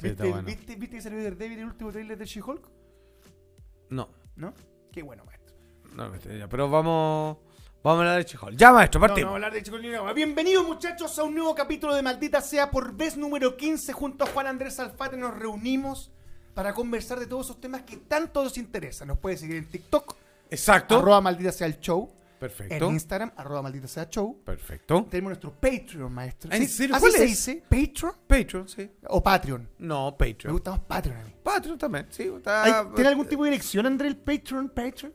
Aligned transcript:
Sí, 0.00 0.06
está 0.08 0.24
¿Viste, 0.24 0.28
bueno. 0.30 0.46
¿viste, 0.46 0.76
¿Viste 0.76 0.96
que 0.96 1.02
salió 1.02 1.22
Daredevil 1.22 1.58
el 1.58 1.64
último 1.66 1.90
trailer 1.90 2.16
de 2.18 2.24
She-Hulk? 2.24 2.68
No, 3.90 4.08
¿No? 4.36 4.54
Qué 4.92 5.02
bueno, 5.02 5.24
maestro. 5.24 5.54
no, 5.94 6.14
este, 6.14 6.46
pero 6.48 6.68
vamos, 6.70 7.38
vamos 7.82 7.98
a 7.98 8.00
hablar 8.02 8.18
de 8.18 8.24
Chihol. 8.24 8.56
Ya, 8.56 8.72
maestro, 8.72 9.00
No, 9.00 9.06
no 9.06 9.08
partimos. 9.08 9.32
vamos 9.32 9.42
a 9.42 9.46
hablar 9.46 9.52
de 9.60 9.68
She-Hulk 9.68 9.82
ni 9.82 9.88
nada. 9.90 10.12
Bienvenidos, 10.12 10.66
muchachos, 10.66 11.18
a 11.18 11.24
un 11.24 11.34
nuevo 11.34 11.54
capítulo 11.54 11.94
de 11.94 12.02
Maldita 12.02 12.40
Sea 12.40 12.70
por 12.70 12.94
vez 12.96 13.16
número 13.16 13.56
15. 13.56 13.92
Junto 13.92 14.24
a 14.24 14.28
Juan 14.28 14.46
Andrés 14.46 14.78
Alfate 14.78 15.16
nos 15.16 15.36
reunimos 15.36 16.12
para 16.54 16.74
conversar 16.74 17.18
de 17.18 17.26
todos 17.26 17.46
esos 17.46 17.60
temas 17.60 17.82
que 17.82 17.96
tanto 17.96 18.42
nos 18.44 18.56
interesan. 18.58 19.08
Nos 19.08 19.18
puede 19.18 19.36
seguir 19.36 19.56
en 19.56 19.66
TikTok, 19.68 20.14
Exacto. 20.50 20.98
arroba 20.98 21.20
Maldita 21.20 21.50
Sea 21.52 21.66
el 21.66 21.80
Show. 21.80 22.08
Perfecto. 22.38 22.74
En 22.88 22.92
Instagram, 22.94 23.32
arroba 23.36 23.62
Maldita 23.62 23.88
Sea 23.88 24.08
Show. 24.08 24.42
Perfecto. 24.44 25.06
Tenemos 25.10 25.30
nuestro 25.30 25.52
Patreon, 25.52 26.12
maestro. 26.12 26.50
¿En 26.52 26.68
serio? 26.68 26.94
¿Así 26.94 27.00
¿Cuál 27.02 27.12
se 27.12 27.24
es? 27.24 27.30
dice? 27.30 27.62
¿Patreon? 27.68 28.12
Patreon, 28.26 28.68
sí. 28.68 28.90
¿O 29.08 29.22
Patreon? 29.22 29.68
No, 29.78 30.10
Me 30.18 30.32
Patreon. 30.32 30.52
gusta 30.52 30.70
más 30.72 30.80
Patreon 30.80 31.16
a 31.20 31.24
mí. 31.24 31.34
Patreon 31.42 31.78
también, 31.78 32.06
sí. 32.10 32.22
Está, 32.36 32.90
¿Tiene 32.94 33.08
algún 33.10 33.26
tipo 33.26 33.44
de 33.44 33.50
dirección, 33.50 33.86
André, 33.86 34.08
el 34.08 34.16
Patreon? 34.16 34.68
Patreon. 34.70 35.12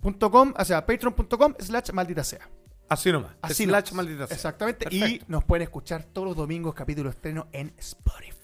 Punto 0.00 0.30
.com, 0.30 0.52
o 0.56 0.64
sea, 0.64 0.84
patreon.com 0.86 1.54
slash 1.58 1.90
maldita 1.92 2.22
sea. 2.22 2.48
Así 2.88 3.10
nomás. 3.10 3.32
Así 3.42 3.64
Slash 3.64 3.90
nomás. 3.90 3.92
maldita 3.94 4.26
sea. 4.28 4.36
Exactamente. 4.36 4.86
Y 4.90 5.00
Perfecto. 5.00 5.24
nos 5.28 5.44
pueden 5.44 5.62
escuchar 5.64 6.04
todos 6.04 6.28
los 6.28 6.36
domingos 6.36 6.74
capítulo 6.74 7.10
estreno 7.10 7.48
en 7.52 7.74
Spotify. 7.78 8.35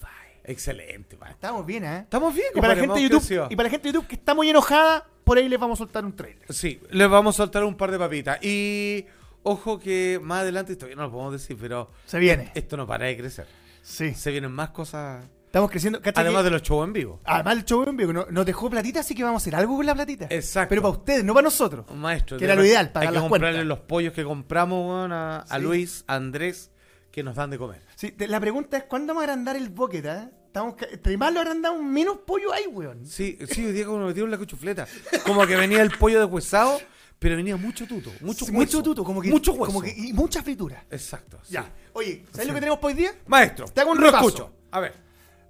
Excelente. 0.44 1.16
Estamos 1.30 1.64
bien, 1.66 1.84
¿eh? 1.84 1.98
Estamos 2.00 2.34
bien, 2.34 2.46
Y 2.54 2.60
para, 2.60 2.74
la 2.74 2.80
gente 2.80 3.00
de 3.00 3.08
YouTube, 3.08 3.46
y 3.50 3.56
para 3.56 3.66
la 3.68 3.70
gente 3.70 3.88
de 3.88 3.94
YouTube 3.94 4.08
que 4.08 4.14
está 4.16 4.34
muy 4.34 4.48
enojada, 4.50 5.06
por 5.24 5.38
ahí 5.38 5.48
les 5.48 5.58
vamos 5.58 5.78
a 5.78 5.80
soltar 5.84 6.04
un 6.04 6.14
trailer. 6.14 6.52
Sí, 6.52 6.80
les 6.90 7.08
vamos 7.08 7.36
a 7.36 7.38
soltar 7.38 7.64
un 7.64 7.76
par 7.76 7.90
de 7.90 7.98
papitas. 7.98 8.38
Y 8.42 9.06
ojo 9.44 9.78
que 9.78 10.18
más 10.22 10.40
adelante, 10.42 10.74
todavía 10.76 10.96
no 10.96 11.02
lo 11.04 11.10
podemos 11.12 11.32
decir, 11.32 11.56
pero 11.60 11.90
Se 12.06 12.18
viene. 12.18 12.50
esto 12.54 12.76
no 12.76 12.86
para 12.86 13.06
de 13.06 13.16
crecer. 13.16 13.46
Sí. 13.82 14.14
Se 14.14 14.30
vienen 14.30 14.52
más 14.52 14.70
cosas, 14.70 15.24
Estamos 15.46 15.70
creciendo. 15.70 16.00
¿Cacha 16.00 16.22
además 16.22 16.40
que- 16.40 16.44
de 16.44 16.50
los 16.52 16.62
shows 16.62 16.86
en 16.86 16.94
vivo. 16.94 17.20
Además, 17.24 17.56
el 17.58 17.64
show 17.66 17.84
en 17.86 17.94
vivo 17.94 18.10
no- 18.10 18.26
nos 18.30 18.46
dejó 18.46 18.70
platita, 18.70 19.00
así 19.00 19.14
que 19.14 19.22
vamos 19.22 19.42
a 19.42 19.44
hacer 19.44 19.54
algo 19.54 19.76
con 19.76 19.84
la 19.84 19.94
platita. 19.94 20.26
Exacto. 20.30 20.70
Pero 20.70 20.80
para 20.80 20.92
ustedes, 20.92 21.24
no 21.24 21.34
para 21.34 21.44
nosotros. 21.44 21.84
Maestro, 21.94 22.38
Que 22.38 22.46
era 22.46 22.54
lo 22.54 22.64
ideal, 22.64 22.90
pagar 22.90 23.08
Hay 23.08 23.12
que 23.12 23.20
las 23.20 23.28
comprarle 23.28 23.58
cuentas. 23.58 23.66
los 23.66 23.78
pollos 23.80 24.12
que 24.14 24.24
compramos 24.24 24.88
weón, 24.88 25.12
a, 25.12 25.40
a. 25.40 25.58
Luis, 25.58 26.04
a 26.06 26.14
Andrés, 26.14 26.70
que 27.10 27.22
nos 27.22 27.36
dan 27.36 27.50
de 27.50 27.58
comer. 27.58 27.82
Sí, 28.02 28.12
la 28.18 28.40
pregunta 28.40 28.76
es: 28.78 28.82
¿cuándo 28.84 29.12
vamos 29.14 29.20
a 29.20 29.24
agrandar 29.30 29.54
el 29.54 29.68
bucket? 29.68 30.04
eh? 30.06 30.28
Estamos, 30.46 30.74
entre 30.90 31.16
más 31.16 31.32
lo 31.32 31.38
agrandamos, 31.38 31.80
menos 31.84 32.18
pollo 32.26 32.52
hay, 32.52 32.66
weón. 32.66 33.06
Sí, 33.06 33.38
sí, 33.48 33.64
hoy 33.64 33.70
día 33.70 33.86
como 33.86 33.98
nos 33.98 34.08
metieron 34.08 34.28
la 34.28 34.38
cuchufleta. 34.38 34.88
Como 35.24 35.46
que 35.46 35.54
venía 35.54 35.82
el 35.82 35.96
pollo 35.96 36.20
deshuesado, 36.20 36.80
pero 37.20 37.36
venía 37.36 37.56
mucho 37.56 37.86
tuto, 37.86 38.10
mucho 38.20 38.44
Sí, 38.44 38.50
hueso. 38.50 38.52
mucho 38.52 38.82
tuto, 38.82 39.04
como 39.04 39.22
que, 39.22 39.30
Mucho 39.30 39.52
hueso. 39.52 39.66
como 39.66 39.80
que- 39.82 39.94
y 39.96 40.12
mucha 40.12 40.42
fritura. 40.42 40.84
Exacto. 40.90 41.38
sí. 41.44 41.52
Ya. 41.54 41.72
Oye, 41.92 42.24
¿sabes 42.32 42.42
Sí. 42.42 42.48
lo 42.48 42.54
que 42.54 42.60
tenemos 42.60 42.80
para 42.80 42.88
hoy 42.88 42.94
día? 42.94 43.12
Maestro, 43.28 43.66
Te 43.68 43.80
hago 43.82 43.92
un 43.92 44.00
repaso. 44.00 44.26
escucho. 44.26 44.52
A 44.72 44.80
ver. 44.80 44.94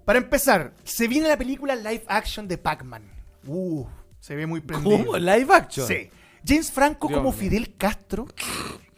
Para 0.05 0.19
empezar, 0.19 0.73
se 0.83 1.07
viene 1.07 1.27
la 1.27 1.37
película 1.37 1.75
live 1.75 2.03
action 2.07 2.47
de 2.47 2.59
Pac-Man. 2.59 3.01
Uh, 3.47 3.85
se 4.19 4.35
ve 4.35 4.45
muy 4.45 4.61
prendido. 4.61 5.05
¿Cómo? 5.05 5.17
¿Live 5.17 5.47
action? 5.51 5.87
Sí. 5.87 6.07
James 6.45 6.71
Franco 6.71 7.07
Dios 7.07 7.17
como. 7.17 7.31
Fidel 7.31 7.75
Castro. 7.77 8.27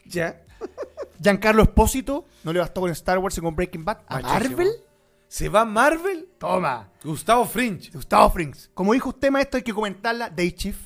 ¿Ya? 0.06 0.42
Giancarlo 1.20 1.64
Espósito. 1.64 2.26
No 2.44 2.54
le 2.54 2.60
bastó 2.60 2.82
con 2.82 2.92
Star 2.92 3.18
Wars 3.20 3.38
y 3.38 3.42
con 3.42 3.56
Breaking 3.56 3.86
Bad. 3.86 4.00
¿A. 4.08 4.20
Marvel? 4.22 4.70
¿Se 5.28 5.50
va 5.50 5.66
Marvel? 5.66 6.30
Toma. 6.38 6.92
Gustavo 7.04 7.46
Fringe. 7.46 7.92
Gustavo 7.92 8.30
Frings. 8.30 8.70
Como 8.74 8.94
dijo 8.94 9.10
usted, 9.10 9.32
maestro, 9.32 9.58
hay 9.58 9.64
que 9.64 9.74
comentarla. 9.74 10.30
Day 10.30 10.52
Chief. 10.52 10.78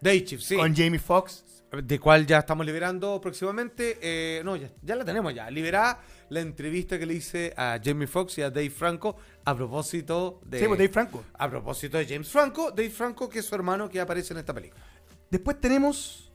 Day 0.00 0.24
Chief, 0.24 0.40
sí. 0.40 0.56
Con 0.56 0.74
Jamie 0.74 0.98
Foxx. 0.98 1.44
De 1.82 1.98
cual 1.98 2.26
ya 2.26 2.38
estamos 2.38 2.64
liberando 2.64 3.20
próximamente. 3.20 3.98
eh, 4.00 4.42
no, 4.44 4.56
ya, 4.56 4.70
ya 4.82 4.96
la 4.96 5.04
tenemos 5.04 5.34
ya. 5.34 5.50
Liberada 5.50 6.00
la 6.30 6.40
entrevista 6.40 6.98
que 6.98 7.06
le 7.06 7.14
hice 7.14 7.52
a 7.56 7.78
Jamie 7.82 8.06
Foxx 8.06 8.38
y 8.38 8.42
a 8.42 8.50
Dave 8.50 8.70
Franco 8.70 9.16
a 9.44 9.54
propósito 9.54 10.40
de. 10.44 10.60
Sí, 10.60 10.66
pues 10.66 10.78
Dave 10.78 10.90
Franco. 10.90 11.24
A 11.34 11.48
propósito 11.50 11.98
de 11.98 12.06
James 12.06 12.28
Franco. 12.28 12.70
Dave 12.70 12.90
Franco, 12.90 13.28
que 13.28 13.40
es 13.40 13.44
su 13.44 13.54
hermano 13.54 13.88
que 13.88 14.00
aparece 14.00 14.32
en 14.32 14.38
esta 14.38 14.54
película. 14.54 14.82
Después 15.30 15.60
tenemos. 15.60 16.32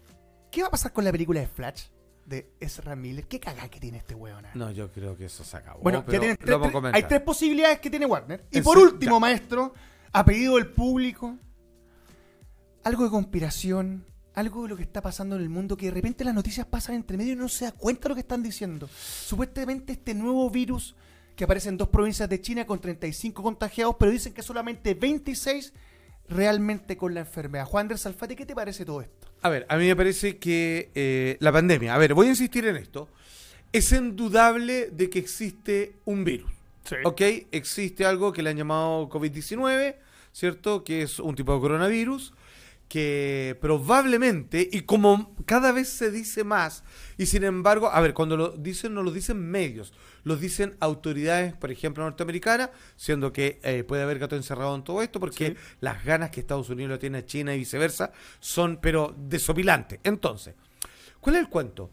¿Qué 0.51 0.62
va 0.62 0.67
a 0.67 0.72
pasar 0.72 0.94
con 0.94 1.03
la 1.03 1.12
película 1.12 1.40
de 1.40 1.47
Flash? 1.47 1.85
De 2.25 2.53
Ezra 2.59 2.95
Miller. 2.95 3.28
¿Qué 3.28 3.39
cagada 3.39 3.69
que 3.69 3.79
tiene 3.79 3.97
este 3.97 4.16
weón? 4.16 4.45
ah? 4.45 4.51
No, 4.56 4.72
yo 4.72 4.89
creo 4.91 5.16
que 5.17 5.25
eso 5.25 5.44
se 5.44 5.57
acabó. 5.57 5.81
Bueno, 5.81 6.03
pero 6.06 6.22
tres- 6.22 6.38
tres- 6.39 6.94
hay 6.94 7.03
tres 7.03 7.22
posibilidades 7.22 7.79
que 7.79 7.89
tiene 7.89 8.06
Warner. 8.06 8.45
Y 8.51 8.61
por 8.61 8.78
último, 8.78 9.17
ya. 9.17 9.19
maestro, 9.19 9.73
a 10.11 10.23
pedido 10.23 10.56
del 10.56 10.67
público, 10.67 11.38
algo 12.84 13.03
de 13.03 13.09
conspiración, 13.09 14.06
algo 14.35 14.63
de 14.63 14.69
lo 14.69 14.78
que 14.78 14.84
está 14.84 15.01
pasando 15.01 15.35
en 15.35 15.41
el 15.41 15.50
mundo, 15.50 15.78
que 15.78 15.88
de 15.88 15.91
repente 15.91 16.23
las 16.23 16.34
noticias 16.34 16.66
pasan 16.66 16.95
entre 16.95 17.17
medio 17.17 17.34
y 17.34 17.35
no 17.35 17.47
se 17.50 17.66
da 17.66 17.72
cuenta 17.72 18.03
de 18.03 18.09
lo 18.09 18.16
que 18.16 18.22
están 18.22 18.41
diciendo. 18.44 18.88
Supuestamente 18.88 19.94
este 19.94 20.13
nuevo 20.13 20.50
virus 20.50 20.95
que 21.35 21.44
aparece 21.45 21.69
en 21.69 21.78
dos 21.78 21.90
provincias 21.90 22.29
de 22.29 22.41
China 22.41 22.66
con 22.66 22.79
35 22.79 23.41
contagiados, 23.41 23.95
pero 24.00 24.11
dicen 24.11 24.34
que 24.34 24.41
solamente 24.44 24.94
26 24.94 25.73
realmente 26.29 26.95
con 26.95 27.13
la 27.13 27.22
enfermedad. 27.22 27.66
Juan 27.66 27.81
Andrés 27.85 28.05
Alfate, 28.05 28.35
¿qué 28.35 28.45
te 28.45 28.55
parece 28.55 28.85
todo 28.85 29.01
esto? 29.01 29.28
A 29.43 29.49
ver, 29.49 29.65
a 29.67 29.75
mí 29.75 29.85
me 29.85 29.95
parece 29.95 30.37
que 30.37 30.89
eh, 30.95 31.35
la 31.41 31.51
pandemia, 31.51 31.93
a 31.93 31.97
ver, 31.97 32.13
voy 32.13 32.27
a 32.27 32.29
insistir 32.29 32.65
en 32.65 32.77
esto, 32.77 33.09
es 33.73 33.91
indudable 33.91 34.89
de 34.89 35.09
que 35.09 35.19
existe 35.19 35.95
un 36.05 36.23
virus. 36.23 36.49
¿Ok? 37.03 37.21
Existe 37.51 38.05
algo 38.05 38.31
que 38.31 38.41
le 38.41 38.51
han 38.51 38.57
llamado 38.57 39.09
COVID-19, 39.09 39.95
¿cierto? 40.31 40.83
Que 40.83 41.01
es 41.01 41.19
un 41.19 41.35
tipo 41.35 41.53
de 41.53 41.59
coronavirus 41.59 42.33
que 42.93 43.57
probablemente, 43.59 44.69
y 44.71 44.81
como 44.81 45.35
cada 45.47 45.71
vez 45.71 45.89
se 45.89 46.11
dice 46.11 46.43
más, 46.43 46.83
y 47.17 47.25
sin 47.25 47.43
embargo, 47.43 47.89
a 47.91 47.99
ver, 48.01 48.13
cuando 48.13 48.37
lo 48.37 48.49
dicen, 48.49 48.93
no 48.93 49.01
lo 49.01 49.09
dicen 49.09 49.39
medios, 49.39 49.93
lo 50.23 50.35
dicen 50.35 50.77
autoridades, 50.79 51.55
por 51.55 51.71
ejemplo, 51.71 52.03
norteamericanas, 52.03 52.69
siendo 52.95 53.33
que 53.33 53.59
eh, 53.63 53.83
puede 53.83 54.03
haber 54.03 54.19
gato 54.19 54.35
encerrado 54.35 54.75
en 54.75 54.83
todo 54.83 55.01
esto, 55.01 55.19
porque 55.19 55.47
Sí. 55.47 55.55
las 55.79 56.05
ganas 56.05 56.29
que 56.29 56.41
Estados 56.41 56.69
Unidos 56.69 56.91
lo 56.91 56.99
tiene 56.99 57.17
a 57.17 57.25
China 57.25 57.55
y 57.55 57.57
viceversa 57.57 58.11
son, 58.39 58.77
pero 58.79 59.15
desopilantes. 59.17 59.99
Entonces, 60.03 60.53
¿cuál 61.19 61.37
es 61.37 61.41
el 61.41 61.49
cuento? 61.49 61.89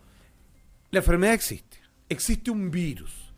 La 0.90 0.98
enfermedad 0.98 1.32
existe, 1.32 1.78
existe 2.10 2.50
un 2.50 2.70
virus. 2.70 3.32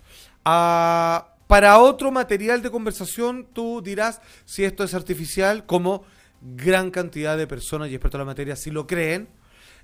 Ah, 0.44 1.36
para 1.46 1.78
otro 1.78 2.10
material 2.10 2.60
de 2.60 2.72
conversación, 2.72 3.46
tú 3.52 3.82
dirás 3.82 4.20
si 4.46 4.64
esto 4.64 4.82
es 4.82 4.94
artificial, 4.94 5.64
como 5.64 6.04
gran 6.42 6.90
cantidad 6.90 7.36
de 7.36 7.46
personas 7.46 7.88
y 7.90 7.94
expertos 7.94 8.18
en 8.18 8.26
la 8.26 8.32
materia 8.32 8.56
sí 8.56 8.70
lo 8.70 8.86
creen. 8.86 9.28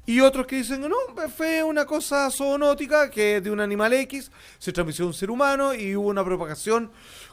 Y 0.07 0.21
otros 0.21 0.47
que 0.47 0.57
dicen, 0.57 0.81
no, 0.81 0.97
fue 1.37 1.63
una 1.63 1.85
cosa 1.85 2.31
zoonótica 2.31 3.11
que 3.11 3.43
de 3.43 3.51
un 3.51 3.61
animal 3.61 3.93
X 3.93 4.31
se 4.59 4.73
transmitió 4.73 5.05
a 5.05 5.09
un 5.09 5.13
ser 5.15 5.31
humano 5.31 5.75
y 5.75 5.95
hubo 5.97 6.09
una 6.09 6.25
propagación 6.25 6.91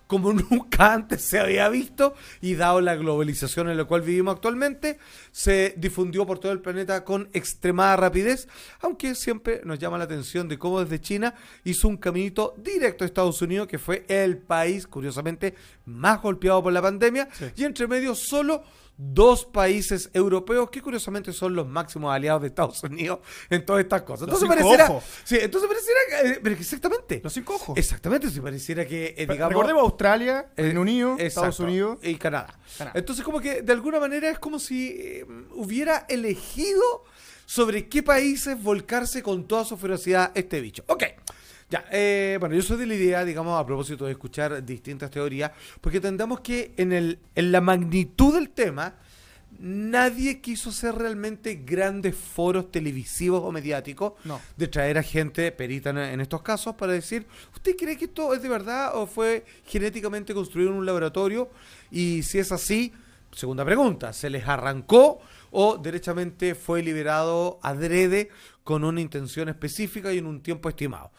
como 0.07 0.33
nunca 0.51 0.93
antes 0.93 1.21
se 1.21 1.39
había 1.39 1.69
visto 1.69 2.15
y 2.41 2.55
dado 2.55 2.81
la 2.81 2.95
globalización 2.95 3.69
en 3.69 3.77
la 3.77 3.85
cual 3.85 4.01
vivimos 4.01 4.35
actualmente, 4.35 4.99
se 5.31 5.73
difundió 5.77 6.25
por 6.25 6.39
todo 6.39 6.51
el 6.51 6.59
planeta 6.59 7.05
con 7.05 7.29
extremada 7.31 7.95
rapidez, 7.95 8.49
aunque 8.81 9.15
siempre 9.15 9.61
nos 9.63 9.79
llama 9.79 9.97
la 9.97 10.03
atención 10.03 10.49
de 10.49 10.59
cómo 10.59 10.81
desde 10.83 10.99
China 10.99 11.33
hizo 11.63 11.87
un 11.87 11.95
caminito 11.95 12.55
directo 12.57 13.05
a 13.05 13.07
Estados 13.07 13.41
Unidos, 13.41 13.67
que 13.67 13.79
fue 13.79 14.03
el 14.09 14.37
país, 14.37 14.85
curiosamente, 14.85 15.55
más 15.85 16.21
golpeado 16.21 16.61
por 16.61 16.73
la 16.73 16.81
pandemia, 16.81 17.29
Sí. 17.31 17.45
y 17.55 17.63
entre 17.63 17.87
medio 17.87 18.15
solo 18.15 18.63
dos 18.97 19.45
países 19.45 20.09
europeos 20.13 20.69
que 20.69 20.81
curiosamente 20.81 21.33
son 21.33 21.55
los 21.55 21.67
máximos 21.67 22.13
aliados 22.13 22.41
de 22.41 22.47
Estados 22.47 22.81
Unidos 22.83 23.19
en 23.49 23.65
todas 23.65 23.83
estas 23.83 24.03
cosas. 24.03 24.27
Entonces 24.27 24.47
pareciera, 24.47 24.89
ojos. 24.89 25.03
sí, 25.23 25.37
entonces 25.41 25.67
pareciera 25.67 25.99
que, 26.09 26.49
eh, 26.49 26.55
que 26.55 26.61
exactamente. 26.61 27.21
Los 27.23 27.33
cinco 27.33 27.55
ojos. 27.55 27.77
Exactamente, 27.77 28.29
si 28.29 28.39
pareciera 28.39 28.85
que, 28.85 29.13
eh, 29.17 29.27
digamos... 29.27 29.49
Recordemos 29.49 29.83
Australia, 29.83 30.49
eh, 30.55 30.63
Reino 30.63 30.81
Unido, 30.81 31.13
exacto, 31.13 31.27
Estados 31.27 31.59
Unidos. 31.59 31.99
y 32.03 32.15
Canadá. 32.15 32.57
Canadá. 32.77 32.97
Entonces 32.97 33.25
como 33.25 33.41
que 33.41 33.61
de 33.61 33.73
alguna 33.73 33.99
manera 33.99 34.29
es 34.29 34.39
como 34.39 34.59
si 34.59 34.89
eh, 34.89 35.25
hubiera 35.51 36.05
elegido 36.07 37.03
sobre 37.45 37.87
qué 37.87 38.01
países 38.01 38.61
volcarse 38.61 39.21
con 39.21 39.47
toda 39.47 39.65
su 39.65 39.77
ferocidad 39.77 40.31
este 40.35 40.61
bicho. 40.61 40.83
Ok. 40.87 41.03
Ya, 41.69 41.83
eh, 41.91 42.37
bueno, 42.39 42.55
yo 42.55 42.61
soy 42.61 42.77
de 42.77 42.85
la 42.85 42.93
idea, 42.93 43.25
digamos, 43.25 43.59
a 43.59 43.65
propósito 43.65 44.05
de 44.05 44.11
escuchar 44.11 44.63
distintas 44.63 45.09
teorías, 45.09 45.51
porque 45.81 45.97
entendamos 45.97 46.41
que 46.41 46.73
en, 46.77 46.93
el, 46.93 47.19
en 47.33 47.51
la 47.51 47.59
magnitud 47.59 48.35
del 48.35 48.49
tema, 48.51 48.93
nadie 49.57 50.41
quiso 50.41 50.69
hacer 50.69 50.95
realmente 50.95 51.55
grandes 51.65 52.15
foros 52.15 52.71
televisivos 52.71 53.41
o 53.43 53.51
mediáticos 53.51 54.13
No. 54.25 54.39
de 54.57 54.67
traer 54.67 54.97
a 54.97 55.03
gente 55.03 55.51
perita 55.51 55.89
en, 55.91 55.97
en 55.97 56.21
estos 56.21 56.41
casos 56.41 56.75
para 56.75 56.93
decir, 56.93 57.25
¿usted 57.55 57.75
cree 57.75 57.97
que 57.97 58.05
esto 58.05 58.33
es 58.33 58.41
de 58.41 58.49
verdad 58.49 58.95
o 58.95 59.07
fue 59.07 59.45
genéticamente 59.65 60.33
construido 60.33 60.69
en 60.71 60.77
un 60.77 60.85
laboratorio? 60.85 61.49
Y 61.89 62.21
si 62.23 62.37
es 62.37 62.51
así, 62.51 62.93
segunda 63.31 63.65
pregunta, 63.65 64.13
¿se 64.13 64.29
les 64.29 64.47
arrancó 64.47 65.19
o 65.51 65.77
derechamente 65.77 66.53
fue 66.53 66.83
liberado 66.83 67.59
adrede 67.63 68.29
con 68.63 68.83
una 68.83 68.99
intención 68.99 69.47
específica 69.49 70.11
y 70.13 70.17
en 70.17 70.25
un 70.27 70.41
tiempo 70.41 70.69
estimado? 70.69 71.11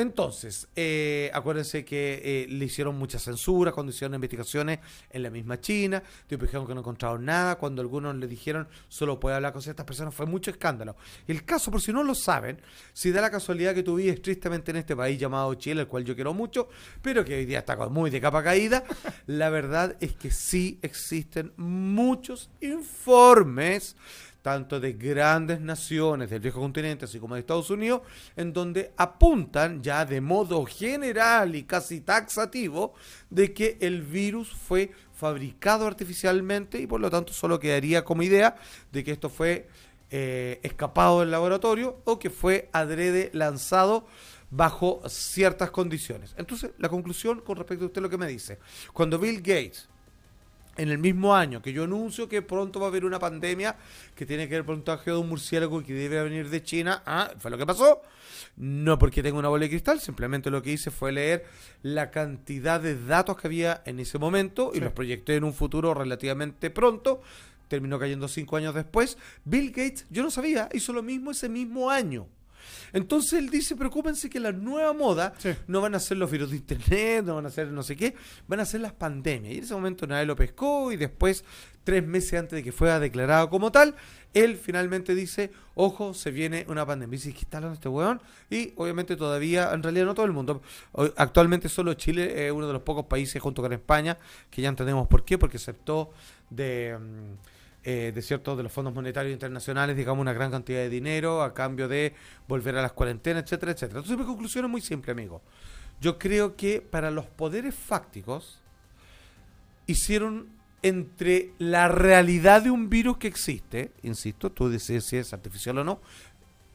Entonces, 0.00 0.66
eh, 0.76 1.30
acuérdense 1.34 1.84
que 1.84 2.22
eh, 2.24 2.46
le 2.48 2.64
hicieron 2.64 2.96
muchas 2.96 3.22
censuras 3.22 3.74
cuando 3.74 3.92
hicieron 3.92 4.14
investigaciones 4.14 4.78
en 5.10 5.22
la 5.22 5.28
misma 5.28 5.60
China, 5.60 6.02
dijeron 6.26 6.66
que 6.66 6.72
no 6.72 6.80
encontraron 6.80 7.22
nada, 7.22 7.56
cuando 7.56 7.82
algunos 7.82 8.16
le 8.16 8.26
dijeron 8.26 8.66
solo 8.88 9.20
puede 9.20 9.36
hablar 9.36 9.52
con 9.52 9.60
ciertas 9.60 9.84
personas, 9.84 10.14
fue 10.14 10.24
mucho 10.24 10.50
escándalo. 10.50 10.96
El 11.28 11.44
caso, 11.44 11.70
por 11.70 11.82
si 11.82 11.92
no 11.92 12.02
lo 12.02 12.14
saben, 12.14 12.62
si 12.94 13.10
da 13.10 13.20
la 13.20 13.30
casualidad 13.30 13.74
que 13.74 13.82
tú 13.82 13.96
vives 13.96 14.22
tristemente 14.22 14.70
en 14.70 14.78
este 14.78 14.96
país 14.96 15.18
llamado 15.18 15.52
Chile, 15.56 15.82
el 15.82 15.86
cual 15.86 16.06
yo 16.06 16.14
quiero 16.14 16.32
mucho, 16.32 16.70
pero 17.02 17.22
que 17.22 17.34
hoy 17.34 17.44
día 17.44 17.58
está 17.58 17.76
muy 17.90 18.08
de 18.08 18.22
capa 18.22 18.42
caída, 18.42 18.84
la 19.26 19.50
verdad 19.50 19.98
es 20.00 20.14
que 20.14 20.30
sí 20.30 20.78
existen 20.80 21.52
muchos 21.58 22.48
informes 22.62 23.96
tanto 24.42 24.80
de 24.80 24.94
grandes 24.94 25.60
naciones 25.60 26.30
del 26.30 26.40
viejo 26.40 26.60
continente, 26.60 27.04
así 27.04 27.18
como 27.18 27.34
de 27.34 27.40
Estados 27.40 27.70
Unidos, 27.70 28.02
en 28.36 28.52
donde 28.52 28.92
apuntan 28.96 29.82
ya 29.82 30.04
de 30.04 30.20
modo 30.20 30.64
general 30.64 31.54
y 31.54 31.64
casi 31.64 32.00
taxativo 32.00 32.94
de 33.28 33.52
que 33.52 33.76
el 33.80 34.02
virus 34.02 34.50
fue 34.50 34.90
fabricado 35.12 35.86
artificialmente 35.86 36.80
y 36.80 36.86
por 36.86 37.00
lo 37.00 37.10
tanto 37.10 37.32
solo 37.32 37.60
quedaría 37.60 38.04
como 38.04 38.22
idea 38.22 38.56
de 38.90 39.04
que 39.04 39.12
esto 39.12 39.28
fue 39.28 39.68
eh, 40.10 40.58
escapado 40.62 41.20
del 41.20 41.30
laboratorio 41.30 42.00
o 42.04 42.18
que 42.18 42.30
fue 42.30 42.68
adrede 42.72 43.30
lanzado 43.34 44.06
bajo 44.50 45.02
ciertas 45.08 45.70
condiciones. 45.70 46.34
Entonces, 46.36 46.72
la 46.78 46.88
conclusión 46.88 47.40
con 47.42 47.56
respecto 47.56 47.84
a 47.84 47.86
usted 47.88 48.02
lo 48.02 48.10
que 48.10 48.18
me 48.18 48.26
dice, 48.26 48.58
cuando 48.92 49.18
Bill 49.18 49.36
Gates 49.36 49.88
en 50.80 50.88
el 50.88 50.98
mismo 50.98 51.34
año 51.34 51.60
que 51.60 51.74
yo 51.74 51.84
anuncio 51.84 52.26
que 52.26 52.40
pronto 52.40 52.80
va 52.80 52.86
a 52.86 52.88
haber 52.88 53.04
una 53.04 53.18
pandemia 53.18 53.76
que 54.14 54.24
tiene 54.24 54.48
que 54.48 54.54
ver 54.54 54.64
con 54.64 54.76
un 54.76 54.80
contagio 54.80 55.14
de 55.14 55.20
un 55.20 55.28
murciélago 55.28 55.82
que 55.82 55.92
debe 55.92 56.22
venir 56.22 56.48
de 56.48 56.62
China, 56.62 57.02
ah, 57.04 57.30
fue 57.38 57.50
lo 57.50 57.58
que 57.58 57.66
pasó. 57.66 58.00
No 58.56 58.98
porque 58.98 59.22
tengo 59.22 59.38
una 59.38 59.48
bola 59.48 59.64
de 59.64 59.68
cristal, 59.68 60.00
simplemente 60.00 60.50
lo 60.50 60.62
que 60.62 60.72
hice 60.72 60.90
fue 60.90 61.12
leer 61.12 61.44
la 61.82 62.10
cantidad 62.10 62.80
de 62.80 62.98
datos 62.98 63.36
que 63.36 63.46
había 63.46 63.82
en 63.84 64.00
ese 64.00 64.18
momento 64.18 64.72
y 64.74 64.80
los 64.80 64.92
proyecté 64.92 65.36
en 65.36 65.44
un 65.44 65.52
futuro 65.52 65.92
relativamente 65.92 66.70
pronto. 66.70 67.20
Terminó 67.68 67.98
cayendo 67.98 68.26
cinco 68.26 68.56
años 68.56 68.74
después. 68.74 69.18
Bill 69.44 69.70
Gates, 69.70 70.06
yo 70.08 70.22
no 70.22 70.30
sabía, 70.30 70.70
hizo 70.72 70.94
lo 70.94 71.02
mismo 71.02 71.30
ese 71.30 71.50
mismo 71.50 71.90
año. 71.90 72.26
Entonces 72.92 73.34
él 73.34 73.50
dice, 73.50 73.76
preocúpense 73.76 74.28
que 74.28 74.40
la 74.40 74.52
nueva 74.52 74.92
moda 74.92 75.32
no 75.66 75.80
van 75.80 75.94
a 75.94 76.00
ser 76.00 76.16
los 76.16 76.30
virus 76.30 76.50
de 76.50 76.56
internet, 76.56 77.24
no 77.24 77.36
van 77.36 77.46
a 77.46 77.50
ser 77.50 77.68
no 77.68 77.82
sé 77.82 77.96
qué, 77.96 78.14
van 78.48 78.60
a 78.60 78.64
ser 78.64 78.80
las 78.80 78.92
pandemias. 78.92 79.54
Y 79.54 79.58
en 79.58 79.64
ese 79.64 79.74
momento 79.74 80.06
nadie 80.06 80.26
lo 80.26 80.36
pescó 80.36 80.92
y 80.92 80.96
después, 80.96 81.44
tres 81.84 82.06
meses 82.06 82.38
antes 82.38 82.56
de 82.56 82.62
que 82.62 82.72
fuera 82.72 83.00
declarado 83.00 83.48
como 83.48 83.72
tal, 83.72 83.94
él 84.32 84.56
finalmente 84.56 85.14
dice, 85.14 85.50
ojo, 85.74 86.14
se 86.14 86.30
viene 86.30 86.64
una 86.68 86.86
pandemia. 86.86 87.14
Y 87.14 87.18
dice, 87.18 87.32
¿qué 87.32 87.40
está 87.40 87.58
hablando 87.58 87.74
este 87.74 87.88
weón? 87.88 88.20
Y 88.48 88.72
obviamente 88.76 89.16
todavía, 89.16 89.72
en 89.72 89.82
realidad 89.82 90.06
no 90.06 90.14
todo 90.14 90.26
el 90.26 90.32
mundo. 90.32 90.62
Actualmente 91.16 91.68
solo 91.68 91.94
Chile 91.94 92.46
es 92.46 92.52
uno 92.52 92.66
de 92.66 92.72
los 92.72 92.82
pocos 92.82 93.06
países 93.06 93.40
junto 93.42 93.62
con 93.62 93.72
España, 93.72 94.18
que 94.50 94.62
ya 94.62 94.68
entendemos 94.68 95.08
por 95.08 95.24
qué, 95.24 95.38
porque 95.38 95.56
aceptó 95.56 96.12
de... 96.50 96.96
Mm, 96.98 97.59
eh, 97.82 98.12
de 98.14 98.22
ciertos 98.22 98.56
de 98.56 98.62
los 98.62 98.72
fondos 98.72 98.94
monetarios 98.94 99.32
internacionales, 99.32 99.96
digamos, 99.96 100.20
una 100.20 100.32
gran 100.32 100.50
cantidad 100.50 100.80
de 100.80 100.90
dinero 100.90 101.42
a 101.42 101.54
cambio 101.54 101.88
de 101.88 102.14
volver 102.46 102.76
a 102.76 102.82
las 102.82 102.92
cuarentenas, 102.92 103.44
etcétera, 103.44 103.72
etcétera. 103.72 104.00
Entonces 104.00 104.18
mi 104.18 104.26
conclusión 104.26 104.64
es 104.66 104.70
muy 104.70 104.80
simple, 104.80 105.12
amigo. 105.12 105.40
Yo 106.00 106.18
creo 106.18 106.56
que 106.56 106.80
para 106.80 107.10
los 107.10 107.26
poderes 107.26 107.74
fácticos 107.74 108.60
hicieron 109.86 110.48
entre 110.82 111.52
la 111.58 111.88
realidad 111.88 112.62
de 112.62 112.70
un 112.70 112.88
virus 112.88 113.18
que 113.18 113.28
existe, 113.28 113.92
insisto, 114.02 114.50
tú 114.50 114.70
dices 114.70 115.04
si 115.04 115.16
es 115.16 115.32
artificial 115.32 115.78
o 115.78 115.84
no, 115.84 116.00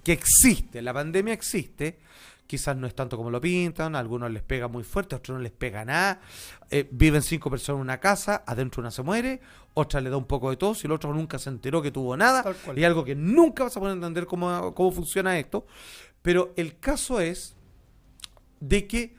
que 0.04 0.12
existe, 0.12 0.82
la 0.82 0.94
pandemia 0.94 1.34
existe, 1.34 1.98
quizás 2.48 2.76
no 2.78 2.88
es 2.88 2.96
tanto 2.96 3.18
como 3.18 3.30
lo 3.30 3.42
pintan, 3.42 3.96
a 3.96 4.00
algunos 4.00 4.32
les 4.32 4.44
pega 4.44 4.68
muy 4.68 4.84
fuerte, 4.84 5.16
a 5.16 5.18
otros 5.18 5.38
no 5.38 5.42
les 5.42 5.52
pega 5.52 5.84
nada. 5.86 6.22
Eh, 6.70 6.88
viven 6.92 7.22
cinco 7.22 7.50
personas 7.50 7.78
en 7.78 7.82
una 7.82 8.00
casa, 8.00 8.44
adentro 8.46 8.82
una 8.82 8.92
se 8.92 9.04
muere, 9.04 9.42
otra 9.74 10.02
le 10.02 10.10
da 10.10 10.18
un 10.18 10.26
poco 10.26 10.50
de 10.50 10.58
tos 10.58 10.84
y 10.84 10.88
el 10.88 10.92
otro 10.92 11.14
nunca 11.14 11.40
se 11.40 11.50
enteró 11.50 11.82
que 11.82 11.92
tuvo 11.92 12.16
nada. 12.16 12.44
Y 12.76 12.84
algo 12.84 13.04
que 13.04 13.16
nunca 13.16 13.64
vas 13.64 13.76
a 13.78 13.80
poder 13.80 13.96
entender 13.96 14.26
cómo, 14.26 14.74
cómo 14.74 14.92
funciona 14.92 15.38
esto. 15.38 15.66
Pero 16.22 16.54
el 16.56 16.80
caso 16.80 17.20
es 17.20 17.56
de 18.60 18.88
que 18.88 19.16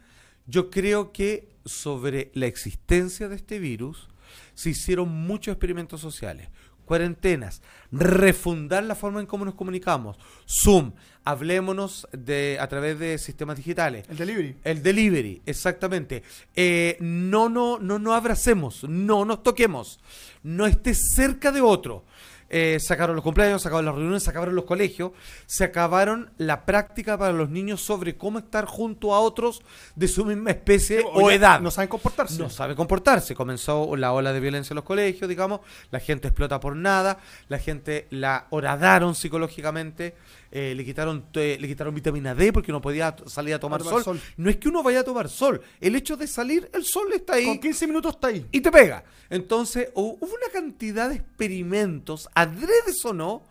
yo 0.47 0.71
creo 0.71 1.13
que 1.13 1.57
sobre 1.65 2.31
la 2.35 2.47
existencia 2.47 3.29
de 3.29 3.37
este 3.37 3.59
virus 3.59 4.09
se 4.55 4.71
hicieron 4.71 5.09
muchos 5.09 5.53
experimentos 5.53 6.01
sociales 6.01 6.49
cuarentenas, 6.87 7.61
refundar 7.93 8.85
la 8.85 8.95
forma 8.95 9.21
en 9.21 9.27
cómo 9.27 9.45
nos 9.45 9.55
comunicamos, 9.55 10.17
Zoom, 10.49 10.93
hablémonos 11.25 12.09
de 12.13 12.57
a 12.61 12.69
través 12.69 12.99
de 12.99 13.19
sistemas 13.19 13.57
digitales. 13.59 14.07
El 14.09 14.17
delivery. 14.17 14.57
El 14.65 14.83
delivery, 14.83 15.43
exactamente. 15.45 16.23
Eh, 16.55 16.97
no, 17.01 17.51
no, 17.51 17.79
no, 17.79 17.99
no 17.99 18.15
abracemos, 18.15 18.85
no 18.85 19.25
nos 19.25 19.43
toquemos, 19.43 20.01
no 20.43 20.67
estés 20.67 21.11
cerca 21.15 21.53
de 21.53 21.61
otro. 21.61 22.05
Eh, 22.49 22.79
sacaron 22.81 23.17
los 23.17 23.25
cumpleaños, 23.25 23.63
sacaron 23.63 23.85
las 23.85 23.95
reuniones, 23.95 24.23
se 24.23 24.31
acabaron 24.31 24.55
los 24.55 24.65
colegios, 24.65 25.13
se 25.47 25.65
acabaron 25.65 26.31
la 26.39 26.65
práctica 26.65 27.19
para 27.19 27.33
los 27.33 27.51
niños 27.51 27.81
sobre 27.81 28.17
cómo 28.17 28.39
estar 28.39 28.67
junto 28.67 29.15
a 29.15 29.21
otros 29.21 29.63
de 29.97 30.07
su 30.07 30.25
misma 30.25 30.51
especie 30.51 31.05
o, 31.13 31.31
edad. 31.31 31.61
No 31.61 31.71
saben 31.71 31.89
comportarse. 31.89 32.39
No 32.39 32.49
sabe 32.49 32.77
comportarse. 32.77 33.35
Comenzó 33.35 33.97
la 33.97 34.13
ola 34.13 34.33
de 34.33 34.41
violencia 34.41 34.75
en 34.75 34.77
los 34.77 34.85
colegios, 34.85 35.29
digamos, 35.29 35.61
la 35.91 36.01
gente 36.01 36.29
explota 36.29 36.61
por 36.61 36.77
nada, 36.77 37.19
la 37.49 37.59
gente 37.59 38.07
la 38.11 38.47
horadaron 38.51 39.15
psicológicamente. 39.15 40.15
Eh, 40.59 40.75
le 40.75 40.87
quitaron 40.87 41.27
le 41.35 41.69
quitaron 41.69 41.95
vitamina 41.95 42.35
D 42.35 42.51
porque 42.51 42.73
no 42.73 42.81
podía 42.81 43.15
salir 43.27 43.53
a 43.53 43.59
tomar, 43.59 43.83
sol. 43.83 44.19
No 44.39 44.49
es 44.49 44.57
que 44.57 44.71
uno 44.71 44.83
vaya 44.83 45.01
a 45.01 45.05
tomar 45.05 45.29
sol, 45.29 45.61
el 45.83 45.95
hecho 45.95 46.17
de 46.17 46.27
salir, 46.27 46.71
el 46.73 46.83
sol 46.83 47.13
está 47.13 47.35
ahí. 47.35 47.45
Con 47.45 47.59
15 47.59 47.87
minutos 47.87 48.15
está 48.15 48.29
ahí. 48.29 48.47
Y 48.51 48.63
te 48.63 48.73
pega. 48.73 49.05
Entonces, 49.29 49.91
hubo 49.93 50.15
una 50.15 50.51
cantidad 50.51 51.11
de 51.11 51.17
experimentos, 51.17 52.31
adredes 52.35 53.05
o 53.05 53.13
no, 53.13 53.43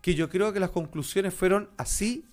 que 0.00 0.14
yo 0.14 0.28
creo 0.30 0.52
que 0.52 0.60
las 0.60 0.70
conclusiones 0.70 1.34
fueron 1.34 1.68
así, 1.78 2.26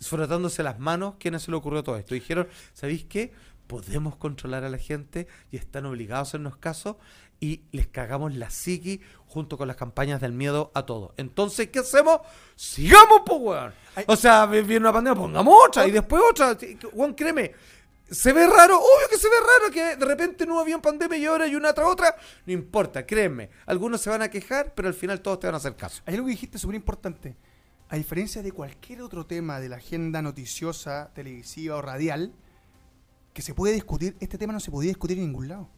frotándose 0.00 0.62
las 0.62 0.78
manos, 0.78 1.14
quienes 1.18 1.42
se 1.42 1.50
le 1.50 1.56
ocurrió 1.56 1.82
todo 1.82 1.96
esto. 1.96 2.14
Dijeron, 2.14 2.46
¿sabéis 2.74 3.04
qué? 3.06 3.32
Podemos 3.66 4.14
controlar 4.14 4.62
a 4.62 4.68
la 4.68 4.78
gente 4.78 5.26
y 5.50 5.56
están 5.56 5.84
obligados 5.86 6.28
a 6.28 6.30
hacernos 6.30 6.58
caso 6.58 6.96
y 7.44 7.60
les 7.72 7.88
cagamos 7.88 8.34
la 8.34 8.48
psiqui 8.48 9.02
junto 9.26 9.58
con 9.58 9.68
las 9.68 9.76
campañas 9.76 10.18
del 10.18 10.32
miedo 10.32 10.70
a 10.72 10.86
todo. 10.86 11.12
Entonces, 11.18 11.68
¿qué 11.68 11.80
hacemos? 11.80 12.20
Sigamos, 12.56 13.20
pues, 13.26 13.38
weón. 13.38 13.74
O 14.06 14.16
sea, 14.16 14.46
viene 14.46 14.78
una 14.78 14.94
pandemia, 14.94 15.20
pongamos 15.20 15.54
otra 15.68 15.86
y 15.86 15.90
después 15.90 16.22
otra. 16.30 16.56
Juan, 16.94 17.12
créeme, 17.12 17.52
se 18.10 18.32
ve 18.32 18.46
raro, 18.46 18.78
obvio 18.78 19.08
que 19.10 19.18
se 19.18 19.28
ve 19.28 19.34
raro 19.40 19.70
que 19.70 19.96
de 19.96 20.06
repente 20.06 20.46
no 20.46 20.58
había 20.58 20.80
pandemia 20.80 21.18
y 21.18 21.26
ahora 21.26 21.44
hay 21.44 21.54
una 21.54 21.74
tras 21.74 21.86
otra. 21.86 22.16
No 22.46 22.52
importa, 22.54 23.04
créeme. 23.04 23.50
Algunos 23.66 24.00
se 24.00 24.08
van 24.08 24.22
a 24.22 24.30
quejar, 24.30 24.72
pero 24.74 24.88
al 24.88 24.94
final 24.94 25.20
todos 25.20 25.40
te 25.40 25.46
van 25.46 25.54
a 25.54 25.58
hacer 25.58 25.76
caso. 25.76 26.02
Hay 26.06 26.14
algo 26.14 26.26
que 26.26 26.32
dijiste 26.32 26.58
súper 26.58 26.76
importante. 26.76 27.36
A 27.90 27.96
diferencia 27.96 28.42
de 28.42 28.52
cualquier 28.52 29.02
otro 29.02 29.26
tema 29.26 29.60
de 29.60 29.68
la 29.68 29.76
agenda 29.76 30.22
noticiosa, 30.22 31.10
televisiva 31.12 31.76
o 31.76 31.82
radial, 31.82 32.32
que 33.34 33.42
se 33.42 33.52
puede 33.52 33.74
discutir, 33.74 34.16
este 34.20 34.38
tema 34.38 34.54
no 34.54 34.60
se 34.60 34.70
podía 34.70 34.88
discutir 34.88 35.18
en 35.18 35.26
ningún 35.26 35.48
lado. 35.48 35.68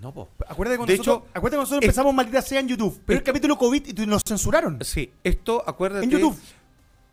No, 0.00 0.14
po. 0.14 0.30
Acuérdate 0.48 0.78
cuando, 0.78 0.96
nosotros, 0.96 1.16
hecho, 1.18 1.26
acuérdate 1.34 1.60
nosotros 1.60 1.82
empezamos 1.82 2.14
Maldita 2.14 2.40
Sea 2.40 2.60
en 2.60 2.68
YouTube. 2.68 3.00
Pero 3.04 3.18
el 3.18 3.24
capítulo 3.24 3.58
COVID 3.58 3.98
y 3.98 4.06
nos 4.06 4.22
censuraron. 4.24 4.78
Sí, 4.82 5.12
esto, 5.22 5.62
acuérdate. 5.66 6.04
En 6.04 6.10
YouTube. 6.10 6.38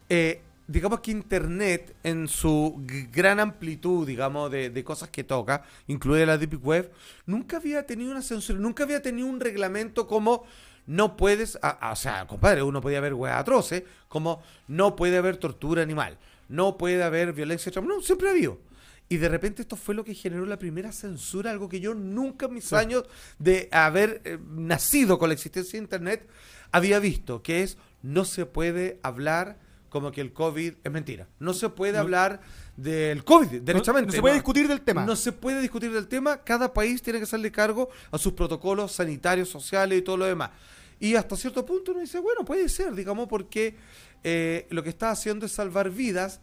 Eh, 0.08 0.42
digamos 0.68 1.02
que 1.02 1.12
Internet, 1.12 1.96
en 2.04 2.30
su 2.30 2.76
gran 3.12 3.42
amplitud, 3.42 4.08
digamos, 4.08 4.50
de, 4.52 4.84
cosas 4.86 5.10
que 5.10 5.26
toca, 5.26 5.64
incluye 5.88 6.26
la 6.26 6.38
Deep 6.38 6.66
Web, 6.66 6.92
nunca 7.26 7.58
había 7.58 7.86
tenido 7.86 8.12
una 8.12 8.22
censura, 8.22 8.60
nunca 8.60 8.84
había 8.84 9.02
tenido 9.02 9.28
un 9.28 9.40
reglamento 9.40 10.08
como 10.08 10.46
no 10.86 11.18
puedes. 11.18 11.60
o 11.62 11.96
sea, 11.96 12.26
compadre, 12.26 12.64
uno 12.64 12.80
podía 12.80 13.00
haber 13.00 13.14
web 13.14 13.34
atroces, 13.34 13.84
como 14.08 14.42
no 14.70 14.96
puede 14.96 15.18
haber 15.18 15.36
tortura 15.38 15.82
animal, 15.82 16.18
no 16.48 16.78
puede 16.78 17.04
haber 17.04 17.34
violencia. 17.34 17.72
No, 17.82 18.02
siempre 18.02 18.30
ha 18.30 18.32
habido. 18.32 18.60
Y 19.10 19.18
de 19.18 19.30
repente 19.30 19.62
esto 19.62 19.76
fue 19.76 19.96
lo 19.96 20.04
que 20.04 20.14
generó 20.14 20.46
la 20.46 20.60
primera 20.60 20.92
censura, 20.92 21.52
algo 21.52 21.70
que 21.70 21.80
yo 21.80 21.94
nunca 21.94 22.48
en 22.48 22.56
mis 22.56 22.74
años 22.74 23.04
de 23.40 23.70
haber 23.72 24.22
eh, 24.26 24.38
nacido 24.50 25.18
con 25.18 25.30
la 25.30 25.34
existencia 25.34 25.74
de 25.74 25.84
Internet 25.84 26.28
había 26.72 27.00
visto, 27.00 27.42
que 27.42 27.64
es 27.64 27.78
no 28.02 28.26
se 28.26 28.46
puede 28.46 29.00
hablar 29.04 29.58
como 29.90 30.12
que 30.12 30.22
el 30.22 30.34
COVID 30.34 30.74
es 30.84 30.92
mentira. 30.92 31.28
No 31.40 31.54
se 31.54 31.70
puede 31.70 31.98
hablar 31.98 32.42
del 32.76 33.24
COVID, 33.24 33.62
derechamente. 33.62 34.08
No, 34.08 34.14
se 34.14 34.22
puede 34.22 34.34
discutir 34.36 34.68
del 34.68 34.82
tema. 34.82 35.06
No 35.06 35.16
se 35.16 35.32
puede 35.32 35.62
discutir 35.62 35.94
del 35.94 36.08
tema. 36.08 36.44
Cada 36.44 36.74
país 36.74 37.02
tiene 37.02 37.20
que 37.20 37.24
hacerle 37.24 37.52
cargo 37.52 37.90
a 38.12 38.18
sus 38.18 38.34
protocolos 38.34 38.92
sanitarios, 38.92 39.50
sociales 39.50 40.00
y 40.00 40.02
todo 40.02 40.18
lo 40.18 40.26
demás. 40.26 40.52
Y 41.00 41.16
hasta 41.16 41.36
cierto 41.36 41.66
punto 41.66 41.92
uno 41.92 42.02
dice, 42.02 42.20
bueno, 42.20 42.44
puede 42.44 42.68
ser, 42.70 42.94
digamos, 42.94 43.28
porque 43.28 43.76
eh, 44.24 44.68
lo 44.70 44.84
que 44.84 44.90
está 44.90 45.12
haciendo 45.12 45.46
es 45.46 45.52
salvar 45.52 45.90
vidas 45.90 46.42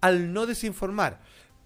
al 0.00 0.32
no 0.32 0.46
desinformar. 0.46 1.20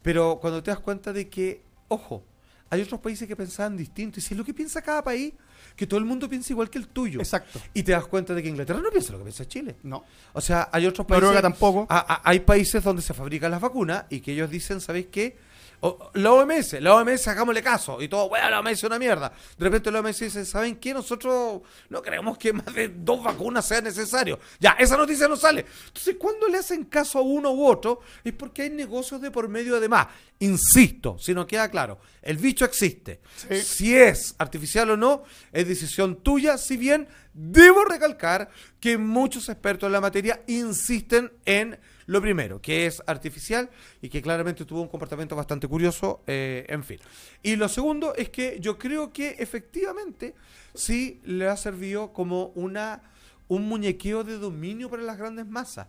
Pero 0.07 0.39
cuando 0.41 0.63
te 0.63 0.71
das 0.71 0.79
cuenta 0.79 1.13
de 1.13 1.29
que, 1.29 1.63
ojo, 1.89 2.23
hay 2.71 2.81
otros 2.81 3.01
países 3.01 3.27
que 3.27 3.35
pensaban 3.35 3.77
distinto. 3.77 4.21
Y 4.21 4.23
si 4.23 4.35
es 4.35 4.39
lo 4.39 4.45
que 4.45 4.55
piensa 4.55 4.81
cada 4.81 5.03
país, 5.03 5.33
que 5.75 5.85
todo 5.85 5.99
el 5.99 6.07
mundo 6.07 6.29
piensa 6.29 6.53
igual 6.53 6.71
que 6.71 6.79
el 6.79 6.87
tuyo. 6.87 7.19
Exacto. 7.19 7.61
Y 7.75 7.83
te 7.83 7.91
das 7.91 8.07
cuenta 8.07 8.33
de 8.33 8.41
que 8.41 8.49
Inglaterra 8.49 8.81
no 8.81 8.89
piensa 8.91 9.11
lo 9.11 9.19
que 9.19 9.25
piensa 9.25 9.47
Chile. 9.49 9.75
No. 9.83 10.05
O 10.33 10.41
sea, 10.41 10.69
hay 10.73 10.87
otros 10.87 11.09
países. 11.09 11.23
Noruega 11.25 11.43
tampoco. 11.43 11.87
a- 11.91 12.15
a- 12.15 12.21
hay 12.31 12.39
países 12.39 12.85
donde 12.85 13.03
se 13.03 13.15
fabrican 13.15 13.51
las 13.51 13.61
vacunas 13.61 14.05
y 14.09 14.21
que 14.21 14.33
ellos 14.33 14.49
dicen, 14.49 14.81
¿sabéis 14.81 15.07
qué? 15.11 15.37
O- 15.81 16.11
la 16.15 16.33
OMS, 16.33 16.81
la 16.81 16.95
OMS, 16.95 17.29
hagámosle 17.29 17.63
caso. 17.63 18.01
Y 18.01 18.09
todo, 18.09 18.29
bueno, 18.29 18.49
la 18.51 18.61
OMS 18.61 18.73
es 18.73 18.85
una 18.85 18.99
mierda. 18.99 19.33
De 19.59 19.65
repente 19.65 19.91
la 19.91 20.01
OMS 20.01 20.19
dice, 20.21 20.45
¿saben 20.45 20.77
qué? 20.77 20.95
Nosotros 20.95 21.63
no 21.91 22.03
creemos 22.03 22.39
que 22.39 22.53
más 22.53 22.73
de 22.75 22.89
dos 22.89 23.23
vacunas 23.23 23.67
sea 23.67 23.81
necesario. 23.81 24.39
Ya, 24.59 24.71
esa 24.79 24.97
noticia 24.97 25.29
no 25.29 25.37
sale. 25.37 25.67
Entonces, 25.89 26.17
cuando 26.19 26.49
le 26.49 26.59
hacen 26.59 26.85
caso 26.85 27.19
a 27.19 27.23
uno 27.23 27.51
u 27.53 27.67
otro, 27.67 28.01
es 28.25 28.33
porque 28.33 28.63
hay 28.63 28.71
negocios 28.71 29.21
de 29.21 29.31
por 29.31 29.49
medio 29.49 29.77
además. 29.77 30.07
Insisto, 30.39 31.19
si 31.19 31.33
no 31.35 31.47
queda 31.47 31.71
claro, 31.71 31.99
el 32.23 32.37
bicho 32.37 32.65
existe. 32.65 33.21
Sí. 33.37 33.61
Si 33.63 33.97
es 33.97 34.35
artificial 34.39 34.91
o 34.91 34.97
no, 34.97 35.25
es 35.53 35.67
decisión 35.67 36.17
tuya, 36.23 36.59
si 36.59 36.77
bien 36.77 37.09
debo 37.33 37.85
recalcar 37.85 38.51
que 38.81 38.99
muchos 38.99 39.49
expertos 39.49 39.87
en 39.89 39.93
la 39.93 40.01
materia 40.01 40.43
insisten 40.47 41.33
en 41.45 41.79
lo 42.07 42.21
primero, 42.21 42.61
que 42.61 42.87
es 42.87 43.03
artificial 43.07 43.69
y 44.01 44.09
que 44.09 44.23
claramente 44.23 44.65
tuvo 44.65 44.83
un 44.83 44.89
comportamiento 44.89 45.37
bastante 45.37 45.67
curioso, 45.69 46.23
eh, 46.27 46.65
en 46.69 46.85
fin. 46.85 46.99
Y 47.43 47.57
lo 47.57 47.69
segundo 47.69 48.15
es 48.15 48.31
que 48.31 48.59
yo 48.61 48.79
creo 48.79 49.13
que 49.13 49.37
efectivamente 49.39 50.35
sí 50.75 51.21
le 51.25 51.49
ha 51.49 51.57
servido 51.57 52.13
como 52.13 52.47
una 52.55 53.03
un 53.49 53.69
muñequeo 53.69 54.25
de 54.25 54.39
dominio 54.39 54.91
para 54.91 55.03
las 55.03 55.19
grandes 55.19 55.47
masas, 55.47 55.87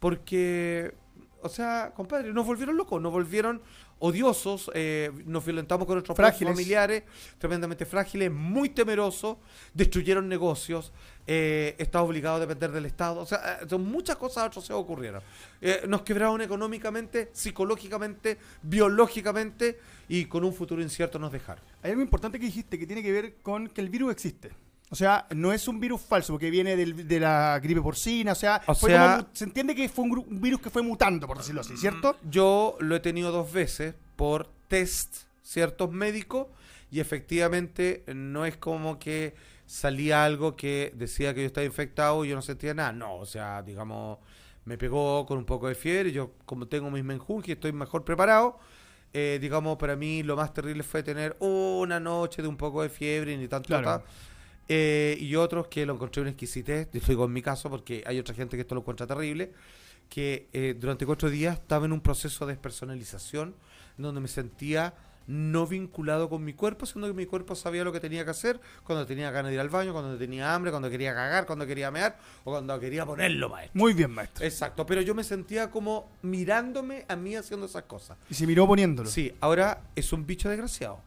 porque 0.00 0.92
o 1.42 1.48
sea, 1.48 1.92
compadre, 1.94 2.32
nos 2.32 2.44
volvieron 2.44 2.76
locos, 2.76 3.00
nos 3.00 3.12
volvieron 3.12 3.62
odiosos, 3.98 4.70
eh, 4.74 5.10
nos 5.24 5.44
violentamos 5.44 5.86
con 5.86 5.96
nuestros 5.96 6.16
Frágiles. 6.16 6.52
familiares, 6.52 7.04
tremendamente 7.38 7.86
frágiles, 7.86 8.30
muy 8.30 8.70
temerosos, 8.70 9.38
destruyeron 9.72 10.28
negocios, 10.28 10.92
eh, 11.26 11.74
está 11.78 12.02
obligado 12.02 12.36
a 12.36 12.40
depender 12.40 12.70
del 12.70 12.86
Estado, 12.86 13.20
o 13.20 13.26
sea, 13.26 13.58
eh, 13.62 13.66
son 13.68 13.84
muchas 13.84 14.16
cosas 14.16 14.54
se 14.64 14.72
ocurrieron. 14.72 15.22
Eh, 15.60 15.84
nos 15.88 16.02
quebraron 16.02 16.40
económicamente, 16.40 17.30
psicológicamente, 17.32 18.38
biológicamente 18.62 19.78
y 20.08 20.26
con 20.26 20.44
un 20.44 20.52
futuro 20.52 20.82
incierto 20.82 21.18
nos 21.18 21.32
dejaron. 21.32 21.64
Hay 21.82 21.90
algo 21.90 22.02
importante 22.02 22.38
que 22.38 22.46
dijiste 22.46 22.78
que 22.78 22.86
tiene 22.86 23.02
que 23.02 23.12
ver 23.12 23.34
con 23.42 23.68
que 23.68 23.80
el 23.80 23.88
virus 23.88 24.12
existe. 24.12 24.50
O 24.90 24.94
sea, 24.94 25.26
no 25.34 25.52
es 25.52 25.66
un 25.66 25.80
virus 25.80 26.00
falso 26.00 26.32
porque 26.34 26.48
viene 26.50 26.76
del- 26.76 27.08
de 27.08 27.20
la 27.20 27.58
gripe 27.60 27.80
porcina. 27.82 28.32
O 28.32 28.36
sea, 28.36 28.62
O 28.66 28.74
fue 28.74 28.90
sea- 28.90 29.02
como 29.06 29.16
mu- 29.18 29.28
se 29.32 29.44
entiende 29.44 29.74
que 29.74 29.88
fue 29.88 30.04
un, 30.04 30.18
un 30.18 30.40
virus 30.40 30.60
que 30.60 30.70
fue 30.70 30.82
mutando, 30.82 31.26
por 31.26 31.38
decirlo 31.38 31.62
así, 31.62 31.76
¿cierto? 31.76 32.16
Yo 32.30 32.76
lo 32.80 32.94
he 32.96 33.00
tenido 33.00 33.32
dos 33.32 33.52
veces 33.52 33.94
por 34.14 34.48
test 34.68 35.24
ciertos 35.42 35.90
médicos 35.90 36.46
y 36.90 37.00
efectivamente 37.00 38.04
no 38.14 38.46
es 38.46 38.56
como 38.56 38.98
que 39.00 39.34
salía 39.66 40.24
algo 40.24 40.54
que 40.54 40.92
decía 40.94 41.34
que 41.34 41.40
yo 41.40 41.46
estaba 41.48 41.64
infectado 41.64 42.24
y 42.24 42.28
yo 42.28 42.36
no 42.36 42.42
sentía 42.42 42.72
nada. 42.72 42.92
No, 42.92 43.16
o 43.16 43.26
sea, 43.26 43.62
digamos, 43.62 44.18
me 44.64 44.78
pegó 44.78 45.26
con 45.26 45.38
un 45.38 45.44
poco 45.44 45.66
de 45.68 45.74
fiebre. 45.74 46.12
Yo, 46.12 46.30
como 46.44 46.68
tengo 46.68 46.90
mis 46.92 47.02
menjunjes, 47.04 47.54
estoy 47.56 47.72
mejor 47.72 48.04
preparado. 48.04 48.58
eh, 49.12 49.38
digamos, 49.40 49.78
para 49.78 49.96
mí 49.96 50.22
lo 50.22 50.36
más 50.36 50.52
terrible 50.52 50.82
fue 50.82 51.02
tener 51.02 51.36
una 51.40 51.98
noche 51.98 52.42
de 52.42 52.48
un 52.48 52.56
poco 52.56 52.82
de 52.82 52.90
fiebre 52.90 53.32
y 53.32 53.36
ni 53.38 53.48
tanto. 53.48 53.68
Claro. 53.68 54.02
Eh, 54.68 55.16
y 55.20 55.36
otros 55.36 55.68
que 55.68 55.86
lo 55.86 55.94
encontré 55.94 56.22
una 56.22 56.30
exquisitez. 56.30 56.88
Yo 56.92 57.00
digo 57.06 57.24
en 57.24 57.32
mi 57.32 57.42
caso 57.42 57.70
porque 57.70 58.02
hay 58.06 58.18
otra 58.18 58.34
gente 58.34 58.56
que 58.56 58.62
esto 58.62 58.74
lo 58.74 58.80
encuentra 58.80 59.06
terrible 59.06 59.52
que 60.08 60.48
eh, 60.52 60.74
durante 60.78 61.06
cuatro 61.06 61.30
días 61.30 61.58
estaba 61.58 61.86
en 61.86 61.92
un 61.92 62.00
proceso 62.00 62.46
de 62.46 62.54
despersonalización 62.54 63.54
donde 63.96 64.20
me 64.20 64.28
sentía 64.28 64.94
no 65.26 65.66
vinculado 65.66 66.28
con 66.28 66.44
mi 66.44 66.52
cuerpo, 66.52 66.86
sino 66.86 67.06
que 67.08 67.12
mi 67.12 67.26
cuerpo 67.26 67.56
sabía 67.56 67.82
lo 67.82 67.92
que 67.92 67.98
tenía 67.98 68.24
que 68.24 68.30
hacer 68.30 68.60
cuando 68.84 69.06
tenía 69.06 69.32
ganas 69.32 69.50
de 69.50 69.54
ir 69.54 69.60
al 69.60 69.68
baño, 69.68 69.92
cuando 69.92 70.16
tenía 70.16 70.54
hambre, 70.54 70.70
cuando 70.70 70.88
quería 70.88 71.14
cagar, 71.14 71.46
cuando 71.46 71.66
quería 71.66 71.90
mear 71.90 72.16
o 72.44 72.52
cuando 72.52 72.78
quería 72.78 73.04
ponerlo, 73.04 73.48
maestro. 73.48 73.78
Muy 73.78 73.92
bien, 73.92 74.12
maestro. 74.12 74.44
Exacto, 74.44 74.86
pero 74.86 75.00
yo 75.00 75.16
me 75.16 75.24
sentía 75.24 75.70
como 75.70 76.12
mirándome 76.22 77.04
a 77.08 77.16
mí 77.16 77.34
haciendo 77.34 77.66
esas 77.66 77.82
cosas. 77.84 78.16
Y 78.30 78.34
se 78.34 78.46
miró 78.46 78.68
poniéndolo. 78.68 79.10
Sí, 79.10 79.32
ahora 79.40 79.82
es 79.96 80.12
un 80.12 80.26
bicho 80.26 80.48
desgraciado. 80.48 81.00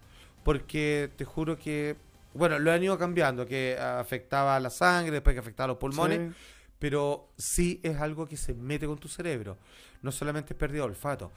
Porque 0.43 1.11
te 1.15 1.23
juro 1.23 1.57
que, 1.57 1.95
bueno, 2.33 2.59
lo 2.59 2.71
han 2.71 2.83
ido 2.83 2.97
cambiando, 2.97 3.45
que 3.45 3.77
afectaba 3.77 4.59
la 4.59 4.69
sangre, 4.69 5.11
después 5.11 5.33
que 5.33 5.39
afectaba 5.39 5.67
los 5.67 5.77
pulmones, 5.77 6.19
Sí. 6.31 6.35
pero 6.79 7.29
sí 7.37 7.79
es 7.83 7.97
algo 7.99 8.27
que 8.27 8.37
se 8.37 8.53
mete 8.53 8.85
con 8.87 8.97
tu 8.97 9.07
cerebro. 9.07 9.57
No 10.01 10.11
solamente 10.11 10.53
es 10.53 10.57
pérdida 10.59 10.83
de 10.83 10.89
olfato, 10.89 11.31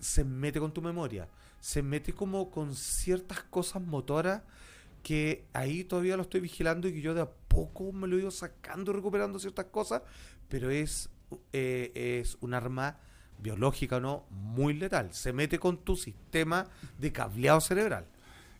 se 0.00 0.24
mete 0.24 0.60
con 0.60 0.72
tu 0.72 0.82
memoria, 0.82 1.28
se 1.60 1.82
mete 1.82 2.12
como 2.12 2.50
con 2.50 2.74
ciertas 2.74 3.42
cosas 3.44 3.82
motoras 3.82 4.42
que 5.02 5.44
ahí 5.52 5.84
todavía 5.84 6.16
lo 6.16 6.22
estoy 6.22 6.40
vigilando 6.40 6.88
y 6.88 6.94
que 6.94 7.00
yo 7.02 7.14
de 7.14 7.20
a 7.22 7.28
poco 7.30 7.92
me 7.92 8.06
lo 8.08 8.16
he 8.16 8.20
ido 8.20 8.30
sacando 8.30 8.90
y 8.90 8.94
recuperando 8.94 9.38
ciertas 9.38 9.66
cosas, 9.66 10.02
pero 10.48 10.70
es, 10.70 11.10
eh, 11.52 12.20
es 12.22 12.36
un 12.40 12.54
arma 12.54 12.98
biológica 13.38 13.96
o 13.96 14.00
no 14.00 14.26
muy 14.30 14.72
letal. 14.74 15.12
Se 15.12 15.32
mete 15.32 15.58
con 15.58 15.76
tu 15.78 15.96
sistema 15.96 16.66
de 16.98 17.12
cableado 17.12 17.60
cerebral. 17.60 18.06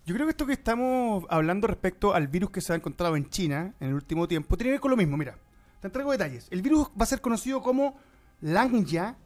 Yo 0.06 0.14
creo 0.14 0.26
que 0.26 0.30
esto 0.32 0.46
que 0.46 0.52
estamos 0.52 1.24
hablando 1.30 1.66
respecto 1.66 2.12
al 2.14 2.28
virus 2.28 2.50
que 2.50 2.60
se 2.60 2.72
ha 2.72 2.76
encontrado 2.76 3.16
en 3.16 3.28
China 3.30 3.72
en 3.80 3.88
el 3.88 3.94
último 3.94 4.28
tiempo 4.28 4.56
tiene 4.56 4.68
que 4.68 4.72
ver 4.74 4.80
con 4.80 4.90
lo 4.90 4.96
mismo. 4.96 5.16
Mira, 5.16 5.36
te 5.80 5.86
entrego 5.88 6.12
detalles. 6.12 6.46
El 6.50 6.60
virus 6.62 6.88
va 6.88 7.04
a 7.04 7.06
ser 7.06 7.20
conocido 7.20 7.62
como 7.62 7.98
Langya 8.42 9.16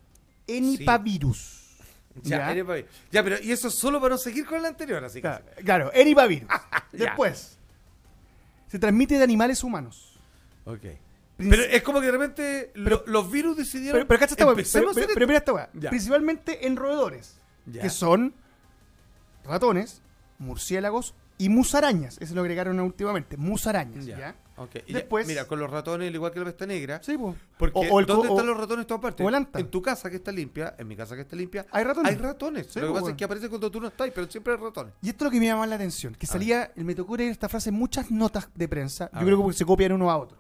enipavirus. 0.47 1.57
Ya, 2.23 2.53
Ya. 3.11 3.23
pero 3.23 3.37
y 3.41 3.53
eso 3.53 3.71
solo 3.71 4.01
para 4.01 4.15
no 4.15 4.19
seguir 4.19 4.45
con 4.47 4.59
el 4.59 4.65
anterior, 4.67 5.05
así 5.05 5.21
que. 5.23 5.31
Claro, 5.65 5.91
enipavirus. 5.95 6.49
Ya. 6.93 7.05
Después, 7.05 7.59
se 8.67 8.79
transmite 8.79 9.19
de 9.19 9.25
animales 9.25 9.63
humanos. 9.63 10.19
Ok. 10.65 10.85
Pero 11.37 11.63
es 11.63 11.83
como 11.83 12.01
que 12.01 12.07
de 12.07 12.13
repente 12.13 12.71
lo- 12.75 13.05
los 13.07 13.31
virus 13.31 13.57
decidieron. 13.59 14.07
Pero, 14.07 14.09
pero 14.09 14.19
weá, 14.47 14.51
empecemos 14.53 14.95
pero, 14.95 15.07
pero- 15.07 15.15
pero 15.15 15.27
mira 15.27 15.39
esta. 15.39 15.91
Principalmente 15.91 16.67
en 16.67 16.77
roedores, 16.77 17.39
Ya. 17.67 17.83
que 17.83 17.91
son 17.91 18.33
ratones, 19.45 20.01
murciélagos 20.39 21.15
y 21.37 21.49
musarañas. 21.49 22.19
Eso 22.21 22.35
lo 22.35 22.41
agregaron 22.41 22.81
últimamente. 22.81 23.37
Musarañas, 23.37 24.05
Ya. 24.07 24.19
¿ya? 24.19 24.37
Ok. 24.57 24.71
Y 24.89 24.93
Después- 24.93 25.25
ya, 25.25 25.29
mira, 25.33 25.45
con 25.47 25.61
los 25.61 25.71
ratones, 25.71 26.09
al 26.09 26.15
igual 26.15 26.33
que 26.33 26.41
la 26.41 26.47
pesta 26.47 26.67
negra. 26.67 27.01
Sí, 27.03 27.17
pues. 27.17 27.37
Porque 27.57 27.79
O- 27.79 27.83
o 27.95 28.01
el 28.01 28.07
co- 28.07 28.15
¿dónde 28.15 28.29
o- 28.29 28.33
están 28.33 28.47
los 28.49 28.57
ratones 28.57 28.83
en 28.83 28.87
todas 28.89 29.01
partes? 29.03 29.27
En 29.55 29.71
tu 29.71 29.81
casa 29.81 30.11
que 30.11 30.17
está 30.17 30.33
limpia, 30.33 30.75
en 30.77 30.89
mi 30.89 30.97
casa 30.97 31.15
que 31.15 31.21
está 31.23 31.37
limpia, 31.37 31.65
Hay 31.71 31.85
ratones. 31.85 32.11
hay 32.13 32.19
ratones. 32.19 32.67
Sí, 32.67 32.81
Lo 32.81 32.87
que 32.89 32.93
pasa 32.93 33.01
bueno. 33.03 33.15
es 33.15 33.19
que 33.19 33.25
aparece 33.25 33.49
cuando 33.49 33.71
tú 33.71 33.81
no 33.81 33.87
estás, 33.87 34.11
pero 34.13 34.29
siempre 34.29 34.55
hay 34.55 34.59
ratones. 34.59 34.95
Y 35.01 35.11
esto 35.11 35.25
es 35.25 35.27
lo 35.27 35.31
que 35.31 35.39
me 35.39 35.47
llama 35.47 35.65
la 35.69 35.77
atención, 35.77 36.15
que 36.17 36.27
A 36.27 36.29
salía, 36.29 36.73
me 36.75 36.95
tocó 36.97 37.17
leer 37.17 37.31
esta 37.31 37.49
frase 37.49 37.69
en 37.69 37.77
muchas 37.77 38.11
notas 38.11 38.49
de 38.55 38.67
prensa, 38.67 39.05
A 39.13 39.21
yo 39.21 39.27
ver. 39.27 39.35
creo 39.37 39.47
que 39.47 39.53
se 39.55 39.65
copian 39.65 39.93
uno 39.93 40.11
a 40.11 40.17
otro. 40.19 40.39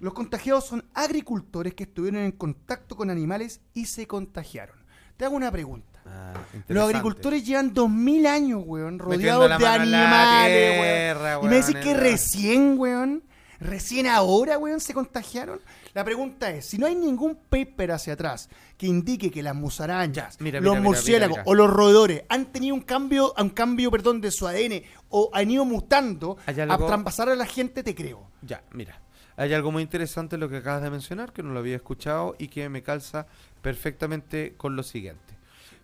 Los 0.00 0.14
contagiados 0.14 0.64
son 0.66 0.84
agricultores 0.94 1.74
que 1.74 1.84
estuvieron 1.84 2.20
en 2.22 2.32
contacto 2.32 2.96
con 2.96 3.10
animales 3.10 3.60
y 3.74 3.84
se 3.86 4.06
contagiaron. 4.06 4.76
Te 5.18 5.24
hago 5.26 5.36
una 5.36 5.50
pregunta. 5.52 5.93
Ah, 6.06 6.34
Los 6.68 6.84
agricultores 6.88 7.44
llevan 7.44 7.72
2000 7.72 8.26
años, 8.26 8.62
weón, 8.64 8.98
rodeados 8.98 9.58
de 9.58 9.66
animales, 9.66 10.74
tierra, 10.76 11.38
weón. 11.38 11.46
Y 11.46 11.54
me 11.54 11.60
weón, 11.60 11.66
decís 11.66 11.74
en 11.74 11.82
que 11.82 11.94
recién, 11.94 12.78
weón, 12.78 13.22
recién 13.60 14.06
ahora, 14.06 14.58
weón, 14.58 14.80
se 14.80 14.94
contagiaron. 14.94 15.60
La 15.94 16.04
pregunta 16.04 16.50
es, 16.50 16.66
si 16.66 16.76
no 16.76 16.86
hay 16.86 16.94
ningún 16.94 17.36
paper 17.48 17.92
hacia 17.92 18.14
atrás 18.14 18.48
que 18.76 18.86
indique 18.86 19.30
que 19.30 19.42
las 19.42 19.54
musarañas, 19.54 20.40
mira, 20.40 20.60
los 20.60 20.72
mira, 20.72 20.82
murciélagos 20.82 21.38
mira, 21.38 21.44
o 21.46 21.54
los 21.54 21.70
roedores 21.70 22.24
han 22.28 22.46
tenido 22.46 22.74
un 22.74 22.82
cambio, 22.82 23.32
un 23.38 23.50
cambio, 23.50 23.90
perdón, 23.90 24.20
de 24.20 24.30
su 24.30 24.46
ADN 24.46 24.82
o 25.08 25.30
han 25.32 25.50
ido 25.50 25.64
mutando 25.64 26.36
a 26.46 26.52
traspasar 26.52 27.28
a 27.28 27.36
la 27.36 27.46
gente, 27.46 27.82
te 27.82 27.94
creo. 27.94 28.28
Ya, 28.42 28.62
mira. 28.72 29.00
Hay 29.36 29.52
algo 29.52 29.72
muy 29.72 29.82
interesante 29.82 30.36
en 30.36 30.40
lo 30.40 30.48
que 30.48 30.58
acabas 30.58 30.82
de 30.82 30.90
mencionar, 30.90 31.32
que 31.32 31.42
no 31.42 31.52
lo 31.52 31.58
había 31.58 31.74
escuchado 31.76 32.36
y 32.38 32.48
que 32.48 32.68
me 32.68 32.82
calza 32.82 33.26
perfectamente 33.62 34.54
con 34.56 34.76
lo 34.76 34.82
siguiente. 34.84 35.34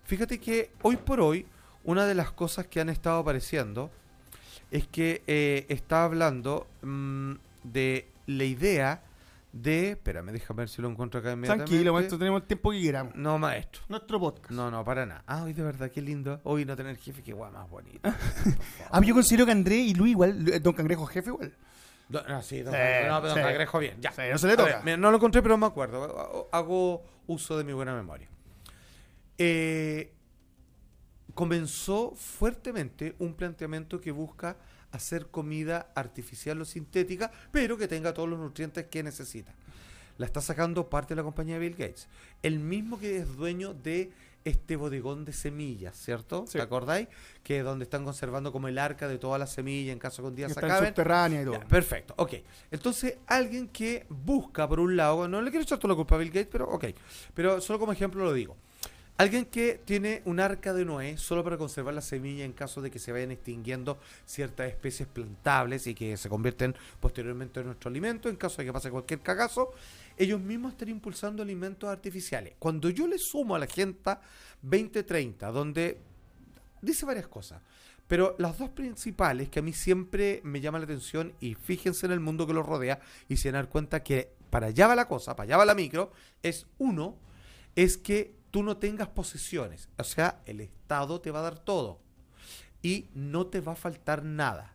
Fíjate 0.05 0.39
que 0.39 0.71
hoy 0.81 0.97
por 0.97 1.21
hoy, 1.21 1.45
una 1.83 2.05
de 2.05 2.15
las 2.15 2.31
cosas 2.31 2.67
que 2.67 2.79
han 2.81 2.89
estado 2.89 3.19
apareciendo 3.19 3.91
es 4.71 4.87
que 4.87 5.21
eh, 5.27 5.65
está 5.69 6.03
hablando 6.03 6.67
mm, 6.81 7.33
de 7.63 8.07
la 8.27 8.43
idea 8.43 9.03
de... 9.51 9.91
Espérame, 9.91 10.31
déjame 10.31 10.59
ver 10.59 10.69
si 10.69 10.81
lo 10.81 10.89
encuentro 10.89 11.19
acá 11.19 11.33
inmediatamente. 11.33 11.69
Tranquilo, 11.69 11.93
maestro, 11.93 12.17
tenemos 12.17 12.41
el 12.41 12.47
tiempo 12.47 12.71
que 12.71 12.81
queramos. 12.81 13.15
No, 13.15 13.37
maestro. 13.37 13.81
Nuestro 13.89 14.19
podcast. 14.19 14.51
No, 14.51 14.71
no, 14.71 14.83
para 14.85 15.05
nada. 15.05 15.23
Ah, 15.27 15.43
hoy 15.43 15.53
de 15.53 15.63
verdad, 15.63 15.91
qué 15.91 16.01
lindo. 16.01 16.39
Hoy 16.43 16.63
no 16.65 16.75
tener 16.75 16.97
jefe, 16.97 17.21
qué 17.21 17.33
guay 17.33 17.51
más 17.51 17.69
bonito. 17.69 17.99
Ah, 18.91 19.01
yo 19.01 19.13
considero 19.13 19.45
que 19.45 19.51
André 19.51 19.75
y 19.75 19.93
Luis 19.93 20.11
igual, 20.11 20.47
eh, 20.49 20.59
Don 20.59 20.73
Cangrejo 20.73 21.05
jefe 21.05 21.29
igual. 21.29 21.53
No, 22.09 22.21
no, 22.27 22.41
sí, 22.41 22.61
don, 22.61 22.73
Sí, 22.73 22.79
no, 23.07 23.21
don 23.21 23.33
sí. 23.35 23.41
Cangrejo 23.41 23.79
bien, 23.79 23.95
ya. 24.01 24.11
Sí, 24.11 24.21
no 24.31 24.37
se 24.37 24.47
le 24.47 24.53
A 24.53 24.57
toca. 24.57 24.75
ver, 24.75 24.83
mira, 24.83 24.97
no 24.97 25.11
lo 25.11 25.17
encontré, 25.17 25.41
pero 25.41 25.57
me 25.57 25.65
acuerdo. 25.65 26.49
Hago 26.51 27.01
uso 27.27 27.57
de 27.57 27.63
mi 27.63 27.71
buena 27.73 27.93
memoria. 27.95 28.27
Eh, 29.43 30.13
comenzó 31.33 32.13
fuertemente 32.15 33.15
un 33.17 33.33
planteamiento 33.33 33.99
que 33.99 34.11
busca 34.11 34.57
hacer 34.91 35.27
comida 35.27 35.91
artificial 35.95 36.61
o 36.61 36.65
sintética, 36.65 37.31
pero 37.51 37.75
que 37.75 37.87
tenga 37.87 38.13
todos 38.13 38.29
los 38.29 38.37
nutrientes 38.37 38.85
que 38.85 39.01
necesita. 39.01 39.51
La 40.19 40.27
está 40.27 40.41
sacando 40.41 40.91
parte 40.91 41.15
de 41.15 41.15
la 41.15 41.23
compañía 41.23 41.55
de 41.55 41.61
Bill 41.61 41.75
Gates. 41.75 42.07
El 42.43 42.59
mismo 42.59 42.99
que 42.99 43.17
es 43.17 43.35
dueño 43.35 43.73
de 43.73 44.11
este 44.45 44.75
bodegón 44.75 45.25
de 45.25 45.33
semillas, 45.33 45.95
¿cierto? 45.95 46.45
Sí. 46.45 46.59
¿Te 46.59 46.61
acordáis? 46.61 47.07
Que 47.41 47.59
es 47.59 47.63
donde 47.63 47.83
están 47.83 48.03
conservando 48.03 48.51
como 48.51 48.67
el 48.67 48.77
arca 48.77 49.07
de 49.07 49.17
todas 49.17 49.39
las 49.39 49.51
semillas 49.51 49.93
en 49.93 49.97
caso 49.97 50.21
que 50.21 50.27
un 50.27 50.35
día 50.35 50.49
se 50.49 50.59
acaben. 50.59 50.89
subterránea 50.89 51.41
y 51.41 51.45
todo. 51.45 51.55
Ya, 51.55 51.67
perfecto, 51.67 52.13
ok. 52.17 52.33
Entonces, 52.69 53.17
alguien 53.25 53.69
que 53.69 54.05
busca, 54.09 54.67
por 54.67 54.79
un 54.79 54.95
lado, 54.95 55.27
no 55.27 55.41
le 55.41 55.49
quiero 55.49 55.63
echar 55.63 55.79
toda 55.79 55.93
la 55.93 55.95
culpa 55.95 56.13
a 56.13 56.19
Bill 56.19 56.29
Gates, 56.29 56.49
pero 56.51 56.69
ok. 56.69 56.85
Pero 57.33 57.59
solo 57.59 57.79
como 57.79 57.91
ejemplo 57.91 58.23
lo 58.23 58.33
digo. 58.33 58.55
Alguien 59.17 59.45
que 59.45 59.79
tiene 59.85 60.23
un 60.25 60.39
arca 60.39 60.73
de 60.73 60.83
Noé 60.83 61.17
solo 61.17 61.43
para 61.43 61.57
conservar 61.57 61.93
la 61.93 62.01
semilla 62.01 62.43
en 62.43 62.53
caso 62.53 62.81
de 62.81 62.89
que 62.89 62.97
se 62.97 63.11
vayan 63.11 63.31
extinguiendo 63.31 63.99
ciertas 64.25 64.67
especies 64.67 65.07
plantables 65.07 65.85
y 65.85 65.93
que 65.93 66.17
se 66.17 66.27
convierten 66.27 66.75
posteriormente 66.99 67.59
en 67.59 67.67
nuestro 67.67 67.89
alimento, 67.89 68.29
en 68.29 68.35
caso 68.35 68.57
de 68.57 68.65
que 68.65 68.73
pase 68.73 68.89
cualquier 68.89 69.19
cagazo, 69.19 69.73
ellos 70.17 70.41
mismos 70.41 70.71
están 70.71 70.89
impulsando 70.89 71.43
alimentos 71.43 71.89
artificiales. 71.89 72.55
Cuando 72.57 72.89
yo 72.89 73.05
le 73.05 73.19
sumo 73.19 73.55
a 73.55 73.59
la 73.59 73.65
Agenda 73.65 74.21
2030, 74.63 75.51
donde 75.51 75.99
dice 76.81 77.05
varias 77.05 77.27
cosas, 77.27 77.61
pero 78.07 78.35
las 78.39 78.57
dos 78.57 78.69
principales 78.71 79.49
que 79.49 79.59
a 79.59 79.61
mí 79.61 79.71
siempre 79.71 80.41
me 80.43 80.59
llaman 80.59 80.81
la 80.81 80.85
atención 80.85 81.33
y 81.39 81.53
fíjense 81.53 82.05
en 82.07 82.11
el 82.11 82.19
mundo 82.19 82.45
que 82.45 82.53
los 82.53 82.65
rodea 82.65 82.99
y 83.29 83.37
se 83.37 83.51
dan 83.51 83.67
cuenta 83.67 84.03
que 84.03 84.33
para 84.49 84.67
allá 84.67 84.87
va 84.87 84.95
la 84.95 85.07
cosa, 85.07 85.35
para 85.35 85.45
allá 85.45 85.57
va 85.57 85.65
la 85.65 85.75
micro, 85.75 86.11
es 86.43 86.65
uno, 86.77 87.15
es 87.75 87.97
que 87.97 88.40
tú 88.51 88.63
no 88.63 88.77
tengas 88.77 89.07
posesiones, 89.07 89.87
o 89.97 90.03
sea, 90.03 90.41
el 90.45 90.61
Estado 90.61 91.19
te 91.21 91.31
va 91.31 91.39
a 91.39 91.43
dar 91.43 91.57
todo 91.59 91.99
y 92.83 93.07
no 93.15 93.47
te 93.47 93.61
va 93.61 93.71
a 93.73 93.75
faltar 93.75 94.23
nada. 94.23 94.73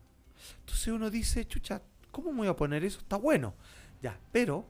Entonces 0.61 0.88
uno 0.88 1.11
dice, 1.11 1.47
chucha, 1.47 1.83
¿cómo 2.11 2.33
me 2.33 2.38
voy 2.38 2.49
a 2.49 2.56
poner 2.56 2.85
eso? 2.85 2.99
Está 3.00 3.16
bueno. 3.16 3.54
Ya, 4.02 4.18
pero, 4.33 4.64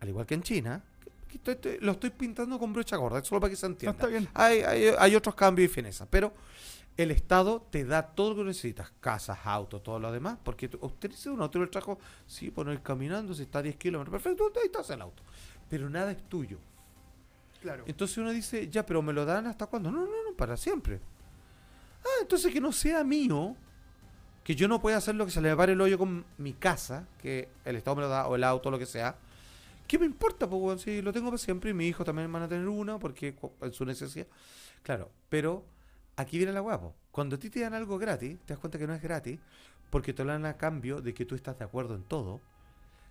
al 0.00 0.08
igual 0.08 0.26
que 0.26 0.34
en 0.34 0.42
China, 0.42 0.82
que 1.28 1.36
estoy- 1.36 1.54
estoy- 1.54 1.78
lo 1.80 1.92
estoy 1.92 2.10
pintando 2.10 2.58
con 2.58 2.72
brocha 2.72 2.96
gorda, 2.96 3.22
solo 3.24 3.40
para 3.40 3.50
que 3.50 3.56
se 3.56 3.66
No, 3.66 3.72
entienda. 3.72 3.92
está 3.96 4.06
bien. 4.08 4.28
Hay, 4.34 4.60
hay, 4.62 4.84
hay 4.98 5.14
otros 5.14 5.34
cambios 5.34 5.70
y 5.70 5.72
finezas, 5.72 6.08
pero 6.10 6.32
el 6.96 7.12
Estado 7.12 7.66
te 7.70 7.84
da 7.84 8.02
todo 8.02 8.30
lo 8.30 8.36
que 8.36 8.44
necesitas, 8.48 8.92
casas, 9.00 9.38
autos, 9.44 9.82
todo 9.82 9.98
lo 9.98 10.10
demás, 10.10 10.38
porque 10.42 10.68
tú- 10.68 10.78
usted 10.82 11.10
dice 11.10 11.30
un 11.30 11.40
auto 11.40 11.62
el 11.62 11.70
trajo, 11.70 11.98
sí, 12.26 12.50
poner 12.50 12.82
caminando, 12.82 13.32
si 13.32 13.42
está 13.42 13.60
a 13.60 13.62
10 13.62 13.76
kilómetros, 13.76 14.20
perfecto, 14.20 14.50
ahí 14.56 14.66
estás 14.66 14.90
el 14.90 15.00
auto, 15.00 15.22
pero 15.68 15.88
nada 15.88 16.10
es 16.12 16.28
tuyo. 16.28 16.58
Entonces 17.86 18.18
uno 18.18 18.30
dice, 18.30 18.68
ya, 18.68 18.86
pero 18.86 19.02
¿me 19.02 19.12
lo 19.12 19.24
dan 19.24 19.46
hasta 19.46 19.66
cuándo? 19.66 19.90
No, 19.90 20.00
no, 20.00 20.06
no, 20.06 20.36
para 20.36 20.56
siempre. 20.56 21.00
Ah, 22.04 22.20
entonces 22.22 22.52
que 22.52 22.60
no 22.60 22.72
sea 22.72 23.04
mío, 23.04 23.56
que 24.44 24.54
yo 24.54 24.68
no 24.68 24.80
pueda 24.80 24.96
hacer 24.96 25.14
lo 25.14 25.26
que 25.26 25.32
se 25.32 25.40
le 25.40 25.54
pare 25.54 25.72
el 25.72 25.80
hoyo 25.80 25.98
con 25.98 26.24
mi 26.38 26.54
casa, 26.54 27.06
que 27.20 27.48
el 27.64 27.76
Estado 27.76 27.96
me 27.96 28.02
lo 28.02 28.08
da, 28.08 28.26
o 28.26 28.36
el 28.36 28.44
auto, 28.44 28.70
lo 28.70 28.78
que 28.78 28.86
sea. 28.86 29.16
¿Qué 29.86 29.98
me 29.98 30.06
importa? 30.06 30.48
Pues, 30.48 30.82
si 30.82 31.02
lo 31.02 31.12
tengo 31.12 31.26
para 31.26 31.38
siempre 31.38 31.70
y 31.70 31.74
mi 31.74 31.86
hijo 31.86 32.04
también 32.04 32.32
van 32.32 32.44
a 32.44 32.48
tener 32.48 32.68
una, 32.68 32.98
porque 32.98 33.36
en 33.60 33.72
su 33.72 33.84
necesidad. 33.84 34.26
Claro, 34.82 35.10
pero 35.28 35.64
aquí 36.16 36.38
viene 36.38 36.52
la 36.52 36.60
guapo. 36.60 36.94
Cuando 37.10 37.36
a 37.36 37.38
ti 37.38 37.50
te 37.50 37.60
dan 37.60 37.74
algo 37.74 37.98
gratis, 37.98 38.38
te 38.46 38.54
das 38.54 38.60
cuenta 38.60 38.78
que 38.78 38.86
no 38.86 38.94
es 38.94 39.02
gratis, 39.02 39.38
porque 39.90 40.12
te 40.12 40.24
lo 40.24 40.32
dan 40.32 40.46
a 40.46 40.56
cambio 40.56 41.02
de 41.02 41.12
que 41.12 41.24
tú 41.26 41.34
estás 41.34 41.58
de 41.58 41.64
acuerdo 41.64 41.94
en 41.94 42.04
todo, 42.04 42.40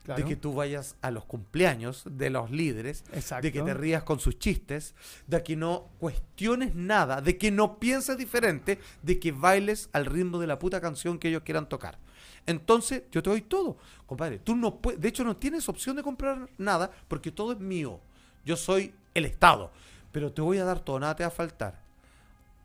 claro. 0.04 0.22
de 0.22 0.28
que 0.28 0.36
tú 0.36 0.54
vayas 0.54 0.96
a 1.02 1.12
los 1.12 1.26
cumpleaños 1.26 2.04
de 2.10 2.30
los 2.30 2.52
líderes, 2.52 3.04
Exacto. 3.14 3.44
de 3.48 3.52
que 3.52 3.62
te 3.62 3.74
rías 3.74 4.04
con 4.04 4.20
sus 4.20 4.40
chistes, 4.40 4.96
de 5.28 5.44
que 5.44 5.56
no 5.56 5.90
cuestiones 6.00 6.76
nada, 6.76 7.22
de 7.22 7.38
que 7.38 7.52
no 7.52 7.80
pienses 7.80 8.18
diferente, 8.18 8.80
de 9.02 9.20
que 9.20 9.32
bailes 9.32 9.90
al 9.94 10.06
ritmo 10.06 10.40
de 10.40 10.48
la 10.48 10.60
puta 10.60 10.82
canción 10.82 11.20
que 11.20 11.30
ellos 11.30 11.44
quieran 11.44 11.70
tocar. 11.70 11.98
Entonces, 12.46 13.04
yo 13.12 13.22
te 13.22 13.30
doy 13.30 13.42
todo, 13.42 13.78
compadre. 14.06 14.40
Tú 14.40 14.56
no 14.56 14.78
puedes, 14.78 15.00
de 15.00 15.08
hecho, 15.08 15.24
no 15.24 15.38
tienes 15.38 15.70
opción 15.70 15.96
de 15.96 16.04
comprar 16.04 16.50
nada 16.58 16.90
porque 17.08 17.32
todo 17.32 17.52
es 17.52 17.60
mío. 17.60 18.00
Yo 18.46 18.56
soy 18.56 18.94
el 19.14 19.26
Estado, 19.26 19.72
pero 20.12 20.32
te 20.32 20.42
voy 20.42 20.58
a 20.58 20.64
dar 20.64 20.80
todo, 20.80 21.00
nada 21.00 21.16
te 21.16 21.24
va 21.24 21.28
a 21.28 21.32
faltar. 21.32 21.80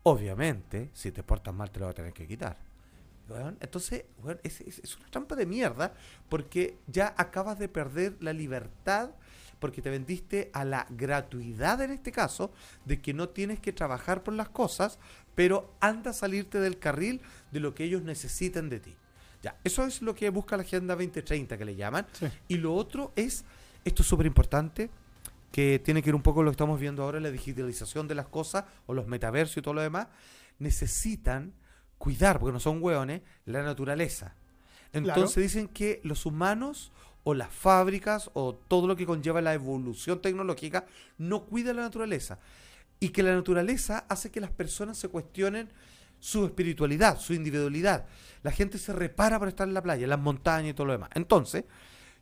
Obviamente, 0.03 0.89
si 0.93 1.11
te 1.11 1.23
portas 1.23 1.53
mal, 1.53 1.69
te 1.71 1.79
lo 1.79 1.85
va 1.85 1.91
a 1.91 1.95
tener 1.95 2.13
que 2.13 2.27
quitar. 2.27 2.57
Weón, 3.29 3.57
entonces, 3.59 4.05
weón, 4.23 4.39
es, 4.43 4.61
es- 4.61 4.79
es 4.79 4.97
una 4.97 5.07
trampa 5.09 5.35
de 5.35 5.45
mierda 5.45 5.93
porque 6.29 6.77
ya 6.87 7.13
acabas 7.17 7.57
de 7.57 7.67
perder 7.67 8.15
la 8.21 8.33
libertad 8.33 9.11
porque 9.59 9.81
te 9.81 9.89
vendiste 9.89 10.51
a 10.53 10.63
la 10.65 10.85
gratuidad 10.91 11.81
en 11.81 11.91
este 11.91 12.11
caso 12.11 12.51
de 12.83 13.01
que 13.01 13.13
no 13.13 13.29
tienes 13.29 13.59
que 13.59 13.71
trabajar 13.73 14.21
por 14.21 14.33
las 14.35 14.49
cosas, 14.49 14.99
pero 15.33 15.73
anda 15.79 16.11
a 16.11 16.13
salirte 16.13 16.59
del 16.59 16.77
carril 16.77 17.21
de 17.51 17.59
lo 17.61 17.73
que 17.73 17.85
ellos 17.85 18.03
necesitan 18.03 18.69
de 18.69 18.79
ti. 18.81 18.95
Ya, 19.41 19.55
eso 19.63 19.85
es 19.85 20.01
lo 20.01 20.13
que 20.13 20.29
busca 20.29 20.57
la 20.57 20.63
Agenda 20.63 20.93
2030 20.95 21.57
que 21.57 21.65
le 21.65 21.75
llaman. 21.75 22.05
Sí. 22.13 22.27
Y 22.49 22.57
lo 22.57 22.75
otro 22.75 23.11
es, 23.15 23.43
esto 23.85 24.01
es 24.03 24.07
súper 24.07 24.25
importante, 24.27 24.89
que 25.51 25.79
tiene 25.83 26.01
que 26.01 26.07
ver 26.09 26.15
un 26.15 26.21
poco 26.21 26.35
con 26.37 26.45
lo 26.45 26.51
que 26.51 26.55
estamos 26.55 26.79
viendo 26.79 27.01
ahora, 27.03 27.19
la 27.19 27.31
digitalización 27.31 28.07
de 28.07 28.15
las 28.15 28.27
cosas, 28.27 28.65
o 28.87 28.93
los 28.93 29.07
metaversos 29.07 29.57
y 29.57 29.61
todo 29.61 29.73
lo 29.75 29.81
demás, 29.81 30.07
necesitan 30.59 31.53
cuidar, 31.97 32.39
porque 32.39 32.53
no 32.53 32.59
son 32.59 32.81
hueones, 32.81 33.21
la 33.45 33.63
naturaleza. 33.63 34.33
Entonces 34.93 35.33
Claro. 35.33 35.41
dicen 35.43 35.67
que 35.67 35.99
los 36.03 36.25
humanos 36.25 36.91
o 37.23 37.33
las 37.33 37.51
fábricas 37.51 38.29
o 38.33 38.53
todo 38.55 38.87
lo 38.87 38.95
que 38.95 39.05
conlleva 39.05 39.41
la 39.41 39.53
evolución 39.53 40.21
tecnológica 40.21 40.85
no 41.17 41.45
cuida 41.45 41.73
la 41.73 41.81
naturaleza. 41.81 42.39
Y 42.99 43.09
que 43.09 43.23
la 43.23 43.33
naturaleza 43.35 44.05
hace 44.07 44.31
que 44.31 44.39
las 44.39 44.51
personas 44.51 44.97
se 44.97 45.09
cuestionen 45.09 45.69
su 46.19 46.45
espiritualidad, 46.45 47.19
su 47.19 47.33
individualidad. 47.33 48.05
La 48.41 48.51
gente 48.51 48.77
se 48.77 48.93
repara 48.93 49.37
por 49.37 49.47
estar 49.47 49.67
en 49.67 49.73
la 49.73 49.81
playa, 49.83 50.03
en 50.03 50.09
las 50.09 50.19
montañas 50.19 50.71
y 50.71 50.73
todo 50.73 50.87
lo 50.87 50.93
demás. 50.93 51.09
Entonces, 51.13 51.65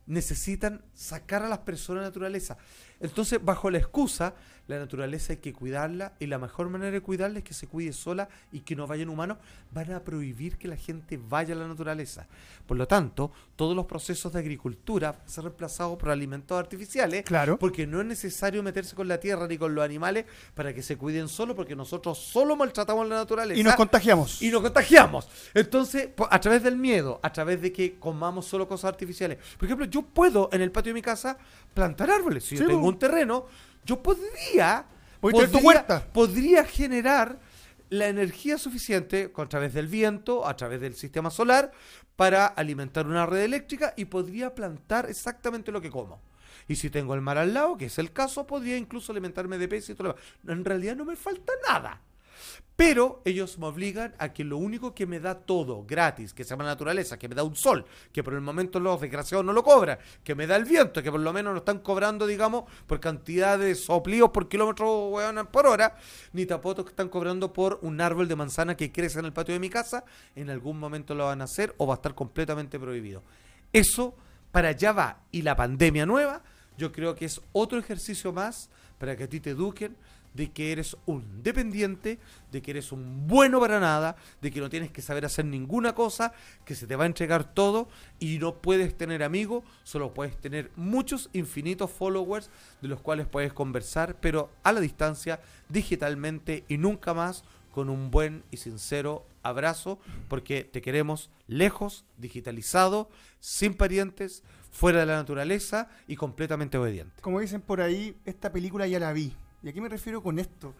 necesitan 0.05 0.83
sacar 0.93 1.43
a 1.43 1.49
las 1.49 1.59
personas 1.59 2.01
de 2.01 2.05
la 2.05 2.09
naturaleza. 2.09 2.57
Entonces, 3.03 3.39
bajo 3.43 3.69
la 3.69 3.77
excusa, 3.77 4.33
la 4.67 4.79
naturaleza 4.79 5.33
hay 5.33 5.37
que 5.39 5.51
cuidarla 5.51 6.13
y 6.21 6.25
la 6.27 6.37
mejor 6.39 6.69
manera 6.69 6.89
de 6.91 7.01
cuidarla 7.01 7.39
es 7.39 7.43
que 7.43 7.53
se 7.53 7.67
cuide 7.67 7.91
sola 7.91 8.29
y 8.49 8.61
que 8.61 8.77
no 8.77 8.87
vayan 8.87 9.09
humanos, 9.09 9.37
van 9.71 9.91
a 9.91 9.99
prohibir 9.99 10.57
que 10.57 10.69
la 10.69 10.77
gente 10.77 11.19
vaya 11.21 11.53
a 11.53 11.57
la 11.57 11.67
naturaleza. 11.67 12.27
Por 12.65 12.77
lo 12.77 12.87
tanto, 12.87 13.33
todos 13.57 13.75
los 13.75 13.85
procesos 13.87 14.31
de 14.31 14.39
agricultura 14.39 15.11
van 15.11 15.21
a 15.25 15.27
ser 15.29 15.43
reemplazados 15.43 15.97
por 15.97 16.09
alimentos 16.11 16.57
artificiales 16.57 17.23
Claro. 17.25 17.59
porque 17.59 17.85
no 17.85 17.99
es 17.99 18.05
necesario 18.07 18.63
meterse 18.63 18.95
con 18.95 19.09
la 19.09 19.19
tierra 19.19 19.47
ni 19.47 19.57
con 19.57 19.75
los 19.75 19.83
animales 19.83 20.23
para 20.55 20.73
que 20.73 20.81
se 20.81 20.95
cuiden 20.97 21.27
solo 21.27 21.53
porque 21.57 21.75
nosotros 21.75 22.17
solo 22.17 22.55
maltratamos 22.55 23.05
la 23.09 23.15
naturaleza 23.17 23.59
Y 23.59 23.63
nos 23.63 23.75
contagiamos. 23.75 24.41
y 24.41 24.49
nos 24.49 24.61
contagiamos. 24.61 25.27
Entonces, 25.53 26.07
a 26.29 26.39
través 26.39 26.63
del 26.63 26.77
miedo, 26.77 27.19
a 27.21 27.33
través 27.33 27.61
de 27.61 27.73
que 27.73 27.95
comamos 27.99 28.45
solo 28.45 28.65
cosas 28.65 28.85
artificiales. 28.89 29.39
Por 29.57 29.65
ejemplo, 29.65 29.85
yo 29.87 30.03
puedo 30.03 30.47
en 30.53 30.61
el 30.61 30.71
patio 30.71 30.91
de 30.91 30.93
mi 30.93 31.01
casa 31.01 31.37
plantar 31.73 32.09
árboles. 32.09 32.45
Si 32.45 32.55
Sí, 32.55 32.63
yo 32.63 32.69
tengo. 32.69 32.92
Un 32.93 32.99
terreno, 32.99 33.45
yo 33.85 34.01
podría, 34.01 34.85
tener 35.21 35.47
tu 35.47 35.53
podría, 35.53 35.61
huerta. 35.61 36.07
podría 36.13 36.65
generar 36.65 37.39
la 37.89 38.07
energía 38.07 38.57
suficiente 38.57 39.31
a 39.35 39.45
través 39.45 39.73
del 39.73 39.87
viento, 39.87 40.47
a 40.47 40.55
través 40.55 40.81
del 40.81 40.95
sistema 40.95 41.29
solar, 41.29 41.71
para 42.15 42.45
alimentar 42.45 43.05
una 43.05 43.25
red 43.25 43.41
eléctrica 43.41 43.93
y 43.95 44.05
podría 44.05 44.55
plantar 44.55 45.09
exactamente 45.09 45.71
lo 45.71 45.81
que 45.81 45.91
como. 45.91 46.21
Y 46.67 46.75
si 46.75 46.89
tengo 46.89 47.13
el 47.13 47.21
mar 47.21 47.37
al 47.37 47.53
lado, 47.53 47.77
que 47.77 47.85
es 47.85 47.97
el 47.99 48.11
caso, 48.11 48.47
podría 48.47 48.77
incluso 48.77 49.11
alimentarme 49.11 49.57
de 49.57 49.67
peces 49.67 49.91
y 49.91 49.95
todo 49.95 50.09
lo 50.09 50.13
demás. 50.13 50.25
En 50.47 50.65
realidad 50.65 50.95
no 50.95 51.05
me 51.05 51.15
falta 51.15 51.51
nada. 51.67 52.01
Pero 52.75 53.21
ellos 53.23 53.59
me 53.59 53.67
obligan 53.67 54.15
a 54.17 54.33
que 54.33 54.43
lo 54.43 54.57
único 54.57 54.95
que 54.95 55.05
me 55.05 55.19
da 55.19 55.35
todo 55.35 55.85
gratis, 55.85 56.33
que 56.33 56.43
se 56.43 56.49
llama 56.51 56.63
naturaleza, 56.63 57.19
que 57.19 57.29
me 57.29 57.35
da 57.35 57.43
un 57.43 57.55
sol, 57.55 57.85
que 58.11 58.23
por 58.23 58.33
el 58.33 58.41
momento 58.41 58.79
los 58.79 58.99
desgraciados 58.99 59.45
no 59.45 59.53
lo 59.53 59.63
cobran, 59.63 59.99
que 60.23 60.33
me 60.33 60.47
da 60.47 60.55
el 60.55 60.65
viento, 60.65 61.03
que 61.03 61.11
por 61.11 61.19
lo 61.19 61.31
menos 61.31 61.53
no 61.53 61.59
están 61.59 61.79
cobrando, 61.79 62.25
digamos, 62.25 62.63
por 62.87 62.99
cantidad 62.99 63.59
de 63.59 63.75
soplíos 63.75 64.31
por 64.31 64.49
kilómetro 64.49 65.11
por 65.51 65.67
hora, 65.67 65.95
ni 66.31 66.47
tampoco 66.47 66.87
están 66.87 67.09
cobrando 67.09 67.53
por 67.53 67.77
un 67.83 68.01
árbol 68.01 68.27
de 68.27 68.35
manzana 68.35 68.75
que 68.75 68.91
crece 68.91 69.19
en 69.19 69.25
el 69.25 69.33
patio 69.33 69.53
de 69.53 69.59
mi 69.59 69.69
casa, 69.69 70.03
en 70.35 70.49
algún 70.49 70.79
momento 70.79 71.13
lo 71.13 71.25
van 71.25 71.41
a 71.41 71.45
hacer 71.45 71.75
o 71.77 71.85
va 71.85 71.93
a 71.93 71.97
estar 71.97 72.15
completamente 72.15 72.79
prohibido. 72.79 73.21
Eso 73.71 74.15
para 74.51 74.69
allá 74.69 74.91
va. 74.93 75.19
Y 75.31 75.43
la 75.43 75.55
pandemia 75.55 76.05
nueva, 76.05 76.41
yo 76.77 76.91
creo 76.91 77.13
que 77.13 77.25
es 77.25 77.39
otro 77.51 77.77
ejercicio 77.77 78.33
más 78.33 78.69
para 78.97 79.15
que 79.15 79.25
a 79.25 79.29
ti 79.29 79.39
te 79.39 79.51
eduquen 79.51 79.95
de 80.33 80.51
que 80.51 80.71
eres 80.71 80.97
un 81.05 81.43
dependiente, 81.43 82.19
de 82.51 82.61
que 82.61 82.71
eres 82.71 82.91
un 82.91 83.27
bueno 83.27 83.59
para 83.59 83.79
nada, 83.79 84.15
de 84.41 84.51
que 84.51 84.59
no 84.59 84.69
tienes 84.69 84.91
que 84.91 85.01
saber 85.01 85.25
hacer 85.25 85.45
ninguna 85.45 85.93
cosa, 85.93 86.33
que 86.65 86.75
se 86.75 86.87
te 86.87 86.95
va 86.95 87.03
a 87.03 87.07
entregar 87.07 87.53
todo 87.53 87.87
y 88.19 88.39
no 88.39 88.55
puedes 88.55 88.97
tener 88.97 89.23
amigos, 89.23 89.63
solo 89.83 90.13
puedes 90.13 90.37
tener 90.37 90.71
muchos 90.75 91.29
infinitos 91.33 91.91
followers 91.91 92.49
de 92.81 92.87
los 92.87 93.01
cuales 93.01 93.27
puedes 93.27 93.53
conversar, 93.53 94.17
pero 94.19 94.49
a 94.63 94.71
la 94.71 94.79
distancia, 94.79 95.39
digitalmente 95.69 96.63
y 96.67 96.77
nunca 96.77 97.13
más 97.13 97.43
con 97.71 97.89
un 97.89 98.11
buen 98.11 98.43
y 98.51 98.57
sincero 98.57 99.25
abrazo, 99.41 99.99
porque 100.29 100.63
te 100.63 100.81
queremos 100.81 101.29
lejos, 101.47 102.05
digitalizado, 102.17 103.09
sin 103.39 103.73
parientes, 103.73 104.43
fuera 104.71 105.01
de 105.01 105.05
la 105.07 105.15
naturaleza 105.15 105.89
y 106.07 106.15
completamente 106.15 106.77
obediente. 106.77 107.21
Como 107.21 107.39
dicen 107.39 107.61
por 107.61 107.81
ahí, 107.81 108.15
esta 108.25 108.51
película 108.51 108.87
ya 108.87 108.99
la 108.99 109.11
vi. 109.11 109.33
¿Y 109.63 109.69
a 109.69 109.73
qué 109.73 109.81
me 109.81 109.89
refiero 109.89 110.21
con 110.21 110.39
esto? 110.39 110.73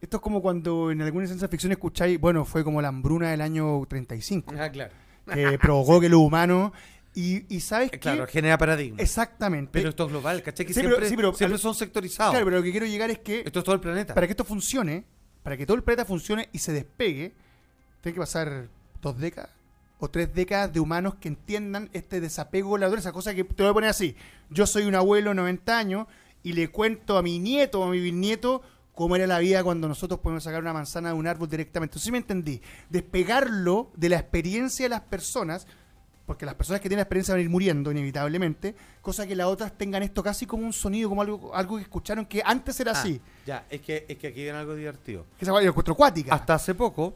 Esto 0.00 0.18
es 0.18 0.22
como 0.22 0.40
cuando 0.40 0.90
en 0.92 1.02
alguna 1.02 1.26
ciencia 1.26 1.48
ficción 1.48 1.72
escucháis, 1.72 2.20
bueno, 2.20 2.44
fue 2.44 2.62
como 2.62 2.80
la 2.80 2.88
hambruna 2.88 3.30
del 3.30 3.40
año 3.40 3.84
35, 3.88 4.54
Ah, 4.58 4.68
claro. 4.70 4.92
que 5.32 5.58
provocó 5.58 6.00
que 6.00 6.08
los 6.08 6.20
humanos... 6.20 6.72
Y, 7.14 7.52
y 7.52 7.60
¿sabes 7.60 7.90
qué? 7.90 7.98
Claro, 7.98 8.26
genera 8.28 8.56
paradigma. 8.58 9.00
Exactamente. 9.02 9.70
Pero 9.72 9.88
esto 9.88 10.04
es 10.04 10.10
global, 10.10 10.40
¿cachai? 10.42 10.64
Que 10.66 10.72
Sí, 10.72 10.80
pero- 10.80 10.90
siempre, 10.90 11.08
sí, 11.08 11.16
pero- 11.16 11.34
siempre 11.34 11.58
son 11.58 11.74
sectorizados. 11.74 12.30
Claro, 12.32 12.44
pero 12.46 12.58
lo 12.58 12.62
que 12.62 12.70
quiero 12.70 12.86
llegar 12.86 13.10
es 13.10 13.18
que 13.18 13.40
Esto 13.44 13.58
es 13.58 13.64
todo 13.64 13.74
el 13.74 13.80
planeta. 13.80 14.14
para 14.14 14.26
que 14.28 14.32
esto 14.34 14.44
funcione, 14.44 15.04
para 15.42 15.56
que 15.56 15.66
todo 15.66 15.76
el 15.76 15.82
planeta 15.82 16.04
funcione 16.04 16.48
y 16.52 16.58
se 16.58 16.72
despegue, 16.72 17.32
tiene 18.02 18.14
que 18.14 18.20
pasar 18.20 18.68
dos 19.02 19.18
décadas 19.18 19.50
o 19.98 20.08
tres 20.08 20.32
décadas 20.32 20.72
de 20.72 20.78
humanos 20.78 21.16
que 21.16 21.26
entiendan 21.26 21.88
este 21.92 22.20
desapego 22.20 22.74
de 22.74 22.80
la 22.80 22.86
naturaleza. 22.86 23.10
Cosa 23.10 23.34
que 23.34 23.42
te 23.42 23.62
voy 23.64 23.70
a 23.70 23.74
poner 23.74 23.90
así. 23.90 24.14
Yo 24.50 24.64
soy 24.68 24.84
un 24.84 24.94
abuelo 24.94 25.30
de 25.30 25.36
90 25.36 25.76
años 25.76 26.06
y 26.48 26.54
le 26.54 26.68
cuento 26.68 27.18
a 27.18 27.22
mi 27.22 27.38
nieto 27.38 27.80
o 27.80 27.84
a 27.84 27.90
mi 27.90 28.00
bisnieto 28.00 28.62
cómo 28.94 29.14
era 29.16 29.26
la 29.26 29.38
vida 29.38 29.62
cuando 29.62 29.86
nosotros 29.86 30.18
podemos 30.20 30.42
sacar 30.42 30.62
una 30.62 30.72
manzana 30.72 31.10
de 31.10 31.14
un 31.14 31.26
árbol 31.26 31.46
directamente. 31.46 31.98
Sí 31.98 32.10
me 32.10 32.16
entendí. 32.18 32.62
Despegarlo 32.88 33.90
de 33.94 34.08
la 34.08 34.16
experiencia 34.16 34.86
de 34.86 34.88
las 34.88 35.02
personas, 35.02 35.66
porque 36.24 36.46
las 36.46 36.54
personas 36.54 36.80
que 36.80 36.88
tienen 36.88 37.02
experiencia 37.02 37.34
van 37.34 37.40
a 37.40 37.42
ir 37.42 37.50
muriendo 37.50 37.92
inevitablemente, 37.92 38.74
cosa 39.02 39.26
que 39.26 39.36
las 39.36 39.46
otras 39.46 39.76
tengan 39.76 40.02
esto 40.02 40.22
casi 40.22 40.46
como 40.46 40.64
un 40.64 40.72
sonido, 40.72 41.10
como 41.10 41.20
algo, 41.20 41.54
algo 41.54 41.76
que 41.76 41.82
escucharon 41.82 42.24
que 42.24 42.42
antes 42.42 42.80
era 42.80 42.92
Ah, 42.92 42.98
así. 42.98 43.20
Ya, 43.44 43.66
es 43.68 43.82
que, 43.82 44.06
es 44.08 44.16
que 44.16 44.28
aquí 44.28 44.42
viene 44.42 44.56
algo 44.56 44.74
divertido. 44.74 45.26
Que 45.38 45.44
esa 45.44 45.52
yo 45.52 45.68
encuentro 45.68 45.94
cuática. 45.94 46.34
Hasta 46.34 46.54
hace 46.54 46.74
poco, 46.74 47.12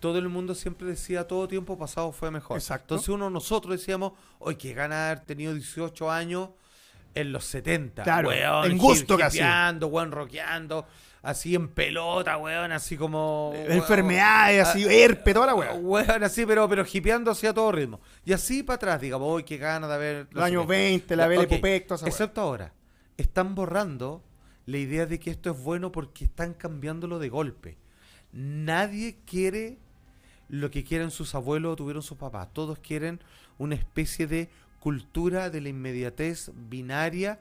todo 0.00 0.18
el 0.18 0.28
mundo 0.28 0.52
siempre 0.56 0.88
decía 0.88 1.28
todo 1.28 1.46
tiempo 1.46 1.78
pasado 1.78 2.10
fue 2.10 2.32
mejor. 2.32 2.58
Exacto. 2.58 2.94
Entonces 2.96 3.08
uno 3.10 3.30
nosotros 3.30 3.78
decíamos, 3.78 4.14
hoy 4.40 4.56
que 4.56 4.74
gana 4.74 5.06
haber 5.06 5.20
tenido 5.20 5.54
18 5.54 6.10
años 6.10 6.48
en 7.14 7.32
los 7.32 7.44
70. 7.44 8.02
Claro, 8.02 8.28
weón, 8.28 8.70
en 8.70 8.78
gusto 8.78 9.16
casi. 9.16 9.40
weón, 9.40 10.12
rockeando, 10.12 10.86
así 11.22 11.54
en 11.54 11.68
pelota, 11.68 12.36
weón, 12.36 12.72
así 12.72 12.96
como... 12.96 13.50
weón, 13.50 13.72
Enfermedades, 13.72 14.68
así, 14.68 14.84
ah, 14.84 14.92
herpe, 14.92 15.32
toda 15.34 15.46
la 15.46 15.54
wea. 15.54 15.72
Weón, 15.74 16.22
así, 16.22 16.44
pero, 16.46 16.68
pero 16.68 16.84
hipeando 16.90 17.30
así 17.30 17.46
a 17.46 17.54
todo 17.54 17.72
ritmo. 17.72 18.00
Y 18.24 18.32
así 18.32 18.62
para 18.62 18.76
atrás, 18.76 19.00
digamos, 19.00 19.28
hoy 19.28 19.44
que 19.44 19.56
gana 19.56 19.86
de 19.88 19.94
haber... 19.94 20.28
Los 20.30 20.44
años 20.44 20.66
20, 20.66 21.16
la 21.16 21.26
Belle 21.26 21.44
ok. 21.44 21.52
Époque, 21.52 21.80
toda 21.80 21.96
esa 21.96 22.04
wea. 22.04 22.10
Excepto 22.10 22.40
ahora. 22.40 22.72
Están 23.16 23.54
borrando 23.54 24.22
la 24.66 24.78
idea 24.78 25.06
de 25.06 25.20
que 25.20 25.30
esto 25.30 25.50
es 25.50 25.62
bueno 25.62 25.92
porque 25.92 26.24
están 26.24 26.54
cambiándolo 26.54 27.18
de 27.18 27.28
golpe. 27.28 27.78
Nadie 28.32 29.18
quiere 29.24 29.78
lo 30.48 30.70
que 30.70 30.84
quieren 30.84 31.10
sus 31.10 31.34
abuelos 31.34 31.72
o 31.72 31.76
tuvieron 31.76 32.02
sus 32.02 32.18
papás. 32.18 32.52
Todos 32.52 32.78
quieren 32.78 33.20
una 33.58 33.74
especie 33.74 34.26
de 34.26 34.50
cultura 34.84 35.48
de 35.48 35.62
la 35.62 35.70
inmediatez 35.70 36.50
binaria, 36.68 37.40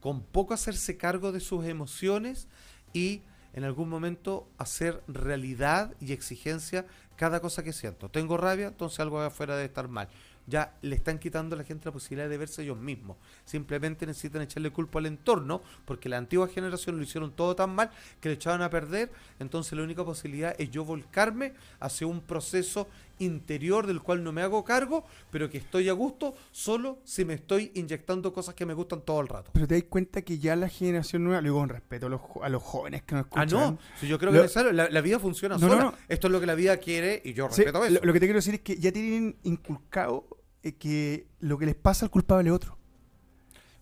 con 0.00 0.22
poco 0.22 0.54
hacerse 0.54 0.96
cargo 0.96 1.30
de 1.30 1.38
sus 1.38 1.64
emociones 1.64 2.48
y 2.92 3.22
en 3.52 3.62
algún 3.62 3.88
momento 3.88 4.48
hacer 4.58 5.00
realidad 5.06 5.94
y 6.00 6.12
exigencia 6.12 6.84
cada 7.14 7.38
cosa 7.38 7.62
que 7.62 7.72
siento. 7.72 8.08
Tengo 8.08 8.36
rabia, 8.36 8.66
entonces 8.66 8.98
algo 8.98 9.20
afuera 9.20 9.54
debe 9.54 9.66
estar 9.66 9.86
mal. 9.86 10.08
Ya 10.48 10.74
le 10.82 10.96
están 10.96 11.20
quitando 11.20 11.54
a 11.54 11.58
la 11.58 11.64
gente 11.64 11.84
la 11.84 11.92
posibilidad 11.92 12.28
de 12.28 12.36
verse 12.36 12.62
ellos 12.62 12.78
mismos. 12.78 13.18
Simplemente 13.44 14.04
necesitan 14.04 14.42
echarle 14.42 14.72
culpa 14.72 14.98
al 14.98 15.06
entorno, 15.06 15.62
porque 15.84 16.08
la 16.08 16.16
antigua 16.16 16.48
generación 16.48 16.96
lo 16.96 17.04
hicieron 17.04 17.30
todo 17.30 17.54
tan 17.54 17.72
mal 17.72 17.92
que 18.20 18.30
le 18.30 18.34
echaban 18.34 18.62
a 18.62 18.70
perder. 18.70 19.12
Entonces 19.38 19.74
la 19.74 19.84
única 19.84 20.04
posibilidad 20.04 20.56
es 20.58 20.72
yo 20.72 20.84
volcarme 20.84 21.52
hacia 21.78 22.08
un 22.08 22.20
proceso 22.20 22.88
interior 23.20 23.86
del 23.86 24.00
cual 24.02 24.24
no 24.24 24.32
me 24.32 24.42
hago 24.42 24.64
cargo, 24.64 25.04
pero 25.30 25.48
que 25.48 25.58
estoy 25.58 25.88
a 25.88 25.92
gusto 25.92 26.34
solo 26.50 26.98
si 27.04 27.24
me 27.24 27.34
estoy 27.34 27.70
inyectando 27.74 28.32
cosas 28.32 28.54
que 28.56 28.66
me 28.66 28.74
gustan 28.74 29.02
todo 29.02 29.20
el 29.20 29.28
rato. 29.28 29.50
Pero 29.54 29.66
te 29.68 29.74
das 29.76 29.84
cuenta 29.88 30.22
que 30.22 30.38
ya 30.38 30.56
la 30.56 30.68
generación 30.68 31.22
nueva, 31.24 31.40
lo 31.40 31.44
digo 31.46 31.58
con 31.58 31.68
respeto 31.68 32.06
a 32.06 32.08
los, 32.10 32.20
jo- 32.20 32.42
a 32.42 32.48
los 32.48 32.62
jóvenes 32.62 33.02
que 33.02 33.14
nos 33.14 33.26
Ah, 33.32 33.44
escuchan. 33.44 33.60
no. 33.74 33.78
Si 34.00 34.08
yo 34.08 34.18
creo 34.18 34.32
Lo- 34.32 34.38
que 34.38 34.42
necesario, 34.42 34.72
la, 34.72 34.88
la 34.90 35.00
vida 35.00 35.18
funciona 35.20 35.56
No, 35.56 35.66
no, 35.68 35.72
sola. 35.74 35.84
no. 35.84 35.94
Esto 36.08 36.26
es 36.26 36.32
lo 36.32 36.40
que 36.40 36.46
la 36.46 36.54
vida 36.54 36.76
quiere 36.78 37.22
y 37.24 37.32
yo 37.34 37.48
Sí, 37.50 37.62
respeto 37.62 37.84
eso. 37.84 37.94
lo, 37.94 38.00
lo 38.06 38.12
que 38.12 38.20
te 38.20 38.26
quiero 38.26 38.38
decir 38.38 38.54
es 38.54 38.60
que 38.60 38.76
ya 38.76 38.90
tienen 38.90 39.36
inculcado 39.42 40.26
eh, 40.62 40.72
que 40.74 41.26
lo 41.40 41.56
que 41.58 41.66
les 41.66 41.74
pasa 41.74 42.04
al 42.06 42.10
culpable 42.10 42.50
es 42.50 42.54
otro. 42.56 42.76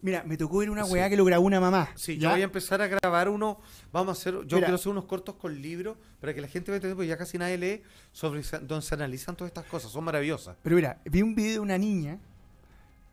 Mira, 0.00 0.22
me 0.22 0.36
tocó 0.36 0.58
ver 0.58 0.70
una 0.70 0.84
Sí. 0.84 0.92
weá 0.92 1.08
que 1.10 1.16
lo 1.16 1.24
grabó 1.24 1.44
una 1.44 1.58
mamá. 1.60 1.88
Sí, 1.96 2.16
¿ya? 2.18 2.28
yo 2.28 2.30
voy 2.30 2.40
a 2.42 2.44
empezar 2.44 2.80
a 2.80 2.86
grabar 2.86 3.28
uno. 3.28 3.60
Vamos 3.92 4.16
a 4.16 4.20
hacer. 4.20 4.34
Yo 4.34 4.56
Mira. 4.56 4.58
quiero 4.68 4.74
hacer 4.76 4.92
unos 4.92 5.06
cortos 5.06 5.34
con 5.34 5.60
libros 5.60 5.96
para 6.20 6.32
que 6.34 6.40
la 6.40 6.46
gente 6.48 6.70
vea 6.70 6.76
entender, 6.76 6.94
porque 6.96 7.08
ya 7.08 7.16
casi 7.16 7.36
nadie 7.36 7.58
lee 7.58 7.82
sobre 8.12 8.42
donde 8.62 8.82
se 8.82 8.94
analizan 8.94 9.34
todas 9.36 9.50
estas 9.50 9.64
cosas. 9.66 9.90
Son 9.90 10.04
maravillosas. 10.04 10.56
Pero 10.62 10.76
mira, 10.76 11.00
vi 11.04 11.22
un 11.22 11.34
video 11.34 11.54
de 11.54 11.60
una 11.60 11.78
niña 11.78 12.18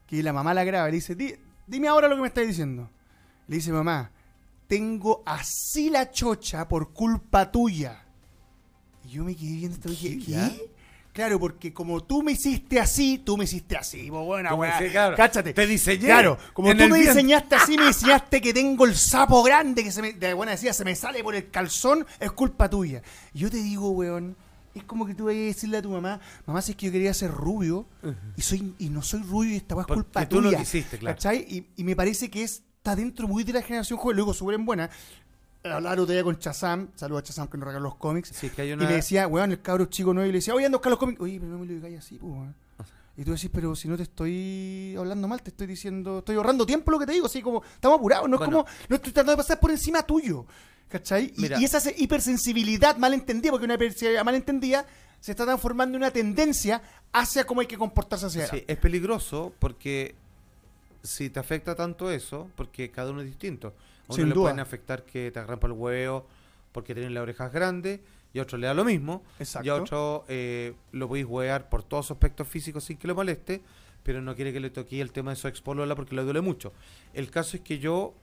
que 0.06 0.22
la 0.22 0.32
mamá 0.32 0.54
la 0.54 0.64
graba 0.64 0.88
y 0.88 0.92
le 0.92 0.96
dice, 0.98 1.16
"Di- 1.16 1.34
dime 1.66 1.88
ahora 1.88 2.08
lo 2.08 2.16
que 2.18 2.22
me 2.22 2.28
estás 2.28 2.46
diciendo. 2.46 2.90
Le 3.48 3.56
dice, 3.56 3.72
mamá, 3.72 4.12
tengo 4.68 5.24
así 5.26 5.90
la 5.90 6.12
chocha 6.12 6.68
por 6.68 6.94
culpa 6.94 7.52
tuya. 7.52 8.04
Y 9.04 9.10
yo 9.10 9.24
me 9.24 9.36
quedé 9.36 9.54
viendo 9.54 9.76
esto 9.76 9.90
y 9.90 9.92
dije, 9.92 10.18
¿Qué? 10.20 10.26
¿qué? 10.26 10.75
Claro, 11.16 11.40
porque 11.40 11.72
como 11.74 12.04
tú 12.04 12.22
me 12.22 12.34
hiciste 12.34 12.78
así, 12.78 13.20
tú 13.24 13.38
me 13.38 13.46
hiciste 13.46 13.78
así. 13.78 14.10
Buena, 14.10 14.54
weá. 14.54 14.78
claro, 14.92 15.16
Cáchate. 15.16 15.54
te 15.54 15.66
diseñé 15.66 16.06
Claro, 16.08 16.38
como 16.52 16.76
tú 16.76 16.90
me 16.90 17.00
diseñaste 17.00 17.56
así, 17.56 17.78
me 17.78 17.88
diseñaste 17.88 18.42
que 18.42 18.54
tengo 18.54 18.84
el 18.86 18.96
sapo 18.96 19.42
grande 19.42 19.82
que 19.84 19.92
se 19.94 20.02
me, 20.02 20.12
de 20.12 20.34
buena 20.34 20.52
decía, 20.52 20.74
se 20.74 20.84
me 20.84 20.94
sale 20.94 21.24
por 21.24 21.34
el 21.34 21.50
calzón, 21.50 22.06
es 22.20 22.32
culpa 22.34 22.70
tuya. 22.70 23.02
Y 23.34 23.40
yo 23.40 23.50
te 23.50 23.56
digo, 23.58 23.92
weón, 23.92 24.36
es 24.74 24.84
como 24.84 25.06
que 25.06 25.16
tú 25.16 25.28
vayas 25.28 25.44
a 25.44 25.46
decirle 25.46 25.78
a 25.78 25.82
tu 25.82 25.90
mamá, 25.90 26.20
mamá, 26.46 26.62
si 26.62 26.72
es 26.72 26.78
que 26.78 26.88
yo 26.88 26.92
quería 26.92 27.14
ser 27.14 27.32
rubio 27.32 27.86
y 28.36 28.42
soy 28.42 28.76
y 28.78 28.90
no 28.90 29.02
soy 29.02 29.22
rubio 29.24 29.54
y 29.54 29.56
esta 29.56 29.74
weá 29.74 29.84
es 29.84 29.88
Porque 29.88 30.04
culpa 30.04 30.28
tú 30.28 30.42
tuya. 30.42 30.58
quisiste, 30.58 30.98
claro. 30.98 31.16
¿Cachai? 31.16 31.46
Y, 31.50 31.66
y 31.78 31.84
me 31.86 31.96
parece 31.96 32.30
que 32.30 32.44
es- 32.44 32.62
está 32.78 32.94
dentro 32.94 33.28
muy 33.28 33.44
de 33.46 33.54
la 33.54 33.62
generación 33.64 33.98
joven, 33.98 34.18
luego 34.18 34.34
súper 34.34 34.56
en 34.56 34.66
buena. 34.66 34.90
Hablar 35.72 36.00
otro 36.00 36.14
día 36.14 36.24
con 36.24 36.38
Chazam, 36.38 36.90
saludos 36.96 37.22
a 37.22 37.24
Chazam 37.26 37.48
que 37.48 37.58
nos 37.58 37.68
regaló 37.68 37.86
los 37.86 37.96
cómics. 37.96 38.30
Sí, 38.34 38.50
que 38.50 38.62
hay 38.62 38.72
Y 38.72 38.76
le 38.76 38.86
decía, 38.88 39.28
weón, 39.28 39.52
el 39.52 39.62
cabro 39.62 39.86
chico 39.86 40.14
nuevo, 40.14 40.28
y 40.30 40.32
le 40.32 40.38
decía, 40.38 40.54
oye, 40.54 40.66
ando 40.66 40.78
a 40.78 40.80
buscar 40.80 40.92
los 40.92 41.00
cómics. 41.00 41.20
Oye, 41.22 41.40
pero 41.40 41.52
no 41.54 41.60
me 41.60 41.66
lo 41.66 41.74
digáis 41.74 42.00
así, 42.00 42.18
pues, 42.18 42.32
weón. 42.32 42.56
Y 43.18 43.24
tú 43.24 43.32
decís, 43.32 43.50
pero 43.54 43.76
si 43.76 43.88
no 43.88 43.96
te 43.96 44.04
estoy 44.04 44.94
hablando 44.98 45.28
mal, 45.28 45.42
te 45.42 45.50
estoy 45.50 45.68
diciendo, 45.68 46.20
estoy 46.20 46.36
ahorrando 46.36 46.66
tiempo 46.66 46.92
lo 46.92 47.00
que 47.00 47.06
te 47.06 47.14
digo, 47.14 47.28
así 47.28 47.42
como, 47.42 47.64
estamos 47.64 47.98
apurados, 47.98 48.28
no 48.30 48.36
es 48.36 48.42
como, 48.44 48.66
no 48.90 48.96
estoy 48.98 49.14
tratando 49.14 49.32
de 49.32 49.38
pasar 49.38 49.60
por 49.60 49.72
encima 49.72 50.04
tuyo. 50.04 50.46
¿Cachai? 50.90 51.34
Y, 51.38 51.62
y 51.62 51.64
esa 51.64 51.80
se- 51.80 51.96
hipersensibilidad 51.98 52.98
malentendida, 52.98 53.52
porque 53.52 53.66
una 53.66 53.76
hipersensibilidad 53.76 54.24
malentendida 54.26 54.86
se 55.22 55.32
está 55.32 55.46
transformando 55.46 55.96
en 55.98 56.04
una 56.04 56.12
tendencia 56.12 56.82
hacia 57.14 57.46
cómo 57.46 57.62
hay 57.62 57.68
que 57.68 57.78
comportarse 57.78 58.26
hacia 58.28 58.48
Sí, 58.48 58.64
es 58.68 58.78
peligroso 58.78 59.54
porque 59.60 60.16
si 61.02 61.30
te 61.30 61.40
afecta 61.40 61.74
tanto 61.74 62.12
eso, 62.12 62.50
porque 62.56 62.92
cada 62.92 63.12
uno 63.12 63.22
es 63.22 63.28
distinto. 63.28 63.74
A 64.08 64.14
uno 64.14 64.16
Sin 64.16 64.30
le 64.30 64.34
duda. 64.36 64.44
pueden 64.46 64.60
afectar 64.60 65.04
que 65.04 65.32
te 65.32 65.40
agarran 65.40 65.60
por 65.60 65.70
el 65.72 65.76
huevo 65.78 66.28
porque 66.72 66.94
tienen 66.94 67.14
las 67.14 67.22
orejas 67.24 67.52
grandes, 67.54 68.02
y 68.34 68.40
a 68.40 68.44
otro 68.44 68.58
le 68.58 68.68
da 68.68 68.74
lo 68.74 68.84
mismo. 68.84 69.24
Exacto. 69.40 69.66
Y 69.66 69.70
a 69.70 69.76
otro 69.76 70.26
eh, 70.28 70.74
lo 70.92 71.08
podéis 71.08 71.26
huear 71.26 71.70
por 71.70 71.84
todos 71.84 72.08
sus 72.08 72.16
aspectos 72.16 72.48
físicos 72.48 72.84
sin 72.84 72.98
que 72.98 73.08
le 73.08 73.14
moleste, 73.14 73.62
pero 74.04 74.22
no 74.22 74.36
quiere 74.36 74.52
que 74.52 74.60
le 74.60 74.70
toque 74.70 75.00
el 75.00 75.12
tema 75.14 75.32
de 75.32 75.38
su 75.38 75.48
expolola 75.48 75.96
porque 75.96 76.16
le 76.16 76.24
duele 76.24 76.42
mucho. 76.42 76.74
El 77.14 77.32
caso 77.32 77.56
es 77.56 77.64
que 77.64 77.80
yo, 77.80 78.14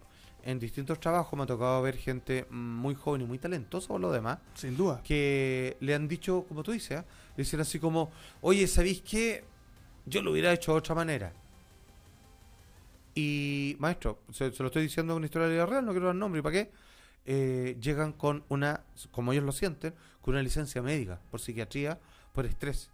en 0.44 0.58
distintos 0.58 1.00
trabajos, 1.00 1.34
me 1.36 1.44
ha 1.44 1.46
tocado 1.46 1.80
ver 1.80 1.96
gente 1.96 2.46
muy 2.50 2.94
joven 2.94 3.22
y 3.22 3.24
muy 3.24 3.38
talentosa 3.38 3.88
por 3.88 4.00
lo 4.02 4.12
demás, 4.12 4.38
Sin 4.54 4.76
duda. 4.76 5.00
que 5.02 5.78
le 5.80 5.94
han 5.94 6.06
dicho, 6.06 6.44
como 6.46 6.62
tú 6.62 6.72
dices, 6.72 6.98
¿ah? 6.98 7.04
le 7.36 7.44
dicen 7.44 7.60
así 7.60 7.78
como, 7.78 8.10
oye, 8.42 8.66
¿sabéis 8.66 9.00
qué? 9.00 9.44
Yo 10.04 10.20
lo 10.20 10.32
hubiera 10.32 10.52
hecho 10.52 10.72
de 10.72 10.78
otra 10.78 10.94
manera. 10.94 11.32
Y, 13.14 13.76
maestro, 13.78 14.20
se, 14.32 14.52
se 14.52 14.62
lo 14.62 14.68
estoy 14.68 14.82
diciendo 14.82 15.12
con 15.12 15.18
una 15.18 15.26
historia 15.26 15.48
de 15.48 15.56
la 15.56 15.64
vida 15.64 15.70
real, 15.72 15.84
no 15.84 15.92
quiero 15.92 16.06
dar 16.06 16.16
nombre, 16.16 16.40
¿y 16.40 16.42
para 16.42 16.52
qué? 16.52 16.70
Eh, 17.24 17.76
llegan 17.80 18.12
con 18.12 18.44
una, 18.48 18.84
como 19.12 19.32
ellos 19.32 19.44
lo 19.44 19.52
sienten, 19.52 19.94
con 20.20 20.34
una 20.34 20.42
licencia 20.42 20.82
médica 20.82 21.20
por 21.30 21.40
psiquiatría, 21.40 22.00
por 22.32 22.46
estrés. 22.46 22.90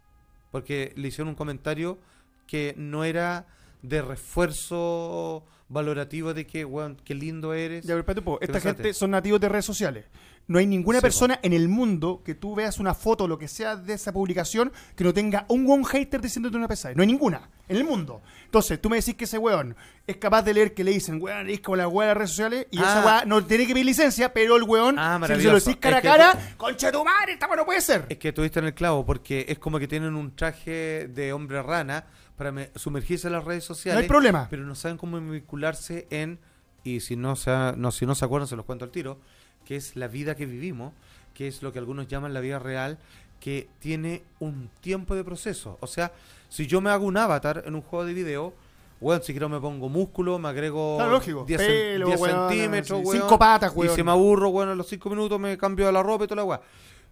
Porque 0.51 0.93
le 0.95 1.07
hicieron 1.07 1.29
un 1.29 1.35
comentario 1.35 1.99
que 2.45 2.73
no 2.77 3.03
era 3.03 3.47
de 3.81 4.01
refuerzo 4.01 5.45
valorativo 5.67 6.33
de 6.33 6.45
que, 6.45 6.65
weón, 6.65 6.97
qué 7.03 7.15
lindo 7.15 7.53
eres. 7.53 7.85
Ya, 7.85 8.01
pero 8.03 8.23
poco. 8.23 8.41
Esta 8.41 8.59
gente 8.59 8.93
son 8.93 9.11
nativos 9.11 9.39
de 9.39 9.49
redes 9.49 9.65
sociales. 9.65 10.05
No 10.49 10.59
hay 10.59 10.65
ninguna 10.65 10.97
Sí, 10.97 11.01
po. 11.01 11.05
persona 11.05 11.39
en 11.43 11.53
el 11.53 11.69
mundo 11.69 12.21
que 12.25 12.33
tú 12.35 12.55
veas 12.55 12.79
una 12.79 12.93
foto 12.93 13.23
o 13.23 13.27
lo 13.27 13.37
que 13.37 13.47
sea 13.47 13.75
de 13.77 13.93
esa 13.93 14.11
publicación 14.11 14.73
que 14.95 15.03
no 15.03 15.13
tenga 15.13 15.45
un 15.47 15.69
one 15.69 15.85
hater 15.85 16.19
diciéndote 16.19 16.57
una 16.57 16.67
pesada. 16.67 16.93
No 16.95 17.01
hay 17.01 17.07
ninguna 17.07 17.49
en 17.67 17.77
el 17.77 17.83
mundo. 17.83 18.21
Entonces, 18.45 18.81
tú 18.81 18.89
me 18.89 18.97
decís 18.97 19.13
que 19.13 19.25
ese 19.25 19.37
weón 19.37 19.75
es 20.07 20.17
capaz 20.17 20.41
de 20.41 20.55
leer 20.55 20.73
que 20.73 20.83
le 20.83 20.89
dicen, 20.91 21.21
weón, 21.21 21.41
eres 21.47 21.59
como 21.61 21.75
la 21.75 21.87
weá 21.87 22.07
de 22.07 22.13
las 22.13 22.17
redes 22.17 22.29
sociales 22.31 22.67
y 22.71 22.79
esa 22.79 23.01
Ah. 23.01 23.05
weá 23.05 23.25
no 23.25 23.45
tiene 23.45 23.67
que 23.67 23.73
pedir 23.73 23.85
licencia, 23.85 24.33
pero 24.33 24.55
el 24.57 24.63
weón, 24.63 24.97
Ah, 24.97 25.19
si 25.27 25.35
se 25.35 25.43
lo 25.43 25.53
decís 25.59 25.75
cara 25.77 25.97
a 25.97 25.99
Es 25.99 26.01
que 26.01 26.07
cara, 26.09 26.31
tú- 26.33 26.57
concha 26.57 26.87
de 26.87 26.93
tu 26.93 27.05
madre, 27.05 27.33
esta 27.33 27.55
no 27.55 27.63
puede 27.65 27.81
ser. 27.81 28.07
Es 28.09 28.17
que 28.17 28.33
tuviste 28.33 28.57
en 28.57 28.65
el 28.65 28.73
clavo, 28.73 29.05
porque 29.05 29.45
es 29.47 29.59
como 29.59 29.77
que 29.77 29.87
tienen 29.87 30.15
un 30.15 30.35
traje 30.35 31.07
de 31.13 31.31
hombre 31.31 31.61
rana 31.61 32.05
para 32.35 32.51
me- 32.51 32.71
sumergirse 32.75 33.27
en 33.27 33.33
las 33.33 33.45
redes 33.45 33.63
sociales. 33.65 33.97
No 33.97 34.01
hay 34.01 34.07
problema. 34.07 34.47
Pero 34.49 34.63
no 34.65 34.73
saben 34.73 34.97
cómo 34.97 35.19
vincularse 35.21 36.07
en, 36.09 36.39
y 36.83 37.01
si 37.01 37.15
no, 37.15 37.35
se, 37.35 37.51
no, 37.77 37.91
si 37.91 38.07
no 38.07 38.15
se 38.15 38.25
acuerdan, 38.25 38.47
se 38.47 38.55
los 38.55 38.65
cuento 38.65 38.83
al 38.85 38.89
tiro, 38.91 39.19
que 39.65 39.75
es 39.75 39.95
la 39.95 40.07
vida 40.07 40.35
que 40.35 40.45
vivimos, 40.45 40.93
que 41.33 41.47
es 41.47 41.61
lo 41.61 41.71
que 41.71 41.79
algunos 41.79 42.07
llaman 42.07 42.33
la 42.33 42.39
vida 42.39 42.59
real, 42.59 42.97
que 43.39 43.69
tiene 43.79 44.23
un 44.39 44.69
tiempo 44.81 45.15
de 45.15 45.23
proceso. 45.23 45.77
O 45.81 45.87
sea, 45.87 46.11
si 46.49 46.67
yo 46.67 46.81
me 46.81 46.89
hago 46.89 47.05
un 47.05 47.15
avatar 47.17 47.63
en 47.65 47.75
un 47.75 47.81
juego 47.81 48.05
de 48.05 48.13
video, 48.13 48.53
bueno, 48.99 49.23
si 49.23 49.31
quiero 49.31 49.47
me 49.47 49.61
pongo 49.61 49.87
músculo, 49.87 50.37
me 50.39 50.49
agrego 50.49 50.97
Claro, 50.97 51.11
lógico. 51.11 51.45
10, 51.47 51.61
cen- 51.61 51.67
Pelo, 51.67 52.07
10 52.07 52.19
weón, 52.19 52.49
centímetros, 52.49 52.99
sí, 52.99 53.05
weón, 53.05 53.21
cinco 53.21 53.39
patas, 53.39 53.71
y 53.73 53.79
weón. 53.79 53.95
si 53.95 54.03
me 54.03 54.11
aburro, 54.11 54.51
bueno, 54.51 54.73
a 54.73 54.75
los 54.75 54.87
5 54.89 55.09
minutos 55.09 55.39
me 55.39 55.57
cambio 55.57 55.89
la 55.91 56.03
ropa 56.03 56.25
y 56.25 56.27
toda 56.27 56.37
la 56.37 56.43
weá. 56.43 56.61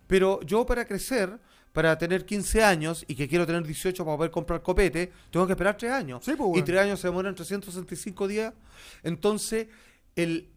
Pero 0.06 0.42
yo 0.42 0.66
para 0.66 0.84
crecer, 0.84 1.40
para 1.72 1.98
tener 1.98 2.26
15 2.26 2.62
años 2.64 3.06
y 3.08 3.16
que 3.16 3.30
quiero 3.30 3.46
tener 3.46 3.64
18 3.64 4.04
para 4.04 4.18
poder 4.18 4.32
comprar 4.32 4.62
copete, 4.62 5.14
tengo 5.32 5.46
que 5.48 5.54
esperar 5.54 5.78
3 5.78 5.92
años. 5.94 6.26
Sí, 6.26 6.32
pues, 6.36 6.50
y 6.50 6.52
weón. 6.54 6.66
3 6.66 6.82
años 6.82 7.00
se 7.00 7.08
demoran 7.08 7.34
365 7.36 8.28
días. 8.28 8.54
Entonces, 9.04 9.68
el 10.18 10.50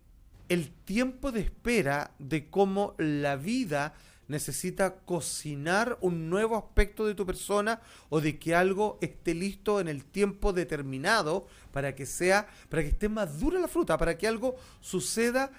el 0.51 0.69
tiempo 0.71 1.31
de 1.31 1.41
espera 1.41 2.11
de 2.19 2.51
cómo 2.51 2.95
la 2.99 3.37
vida 3.37 3.95
necesita 4.27 4.97
cocinar 4.97 5.97
un 6.01 6.29
nuevo 6.29 6.57
aspecto 6.57 7.07
de 7.07 7.15
tu 7.15 7.25
persona 7.25 7.81
o 8.09 8.21
de 8.21 8.39
que 8.39 8.55
algo 8.55 8.99
esté 9.01 9.33
listo 9.33 9.81
en 9.81 9.87
el 9.87 10.05
tiempo 10.05 10.53
determinado 10.53 11.47
para 11.73 11.95
que 11.95 12.05
sea, 12.05 12.49
para 12.69 12.83
que 12.83 12.89
esté 12.89 13.09
más 13.09 13.39
dura 13.39 13.61
la 13.61 13.69
fruta, 13.69 13.97
para 13.97 14.19
que 14.19 14.27
algo 14.27 14.57
suceda 14.81 15.53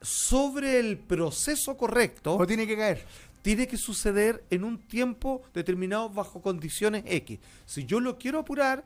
sobre 0.00 0.80
el 0.80 0.96
proceso 0.96 1.76
correcto. 1.76 2.34
O 2.34 2.46
tiene 2.46 2.66
que 2.66 2.76
caer. 2.76 3.04
Tiene 3.42 3.68
que 3.68 3.76
suceder 3.76 4.44
en 4.48 4.64
un 4.64 4.78
tiempo 4.78 5.42
determinado 5.52 6.08
bajo 6.08 6.40
condiciones 6.40 7.04
X. 7.06 7.38
Si 7.66 7.84
yo 7.84 8.00
lo 8.00 8.16
quiero 8.16 8.38
apurar, 8.38 8.84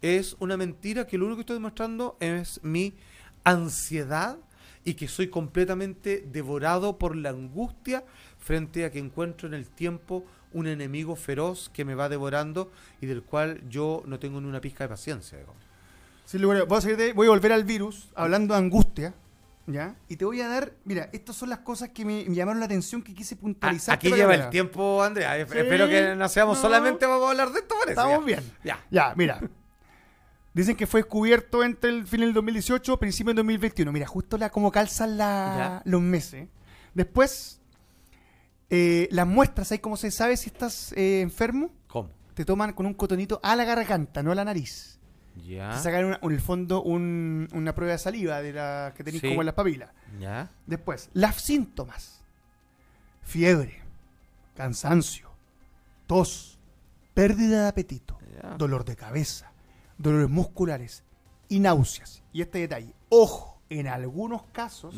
es 0.00 0.36
una 0.38 0.56
mentira 0.56 1.06
que 1.06 1.18
lo 1.18 1.26
único 1.26 1.36
que 1.36 1.42
estoy 1.42 1.56
demostrando 1.56 2.16
es 2.18 2.60
mi 2.62 2.94
ansiedad 3.44 4.38
y 4.84 4.94
que 4.94 5.08
soy 5.08 5.28
completamente 5.28 6.24
devorado 6.32 6.98
por 6.98 7.16
la 7.16 7.30
angustia 7.30 8.04
frente 8.38 8.84
a 8.84 8.90
que 8.90 8.98
encuentro 8.98 9.46
en 9.48 9.54
el 9.54 9.68
tiempo 9.68 10.24
un 10.52 10.66
enemigo 10.66 11.16
feroz 11.16 11.70
que 11.72 11.84
me 11.84 11.94
va 11.94 12.08
devorando 12.08 12.70
y 13.00 13.06
del 13.06 13.22
cual 13.22 13.62
yo 13.68 14.02
no 14.06 14.18
tengo 14.18 14.40
ni 14.40 14.48
una 14.48 14.60
pizca 14.60 14.84
de 14.84 14.88
paciencia. 14.88 15.38
a- 15.38 16.64
voy, 16.64 16.78
a 16.78 16.80
seguir 16.80 16.96
de- 16.96 17.12
voy 17.12 17.26
a 17.26 17.30
volver 17.30 17.52
al 17.52 17.64
virus, 17.64 18.08
hablando 18.14 18.54
de 18.54 18.60
angustia, 18.60 19.14
¿ya? 19.66 19.94
Y 20.08 20.16
te 20.16 20.24
voy 20.24 20.40
a 20.40 20.48
dar, 20.48 20.72
mira, 20.84 21.08
estas 21.12 21.36
son 21.36 21.48
las 21.50 21.60
cosas 21.60 21.90
que 21.90 22.04
me, 22.04 22.24
me 22.28 22.34
llamaron 22.34 22.58
la 22.60 22.66
atención, 22.66 23.02
que 23.02 23.14
quise 23.14 23.36
puntualizar. 23.36 23.94
Aquí 23.94 24.10
lleva 24.10 24.34
el 24.34 24.50
tiempo, 24.50 25.02
Andrea. 25.02 25.34
Sí, 25.36 25.58
Espero 25.58 25.88
que 25.88 26.14
no 26.16 26.28
seamos 26.28 26.56
no. 26.58 26.62
solamente 26.62 27.06
vamos 27.06 27.26
a 27.26 27.30
hablar 27.30 27.50
de 27.52 27.60
esto, 27.60 27.74
parece. 27.78 27.92
Estamos 27.92 28.20
ya. 28.20 28.26
bien. 28.26 28.40
Ya. 28.64 28.80
Ya, 28.90 29.14
mira. 29.16 29.40
Dicen 30.54 30.76
que 30.76 30.86
fue 30.86 31.00
descubierto 31.00 31.64
entre 31.64 31.90
el 31.90 32.06
fin 32.06 32.20
del 32.20 32.34
2018 32.34 32.98
principio 32.98 33.30
del 33.30 33.36
2021. 33.36 33.90
Mira, 33.92 34.06
justo 34.06 34.36
la, 34.36 34.50
como 34.50 34.70
calzan 34.70 35.16
la- 35.16 35.80
los 35.86 36.02
meses. 36.02 36.48
Después, 36.94 37.60
eh, 38.68 39.08
las 39.10 39.26
muestras, 39.26 39.72
ahí 39.72 39.78
cómo 39.78 39.96
se 39.96 40.10
sabe 40.10 40.36
si 40.36 40.48
estás 40.50 40.92
eh, 40.92 41.20
enfermo, 41.22 41.70
¿Cómo? 41.88 42.10
te 42.34 42.44
toman 42.44 42.72
con 42.74 42.84
un 42.86 42.94
cotonito 42.94 43.40
a 43.42 43.56
la 43.56 43.64
garganta, 43.64 44.22
no 44.22 44.32
a 44.32 44.34
la 44.34 44.44
nariz. 44.44 44.98
Ya. 45.46 45.70
Te 45.70 45.78
sacan 45.78 46.04
una- 46.04 46.18
en 46.22 46.30
el 46.30 46.40
fondo 46.42 46.82
un- 46.82 47.48
una 47.54 47.74
prueba 47.74 47.92
de 47.92 47.98
saliva 47.98 48.42
de 48.42 48.52
la 48.52 48.92
que 48.94 49.02
tenéis 49.04 49.22
Sí. 49.22 49.28
como 49.28 49.40
en 49.40 49.46
las 49.46 49.54
papilas. 49.54 49.88
Ya. 50.20 50.50
Después, 50.66 51.08
las 51.14 51.36
síntomas. 51.40 52.20
Fiebre, 53.22 53.80
cansancio, 54.54 55.30
tos, 56.06 56.58
pérdida 57.14 57.62
de 57.62 57.68
apetito, 57.68 58.18
Ya. 58.42 58.50
dolor 58.56 58.84
de 58.84 58.96
cabeza, 58.96 59.51
dolores 60.02 60.28
musculares 60.28 61.04
y 61.48 61.60
náuseas. 61.60 62.22
Y 62.32 62.42
este 62.42 62.58
detalle, 62.58 62.92
ojo, 63.08 63.60
en 63.70 63.86
algunos 63.88 64.42
casos, 64.52 64.94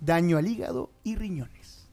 daño 0.00 0.36
al 0.38 0.46
hígado 0.46 0.90
y 1.04 1.16
riñones. 1.16 1.88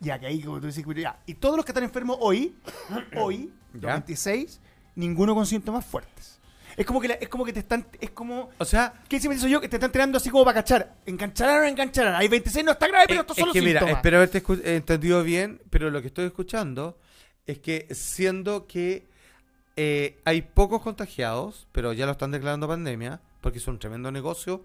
Ya 0.00 0.18
que 0.18 0.26
ahí, 0.26 0.40
como 0.42 0.60
tú 0.60 0.66
dices, 0.66 0.84
ya. 0.96 1.18
Y 1.26 1.34
todos 1.34 1.56
los 1.56 1.64
que 1.64 1.72
están 1.72 1.84
enfermos 1.84 2.16
hoy, 2.20 2.54
hoy, 3.16 3.52
los 3.72 3.82
Ya. 3.82 3.92
26, 3.94 4.60
ninguno 4.94 5.34
con 5.34 5.44
síntomas 5.46 5.84
fuertes. 5.84 6.38
Es 6.76 6.86
como 6.86 7.00
que, 7.00 7.08
la- 7.08 7.14
es 7.14 7.28
como 7.28 7.44
que 7.44 7.52
te 7.52 7.58
están, 7.58 7.84
es 8.00 8.10
como, 8.10 8.50
O 8.58 8.64
sea, 8.64 8.94
¿qué 9.08 9.18
siempre 9.18 9.36
digo 9.36 9.48
yo? 9.48 9.60
Que 9.60 9.68
te 9.68 9.74
están 9.76 9.90
tirando 9.90 10.18
así 10.18 10.30
como 10.30 10.44
para 10.44 10.60
cachar. 10.62 10.94
¿Engancharán 11.06 11.62
o 11.62 11.64
engancharán? 11.64 12.14
Hay 12.14 12.28
26, 12.28 12.64
no 12.64 12.70
está 12.72 12.86
grave, 12.86 13.06
pero 13.08 13.18
Eh, 13.18 13.22
estos 13.22 13.36
es 13.36 13.40
son 13.40 13.48
los 13.48 13.52
que 13.54 13.62
mira, 13.62 13.80
síntomas. 13.80 13.98
espero 13.98 14.16
haberte 14.18 14.76
entendido 14.76 15.24
bien, 15.24 15.60
pero 15.70 15.90
lo 15.90 16.00
que 16.00 16.06
estoy 16.08 16.26
escuchando 16.26 16.96
es 17.46 17.58
que 17.58 17.88
siendo 17.92 18.68
que 18.68 19.07
eh, 19.80 20.18
hay 20.24 20.42
pocos 20.42 20.82
contagiados, 20.82 21.68
pero 21.70 21.92
ya 21.92 22.04
lo 22.04 22.12
están 22.12 22.32
declarando 22.32 22.66
pandemia, 22.66 23.20
porque 23.40 23.58
es 23.58 23.68
un 23.68 23.78
tremendo 23.78 24.10
negocio 24.10 24.64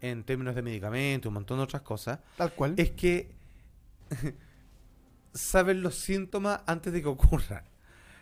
en 0.00 0.24
términos 0.24 0.56
de 0.56 0.62
medicamentos, 0.62 1.28
un 1.28 1.34
montón 1.34 1.58
de 1.58 1.62
otras 1.62 1.82
cosas, 1.82 2.18
Tal 2.36 2.52
cual. 2.52 2.74
es 2.76 2.90
que 2.90 3.30
saben 5.32 5.80
los 5.82 5.94
síntomas 5.94 6.60
antes 6.66 6.92
de 6.92 7.02
que 7.02 7.08
ocurran. 7.08 7.62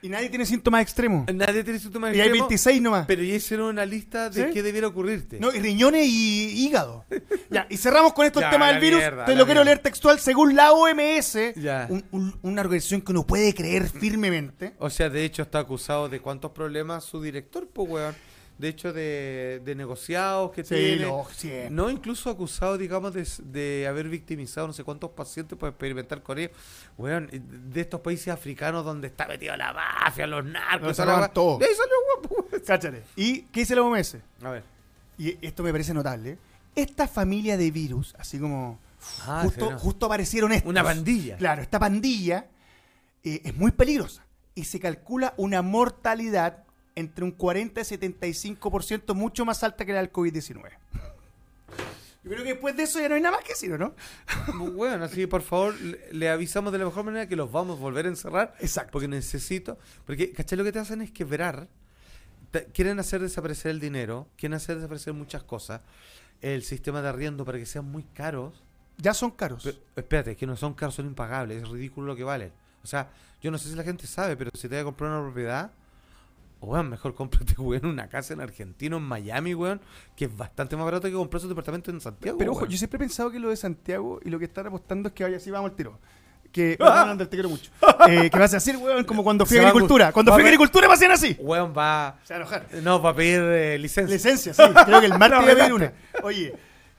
Y 0.07 0.09
nadie 0.09 0.29
tiene 0.29 0.47
síntomas 0.47 0.83
extremos. 0.83 1.27
Nadie 1.35 1.65
tiene 1.65 1.79
síntomas 1.81 2.11
Y 2.15 2.21
hay 2.21 2.29
extremos, 2.29 2.49
26 2.49 2.81
nomás. 2.83 3.07
pero 3.07 3.23
ya 3.23 3.35
hicieron 3.35 3.67
una 3.71 3.85
lista 3.85 4.31
de 4.31 4.47
¿Sí? 4.47 4.51
qué 4.55 4.63
debiera 4.63 4.87
ocurrirte. 4.87 5.41
No, 5.41 5.53
y 5.53 5.59
riñones 5.59 6.07
y 6.07 6.65
hígado. 6.67 7.05
ya, 7.51 7.67
y 7.69 7.77
cerramos 7.77 8.13
con 8.13 8.25
esto 8.25 8.39
Ya, 8.41 8.47
el 8.47 8.53
tema 8.53 8.67
la 8.67 8.73
del 8.75 8.81
virus. 8.81 8.99
mierda, 9.01 9.25
Te 9.25 9.35
lo 9.35 9.45
quiero 9.47 9.65
leer 9.65 9.81
textual. 9.81 10.21
Según 10.21 10.55
la 10.55 10.73
OMS, 10.73 11.37
un- 12.13 12.39
una 12.43 12.61
organización 12.61 13.01
que 13.03 13.13
uno 13.13 13.27
puede 13.27 13.53
creer 13.55 13.89
firmemente. 13.89 14.75
O 14.79 14.91
sea, 14.91 15.11
de 15.11 15.25
hecho 15.25 15.43
está 15.43 15.59
acusado 15.59 16.09
de 16.09 16.21
cuántos 16.21 16.53
problemas 16.53 17.05
su 17.05 17.21
director, 17.21 17.69
pues, 17.73 17.89
weón. 17.91 18.15
De 18.59 18.69
hecho, 18.69 18.93
de, 18.93 19.61
de 19.65 19.75
negociados 19.75 20.51
que 20.53 20.65
tiene. 20.65 20.97
lo- 21.07 21.27
siempre. 21.31 21.69
No, 21.71 21.91
incluso 21.91 22.31
acusado, 22.31 22.79
digamos, 22.79 23.13
de, 23.13 23.27
de 23.45 23.87
haber 23.87 24.09
victimizado 24.09 24.67
no 24.67 24.73
sé 24.73 24.83
cuántos 24.83 25.11
pacientes 25.11 25.59
por 25.59 25.69
experimentar 25.69 26.23
con 26.23 26.39
ellos. 26.39 26.53
Weón, 26.97 27.29
de 27.33 27.81
estos 27.83 28.01
países 28.01 28.29
africanos 28.29 28.83
donde 28.85 29.09
está 29.09 29.27
metido 29.27 29.55
la 29.57 29.75
mafia, 29.75 30.27
los 30.27 30.43
narcos, 30.45 30.97
toda 30.97 31.21
la 31.21 31.29
todo. 31.29 31.59
De 31.59 31.67
ahí 31.67 31.73
salió, 31.75 31.95
weón, 32.31 32.47
pues. 32.51 32.63
Cáchate. 32.63 33.03
¿Y 33.15 33.43
qué 33.43 33.61
dice 33.61 33.75
la 33.77 33.83
OMS? 33.83 34.17
A 34.43 34.51
ver. 34.51 34.63
Y 35.19 35.37
esto 35.47 35.63
me 35.63 35.71
parece 35.73 35.93
notable. 35.93 36.39
Esta 36.75 37.07
familia 37.09 37.57
de 37.57 37.71
virus, 37.71 38.15
así 38.19 38.39
como 38.39 38.79
Ah, 39.27 39.41
justo, 39.45 39.67
sí, 39.67 39.71
no. 39.73 39.79
justo 39.79 40.07
aparecieron 40.07 40.53
estos. 40.53 40.69
Una 40.71 40.83
pandilla. 40.83 41.37
Claro, 41.37 41.63
esta 41.63 41.79
pandilla 41.79 42.47
eh, 43.23 43.41
es 43.45 43.55
muy 43.55 43.71
peligrosa 43.71 44.25
y 44.55 44.65
se 44.65 44.81
calcula 44.81 45.33
una 45.37 45.63
mortalidad 45.63 46.65
entre 46.97 47.25
un 47.25 47.31
40 47.31 47.81
y 47.81 47.85
75% 47.85 49.15
mucho 49.15 49.45
más 49.45 49.63
alta 49.63 49.85
que 49.85 49.93
la 49.93 49.99
del 50.01 50.13
COVID-19. 50.13 50.71
Yo 52.25 52.33
creo 52.33 52.43
que 52.43 52.55
después 52.55 52.77
de 52.77 52.83
eso 52.83 52.99
ya 53.01 53.09
no 53.09 53.15
hay 53.15 53.21
nada 53.21 53.37
más 53.37 53.45
que 53.45 53.53
decir, 53.53 53.73
¿o 53.73 53.79
¿no? 53.79 53.95
Bueno, 54.75 55.05
así 55.05 55.15
que 55.17 55.29
por 55.29 55.43
favor 55.43 55.81
le, 55.81 56.13
le 56.13 56.29
avisamos 56.29 56.73
de 56.73 56.79
la 56.79 56.85
mejor 56.87 57.05
manera 57.05 57.29
que 57.29 57.37
los 57.37 57.53
vamos 57.53 57.79
a 57.79 57.81
volver 57.81 58.07
a 58.07 58.09
encerrar. 58.09 58.57
Exacto. 58.59 58.91
Porque 58.93 59.07
necesito. 59.07 59.79
Porque, 60.05 60.33
¿cachai? 60.33 60.59
Lo 60.59 60.65
que 60.65 60.73
te 60.73 60.81
hacen 60.81 61.03
es 61.03 61.13
quebrar. 61.13 61.69
te- 62.51 62.65
quieren 62.73 62.99
hacer 62.99 63.21
desaparecer 63.21 63.71
el 63.71 63.79
dinero. 63.79 64.27
Quieren 64.37 64.55
hacer 64.57 64.75
desaparecer 64.75 65.13
muchas 65.13 65.45
cosas. 65.45 65.83
El 66.41 66.65
sistema 66.65 67.01
de 67.01 67.09
arriendo 67.11 67.45
para 67.45 67.59
que 67.59 67.67
sean 67.67 67.85
muy 67.85 68.03
caros. 68.03 68.61
Ya 68.99 69.15
son 69.15 69.31
caros. 69.31 69.63
Pero, 69.63 69.79
espérate, 69.95 70.35
que 70.37 70.47
no 70.49 70.57
son 70.57 70.75
caros, 70.75 70.97
son 70.97 71.07
impagables. 71.07 71.63
Es 71.63 71.69
ridículo 71.69 72.09
lo 72.09 72.17
que 72.17 72.25
valen. 72.25 72.51
O 72.83 72.89
sea, 72.89 73.09
yo 73.41 73.53
no 73.53 73.59
sé 73.59 73.69
si 73.69 73.77
la 73.77 73.85
gente 73.85 74.05
sabe, 74.09 74.37
pero 74.37 74.51
si 74.55 74.69
te 74.69 74.75
vas 74.75 74.81
a 74.81 74.85
comprar 74.85 75.13
una 75.13 75.23
propiedad. 75.23 75.71
Weón, 76.61 76.89
mejor 76.91 77.15
cómprate, 77.15 77.55
weón, 77.59 77.87
una 77.87 78.09
casa 78.09 78.33
en 78.35 78.41
Argentina, 78.41 78.97
en 78.97 79.03
Miami, 79.03 79.55
weón, 79.55 79.81
que 80.17 80.25
es 80.25 80.37
bastante 80.37 80.75
más 80.77 80.85
barato 80.85 81.07
que 81.09 81.15
comprar 81.15 81.41
su 81.41 81.49
departamento 81.49 81.91
en 81.91 82.01
Santiago. 82.01 82.39
Pero 82.39 82.53
ojo, 82.53 82.67
yo 82.67 82.77
siempre 82.79 82.97
he 82.97 83.01
pensado 83.01 83.31
que 83.31 83.39
lo 83.39 83.51
de 83.51 83.57
Santiago 83.57 84.21
y 84.25 84.31
lo 84.31 84.39
que 84.39 84.47
están 84.47 84.67
apostando 84.67 85.09
es 85.09 85.15
que 85.15 85.23
vaya 85.25 85.37
así, 85.37 85.51
vamos 85.51 85.71
al 85.71 85.77
tiro. 85.77 85.99
Que, 86.51 86.77
perdón, 86.79 87.11
Ander, 87.11 87.27
te 87.27 87.37
quiero 87.37 87.51
mucho. 87.51 87.71
Eh, 88.09 88.31
que 88.31 88.39
vas 88.39 88.53
a 88.53 88.57
decir, 88.57 88.77
weón, 88.79 89.05
como 89.05 89.23
cuando 89.23 89.45
fui 89.45 89.57
Se 89.57 89.61
a 89.61 89.63
va 89.65 89.69
a 89.69 89.71
agricultura. 89.73 90.13
Cuando 90.13 90.31
va 90.33 90.37
fui 90.37 90.41
a 90.41 90.43
a 90.43 90.45
ver- 90.45 90.55
agricultura 90.55 90.89
me 90.89 90.95
hacían 90.95 91.11
así. 91.13 91.37
Weón 91.41 91.75
va. 91.77 92.19
Se 92.25 92.33
va 92.33 92.39
a 92.39 92.41
enojar. 92.43 92.67
No, 92.83 93.03
va 93.03 93.11
a 93.11 93.15
pedir 93.15 93.41
eh, 93.43 93.79
licencia. 93.79 94.15
Licencia, 94.15 94.55
sí. 94.55 94.63
Creo 94.87 95.01
que 95.01 95.07
el 95.07 95.19
martes 95.19 95.39
voy 95.43 95.51
a 95.51 95.55
pedir 95.57 95.73
una. 95.75 95.93
Oye, 96.23 96.55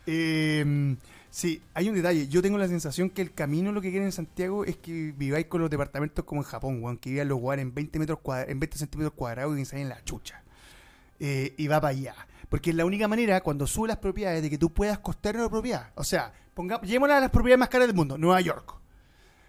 eh, 0.06 0.96
sí, 1.38 1.62
hay 1.76 1.88
un 1.90 1.96
detalle. 1.96 2.28
Yo 2.28 2.42
tengo 2.42 2.58
la 2.58 2.68
sensación 2.68 3.10
que 3.12 3.22
el 3.22 3.32
camino 3.34 3.72
lo 3.72 3.80
que 3.82 3.90
quieren 3.92 4.08
en 4.08 4.12
Santiago 4.12 4.66
es 4.66 4.76
que 4.78 5.14
viváis 5.16 5.46
con 5.46 5.62
los 5.62 5.70
departamentos 5.70 6.26
como 6.26 6.42
en 6.42 6.46
Japón, 6.48 6.82
weón, 6.84 6.98
que 6.98 7.12
vivan 7.12 7.28
los 7.28 7.40
lugares 7.40 7.62
en 7.64 7.74
20 7.74 8.00
metros 8.00 8.20
cuadra- 8.20 8.50
en 8.52 8.60
20 8.60 8.78
centímetros 8.78 9.14
cuadrados 9.14 9.56
y 9.56 9.60
que 9.60 9.66
salen 9.66 9.90
la 9.90 10.04
chucha. 10.04 10.42
Eh, 11.20 11.54
y 11.58 11.68
va 11.68 11.80
para 11.80 11.92
allá. 11.92 12.16
Porque 12.50 12.70
es 12.72 12.76
la 12.76 12.86
única 12.86 13.08
manera, 13.08 13.42
cuando 13.42 13.68
sube 13.68 13.88
las 13.88 13.98
propiedades, 13.98 14.42
de 14.42 14.50
que 14.50 14.58
tú 14.58 14.72
puedas 14.74 15.00
costear 15.00 15.36
una 15.36 15.50
propiedad. 15.50 15.92
O 15.96 16.04
sea, 16.04 16.34
ponga, 16.54 16.82
llevémosla 16.82 17.18
a 17.18 17.22
las 17.22 17.30
propiedades 17.30 17.60
más 17.60 17.70
caras 17.70 17.88
del 17.88 17.96
mundo, 17.96 18.18
Nueva 18.18 18.42
York. 18.42 18.74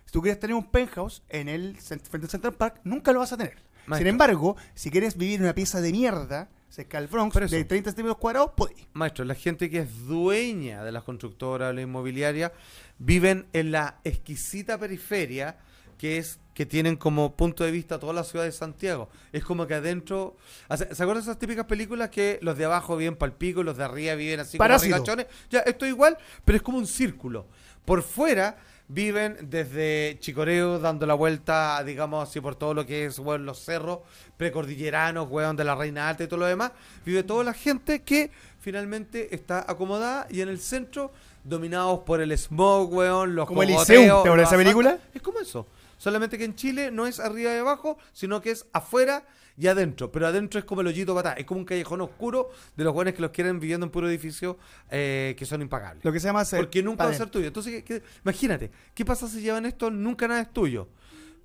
Si 0.05 0.13
tú 0.13 0.21
quieres 0.23 0.39
tener 0.41 0.55
un 0.57 0.65
penthouse 0.71 1.23
en 1.29 1.49
el 1.49 1.77
frente 1.77 2.09
al 2.17 2.29
Central 2.29 2.55
Park, 2.55 2.81
nunca 2.85 3.13
lo 3.13 3.21
vas 3.21 3.33
a 3.33 3.37
tener. 3.37 3.57
Sin 3.99 4.07
embargo, 4.09 4.57
si 4.75 4.91
quieres 4.91 5.17
vivir 5.17 5.37
en 5.37 5.43
una 5.45 5.55
pieza 5.55 5.81
de 5.81 5.93
mierda, 5.93 6.49
cerca 6.69 7.01
del 7.01 7.09
Bronx, 7.09 7.51
de 7.51 7.65
30 7.65 7.91
centímetros 7.91 8.19
cuadrados, 8.19 8.53
podéis. 8.57 8.87
Maestro, 8.93 9.25
la 9.25 9.35
gente 9.35 9.71
que 9.71 9.81
es 9.81 10.07
dueña 10.07 10.85
de 10.85 10.93
las 10.93 11.03
constructoras, 11.03 11.75
la 11.75 11.83
inmobiliaria, 11.83 12.53
viven 12.99 13.47
en 13.53 13.73
la 13.73 14.01
exquisita 14.05 14.79
periferia 14.79 15.57
que 15.99 16.19
es 16.19 16.39
que 16.55 16.65
tienen 16.65 16.97
como 16.97 17.37
punto 17.37 17.63
de 17.63 17.71
vista 17.71 17.99
toda 17.99 18.13
la 18.13 18.25
ciudad 18.25 18.45
de 18.45 18.53
Santiago. 18.53 19.09
Es 19.33 19.45
como 19.45 19.67
que 19.67 19.75
adentro... 19.75 20.37
¿Se 20.77 20.85
acuerdan 20.85 21.17
de 21.17 21.21
esas 21.21 21.39
típicas 21.39 21.67
películas 21.67 22.11
que 22.11 22.39
los 22.43 22.57
de 22.57 22.65
abajo 22.65 22.97
viven 22.97 23.15
palpico 23.17 23.61
y 23.61 23.65
los 23.65 23.77
de 23.77 23.85
arriba 23.85 24.15
viven 24.15 24.41
así 24.41 24.59
Parásito. 24.59 24.97
como 24.97 25.05
ricachones? 25.05 25.27
Ya, 25.51 25.61
esto 25.61 25.85
es 25.85 25.93
igual, 25.93 26.19
pero 26.45 26.57
es 26.57 26.63
como 26.63 26.79
un 26.79 26.87
círculo. 26.87 27.47
Por 27.85 28.03
fuera 28.03 28.57
viven 28.89 29.37
desde 29.43 30.17
Chicoreo 30.19 30.79
dando 30.79 31.07
la 31.07 31.15
vuelta, 31.15 31.83
digamos 31.85 32.29
así, 32.29 32.41
por 32.41 32.57
todo 32.57 32.75
lo 32.75 32.87
que 32.87 33.05
es, 33.05 33.19
weón, 33.19 33.45
los 33.45 33.63
cerros 33.63 34.01
precordilleranos, 34.37 35.29
weón, 35.31 35.57
de 35.57 35.65
la 35.65 35.75
Reina 35.75 36.09
Alta 36.09 36.25
y 36.25 36.27
todo 36.27 36.41
lo 36.41 36.47
demás. 36.47 36.73
Vive 37.05 37.23
toda 37.23 37.45
la 37.45 37.53
gente 37.53 38.03
que 38.03 38.31
finalmente 38.59 39.35
está 39.35 39.65
acomodada 39.69 40.27
y 40.31 40.41
en 40.41 40.49
el 40.49 40.59
centro 40.59 41.13
dominados 41.45 42.01
por 42.01 42.21
el 42.21 42.37
smog, 42.37 42.93
weón, 42.93 43.35
los 43.35 43.47
Como 43.47 43.63
cogoteos, 43.63 43.87
¿te 43.87 44.11
acuerdas 44.11 44.25
de 44.25 44.37
los 44.37 44.49
esa 44.49 44.57
película? 44.57 44.99
Es 45.15 45.23
como 45.23 45.41
eso. 45.41 45.67
Solamente 45.99 46.39
que 46.39 46.45
en 46.45 46.55
Chile 46.55 46.91
no 46.91 47.07
es 47.07 47.21
arriba 47.21 47.53
y 47.55 47.59
abajo, 47.59 47.99
sino 48.13 48.41
que 48.41 48.53
es 48.53 48.67
afuera 48.73 49.25
y 49.59 49.67
adentro. 49.67 50.13
Pero 50.13 50.27
adentro 50.29 50.59
es 50.61 50.65
como 50.65 50.81
el 50.83 50.87
hoyito 50.87 51.15
patá. 51.15 51.33
Es 51.33 51.45
como 51.45 51.61
un 51.61 51.67
callejón 51.67 52.01
oscuro 52.01 52.51
de 52.77 52.85
los 52.85 52.93
jóvenes 52.93 53.15
que 53.15 53.23
los 53.23 53.31
quieren 53.33 53.59
viviendo 53.59 53.85
en 53.87 53.91
puro 53.91 54.09
edificio 54.09 54.57
eh, 54.91 55.35
que 55.39 55.45
son 55.45 55.61
impagables. 55.63 56.05
Lo 56.05 56.13
que 56.13 56.21
se 56.21 56.27
llama 56.29 56.45
ser. 56.45 56.61
Porque 56.61 56.83
nunca 56.83 57.05
va 57.05 57.11
a 57.11 57.15
ser 57.15 57.29
tuyo. 57.31 57.47
Entonces, 57.49 57.73
¿qué- 57.73 57.85
qué- 57.85 58.03
imagínate, 58.25 58.71
¿qué 58.95 59.05
pasa 59.05 59.27
si 59.29 59.41
llevan 59.41 59.67
esto? 59.67 59.91
Nunca 59.91 60.29
nada 60.29 60.41
es 60.43 60.53
tuyo. 60.53 60.89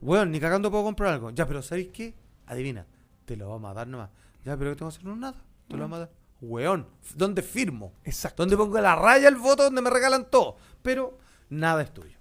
Weón, 0.02 0.32
ni 0.32 0.40
cagando 0.40 0.70
puedo 0.70 0.84
comprar 0.84 1.14
algo. 1.14 1.32
Ya, 1.32 1.48
pero 1.48 1.62
¿sabéis 1.62 1.90
qué? 1.94 2.14
Adivina, 2.46 2.86
te 3.26 3.36
lo 3.38 3.50
vamos 3.50 3.72
a 3.72 3.74
dar 3.74 3.88
nomás. 3.88 4.10
Ya, 4.46 4.56
pero 4.58 4.72
¿qué 4.72 4.76
tengo 4.78 4.92
que 4.92 4.96
hacer? 4.98 5.06
No, 5.06 5.16
nada. 5.16 5.42
Te 5.68 5.76
lo 5.78 5.84
vamos 5.84 5.96
a 5.98 6.00
dar. 6.02 6.12
Weón, 6.42 6.86
¿dónde 7.16 7.42
firmo? 7.42 7.94
Exacto. 8.04 8.44
¿Dónde 8.44 8.58
pongo 8.58 8.80
la 8.82 8.96
raya 8.98 9.30
el 9.30 9.38
voto? 9.38 9.64
¿Dónde 9.64 9.82
me 9.82 9.90
regalan 9.90 10.30
todo? 10.30 10.58
Pero 10.82 11.18
nada 11.50 11.82
es 11.82 11.94
tuyo. 11.94 12.18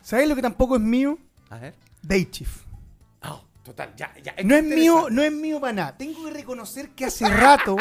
¿Sabes 0.00 0.26
lo 0.28 0.34
que 0.34 0.40
tampoco 0.40 0.76
es 0.76 0.80
mío? 0.82 1.18
A 1.50 1.58
ver. 1.58 1.74
Day 2.02 2.24
Chief. 2.24 2.62
No, 3.70 3.76
total, 3.76 3.94
ya, 3.96 4.12
ya. 4.20 4.34
No 4.44 4.56
es 4.56 4.64
mío, 4.64 5.06
no 5.10 5.22
es 5.22 5.32
mío 5.32 5.60
para 5.60 5.72
nada. 5.72 5.96
Tengo 5.96 6.24
que 6.24 6.30
reconocer 6.32 6.90
que 6.90 7.04
hace 7.04 7.28
rato, 7.28 7.76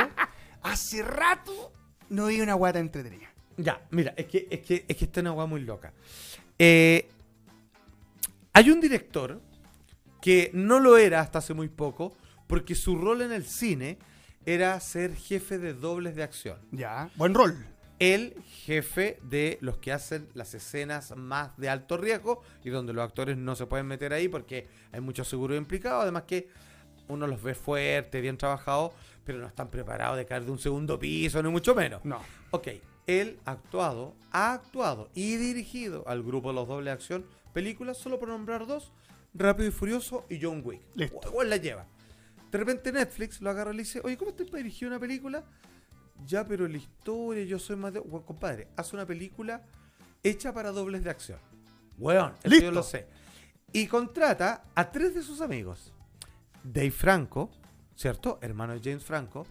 hace 0.61 1.01
rato, 1.01 1.73
no 2.09 2.27
vi 2.27 2.41
una 2.41 2.53
guata 2.53 2.77
entretenida. 2.79 3.33
Ya, 3.57 3.81
mira, 3.89 4.13
es 4.15 4.27
que, 4.27 4.47
es 4.51 4.59
que, 4.59 4.85
es 4.87 4.95
que 4.95 5.05
está 5.05 5.21
una 5.21 5.31
weá 5.31 5.47
muy 5.47 5.61
loca. 5.61 5.91
Eh, 6.59 7.09
hay 8.53 8.69
un 8.69 8.79
director 8.79 9.41
que 10.21 10.51
no 10.53 10.79
lo 10.79 10.95
era 10.97 11.21
hasta 11.21 11.39
hace 11.39 11.55
muy 11.55 11.69
poco, 11.69 12.15
porque 12.45 12.75
su 12.75 12.95
rol 12.95 13.23
en 13.23 13.31
el 13.31 13.45
cine 13.45 13.97
era 14.45 14.79
ser 14.79 15.15
jefe 15.15 15.57
de 15.57 15.73
dobles 15.73 16.15
de 16.15 16.23
acción. 16.23 16.59
Ya, 16.71 17.09
buen 17.15 17.33
rol. 17.33 17.65
El 17.97 18.35
jefe 18.69 19.17
de 19.23 19.57
los 19.61 19.77
que 19.77 19.91
hacen 19.91 20.29
las 20.35 20.53
escenas 20.53 21.15
más 21.17 21.57
de 21.57 21.69
alto 21.69 21.97
riesgo 21.97 22.43
y 22.63 22.69
donde 22.69 22.93
los 22.93 23.03
actores 23.03 23.35
no 23.35 23.55
se 23.55 23.65
pueden 23.65 23.87
meter 23.87 24.13
ahí 24.13 24.27
porque 24.27 24.67
hay 24.91 25.01
mucho 25.01 25.23
seguro 25.23 25.55
implicado. 25.55 26.01
Además 26.01 26.25
que 26.27 26.49
uno 27.07 27.25
los 27.25 27.41
ve 27.41 27.55
fuertes, 27.55 28.21
bien 28.21 28.37
trabajados, 28.37 28.91
pero 29.25 29.39
no 29.39 29.47
están 29.47 29.69
preparados 29.69 30.17
de 30.17 30.27
caer 30.27 30.45
de 30.45 30.51
un 30.51 30.59
segundo 30.59 30.99
piso, 30.99 31.41
ni 31.41 31.49
mucho 31.49 31.73
menos. 31.73 32.05
No. 32.05 32.21
Ok, 32.51 32.67
él 33.07 33.39
ha 33.45 33.53
actuado, 33.53 34.13
ha 34.31 34.53
actuado 34.53 35.09
y 35.15 35.37
dirigido 35.37 36.07
al 36.07 36.21
grupo 36.21 36.49
de 36.49 36.53
los 36.53 36.67
doble 36.67 36.91
acción 36.91 37.25
películas, 37.53 37.97
solo 37.97 38.19
por 38.19 38.29
nombrar 38.29 38.67
dos, 38.67 38.91
Rápido 39.33 39.69
y 39.69 39.71
Furioso 39.71 40.25
y 40.29 40.39
John 40.39 40.61
Wick. 40.63 40.81
Listo. 40.93 41.27
Igual 41.27 41.49
la 41.49 41.57
lleva. 41.57 41.87
De 42.51 42.57
repente 42.57 42.91
Netflix 42.91 43.41
lo 43.41 43.49
agarra 43.49 43.71
y 43.73 43.77
le 43.77 43.83
dice, 43.83 43.99
oye, 44.03 44.15
¿cómo 44.15 44.29
estás 44.29 44.47
para 44.47 44.57
dirigir 44.57 44.87
una 44.87 44.99
película? 44.99 45.43
Ya, 46.25 46.45
pero 46.45 46.67
la 46.67 46.77
historia, 46.77 47.43
yo 47.43 47.59
soy 47.59 47.75
más 47.75 47.93
de... 47.93 47.99
Bueno, 47.99 48.25
compadre, 48.25 48.67
haz 48.75 48.93
una 48.93 49.05
película 49.05 49.63
hecha 50.23 50.53
para 50.53 50.71
dobles 50.71 51.03
de 51.03 51.09
acción. 51.09 51.39
Weón, 51.97 52.33
eso 52.39 52.49
Listo. 52.49 52.65
yo 52.65 52.71
lo 52.71 52.83
sé. 52.83 53.07
Y 53.71 53.87
contrata 53.87 54.63
a 54.75 54.91
tres 54.91 55.15
de 55.15 55.21
sus 55.21 55.41
amigos. 55.41 55.93
Dave 56.63 56.91
Franco, 56.91 57.49
¿cierto? 57.95 58.39
Hermano 58.41 58.73
de 58.73 58.79
James 58.83 59.03
Franco. 59.03 59.45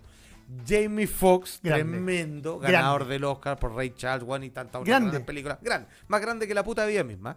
Jamie 0.67 1.07
Foxx, 1.07 1.61
tremendo, 1.61 2.59
Grande. 2.59 2.73
ganador 2.73 3.07
del 3.07 3.23
Oscar 3.25 3.59
por 3.59 3.75
Ray 3.75 3.91
Charles, 3.95 4.27
One 4.27 4.47
y 4.47 4.51
tantas 4.51 4.81
otras 4.81 5.21
películas. 5.23 5.59
Grande, 5.61 5.89
más 6.09 6.21
grande 6.23 6.49
que 6.49 6.55
la 6.55 6.65
puta 6.65 6.87
vida 6.87 7.05
misma. 7.05 7.37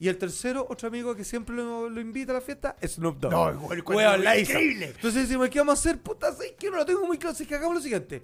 Y 0.00 0.08
el 0.08 0.16
tercero, 0.16 0.64
otro 0.70 0.86
amigo 0.88 1.14
que 1.16 1.24
siempre 1.24 1.56
lo, 1.56 1.88
lo 1.90 2.00
invita 2.00 2.30
a 2.32 2.36
la 2.36 2.40
fiesta, 2.40 2.76
Snoop 2.86 3.18
Dogg. 3.18 3.32
No, 3.32 3.58
cuando- 3.82 3.84
Weón, 3.96 4.22
la 4.22 4.36
hizo. 4.36 4.52
increíble. 4.52 4.92
Entonces 4.94 5.22
decimos, 5.28 5.48
¿qué 5.48 5.58
vamos 5.58 5.78
a 5.78 5.80
hacer? 5.80 5.98
Puta, 6.00 6.32
¿sabes 6.32 6.52
qué? 6.58 6.70
No 6.70 6.76
lo 6.76 6.86
tengo 6.86 7.04
muy 7.06 7.18
claro. 7.18 7.32
Así 7.34 7.46
que 7.46 7.54
hagamos 7.56 7.74
lo 7.76 7.80
siguiente. 7.82 8.22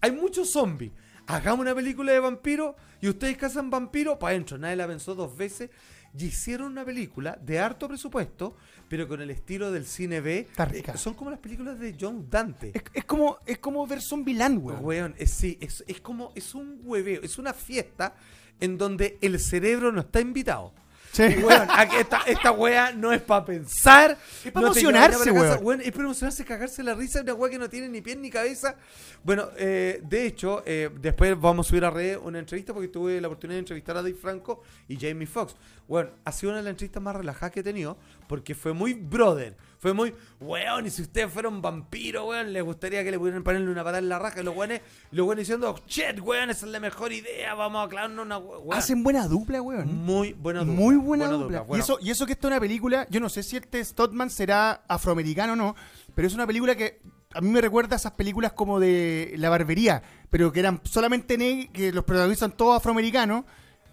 Hay 0.00 0.12
muchos 0.12 0.50
zombies. 0.50 0.92
Hagamos 1.26 1.60
una 1.60 1.74
película 1.74 2.12
de 2.12 2.20
vampiros 2.20 2.76
y 3.00 3.08
ustedes 3.08 3.36
cazan 3.36 3.68
vampiros 3.70 4.16
para 4.18 4.30
adentro. 4.32 4.56
Nadie 4.58 4.76
la 4.76 4.86
pensó 4.86 5.14
dos 5.16 5.36
veces. 5.36 5.70
Y 6.18 6.26
hicieron 6.26 6.70
una 6.72 6.84
película 6.84 7.36
de 7.42 7.58
harto 7.58 7.88
presupuesto, 7.88 8.56
pero 8.88 9.06
con 9.08 9.20
el 9.20 9.28
estilo 9.30 9.70
del 9.72 9.84
cine 9.84 10.20
B. 10.20 10.38
Está 10.48 10.64
rica. 10.64 10.92
Eh, 10.92 10.96
Son 10.96 11.12
como 11.14 11.30
las 11.30 11.40
películas 11.40 11.78
de 11.80 11.94
John 12.00 12.28
Dante. 12.30 12.70
Es, 12.72 12.82
es 12.94 13.04
como, 13.04 13.38
es 13.44 13.58
como 13.58 13.86
ver 13.86 14.00
Zombieland, 14.00 14.64
weón. 14.64 14.78
Weón, 14.84 15.14
es, 15.18 15.30
sí, 15.32 15.58
es, 15.60 15.84
es 15.88 16.00
como, 16.00 16.32
es 16.36 16.54
un 16.54 16.80
hueveo, 16.84 17.20
es 17.22 17.36
una 17.36 17.52
fiesta 17.52 18.14
en 18.60 18.78
donde 18.78 19.18
el 19.20 19.38
cerebro 19.40 19.90
no 19.92 20.00
está 20.02 20.20
invitado. 20.20 20.72
Sí. 21.16 21.22
Weón, 21.42 21.66
aquí 21.70 21.96
esta, 21.96 22.20
esta 22.26 22.52
wea 22.52 22.92
no 22.92 23.10
es 23.10 23.22
para 23.22 23.42
pensar. 23.42 24.18
Es 24.44 24.54
no 24.54 24.60
emocionarse, 24.60 25.32
para 25.32 25.48
casa. 25.48 25.60
weón. 25.62 25.80
Es 25.80 25.90
para 25.90 26.04
emocionarse, 26.04 26.44
cagarse 26.44 26.82
la 26.82 26.94
risa 26.94 27.22
de 27.22 27.32
una 27.32 27.34
wea 27.40 27.50
que 27.50 27.58
no 27.58 27.70
tiene 27.70 27.88
ni 27.88 28.02
pie 28.02 28.16
ni 28.16 28.28
cabeza. 28.28 28.76
Bueno, 29.24 29.48
eh, 29.56 30.02
de 30.04 30.26
hecho, 30.26 30.62
eh, 30.66 30.90
después 31.00 31.40
vamos 31.40 31.66
a 31.66 31.70
subir 31.70 31.86
a 31.86 31.90
red 31.90 32.18
una 32.22 32.38
entrevista 32.38 32.74
porque 32.74 32.88
tuve 32.88 33.18
la 33.18 33.28
oportunidad 33.28 33.56
de 33.56 33.60
entrevistar 33.60 33.96
a 33.96 34.02
Dave 34.02 34.14
Franco 34.14 34.62
y 34.88 34.98
Jamie 34.98 35.26
Foxx. 35.26 35.56
Bueno, 35.88 36.10
ha 36.22 36.32
sido 36.32 36.50
una 36.50 36.58
de 36.58 36.64
las 36.64 36.72
entrevistas 36.72 37.02
más 37.02 37.16
relajadas 37.16 37.50
que 37.50 37.60
he 37.60 37.64
tenido 37.64 37.96
porque 38.28 38.54
fue 38.54 38.74
muy 38.74 38.92
brother. 38.92 39.56
Fue 39.86 39.92
muy, 39.94 40.12
weón, 40.40 40.84
y 40.86 40.90
si 40.90 41.02
ustedes 41.02 41.32
fueran 41.32 41.62
vampiros, 41.62 42.26
weón, 42.26 42.52
les 42.52 42.64
gustaría 42.64 43.04
que 43.04 43.12
le 43.12 43.18
pudieran 43.20 43.44
ponerle 43.44 43.70
una 43.70 43.84
patada 43.84 43.98
en 44.00 44.08
la 44.08 44.18
raja. 44.18 44.40
Y 44.40 44.42
los 44.42 44.56
weones, 44.56 44.80
los 45.12 45.24
weones 45.28 45.46
diciendo, 45.46 45.78
shit, 45.86 46.18
weón, 46.20 46.50
esa 46.50 46.66
es 46.66 46.72
la 46.72 46.80
mejor 46.80 47.12
idea, 47.12 47.54
vamos 47.54 47.86
a 47.86 47.88
clavarnos 47.88 48.26
una 48.26 48.38
we- 48.38 48.58
weón. 48.58 48.72
Hacen 48.78 49.04
buena 49.04 49.28
dupla, 49.28 49.62
weón. 49.62 49.94
Muy 50.04 50.32
buena 50.32 50.60
dupla. 50.64 50.74
Muy 50.74 50.96
buena, 50.96 51.28
dupla. 51.28 51.60
Bueno, 51.60 51.80
Y, 51.80 51.84
eso, 51.84 51.98
y 52.02 52.10
eso 52.10 52.26
que 52.26 52.32
esta 52.32 52.48
es 52.48 52.50
una 52.52 52.60
película, 52.60 53.06
yo 53.10 53.20
no 53.20 53.28
sé 53.28 53.44
si 53.44 53.56
este 53.56 53.84
Stotman 53.84 54.28
será 54.30 54.82
afroamericano 54.88 55.52
o 55.52 55.56
no, 55.56 55.76
pero 56.16 56.26
es 56.26 56.34
una 56.34 56.48
película 56.48 56.74
que 56.74 57.00
a 57.32 57.40
mí 57.40 57.48
me 57.48 57.60
recuerda 57.60 57.94
a 57.94 57.98
esas 57.98 58.12
películas 58.12 58.54
como 58.54 58.80
de 58.80 59.34
la 59.36 59.50
barbería, 59.50 60.02
pero 60.30 60.50
que 60.50 60.58
eran 60.60 60.80
solamente 60.84 61.38
negros, 61.38 61.68
que 61.72 61.92
los 61.92 62.02
protagonistas 62.04 62.48
son 62.50 62.56
todos 62.56 62.76
afroamericanos 62.78 63.44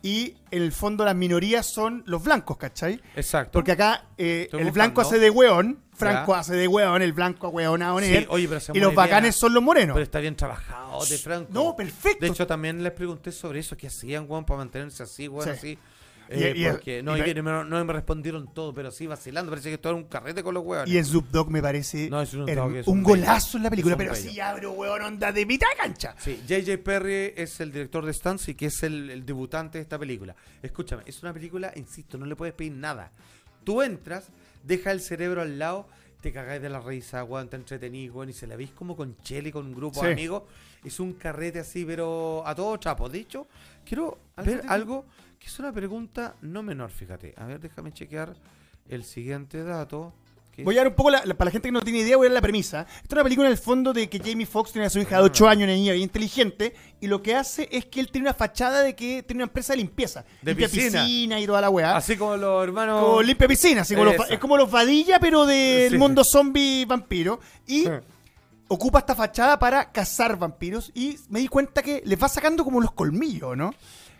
y 0.01 0.35
en 0.51 0.63
el 0.63 0.71
fondo 0.73 1.05
las 1.05 1.15
minorías 1.15 1.65
son 1.65 2.03
los 2.05 2.23
blancos, 2.23 2.57
¿cachai? 2.57 2.99
Exacto. 3.15 3.51
Porque 3.53 3.71
acá 3.71 4.07
eh, 4.17 4.47
el 4.51 4.57
buscando. 4.57 4.73
blanco 4.73 5.01
hace 5.01 5.17
de 5.19 5.29
weón, 5.29 5.79
Franco 5.95 6.35
hace 6.35 6.55
de 6.55 6.67
weón, 6.67 7.01
el 7.01 7.13
blanco 7.13 7.49
weonado 7.49 7.99
en 7.99 8.05
Sí, 8.05 8.15
él, 8.15 8.27
oye, 8.29 8.47
pero 8.47 8.59
se 8.59 8.71
y 8.75 8.79
los 8.79 8.93
bacanes 8.95 9.21
bien. 9.23 9.33
son 9.33 9.53
los 9.53 9.63
morenos. 9.63 9.93
Pero 9.95 10.03
está 10.03 10.19
bien 10.19 10.35
trabajado 10.35 11.05
de 11.05 11.17
Franco. 11.17 11.49
No, 11.53 11.75
perfecto. 11.75 12.25
De 12.25 12.31
hecho, 12.31 12.47
también 12.47 12.81
les 12.83 12.91
pregunté 12.93 13.31
sobre 13.31 13.59
eso, 13.59 13.77
qué 13.77 13.87
hacían, 13.87 14.25
weón, 14.27 14.45
para 14.45 14.57
mantenerse 14.59 15.03
así, 15.03 15.27
weón, 15.27 15.45
Sí. 15.45 15.49
así. 15.51 15.79
Eh, 16.29 16.53
y- 16.55 16.65
porque, 16.65 17.03
no, 17.03 17.17
y- 17.17 17.33
no, 17.35 17.63
no 17.65 17.85
me 17.85 17.93
respondieron 17.93 18.51
todo, 18.53 18.73
pero 18.73 18.89
sí 18.91 19.05
vacilando. 19.05 19.51
Parece 19.51 19.67
que 19.69 19.75
esto 19.75 19.89
era 19.89 19.97
un 19.97 20.05
carrete 20.05 20.41
con 20.41 20.53
los 20.53 20.63
weones. 20.63 20.91
Y 20.91 20.97
el 20.97 21.05
Dogg 21.31 21.51
me 21.51 21.61
parece 21.61 22.09
No, 22.09 22.21
un 22.21 22.83
un 22.85 23.03
golazo 23.03 23.57
en 23.57 23.63
la 23.63 23.69
película, 23.69 23.97
pero 23.97 24.15
sí 24.15 24.39
abro, 24.39 24.71
weón, 24.71 25.01
onda 25.01 25.31
de 25.33 25.45
mitad 25.45 25.67
de 25.71 25.75
cancha. 25.75 26.15
Sí, 26.17 26.41
J.J. 26.47 26.81
Perry 26.81 27.33
es 27.35 27.59
el 27.59 27.71
director 27.73 28.05
de 28.05 28.13
Stance 28.13 28.49
y 28.51 28.55
que 28.55 28.67
es 28.67 28.81
el, 28.83 29.09
el 29.11 29.25
debutante 29.25 29.77
de 29.77 29.81
esta 29.83 29.99
película. 29.99 30.33
Escúchame, 30.61 31.03
es 31.05 31.21
una 31.21 31.33
película, 31.33 31.71
insisto, 31.75 32.17
no 32.17 32.25
le 32.25 32.35
puedes 32.37 32.55
pedir 32.55 32.71
nada. 32.71 33.11
Tú 33.63 33.81
entras, 33.81 34.29
deja 34.63 34.91
el 34.91 35.01
cerebro 35.01 35.41
al 35.41 35.57
lado, 35.59 35.87
te 36.21 36.31
cagáis 36.31 36.61
de 36.61 36.69
la 36.69 36.79
risa, 36.79 37.23
weón, 37.23 37.49
te 37.49 37.57
entretenís, 37.57 38.11
weón, 38.11 38.29
y 38.29 38.33
se 38.33 38.47
la 38.47 38.55
veis 38.55 38.71
como 38.71 38.95
con 38.95 39.17
Chele, 39.23 39.51
con 39.51 39.65
un 39.65 39.75
grupo 39.75 39.99
Sí. 39.99 40.05
de 40.07 40.11
amigos. 40.13 40.43
Es 40.83 40.99
un 40.99 41.13
carrete 41.13 41.59
así, 41.59 41.83
pero 41.85 42.43
a 42.45 42.53
todo 42.55 42.77
trapo. 42.79 43.09
De 43.09 43.19
hecho, 43.19 43.47
quiero 43.85 44.17
¿Algo 44.35 44.51
ver 44.51 44.61
te- 44.61 44.67
algo 44.67 45.05
que 45.39 45.47
es 45.47 45.59
una 45.59 45.71
pregunta 45.73 46.35
no 46.41 46.63
menor, 46.63 46.89
fíjate. 46.91 47.33
A 47.37 47.45
ver, 47.45 47.59
déjame 47.59 47.91
chequear 47.93 48.35
el 48.89 49.03
siguiente 49.03 49.63
dato. 49.63 50.13
Voy 50.59 50.75
a 50.75 50.81
dar 50.81 50.87
un 50.89 50.93
poco, 50.93 51.09
la- 51.09 51.25
la- 51.25 51.33
para 51.33 51.45
la 51.47 51.51
gente 51.51 51.69
que 51.69 51.71
no 51.71 51.81
tiene 51.81 51.99
idea, 51.99 52.15
voy 52.15 52.27
a 52.27 52.29
dar 52.29 52.35
la 52.35 52.41
premisa. 52.41 52.81
Esta 52.81 53.07
es 53.07 53.11
una 53.13 53.23
película 53.23 53.47
en 53.47 53.53
el 53.53 53.57
fondo 53.57 53.91
de 53.91 54.07
que 54.07 54.19
Jamie 54.19 54.45
Foxx 54.45 54.71
tiene 54.71 54.85
a 54.85 54.89
su 54.89 54.99
hija 54.99 55.17
de 55.17 55.23
8 55.23 55.47
años, 55.47 55.63
una 55.63 55.73
niña 55.73 55.93
bien 55.93 56.03
inteligente, 56.03 56.75
y 57.01 57.07
lo 57.07 57.21
que 57.23 57.33
hace 57.35 57.67
es 57.71 57.85
que 57.85 57.99
él 57.99 58.09
tiene 58.11 58.27
una 58.27 58.35
fachada 58.35 58.81
de 58.81 58.95
que 58.95 59.23
tiene 59.23 59.39
una 59.43 59.49
empresa 59.49 59.73
de 59.73 59.77
limpieza. 59.77 60.25
De 60.43 60.51
limpia 60.51 60.67
piscina. 60.69 61.39
y 61.39 61.47
toda 61.47 61.59
la 61.61 61.69
weá. 61.71 61.95
Así 61.97 62.15
como 62.17 62.37
los 62.37 62.63
hermanos... 62.63 63.03
Como 63.03 63.21
limpia 63.23 63.47
piscina, 63.47 63.81
así 63.81 63.95
como 63.95 64.05
los 64.05 64.29
es 64.29 64.37
como 64.39 64.55
los 64.57 64.69
vadilla, 64.69 65.19
pero 65.19 65.45
del 65.47 65.91
Sí. 65.93 65.97
mundo 65.97 66.23
zombie 66.23 66.85
vampiro. 66.85 67.39
Y 67.67 67.85
ocupa 68.67 68.99
esta 68.99 69.15
fachada 69.15 69.57
para 69.59 69.91
cazar 69.91 70.37
vampiros. 70.37 70.91
Y 70.95 71.17
me 71.29 71.39
di 71.39 71.47
cuenta 71.47 71.81
que 71.81 72.01
les 72.05 72.21
va 72.21 72.27
sacando 72.29 72.63
como 72.63 72.79
los 72.81 72.91
colmillos, 72.91 73.55
¿no? 73.57 73.73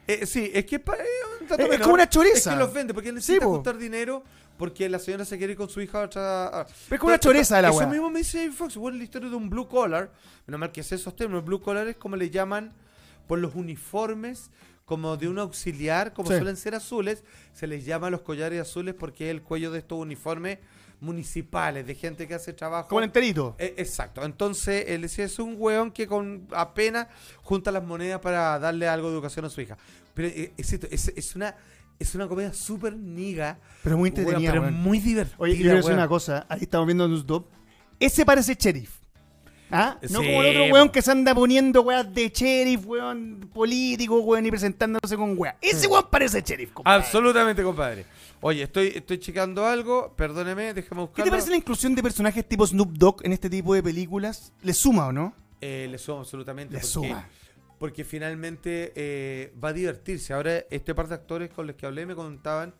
Eh, 0.07 0.25
sí, 0.25 0.51
es 0.53 0.65
que 0.65 0.75
es 0.77 0.81
pa- 0.81 0.93
un 1.39 1.45
Es- 1.45 1.51
es 1.51 1.57
menor. 1.57 1.81
como 1.81 1.93
una 1.93 2.09
choreza. 2.09 2.49
Es 2.51 2.55
que 2.57 2.59
los 2.63 2.73
vende 2.73 2.93
porque 2.93 3.11
necesita 3.11 3.45
po. 3.45 3.51
juntar 3.53 3.77
dinero 3.77 4.23
porque 4.57 4.87
la 4.89 4.99
señora 4.99 5.25
se 5.25 5.37
quiere 5.37 5.53
ir 5.53 5.57
con 5.57 5.69
su 5.69 5.81
hija 5.81 6.01
a 6.01 6.05
otra. 6.05 6.47
a- 6.47 6.65
Pero 6.65 6.95
es 6.95 6.99
como 6.99 7.09
una 7.09 7.19
choreza 7.19 7.55
de 7.55 7.61
la 7.63 7.69
Eso 7.69 7.77
weá. 7.79 7.87
mismo 7.87 8.09
me 8.09 8.19
dice 8.19 8.39
Jamie 8.39 8.51
Foxx. 8.55 8.75
Bueno, 8.77 8.97
la 8.97 9.03
historia 9.03 9.29
de 9.29 9.35
un 9.35 9.49
blue 9.49 9.67
collar. 9.67 10.11
Menos 10.45 10.59
mal 10.59 10.71
que 10.71 10.83
sé 10.83 10.95
esos 10.95 11.15
términos. 11.15 11.45
Blue 11.45 11.61
collar 11.61 11.87
es 11.87 11.95
como 11.95 12.15
le 12.17 12.29
llaman 12.29 12.73
por 13.27 13.39
los 13.39 13.55
uniformes 13.55 14.51
como 14.85 15.15
de 15.15 15.29
un 15.29 15.39
auxiliar, 15.39 16.11
como 16.13 16.29
Sí. 16.29 16.35
suelen 16.35 16.57
ser 16.57 16.75
azules. 16.75 17.23
Se 17.53 17.67
les 17.67 17.85
llama 17.85 18.09
los 18.09 18.21
collares 18.21 18.59
azules 18.61 18.93
porque 18.93 19.29
es 19.29 19.31
el 19.31 19.41
cuello 19.41 19.71
de 19.71 19.79
estos 19.79 19.97
uniformes 19.97 20.59
municipales, 21.03 21.85
de 21.85 21.95
gente 21.95 22.27
que 22.27 22.33
hace 22.33 22.53
trabajo. 22.53 22.89
Como 22.89 22.99
el 22.99 23.05
enterito. 23.05 23.55
Eh, 23.59 23.75
exacto. 23.77 24.23
Entonces, 24.23 24.85
él 24.87 25.01
decía, 25.01 25.25
es 25.25 25.37
un 25.39 25.55
weón 25.57 25.91
que 25.91 26.07
con 26.07 26.47
apenas 26.51 27.07
junta 27.41 27.71
las 27.71 27.83
monedas 27.83 28.19
para 28.21 28.57
darle 28.57 28.87
algo 28.87 29.09
de 29.09 29.15
educación 29.15 29.45
a 29.45 29.49
su 29.49 29.61
hija. 29.61 29.77
Pero 30.13 30.27
eh, 30.29 30.53
es, 30.57 30.73
es, 30.73 31.13
es 31.15 31.35
una 31.35 31.55
es 31.99 32.15
una 32.15 32.27
comedia 32.27 32.53
súper 32.53 32.95
niga. 32.95 33.59
Pero 33.83 33.97
muy 33.97 34.09
weón, 34.09 34.19
entretenida, 34.19 34.51
pero 34.51 34.61
weón. 34.63 34.73
muy 34.73 34.99
divertida. 34.99 35.35
Oye, 35.39 35.53
yo 35.55 35.61
quiero 35.61 35.77
decir 35.77 35.93
una 35.93 36.07
cosa. 36.07 36.45
Ahí 36.49 36.61
estamos 36.61 36.87
viendo 36.87 37.07
News 37.07 37.25
Dog. 37.25 37.47
Ese 37.99 38.25
parece 38.25 38.55
sheriff. 38.55 39.03
¿Ah? 39.71 39.97
No 40.03 40.19
Sí, 40.21 40.27
como 40.27 40.43
el 40.43 40.49
otro 40.49 40.73
weón 40.73 40.89
que 40.89 41.01
se 41.01 41.11
anda 41.11 41.33
poniendo 41.33 41.81
weas 41.81 42.13
de 42.13 42.29
sheriff, 42.29 42.85
weón, 42.85 43.49
político, 43.53 44.19
weón, 44.19 44.45
y 44.45 44.51
presentándose 44.51 45.15
con 45.15 45.37
weas. 45.37 45.55
Ese 45.61 45.87
weón 45.87 46.05
parece 46.11 46.41
sheriff, 46.41 46.71
compadre. 46.73 47.03
Absolutamente, 47.03 47.63
compadre. 47.63 48.05
Oye, 48.45 48.63
estoy, 48.63 48.87
estoy 48.87 49.19
checando 49.19 49.65
algo, 49.65 50.13
perdóneme, 50.17 50.73
déjame 50.73 50.99
¿Qué 50.99 51.05
buscarlo. 51.05 51.23
te 51.23 51.29
parece 51.29 51.49
la 51.49 51.55
inclusión 51.55 51.95
de 51.95 52.03
personajes 52.03 52.45
tipo 52.45 52.67
Snoop 52.67 52.91
Dogg 52.91 53.25
en 53.25 53.31
este 53.31 53.49
tipo 53.49 53.73
de 53.73 53.81
películas? 53.81 54.51
¿Le 54.61 54.73
suma 54.73 55.07
o 55.07 55.13
no? 55.13 55.33
Eh, 55.61 55.87
le 55.89 55.97
suma 55.97 56.19
absolutamente. 56.19 56.73
Le 56.73 56.81
porque, 56.81 56.91
suma. 56.91 57.29
Porque 57.79 58.03
finalmente 58.03 58.91
eh, 58.97 59.53
va 59.63 59.69
a 59.69 59.73
divertirse. 59.73 60.33
Ahora, 60.33 60.65
este 60.69 60.93
par 60.93 61.07
de 61.07 61.15
actores 61.15 61.51
con 61.51 61.67
los 61.67 61.77
que 61.77 61.85
hablé 61.85 62.05
me 62.05 62.15
contaban 62.15 62.73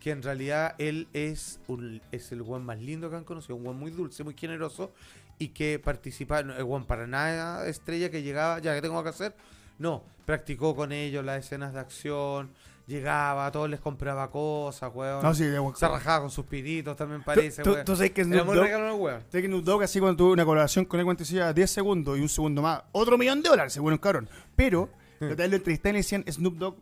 que 0.00 0.12
en 0.12 0.22
realidad 0.22 0.76
él 0.78 1.08
es, 1.12 1.60
un, 1.68 2.00
es 2.10 2.32
el 2.32 2.42
guan 2.42 2.64
más 2.64 2.80
lindo 2.80 3.10
que 3.10 3.16
han 3.16 3.24
conocido. 3.24 3.56
Un 3.56 3.64
guan 3.64 3.76
muy 3.76 3.90
dulce, 3.90 4.24
muy 4.24 4.34
generoso. 4.34 4.94
Y 5.38 5.48
que 5.48 5.78
participa, 5.78 6.42
no, 6.42 6.56
el 6.56 6.64
guan 6.64 6.86
para 6.86 7.06
nada 7.06 7.68
estrella 7.68 8.10
que 8.10 8.22
llegaba, 8.22 8.60
ya 8.60 8.74
que 8.74 8.80
tengo 8.80 9.02
que 9.02 9.10
hacer. 9.10 9.36
No, 9.78 10.04
practicó 10.24 10.74
con 10.74 10.90
ellos 10.90 11.22
las 11.22 11.44
escenas 11.44 11.74
de 11.74 11.80
acción. 11.80 12.50
Llegaba, 12.92 13.46
a 13.46 13.50
todos 13.50 13.70
les 13.70 13.80
compraba 13.80 14.30
cosas, 14.30 14.92
weón. 14.94 15.22
No, 15.22 15.32
sí, 15.34 15.44
de 15.44 15.58
weón. 15.58 15.74
Se 15.74 15.88
rajaba 15.88 16.20
con 16.20 16.30
sus 16.30 16.44
piritos, 16.44 16.94
también 16.94 17.22
parece, 17.22 17.62
¿Tú, 17.62 17.70
weón. 17.70 17.86
tú 17.86 17.96
sabes 17.96 18.10
que 18.10 18.22
Snoop 18.22 18.44
muy 18.44 18.54
Dogg, 18.54 19.00
weón. 19.00 19.22
que 19.30 19.46
Snoop 19.46 19.64
Dogg, 19.64 19.82
así 19.84 19.98
cuando 19.98 20.18
tuve 20.18 20.32
una 20.34 20.44
colaboración 20.44 20.84
con 20.84 21.00
él, 21.00 21.06
cuando 21.06 21.20
decía 21.20 21.54
10 21.54 21.70
segundos 21.70 22.18
y 22.18 22.20
un 22.20 22.28
segundo 22.28 22.60
más, 22.60 22.82
otro 22.92 23.16
millón 23.16 23.40
de 23.40 23.48
dólares, 23.48 23.72
según 23.72 23.94
un 23.94 23.98
cabrón. 23.98 24.28
Pero, 24.54 24.90
otra 25.22 25.36
vez 25.36 25.48
lo 25.48 25.56
entrevisté 25.56 25.88
y 25.88 25.92
le 25.92 25.98
decían, 26.00 26.22
Snoop 26.30 26.58
Dogg, 26.58 26.76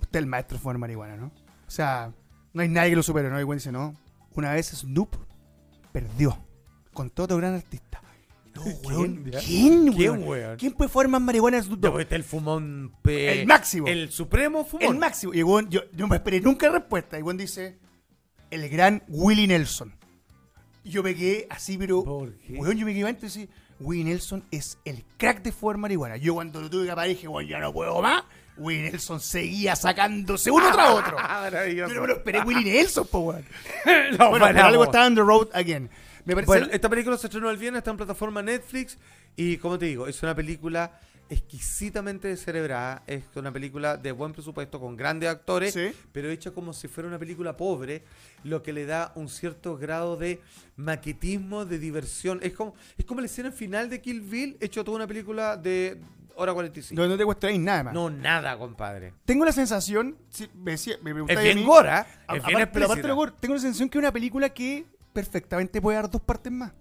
usted 0.00 0.20
es 0.20 0.22
el 0.22 0.26
maestro 0.26 0.56
de 0.56 0.62
fumar 0.62 0.78
marihuana, 0.78 1.16
¿no? 1.16 1.26
O 1.26 1.70
sea, 1.70 2.12
no 2.52 2.62
hay 2.62 2.68
nadie 2.68 2.90
que 2.90 2.96
lo 2.96 3.02
supere, 3.02 3.28
¿no? 3.28 3.40
Y 3.40 3.42
el 3.42 3.56
dice, 3.56 3.72
no. 3.72 3.96
Una 4.36 4.52
vez 4.52 4.68
Snoop 4.68 5.16
perdió 5.90 6.38
con 6.92 7.10
todo 7.10 7.36
gran 7.38 7.54
artista. 7.54 8.00
No, 8.56 8.62
weón. 8.88 9.22
¿Quién? 9.24 9.32
¿Quién, 9.44 9.92
¿Quién, 9.92 10.10
weón? 10.18 10.28
weón? 10.28 10.56
¿Quién 10.56 10.72
puede 10.72 10.88
fumar 10.90 11.08
más 11.08 11.20
marihuana 11.20 11.58
que 11.58 11.62
Snoop 11.64 11.80
Dogg? 11.80 11.92
pues, 11.92 12.02
este 12.04 12.16
el 12.16 12.24
fumón. 12.24 12.92
pe- 13.02 13.40
El 13.42 13.46
máximo. 13.46 13.86
El 13.86 14.10
supremo 14.10 14.64
fumón. 14.64 14.94
El 14.94 14.98
máximo. 14.98 15.34
Y 15.34 15.42
weón, 15.42 15.68
yo 15.70 15.82
no 15.92 16.08
me 16.08 16.16
esperé 16.16 16.40
nunca 16.40 16.68
respuesta. 16.70 17.18
Y 17.18 17.22
weón 17.22 17.36
dice, 17.36 17.78
el 18.50 18.68
gran 18.68 19.02
Willie 19.08 19.46
Nelson. 19.46 19.94
Y 20.84 20.90
yo 20.90 21.02
me 21.02 21.14
quedé 21.14 21.46
así, 21.50 21.76
pero... 21.78 22.02
¿Por 22.04 22.32
qué? 22.38 22.54
Weón, 22.54 22.76
yo 22.78 22.86
me 22.86 22.94
quedé 22.94 23.08
antes 23.08 23.36
y 23.36 23.40
decía, 23.40 23.54
Willie 23.80 24.04
Nelson 24.04 24.44
es 24.50 24.78
el 24.84 25.04
crack 25.18 25.42
de 25.42 25.52
fumar 25.52 25.76
marihuana. 25.78 26.16
Yo 26.16 26.34
cuando 26.34 26.60
lo 26.60 26.70
tuve 26.70 26.84
que 26.86 26.90
apagar 26.92 27.08
dije, 27.10 27.28
weón, 27.28 27.46
ya 27.48 27.58
no 27.58 27.72
puedo 27.72 28.00
más. 28.00 28.22
Willie 28.58 28.90
Nelson 28.90 29.20
seguía 29.20 29.76
sacándose 29.76 30.50
uno 30.50 30.70
tras 30.72 30.90
otro. 30.90 31.16
Ah, 31.18 31.40
maravilloso. 31.50 31.88
Yo 31.92 31.94
no 31.96 32.00
me 32.02 32.06
lo 32.08 32.14
esperé 32.14 32.40
Willie 32.40 32.72
Nelson, 32.72 33.06
po, 33.08 33.18
weón. 33.18 33.44
No, 34.18 34.30
Bueno, 34.30 34.46
paramos. 34.46 34.70
algo 34.72 34.84
está 34.84 35.06
on 35.06 35.14
the 35.14 35.20
road 35.20 35.48
again. 35.52 35.90
Me 36.26 36.34
parece... 36.34 36.46
Bueno, 36.46 36.66
esta 36.70 36.88
película 36.90 37.16
se 37.16 37.28
estrenó 37.28 37.48
el 37.50 37.56
viernes, 37.56 37.78
está 37.78 37.90
en 37.92 37.96
plataforma 37.96 38.42
Netflix. 38.42 38.98
Y 39.36 39.56
como 39.56 39.78
te 39.78 39.86
digo, 39.86 40.06
es 40.06 40.22
una 40.22 40.34
película 40.34 41.00
exquisitamente 41.28 42.36
cerebrada. 42.36 43.02
Es 43.06 43.24
una 43.36 43.52
película 43.52 43.96
de 43.96 44.12
buen 44.12 44.32
presupuesto, 44.32 44.78
con 44.80 44.96
grandes 44.96 45.28
actores, 45.28 45.72
Sí. 45.74 45.92
pero 46.12 46.28
hecha 46.28 46.50
como 46.50 46.72
si 46.72 46.88
fuera 46.88 47.08
una 47.08 47.18
película 47.18 47.56
pobre, 47.56 48.02
lo 48.44 48.62
que 48.62 48.72
le 48.72 48.86
da 48.86 49.12
un 49.14 49.28
cierto 49.28 49.76
grado 49.76 50.16
de 50.16 50.40
maquetismo, 50.76 51.64
de 51.64 51.78
diversión. 51.78 52.40
Es 52.42 52.52
como, 52.52 52.74
es 52.98 53.04
como 53.04 53.20
la 53.20 53.26
escena 53.26 53.50
final 53.52 53.88
de 53.90 54.00
Kill 54.00 54.20
Bill, 54.20 54.56
hecho 54.60 54.84
toda 54.84 54.96
una 54.96 55.06
película 55.06 55.56
de 55.56 55.98
hora 56.36 56.52
45. 56.52 57.00
no, 57.00 57.08
no 57.08 57.16
te 57.16 57.24
cuestionáis 57.24 57.60
nada 57.60 57.82
más. 57.84 57.94
No, 57.94 58.10
nada, 58.10 58.56
compadre. 58.58 59.14
Tengo 59.24 59.44
la 59.44 59.52
sensación, 59.52 60.16
si 60.28 60.48
me, 60.54 60.76
me 61.02 61.32
Es 61.32 61.42
bien 61.42 61.58
mí- 61.58 61.64
gora, 61.64 62.06
A- 62.26 62.36
es 62.36 62.44
bien 62.44 62.56
aparte- 62.58 62.72
pero 62.72 62.86
aparte 62.86 63.36
tengo 63.40 63.54
la 63.54 63.60
sensación 63.60 63.88
que 63.88 63.98
es 63.98 64.02
una 64.02 64.12
película 64.12 64.48
que 64.50 64.84
perfectamente 65.20 65.80
puede 65.80 65.96
dar 65.96 66.10
dos 66.10 66.20
partes 66.20 66.52
más. 66.52 66.72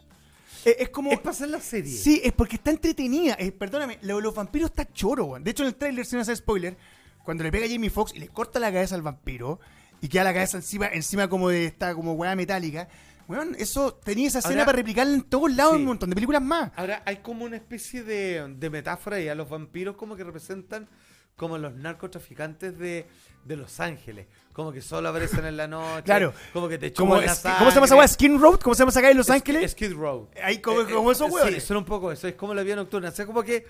Eh, 0.65 0.75
es 0.79 0.89
como. 0.89 1.11
Es 1.11 1.19
pasar 1.19 1.47
la 1.49 1.59
serie. 1.61 1.91
Sí, 1.91 2.21
es 2.23 2.33
porque 2.33 2.57
está 2.57 2.69
entretenida. 2.71 3.35
Eh, 3.39 3.51
perdóname, 3.51 3.97
lo 4.01 4.17
de 4.17 4.21
los 4.23 4.35
vampiros 4.35 4.69
está 4.71 4.91
choro, 4.91 5.25
weón. 5.25 5.43
De 5.43 5.51
hecho, 5.51 5.63
en 5.63 5.67
el 5.69 5.75
tráiler, 5.75 6.05
sin 6.05 6.19
hacer 6.19 6.35
spoiler, 6.35 6.75
cuando 7.23 7.43
le 7.43 7.51
pega 7.51 7.65
a 7.65 7.69
Jamie 7.69 7.89
Foxx 7.89 8.13
y 8.15 8.19
le 8.19 8.27
corta 8.27 8.59
la 8.59 8.71
cabeza 8.71 8.95
al 8.95 9.01
vampiro 9.01 9.59
y 10.01 10.09
queda 10.09 10.25
la 10.25 10.33
cabeza 10.33 10.57
encima, 10.57 10.87
encima 10.87 11.27
como 11.29 11.49
de 11.49 11.65
esta 11.65 11.95
como 11.95 12.13
weá 12.13 12.35
metálica. 12.35 12.87
Weón, 13.27 13.55
eso 13.57 13.93
tenía 13.95 14.27
esa 14.27 14.39
escena 14.39 14.55
Ahora- 14.55 14.65
para 14.65 14.75
replicarla 14.77 15.13
en 15.15 15.23
todos 15.23 15.51
lados 15.55 15.71
Sí. 15.73 15.77
en 15.77 15.81
un 15.83 15.87
montón 15.87 16.09
de 16.09 16.15
películas 16.15 16.41
más. 16.43 16.71
Ahora 16.75 17.01
hay 17.05 17.17
como 17.17 17.45
una 17.45 17.55
especie 17.55 18.03
de, 18.03 18.53
de 18.57 18.69
metáfora 18.69 19.19
y 19.19 19.27
a 19.29 19.33
los 19.35 19.49
vampiros 19.49 19.95
como 19.95 20.15
que 20.15 20.23
representan 20.23 20.87
como 21.35 21.57
los 21.57 21.73
narcotraficantes 21.73 22.77
de, 22.77 23.07
de 23.45 23.55
Los 23.55 23.79
Ángeles. 23.79 24.27
Como 24.55 24.71
que 24.71 24.81
solo 24.81 25.09
aparecen 25.09 25.43
en 25.45 25.57
la 25.57 25.67
noche. 25.67 26.03
Claro. 26.03 26.33
Como 26.53 26.69
que 26.69 26.77
te 26.77 26.93
chupan 26.93 27.25
la 27.25 27.33
es- 27.33 27.41
¿Cómo 27.41 27.69
se 27.69 27.75
llama 27.75 27.85
esa 27.87 27.95
weá? 27.97 28.07
¿Skin 28.07 28.39
Road? 28.39 28.59
¿Cómo 28.61 28.73
se 28.73 28.79
llama 28.79 28.91
esa 28.91 29.01
calle 29.01 29.11
en 29.11 29.17
Los 29.17 29.29
Ángeles? 29.29 29.71
Skid 29.71 29.93
Row. 29.93 30.29
Ahí 30.41 30.59
como, 30.59 30.85
como 30.87 31.11
esos 31.11 31.27
Sí, 31.27 31.33
weones. 31.33 31.63
son 31.63 31.75
un 31.77 31.83
poco 31.85 32.09
eso. 32.11 32.25
Es 32.27 32.35
como 32.35 32.53
la 32.53 32.63
vida 32.63 32.77
nocturna. 32.77 33.09
O 33.09 33.11
sea, 33.11 33.25
como 33.25 33.43
que 33.43 33.67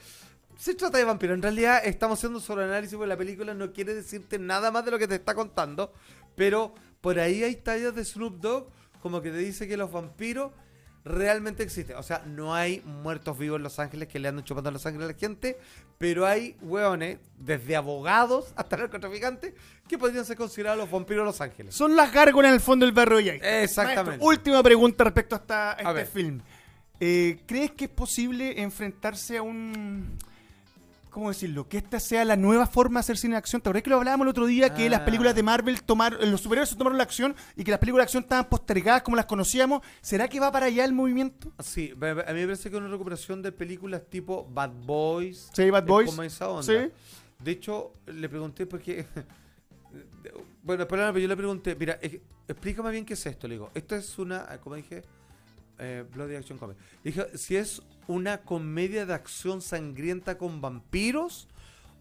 se 0.57 0.75
trata 0.75 0.99
de 0.99 1.03
vampiros. 1.03 1.33
En 1.35 1.41
realidad 1.41 1.81
estamos 1.83 2.19
haciendo 2.19 2.37
un 2.37 2.43
sobreanálisis 2.45 2.95
porque 2.95 3.07
la 3.09 3.17
película 3.17 3.55
no 3.55 3.73
quiere 3.73 3.95
decirte 3.95 4.37
nada 4.37 4.69
más 4.69 4.85
de 4.85 4.91
lo 4.91 4.99
que 4.99 5.07
te 5.07 5.15
está 5.15 5.33
contando. 5.33 5.91
Pero 6.35 6.75
por 7.01 7.17
ahí 7.19 7.43
hay 7.43 7.55
tallas 7.55 7.95
de 7.95 8.05
Snoop 8.05 8.39
Dogg 8.39 8.67
como 9.01 9.21
que 9.23 9.31
te 9.31 9.37
dice 9.37 9.67
que 9.67 9.77
los 9.77 9.91
vampiros 9.91 10.51
realmente 11.05 11.63
existen. 11.63 11.95
O 11.97 12.03
sea, 12.03 12.23
no 12.25 12.53
hay 12.55 12.81
muertos 12.81 13.37
vivos 13.37 13.57
en 13.57 13.63
Los 13.63 13.79
Ángeles 13.79 14.07
que 14.09 14.19
le 14.19 14.27
andan 14.27 14.43
chupando 14.43 14.71
la 14.71 14.79
sangre 14.79 15.05
a 15.05 15.07
la 15.07 15.13
gente, 15.13 15.57
pero 15.97 16.25
hay 16.25 16.57
hueones, 16.61 17.19
desde 17.37 17.75
abogados 17.75 18.51
hasta 18.55 18.75
narcotraficantes, 18.77 19.53
que 19.87 19.97
podrían 19.97 20.25
ser 20.25 20.35
considerados 20.35 20.79
los 20.79 20.91
vampiros 20.91 21.21
de 21.21 21.25
Los 21.27 21.39
Ángeles. 21.41 21.75
Son 21.75 21.95
las 21.95 22.11
gárgolas 22.11 22.49
en 22.49 22.55
el 22.55 22.61
fondo 22.61 22.85
del 22.85 22.93
barrio 22.93 23.19
de. 23.19 23.39
Exactamente. 23.63 24.03
Maestro, 24.09 24.27
última 24.27 24.63
pregunta 24.63 25.03
respecto 25.03 25.35
a, 25.35 25.37
esta- 25.39 25.71
a 25.73 25.91
este 26.01 26.05
film. 26.05 26.41
Eh, 26.99 27.39
¿Crees 27.45 27.71
que 27.71 27.85
es 27.85 27.91
posible 27.91 28.61
enfrentarse 28.61 29.37
a 29.37 29.41
un... 29.43 30.17
¿Cómo 31.15 31.29
decirlo? 31.29 31.69
Que 31.69 31.77
esta 31.77 31.97
sea 32.01 32.25
la 32.25 32.35
nueva 32.35 32.67
forma 32.67 32.99
de 32.99 32.99
hacer 32.99 33.15
cine 33.15 33.35
de 33.35 33.37
acción. 33.37 33.61
¿Te 33.61 33.69
acuerdas 33.69 33.83
que 33.83 33.89
lo 33.89 33.95
hablábamos 33.95 34.25
el 34.25 34.31
otro 34.31 34.45
día? 34.47 34.73
Que 34.73 34.89
las 34.89 34.99
Ah. 34.99 35.05
películas 35.05 35.33
de 35.33 35.43
Marvel 35.43 35.81
tomaron... 35.81 36.29
Los 36.29 36.41
superhéroes 36.41 36.75
tomaron 36.75 36.97
la 36.97 37.05
acción 37.05 37.33
y 37.55 37.63
que 37.63 37.71
las 37.71 37.79
películas 37.79 38.03
de 38.03 38.07
acción 38.07 38.23
estaban 38.23 38.49
postergadas 38.49 39.01
como 39.01 39.15
las 39.15 39.25
conocíamos. 39.25 39.81
¿Será 40.01 40.27
que 40.27 40.41
va 40.41 40.51
para 40.51 40.65
allá 40.65 40.83
el 40.83 40.91
movimiento? 40.91 41.53
Sí, 41.63 41.91
a 41.93 41.95
mí 41.95 42.39
me 42.41 42.45
parece 42.47 42.69
que 42.69 42.75
es 42.75 42.81
una 42.81 42.89
recuperación 42.91 43.41
de 43.41 43.53
películas 43.53 44.01
tipo 44.09 44.45
Bad 44.51 44.71
Boys. 44.85 45.51
Sí, 45.53 45.69
Bad 45.69 45.85
Boys. 45.85 46.09
Como 46.09 46.21
esa 46.23 46.49
onda. 46.49 46.63
Sí. 46.63 46.91
De 47.39 47.51
hecho, 47.51 47.93
le 48.07 48.27
pregunté 48.27 48.65
porque. 48.65 49.05
bueno, 50.63 50.85
pero 50.85 51.17
yo 51.17 51.27
le 51.29 51.37
pregunté, 51.37 51.77
mira, 51.77 51.97
eh, 52.01 52.21
explícame 52.45 52.91
bien 52.91 53.05
qué 53.05 53.13
es 53.13 53.25
esto. 53.25 53.47
Le 53.47 53.53
digo, 53.55 53.71
esto 53.73 53.95
es 53.95 54.19
una, 54.19 54.47
eh, 54.51 54.59
como 54.61 54.75
dije, 54.75 55.01
eh, 55.79 56.03
Bloody 56.13 56.35
Action 56.35 56.57
Comedy. 56.57 56.79
Dije, 57.03 57.25
si 57.37 57.55
es 57.57 57.81
una 58.07 58.39
comedia 58.39 59.05
de 59.05 59.13
acción 59.13 59.61
sangrienta 59.61 60.37
con 60.37 60.61
vampiros 60.61 61.47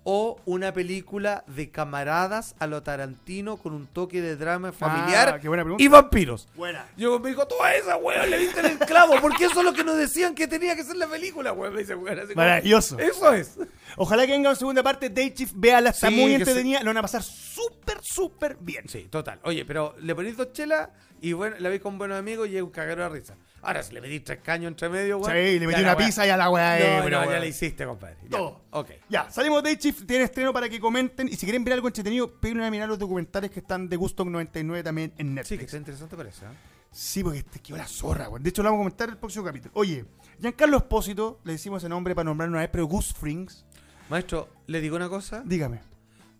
o 0.07 0.39
una 0.45 0.71
película 0.75 1.45
de 1.47 1.71
camaradas 1.71 2.55
a 2.59 2.67
lo 2.67 2.83
Tarantino 2.83 3.57
con 3.57 3.73
un 3.73 3.87
toque 3.87 4.21
de 4.21 4.37
drama 4.37 4.71
familiar 4.71 5.31
Ah, 5.37 5.41
qué 5.41 5.49
buena 5.49 5.63
pregunta. 5.63 5.83
y 5.83 5.89
vampiros. 5.89 6.47
Buena. 6.55 6.85
Yo 6.99 7.19
me 7.21 7.31
dijo, 7.31 7.47
toda 7.49 7.75
esa, 7.75 7.97
weón, 7.97 8.29
le 8.29 8.39
diste 8.39 8.61
en 8.61 8.67
el 8.67 8.79
clavo, 8.81 9.15
porque 9.23 9.47
eso 9.47 9.61
es 9.61 9.65
lo 9.65 9.73
que 9.73 9.83
nos 9.83 9.97
decían 9.97 10.35
que 10.35 10.47
tenía 10.47 10.77
que 10.77 10.85
ser 10.85 10.97
la 10.97 11.07
película, 11.07 11.53
weón. 11.55 11.73
Me 11.73 11.81
dice, 11.81 11.95
weón, 11.95 12.19
así 12.19 12.35
como, 12.35 12.37
Maravilloso. 12.37 12.99
Eso 12.99 13.33
es. 13.33 13.57
Ojalá 13.97 14.27
que 14.27 14.33
venga 14.33 14.51
una 14.51 14.57
segunda 14.59 14.83
parte. 14.83 15.11
Day 15.11 15.31
Chief, 15.33 15.53
véala, 15.55 15.91
está 15.91 16.09
Sí, 16.09 16.15
muy 16.15 16.27
que 16.31 16.35
entretenida. 16.37 16.81
Lo 16.81 16.87
van 16.87 16.97
a 16.99 17.03
pasar 17.03 17.23
súper, 17.23 17.99
súper 18.03 18.57
bien. 18.61 18.89
Sí, 18.89 19.09
total. 19.11 19.41
Oye, 19.45 19.65
pero 19.65 19.95
le 20.01 20.15
ponís 20.15 20.37
dos 20.37 20.53
chelas 20.53 20.89
y 21.21 21.33
bueno, 21.33 21.57
la 21.59 21.69
veis 21.69 21.81
con 21.81 21.97
buenos 21.99 22.19
amigos 22.19 22.49
y 22.49 22.57
es 22.57 22.63
un 22.63 22.71
cagadero 22.71 23.03
de 23.05 23.09
risa. 23.11 23.37
Ahora, 23.63 23.83
si 23.83 23.95
le 23.95 24.03
metís 24.03 24.23
tres 24.25 24.41
caños 24.43 24.69
entre 24.69 24.91
medio, 24.91 25.17
weón. 25.19 25.33
Sí, 25.33 25.59
le 25.59 25.67
metí 25.67 25.81
una 25.81 25.95
weá- 25.97 26.05
pizza 26.07 26.27
y 26.27 26.31
a 26.31 26.37
la 26.37 26.51
weá. 26.51 26.79
No, 26.79 26.85
eh, 26.85 26.97
no, 26.99 27.05
pero, 27.05 27.21
ya 27.23 27.29
weón. 27.29 27.41
le 27.41 27.49
hiciste, 27.49 27.87
compadre. 27.87 28.17
Ya. 28.25 28.29
Todo. 28.37 28.61
Ok. 28.73 28.91
Ya, 29.09 29.31
salimos 29.31 29.63
de 29.63 29.79
Chief, 29.79 30.05
tiene 30.07 30.25
estreno 30.25 30.53
para 30.53 30.69
que 30.69 30.79
comenten. 30.79 31.29
Y 31.29 31.33
si 31.37 31.47
quieren 31.47 31.65
ver 31.65 31.73
algo 31.75 31.87
entretenido, 31.89 32.31
peguen 32.41 32.61
a 32.61 32.71
mirar 32.71 32.89
los 32.89 32.99
documentales 32.99 33.51
que 33.51 33.61
están 33.61 33.89
de 33.89 33.97
Gusto 33.97 34.23
99 34.25 34.83
también 34.83 35.13
en 35.17 35.29
Sí, 35.29 35.31
que 35.31 35.35
Netflix. 35.35 35.63
está 35.65 35.77
interesante 35.79 36.17
parece, 36.17 36.45
¿eh? 36.45 36.49
Sí, 36.91 37.25
porque 37.25 37.39
este 37.39 37.59
quedó 37.61 37.79
la 37.79 37.89
zorra, 37.89 38.29
weón. 38.29 38.43
De 38.43 38.51
hecho, 38.51 38.63
lo 38.63 38.69
vamos 38.69 38.81
a 38.81 38.85
comentar 38.85 39.09
en 39.09 39.15
el 39.15 39.19
próximo 39.19 39.45
capítulo. 39.47 39.73
Oye, 39.75 40.05
Giancarlo 40.41 40.77
Espósito, 40.77 41.41
le 41.45 41.53
decimos 41.53 41.83
ese 41.83 41.89
nombre 41.89 42.15
para 42.15 42.25
nombrar 42.27 42.51
una 42.51 42.59
vez, 42.61 42.69
pero 42.71 42.85
Gus 42.85 43.15
Frings, 43.15 43.65
Maestro, 44.11 44.49
le 44.67 44.81
digo 44.81 44.97
una 44.97 45.09
cosa. 45.09 45.43
dígame, 45.45 45.81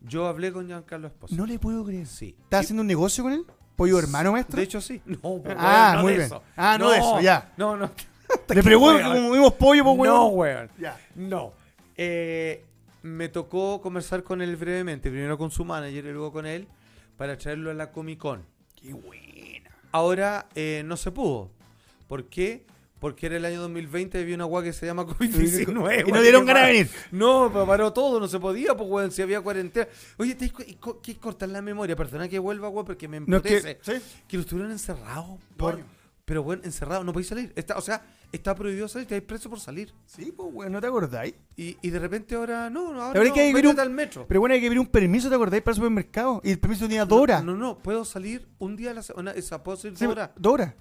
Yo 0.03 0.27
hablé 0.27 0.53
con 0.53 0.67
Giancarlo 0.67 1.07
Esposo. 1.07 1.35
no 1.35 1.47
le 1.47 1.59
puedo 1.59 1.85
creer. 1.85 2.07
Sí. 2.07 2.37
¿Estás 2.43 2.63
Y- 2.63 2.65
haciendo 2.65 2.83
un 2.83 2.87
negocio 2.87 3.25
con 3.25 3.33
él? 3.33 3.45
¿Pollo 3.77 3.99
hermano, 3.99 4.33
maestro? 4.33 4.57
De 4.59 4.63
hecho, 4.63 4.81
sí. 4.81 5.01
No, 5.07 5.19
pues, 5.43 5.57
Ah, 5.59 5.93
weón, 5.93 5.97
no 5.97 6.03
muy 6.03 6.13
de 6.13 6.19
bien. 6.19 6.27
eso. 6.27 6.43
Ah, 6.57 6.77
no 6.79 6.91
de 6.91 6.99
eso, 6.99 7.21
ya. 7.21 7.53
No, 7.57 7.77
no. 7.77 7.91
le 8.55 8.63
pregunto 8.63 8.97
weón. 8.99 9.13
como 9.17 9.33
vimos 9.33 9.53
pollo, 9.55 9.83
pues, 9.85 9.99
weón. 9.99 10.15
No, 10.15 10.27
weón. 10.29 10.71
Ya. 10.79 10.97
No. 11.17 11.53
Eh, 11.97 12.65
me 13.03 13.29
tocó 13.29 13.81
conversar 13.81 14.23
con 14.23 14.43
él 14.43 14.57
brevemente, 14.57 15.11
primero 15.11 15.37
con 15.39 15.51
su 15.51 15.65
manager 15.65 16.05
y 16.07 16.13
luego 16.13 16.33
con 16.33 16.47
él, 16.47 16.69
para 17.17 17.37
traerlo 17.37 17.71
a 17.71 17.75
la 17.75 17.91
Comic 17.91 18.19
Con. 18.19 18.45
Qué 18.77 18.93
buena. 18.93 19.71
Ahora 19.93 20.49
eh, 20.55 20.83
no 20.85 20.97
se 20.97 21.11
pudo. 21.11 21.51
¿Por 22.09 22.27
qué? 22.27 22.67
Porque 23.05 23.27
era 23.27 23.37
el 23.37 23.45
año 23.45 23.61
2020 23.61 24.19
y 24.19 24.23
había 24.23 24.35
una 24.35 24.45
guagua 24.45 24.65
que 24.65 24.73
se 24.73 24.87
llama 24.87 25.05
COVID-19. 25.07 26.09
Y 26.09 26.11
no 26.11 26.23
dieron 26.23 26.47
ganas 26.47 26.63
de 26.69 26.73
venir. 26.73 26.91
No, 27.13 27.51
pero 27.53 27.67
paró 27.67 27.93
todo, 27.93 28.19
no 28.19 28.27
se 28.27 28.41
podía, 28.41 28.75
pues, 28.75 28.89
weón, 28.89 29.11
si 29.13 29.21
había 29.21 29.43
cuarentena. 29.43 29.87
Oye, 30.17 30.35
te 30.35 30.51
que 31.03 31.17
cortar 31.19 31.51
la 31.51 31.61
memoria, 31.61 31.95
perdona 31.97 32.31
que 32.31 32.39
vuelva, 32.39 32.71
weón, 32.71 32.87
porque 32.87 33.07
me 33.07 33.21
No 33.21 33.37
emputece. 33.37 33.77
que, 33.77 33.83
que, 33.93 34.01
¿sí? 34.01 34.37
lo 34.37 34.41
estuvieron 34.41 34.73
encerrados. 34.73 35.39
Por, 35.59 35.75
Coño. 35.75 35.85
pero, 36.25 36.43
bueno, 36.43 36.63
encerrados, 36.65 37.05
no 37.05 37.13
podéis 37.13 37.29
salir. 37.29 37.53
Está, 37.57 37.77
o 37.77 37.83
sea, 37.83 38.03
está 38.33 38.55
prohibido 38.55 38.89
salir, 38.89 39.07
te 39.07 39.17
hay 39.17 39.21
preso 39.21 39.51
por 39.51 39.61
salir. 39.61 39.93
Sí, 40.07 40.33
pues, 40.35 40.49
weón, 40.51 40.73
¿no 40.73 40.81
te 40.81 40.87
acordáis? 40.87 41.35
Y, 41.57 41.77
y 41.83 41.91
de 41.91 41.99
repente 41.99 42.37
ahora, 42.37 42.71
no, 42.71 42.95
no, 42.95 43.03
ahora 43.03 43.21
hay 43.21 43.29
no, 43.29 43.35
que 43.35 43.41
vivir 43.49 43.65
métete 43.65 43.75
un- 43.75 43.81
al 43.81 43.91
metro. 43.91 44.25
Pero 44.27 44.41
bueno, 44.41 44.55
hay 44.55 44.63
que 44.63 44.69
pedir 44.69 44.81
un 44.81 44.87
permiso, 44.87 45.29
¿te 45.29 45.35
acordáis? 45.35 45.63
Para 45.63 45.73
el 45.73 45.77
supermercado. 45.77 46.41
Y 46.43 46.53
el 46.53 46.59
permiso 46.59 46.87
tenía 46.87 47.05
dos 47.05 47.21
horas. 47.21 47.45
No, 47.45 47.55
no, 47.55 47.77
puedo 47.77 48.03
salir 48.07 48.49
un 48.59 48.77
día 48.77 48.93
a 48.93 48.95
la 48.95 49.03
semana, 49.03 49.33
esa, 49.33 49.63
puedo 49.63 49.77
salir 49.77 49.99
Sí, 49.99 50.07
dos 50.07 50.13
horas. 50.13 50.31
dos 50.37 50.55
horas. 50.55 50.75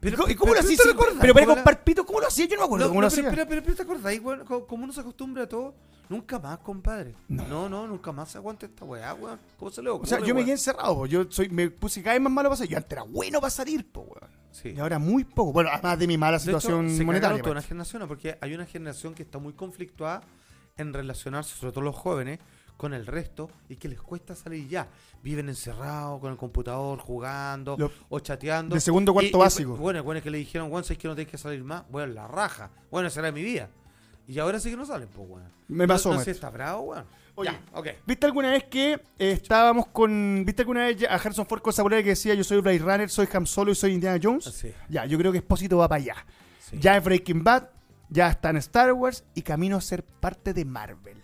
Pero, 0.00 0.14
¿Y 0.14 0.16
cómo- 0.16 0.28
¿Y 0.30 0.34
cómo 0.34 0.54
lo 0.54 0.60
pero 0.60 0.66
hacías? 0.66 0.82
¿tú 0.82 0.88
te 0.88 0.90
Sí? 1.12 1.18
Pero 1.20 1.34
para 1.34 1.46
¿Cómo 1.46 1.56
la- 1.56 1.62
comprar 1.62 1.84
pito, 1.84 2.06
¿cómo 2.06 2.20
lo 2.20 2.26
hacía? 2.26 2.46
Yo 2.46 2.54
no 2.56 2.62
me 2.62 2.64
acuerdo 2.64 2.84
No, 2.86 2.90
cómo 2.90 3.00
no, 3.02 3.06
lo 3.06 3.10
pero, 3.14 3.28
hacía. 3.28 3.36
pero, 3.36 3.48
pero, 3.48 3.62
pero 3.62 3.76
te 3.76 3.82
acordás, 3.82 4.14
igual, 4.14 4.44
co- 4.44 4.66
como 4.66 4.84
uno 4.84 4.92
se 4.94 5.00
acostumbra 5.00 5.42
a 5.44 5.48
todo, 5.48 5.74
nunca 6.08 6.38
más, 6.38 6.58
compadre. 6.60 7.14
No. 7.28 7.46
No, 7.46 7.68
no, 7.68 7.86
nunca 7.86 8.10
más 8.10 8.30
se 8.30 8.38
aguanta 8.38 8.64
esta 8.66 8.84
weá, 8.84 9.12
weón. 9.14 9.38
¿Cómo 9.58 9.70
se 9.70 9.82
le 9.82 9.90
ocurre? 9.90 10.04
O 10.06 10.08
sea, 10.08 10.18
yo 10.20 10.26
me 10.28 10.32
weón? 10.32 10.44
quedé 10.46 10.52
encerrado, 10.52 10.94
po. 10.94 11.06
yo 11.06 11.26
soy, 11.30 11.50
me 11.50 11.68
puse 11.70 12.02
cada 12.02 12.14
vez 12.14 12.22
más 12.22 12.32
malo 12.32 12.48
para 12.48 12.56
salir. 12.56 12.70
Yo 12.72 12.76
antes 12.78 12.92
era 12.92 13.02
bueno 13.02 13.40
para 13.40 13.50
salir, 13.50 13.92
po, 13.92 14.00
weón. 14.00 14.30
Sí. 14.52 14.70
Y 14.70 14.80
ahora 14.80 14.98
muy 14.98 15.24
poco. 15.24 15.52
Bueno, 15.52 15.70
además 15.72 15.98
de 15.98 16.06
mi 16.06 16.16
mala 16.18 16.38
De 16.38 16.44
hecho, 16.44 16.60
situación 16.60 16.90
se 16.96 17.04
monetaria. 17.04 17.38
toda 17.42 17.52
una 17.52 17.62
generación, 17.62 18.08
porque 18.08 18.38
hay 18.40 18.54
una 18.54 18.66
generación 18.66 19.14
que 19.14 19.22
está 19.22 19.38
muy 19.38 19.52
conflictuada 19.52 20.22
en 20.76 20.92
relacionarse, 20.94 21.54
sobre 21.56 21.72
todo 21.72 21.84
los 21.84 21.94
jóvenes, 21.94 22.38
con 22.80 22.94
el 22.94 23.06
resto 23.06 23.50
y 23.68 23.76
que 23.76 23.88
les 23.88 24.00
cuesta 24.00 24.34
salir 24.34 24.66
ya. 24.66 24.88
Viven 25.22 25.50
encerrados 25.50 26.18
con 26.18 26.32
el 26.32 26.38
computador, 26.38 26.98
jugando 26.98 27.76
Lo- 27.78 27.92
o 28.08 28.20
chateando. 28.20 28.74
de 28.74 28.80
segundo 28.80 29.12
cuarto 29.12 29.28
Y- 29.32 29.34
y, 29.36 29.38
básico. 29.38 29.76
bueno, 29.76 30.02
bueno, 30.02 30.16
es 30.18 30.24
que 30.24 30.30
le 30.30 30.38
dijeron, 30.38 30.70
bueno, 30.70 30.86
es 30.88 30.96
que 30.96 31.06
no 31.08 31.14
tienes 31.14 31.30
que 31.30 31.36
salir 31.36 31.62
más, 31.62 31.84
bueno, 31.90 32.14
la 32.14 32.26
raja. 32.26 32.70
Bueno, 32.90 33.08
esa 33.08 33.20
era 33.20 33.30
mi 33.32 33.42
vida. 33.42 33.68
Y 34.26 34.38
ahora 34.38 34.58
sí 34.60 34.70
que 34.70 34.76
no 34.76 34.86
salen, 34.86 35.08
pues, 35.08 35.28
weón. 35.28 35.48
Me 35.68 35.86
No- 35.86 35.92
pasó, 35.92 36.08
No, 36.08 36.14
sé 36.14 36.16
maestro. 36.16 36.32
si 36.32 36.36
está 36.38 36.50
bravo, 36.50 36.80
weón. 36.82 37.04
Oye, 37.34 37.50
Ya, 37.52 37.78
ok. 37.78 37.86
¿Viste 38.06 38.26
alguna 38.26 38.50
vez 38.50 38.64
que 38.64 38.92
eh, 38.94 39.00
estábamos 39.18 39.86
con. 39.88 40.42
¿Viste 40.46 40.62
alguna 40.62 40.86
vez 40.86 41.02
a 41.04 41.14
Harrison 41.16 41.46
Ford 41.46 41.60
con 41.62 41.70
esa 41.72 41.84
que 41.88 42.02
decía 42.02 42.34
yo 42.34 42.44
soy 42.44 42.60
Blade 42.60 42.78
Runner, 42.78 43.08
soy 43.10 43.28
Ham 43.32 43.44
Solo 43.46 43.72
y 43.72 43.74
soy 43.74 43.92
Indiana 43.92 44.18
Jones? 44.22 44.44
Sí, 44.46 44.72
Ya, 44.88 45.04
yo 45.06 45.18
creo 45.18 45.32
que 45.32 45.38
Espósito 45.38 45.76
va 45.78 45.88
para 45.88 46.00
allá. 46.02 46.16
sí. 46.60 46.78
Ya 46.80 46.96
es 46.96 47.04
Breaking 47.04 47.44
Bad, 47.44 47.68
ya 48.08 48.28
está 48.30 48.50
en 48.50 48.56
Star 48.56 48.92
Wars 48.92 49.24
y 49.34 49.42
camino 49.42 49.76
a 49.76 49.80
ser 49.80 50.02
parte 50.02 50.52
de 50.54 50.64
Marvel. 50.64 51.22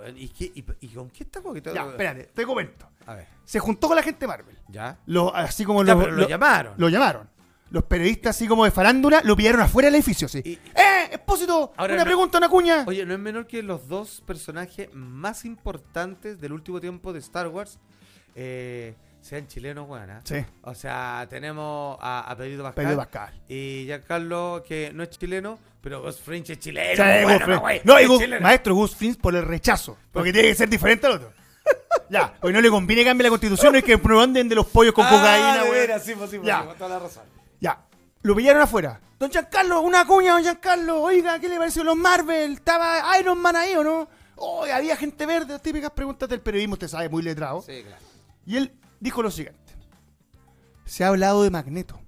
Weón. 0.00 0.18
¿Y, 0.18 0.28
qué, 0.28 0.44
y, 0.54 0.64
y 0.80 0.88
con 0.88 1.08
qué 1.10 1.24
está 1.24 1.40
coqueteando? 1.40 1.82
Ya, 1.84 1.90
espérate, 1.90 2.24
te 2.34 2.44
comento. 2.46 2.88
A 3.06 3.14
ver, 3.14 3.26
Se 3.44 3.58
juntó 3.58 3.86
con 3.88 3.96
la 3.96 4.02
gente 4.02 4.20
de 4.20 4.26
Marvel. 4.26 4.56
ya. 4.68 4.98
Así 5.34 5.64
como 5.64 5.84
Ya, 5.84 5.94
los, 5.94 6.04
pero 6.04 6.16
lo 6.16 6.28
llamaron. 6.28 6.74
lo 6.76 6.88
llamaron. 6.88 7.28
Los 7.70 7.84
periodistas, 7.84 8.34
así 8.36 8.48
como 8.48 8.64
de 8.64 8.72
farándula, 8.72 9.20
lo 9.24 9.36
pillaron 9.36 9.60
afuera 9.60 9.86
del 9.86 9.94
edificio. 9.94 10.26
Sí. 10.28 10.42
Y- 10.44 10.52
¡Eh! 10.54 11.08
Expósito, 11.12 11.72
Ahora 11.76 11.94
una 11.94 12.02
no- 12.02 12.06
pregunta, 12.06 12.38
una 12.38 12.48
cuña. 12.48 12.84
Oye, 12.86 13.04
no 13.06 13.14
es 13.14 13.20
menor 13.20 13.46
que 13.46 13.62
los 13.62 13.86
dos 13.88 14.22
personajes 14.26 14.88
más 14.92 15.44
importantes 15.44 16.40
del 16.40 16.52
último 16.52 16.80
tiempo 16.80 17.12
de 17.12 17.18
Star 17.20 17.46
Wars 17.48 17.78
eh, 18.34 18.94
sean 19.20 19.46
chilenos, 19.46 19.88
weón. 19.88 20.10
¿ah? 20.10 20.20
Sí, 20.24 20.36
O 20.62 20.74
sea, 20.74 21.26
tenemos 21.28 21.98
a, 22.00 22.30
a 22.30 22.36
Pedrito 22.36 22.62
Pascal, 22.62 22.84
Pedro 22.84 22.96
Pascal. 22.96 23.34
y 23.48 23.84
Giancarlo, 23.86 24.64
que 24.66 24.92
no 24.94 25.02
es 25.02 25.10
chileno, 25.10 25.58
pero 25.80 26.02
Gus 26.02 26.20
Fringe 26.20 26.52
es 26.54 26.58
chileno. 26.58 26.96
Sí, 26.96 27.22
bueno, 27.24 27.38
Gus 27.38 27.48
no, 27.48 27.60
güey, 27.60 27.80
No, 27.84 28.00
y 28.00 28.02
es 28.04 28.08
Gus- 28.08 28.20
chileno. 28.20 28.42
maestro 28.42 28.74
Gus 28.74 28.94
Frings 28.96 29.16
por 29.16 29.34
el 29.34 29.44
rechazo. 29.44 29.96
Porque 30.12 30.32
tiene 30.32 30.48
que 30.48 30.54
ser 30.54 30.68
diferente 30.68 31.06
al 31.06 31.14
otro. 31.14 31.32
ya, 32.10 32.32
porque 32.40 32.52
no 32.52 32.60
le 32.60 32.70
conviene 32.70 33.04
cambiar 33.04 33.24
la 33.26 33.30
constitución, 33.30 33.74
hay 33.74 33.82
que 33.82 33.98
prohíben 33.98 34.48
de 34.48 34.54
los 34.54 34.66
pollos 34.66 34.94
con 34.94 35.04
Ah, 35.06 35.10
cocaína, 35.10 35.64
veras, 35.70 36.02
sí, 36.04 36.14
pues, 36.16 36.30
sí, 36.30 36.38
pues, 36.38 36.46
Ya. 36.48 36.64
pues, 36.64 36.76
toda 36.78 36.90
la 36.90 36.98
razón. 36.98 37.22
Ya, 37.60 37.78
lo 38.22 38.34
pillaron 38.34 38.62
afuera. 38.62 39.00
Don 39.18 39.30
Giancarlo, 39.30 39.82
una 39.82 40.06
cuña, 40.06 40.32
don 40.32 40.42
Giancarlo. 40.42 41.02
Oiga, 41.02 41.38
¿qué 41.38 41.48
le 41.48 41.58
pareció 41.58 41.84
los 41.84 41.94
Marvel? 41.96 42.54
¿Estaba 42.54 43.18
Iron 43.18 43.38
Man 43.38 43.54
ahí 43.54 43.74
o 43.74 43.84
no? 43.84 44.08
Oh, 44.36 44.64
había 44.64 44.96
gente 44.96 45.26
verde, 45.26 45.52
las 45.52 45.60
típicas 45.62 45.90
preguntas 45.90 46.26
del 46.26 46.40
periodismo, 46.40 46.72
usted 46.72 46.88
sabe, 46.88 47.10
muy 47.10 47.22
letrado. 47.22 47.60
Sí, 47.60 47.82
claro. 47.82 48.02
Y 48.46 48.56
él 48.56 48.72
dijo 49.00 49.22
lo 49.22 49.30
siguiente. 49.30 49.60
Se 50.84 51.04
ha 51.04 51.08
hablado 51.08 51.42
de 51.42 51.50
Magneto. 51.50 51.98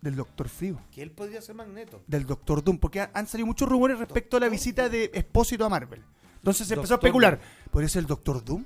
Del 0.00 0.16
Doctor 0.16 0.48
Frío. 0.48 0.80
Que 0.90 1.02
él 1.02 1.10
podría 1.10 1.42
ser 1.42 1.54
Magneto. 1.54 2.02
Del 2.06 2.24
Doctor 2.24 2.64
Doom. 2.64 2.78
Porque 2.78 3.00
han 3.12 3.26
salido 3.26 3.46
muchos 3.46 3.68
rumores 3.68 3.98
respecto 3.98 4.36
a 4.36 4.40
la 4.40 4.48
visita 4.48 4.88
de 4.88 5.04
Expósito 5.12 5.64
a 5.64 5.68
Marvel. 5.68 6.02
Entonces 6.36 6.66
se 6.66 6.74
empezó 6.74 6.94
a 6.94 6.96
especular. 6.96 7.38
¿Podría 7.70 7.88
ser 7.88 8.00
el 8.00 8.06
Doctor 8.06 8.42
Doom? 8.42 8.64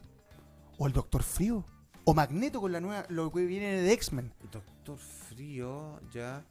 ¿O 0.79 0.87
el 0.87 0.93
Doctor 0.93 1.23
Frío? 1.23 1.65
¿O 2.05 2.15
Magneto 2.15 2.61
con 2.61 2.71
la 2.71 2.81
nueva, 2.81 3.07
lo 3.09 3.33
que 3.33 3.47
viene 3.47 3.81
de 3.81 3.93
X-Men? 3.93 4.33
Doctor 4.53 4.99
Frío, 4.99 6.01
ya. 6.13 6.45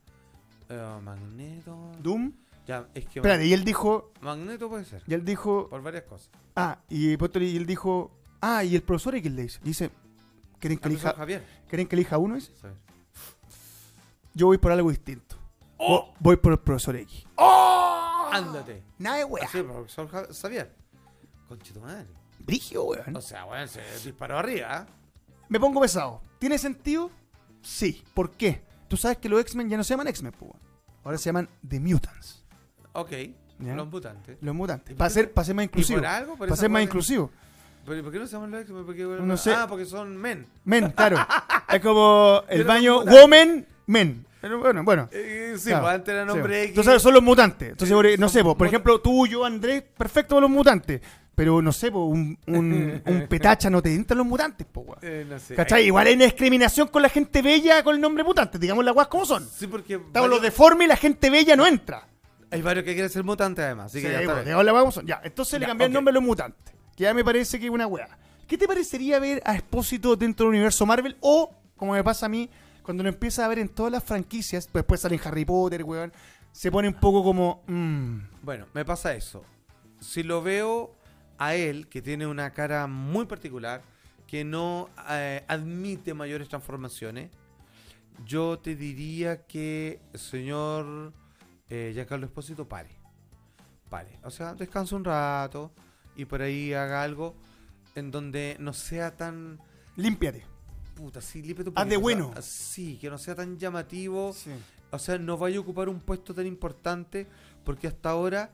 eh, 0.69 0.99
Magneto. 1.01 1.91
¿Doom? 2.01 2.34
Ya, 2.65 2.88
es 2.93 3.05
que 3.05 3.19
Espérate, 3.19 3.45
y 3.45 3.53
él 3.53 3.63
dijo... 3.63 4.11
Magneto 4.21 4.69
puede 4.69 4.86
ser. 4.86 5.03
Y 5.05 5.13
él 5.13 5.23
dijo... 5.23 5.69
Por 5.69 5.81
varias 5.81 6.03
cosas. 6.03 6.29
Ah, 6.55 6.79
y, 6.89 7.07
después 7.07 7.31
y 7.36 7.57
él 7.57 7.65
dijo... 7.65 8.11
Ah, 8.41 8.63
y 8.63 8.75
el 8.75 8.84
profesor 8.84 9.15
X 9.15 9.31
le 9.31 9.43
dice... 9.43 9.59
Dice... 9.63 9.91
¿Quieren 10.64 10.80
que, 10.80 10.88
elija, 10.88 11.14
Javier. 11.14 11.43
¿Quieren 11.68 11.88
que 11.88 11.95
elija 11.97 12.18
uno? 12.18 12.39
Sí. 12.39 12.49
Yo 14.34 14.45
voy 14.47 14.57
por 14.57 14.72
algo 14.72 14.89
distinto. 14.89 15.36
¡Oh! 15.78 16.07
Vo- 16.07 16.16
Voy 16.20 16.38
por 16.38 16.53
el 16.53 16.59
profesor 16.59 16.95
X. 16.95 17.26
Ándate. 18.32 18.82
Nada 18.97 19.18
de 19.18 19.26
wea. 19.26 19.43
Así, 19.43 19.61
profesor 19.61 20.07
Ja- 20.09 20.28
Javier. 20.41 20.74
Conchito 21.49 21.82
madre. 21.82 22.07
Brigio, 22.39 22.84
weón. 22.86 23.16
O 23.16 23.22
sea, 23.22 23.43
bueno, 23.43 23.68
se 23.68 23.82
disparó 24.05 24.38
arriba. 24.39 24.68
¿ah? 24.72 24.88
Me 25.49 25.59
pongo 25.59 25.82
pesado. 25.82 26.22
¿Tiene 26.39 26.57
sentido? 26.57 27.11
Sí. 27.61 28.01
¿Por 28.14 28.32
qué? 28.32 28.64
Tú 28.88 28.95
sabes 28.97 29.18
que 29.18 29.28
los 29.30 29.41
X-Men 29.41 29.70
ya 29.70 29.76
no 29.78 29.84
se 29.84 29.89
llaman 29.93 30.07
X-Men, 30.07 30.32
pues, 30.32 30.51
weón. 30.51 30.64
Ahora 31.03 31.18
se 31.18 31.26
llaman 31.26 31.49
The 31.68 31.80
Mutants. 31.82 32.45
Ok. 32.93 33.11
Ya. 33.59 33.76
Los 33.76 33.88
mutantes. 33.89 34.38
Los 34.41 34.55
mutantes. 34.55 34.91
¿Y 34.91 34.93
por 34.93 34.97
Para 34.99 35.09
ser, 35.09 35.32
para 35.34 35.45
ser 35.45 35.55
más 35.55 35.64
¿Y 35.64 35.66
inclusivo. 35.66 35.99
por 35.99 36.05
algo? 36.07 36.38
¿Por 36.38 36.47
Para 36.47 36.59
ser 36.59 36.70
más 36.70 36.84
inclusivo. 36.84 37.30
¿Pero 37.86 37.99
¿y 37.99 38.01
por 38.01 38.11
qué 38.11 38.19
no 38.19 38.27
se 38.27 38.34
llaman 38.34 38.51
los? 38.51 38.65
Porque, 38.86 39.03
No 39.03 39.38
sé. 39.38 39.53
Ah, 39.53 39.65
porque 39.67 39.86
son 39.86 40.15
men. 40.17 40.45
Men, 40.63 40.91
claro. 40.91 41.17
es 41.69 41.79
como 41.81 42.41
el 42.49 42.57
Pero 42.59 42.67
baño 42.67 42.93
mutantes. 42.99 43.21
Woman, 43.21 43.65
Men. 43.88 44.25
Pero 44.39 44.59
bueno, 44.59 44.84
bueno. 44.84 45.09
Eh, 45.11 45.55
sí, 45.57 45.69
Claro, 45.69 45.84
pues 45.84 45.95
antes 45.95 46.13
era 46.13 46.23
sí. 46.23 46.27
nombre 46.27 46.63
X. 46.63 46.69
Entonces 46.77 47.01
son 47.01 47.13
los 47.13 47.23
mutantes. 47.23 47.69
Entonces, 47.71 47.97
Eh, 48.13 48.17
no 48.17 48.27
sé, 48.29 48.43
po, 48.43 48.57
por 48.57 48.67
ejemplo, 48.67 48.99
tú, 49.01 49.25
yo, 49.27 49.45
Andrés, 49.45 49.84
perfecto 49.97 50.36
con 50.36 50.41
los 50.41 50.51
mutantes. 50.51 51.01
Pero 51.36 51.61
no 51.61 51.71
sé, 51.71 51.91
po, 51.91 52.05
un, 52.05 52.38
un, 52.47 53.01
un 53.05 53.27
petacha 53.27 53.69
no 53.69 53.81
te 53.81 53.93
entran 53.93 54.17
los 54.19 54.27
mutantes, 54.27 54.67
po, 54.67 54.81
weón. 54.81 54.99
Eh, 55.01 55.25
no 55.27 55.39
sé. 55.39 55.55
¿Cachai? 55.55 55.86
Igual 55.86 56.07
hay 56.07 56.13
una 56.15 56.25
discriminación 56.25 56.88
con 56.89 57.01
la 57.01 57.09
gente 57.09 57.41
bella 57.41 57.84
con 57.84 57.95
el 57.95 58.01
nombre 58.01 58.23
mutante. 58.23 58.59
Digamos 58.59 58.84
las 58.86 58.93
guas 58.93 59.07
como 59.07 59.25
son. 59.25 59.47
Sí, 59.49 59.67
porque 59.67 59.95
Estamos 59.95 60.29
los 60.29 60.41
deformes 60.41 60.86
y 60.86 60.89
la 60.89 60.97
gente 60.97 61.29
bella 61.29 61.55
no 61.55 61.65
entra. 61.65 62.07
hay 62.51 62.61
varios 62.61 62.86
que 62.86 62.93
quieren 62.93 63.09
ser 63.09 63.23
mutantes 63.23 63.63
además. 63.65 63.88
Así 63.88 63.99
Sí, 63.99 64.05
que 64.05 64.11
ya 64.11 64.19
está 64.19 64.25
pues, 64.34 64.36
bien. 64.38 64.45
digamos 64.45 64.65
las 64.65 64.71
guas 64.73 64.81
como 64.84 64.91
son. 64.91 65.07
Ya, 65.07 65.21
entonces 65.23 65.59
le 65.59 65.65
cambié 65.65 65.88
el 65.88 65.93
nombre 65.93 66.11
a 66.11 66.13
los 66.13 66.23
mutantes. 66.23 66.72
Que 66.96 67.04
ya 67.04 67.14
me 67.14 67.24
parece 67.24 67.60
que 67.60 67.66
es 67.66 67.72
una 67.72 67.88
wea. 67.88 68.08
¿Qué 68.48 68.58
te 68.58 68.68
parecería 68.68 69.20
ver 69.20 69.41
a 69.46 69.56
Expósito 69.56 70.16
dentro 70.16 70.46
del 70.46 70.56
universo 70.56 70.86
Marvel? 70.86 71.18
O, 71.22 71.54
como 71.76 71.94
me 71.94 72.04
pasa 72.04 72.26
a 72.28 72.30
mí, 72.30 72.50
cuando 72.84 73.04
lo 73.04 73.10
empieza 73.10 73.46
a 73.46 73.48
ver 73.48 73.60
en 73.60 73.70
todas 73.70 73.91
las 73.91 74.04
franquicias, 74.04 74.68
pues 74.68 74.84
después 74.84 75.02
salen 75.02 75.20
Harry 75.24 75.46
Potter, 75.46 75.84
weón, 75.84 76.14
se 76.52 76.72
pone 76.72 76.88
un 76.88 76.94
poco 76.96 77.24
como... 77.24 77.64
mm, 77.68 78.18
Bueno, 78.44 78.68
me 78.74 78.86
pasa 78.86 79.16
eso. 79.16 79.44
Si 80.00 80.22
lo 80.22 80.41
veo 80.41 80.96
a 81.38 81.56
él, 81.56 81.88
que 81.88 82.02
tiene 82.02 82.28
una 82.28 82.52
cara 82.52 82.86
muy 82.88 83.26
particular, 83.26 83.82
que 84.28 84.44
no 84.44 84.89
eh, 85.10 85.44
admite 85.48 86.14
mayores 86.14 86.50
transformaciones, 86.50 87.32
yo 88.26 88.60
te 88.60 88.76
diría 88.76 89.48
que, 89.48 90.00
señor 90.14 91.14
eh, 91.70 91.91
Giancarlo 91.94 92.26
Espósito, 92.26 92.68
pare. 92.68 92.89
Pare. 93.89 94.20
O 94.24 94.30
sea, 94.30 94.54
descansa 94.54 94.96
un 94.96 95.04
rato 95.06 95.72
y 96.16 96.26
por 96.26 96.41
ahí 96.41 96.74
haga 96.74 97.03
algo 97.03 97.36
en 97.95 98.11
donde 98.11 98.57
no 98.59 98.74
sea 98.74 99.16
tan... 99.16 99.59
límpiate. 99.95 100.43
Puta, 100.95 101.22
sí, 101.22 101.41
límpiate 101.41 101.72
un 101.72 101.78
Haz 101.78 101.89
de 101.89 101.99
poquito, 101.99 102.18
o 102.18 102.24
sea, 102.24 102.30
bueno. 102.30 102.41
sí, 102.41 102.97
que 102.99 103.09
no 103.09 103.18
sea 103.18 103.36
tan 103.36 103.57
llamativo. 103.57 104.34
Sí. 104.34 104.51
O 104.91 104.99
sea, 104.99 105.18
no 105.18 105.38
vaya 105.38 105.57
a 105.57 105.61
ocupar 105.61 105.89
un 105.89 105.99
puesto 105.99 106.34
tan 106.34 106.45
importante 106.45 107.28
porque 107.66 107.88
hasta 107.88 108.11
ahora 108.11 108.51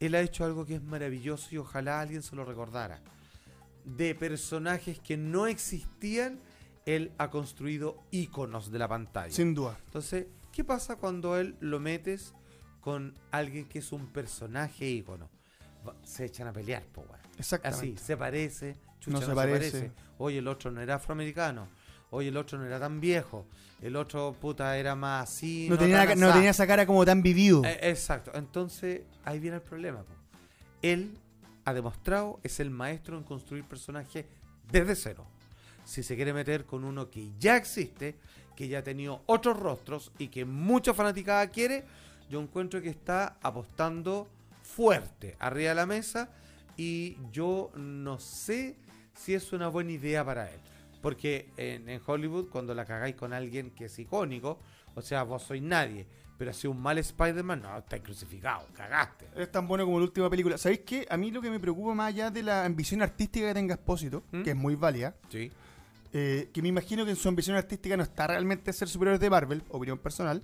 él 0.00 0.14
ha 0.16 0.20
hecho 0.20 0.44
algo 0.44 0.66
que 0.66 0.74
es 0.74 0.82
maravilloso 0.82 1.48
y 1.52 1.58
ojalá 1.58 2.00
alguien 2.00 2.22
se 2.22 2.34
lo 2.34 2.44
recordara. 2.44 3.00
De 3.84 4.14
personajes 4.16 4.98
que 4.98 5.16
no 5.16 5.46
existían, 5.46 6.40
él 6.86 7.12
ha 7.18 7.30
construido 7.30 8.02
íconos 8.10 8.72
de 8.72 8.78
la 8.80 8.88
pantalla. 8.88 9.32
Sin 9.32 9.54
duda. 9.54 9.78
Entonces, 9.86 10.26
¿qué 10.50 10.64
pasa 10.64 10.96
cuando 10.96 11.36
él 11.36 11.56
lo 11.60 11.78
metes 11.78 12.34
con 12.80 13.14
alguien 13.30 13.66
que 13.68 13.78
es 13.78 13.92
un 13.92 14.08
personaje 14.08 14.88
ícono? 14.88 15.30
Se 16.02 16.24
echan 16.26 16.48
a 16.48 16.52
pelear, 16.52 16.82
po, 16.84 17.02
weón. 17.02 17.20
Exactamente. 17.38 17.86
Así, 17.86 17.96
se 18.04 18.16
parece, 18.16 18.76
chucha, 19.00 19.10
No 19.10 19.20
no, 19.20 19.20
se 19.20 19.26
se, 19.26 19.34
parece. 19.34 19.70
parece. 19.70 19.92
Oye, 20.18 20.38
el 20.38 20.48
otro 20.48 20.70
no 20.70 20.80
era 20.80 20.94
afroamericano. 20.96 21.68
Oye, 22.10 22.28
el 22.28 22.36
otro 22.36 22.58
no 22.58 22.64
era 22.64 22.78
tan 22.78 23.00
viejo. 23.00 23.46
El 23.82 23.96
otro, 23.96 24.34
puta, 24.40 24.76
era 24.78 24.94
más 24.94 25.28
así. 25.28 25.66
no, 25.68 25.76
tenía 25.76 26.50
esa 26.50 26.66
cara 26.66 26.86
como 26.86 27.04
tan 27.04 27.22
vivido. 27.22 27.62
Eh, 27.64 27.78
exacto. 27.90 28.30
Entonces, 28.34 29.02
ahí 29.24 29.38
viene 29.38 29.56
el 29.56 29.62
problema. 29.62 30.02
po. 30.02 30.14
Él 30.82 31.18
ha 31.64 31.74
demostrado, 31.74 32.38
es 32.42 32.60
el 32.60 32.70
maestro 32.70 33.18
en 33.18 33.24
construir 33.24 33.64
personajes 33.64 34.24
desde 34.70 34.94
cero. 34.94 35.26
Si 35.84 36.02
se 36.02 36.16
quiere 36.16 36.32
meter 36.32 36.64
con 36.64 36.84
uno 36.84 37.10
que 37.10 37.30
ya 37.38 37.56
existe, 37.56 38.16
que 38.56 38.68
ya 38.68 38.78
ha 38.78 38.82
tenido 38.82 39.22
otros 39.26 39.58
rostros 39.58 40.12
y 40.18 40.28
que 40.28 40.44
mucha 40.44 40.94
fanaticada 40.94 41.46
quiere, 41.48 41.84
yo 42.30 42.40
encuentro 42.40 42.80
que 42.80 42.88
está 42.88 43.36
apostando 43.42 44.28
fuerte 44.76 45.36
arriba 45.38 45.70
de 45.70 45.74
la 45.74 45.86
mesa 45.86 46.28
y 46.76 47.16
yo 47.32 47.70
no 47.76 48.18
sé 48.18 48.76
si 49.14 49.32
es 49.34 49.52
una 49.54 49.68
buena 49.68 49.92
idea 49.92 50.22
para 50.24 50.50
él. 50.50 50.60
Porque 51.00 51.48
en, 51.56 51.88
en 51.88 52.00
Hollywood, 52.04 52.48
cuando 52.50 52.74
la 52.74 52.84
cagáis 52.84 53.14
con 53.16 53.32
alguien 53.32 53.70
que 53.70 53.86
es 53.86 53.98
icónico, 53.98 54.58
O 54.94 55.02
sea, 55.02 55.24
vos 55.24 55.42
sois 55.42 55.60
nadie. 55.62 56.06
Pero 56.38 56.52
si 56.54 56.66
un 56.66 56.80
mal 56.80 56.96
Spider-Man, 56.98 57.60
no, 57.62 57.78
estáis 57.78 58.02
crucificado, 58.02 58.66
cagaste. 58.74 59.26
Es 59.36 59.50
tan 59.52 59.66
bueno 59.68 59.84
como 59.84 59.98
la 59.98 60.04
última 60.06 60.28
película. 60.30 60.56
¿Sabéis 60.58 60.80
qué? 60.86 61.06
A 61.10 61.16
mí 61.18 61.30
lo 61.30 61.40
que 61.42 61.50
me 61.50 61.60
preocupa 61.60 61.92
más 61.94 62.08
allá 62.08 62.30
de 62.30 62.42
la 62.42 62.64
ambición 62.64 63.02
artística 63.02 63.46
que 63.48 63.54
tenga 63.54 63.74
Espósito, 63.74 64.22
¿Mm? 64.32 64.42
que 64.42 64.50
es 64.50 64.56
muy 64.56 64.74
válida, 64.74 65.14
Sí. 65.30 65.50
eh, 66.14 66.48
que 66.52 66.62
me 66.62 66.68
imagino 66.68 67.04
que 67.04 67.10
en 67.10 67.16
su 67.16 67.28
ambición 67.28 67.56
artística 67.56 67.94
no 67.96 68.02
está 68.04 68.26
realmente 68.26 68.72
ser 68.72 68.88
superior 68.88 69.18
de 69.18 69.28
Marvel, 69.30 69.62
opinión 69.68 69.98
personal. 69.98 70.42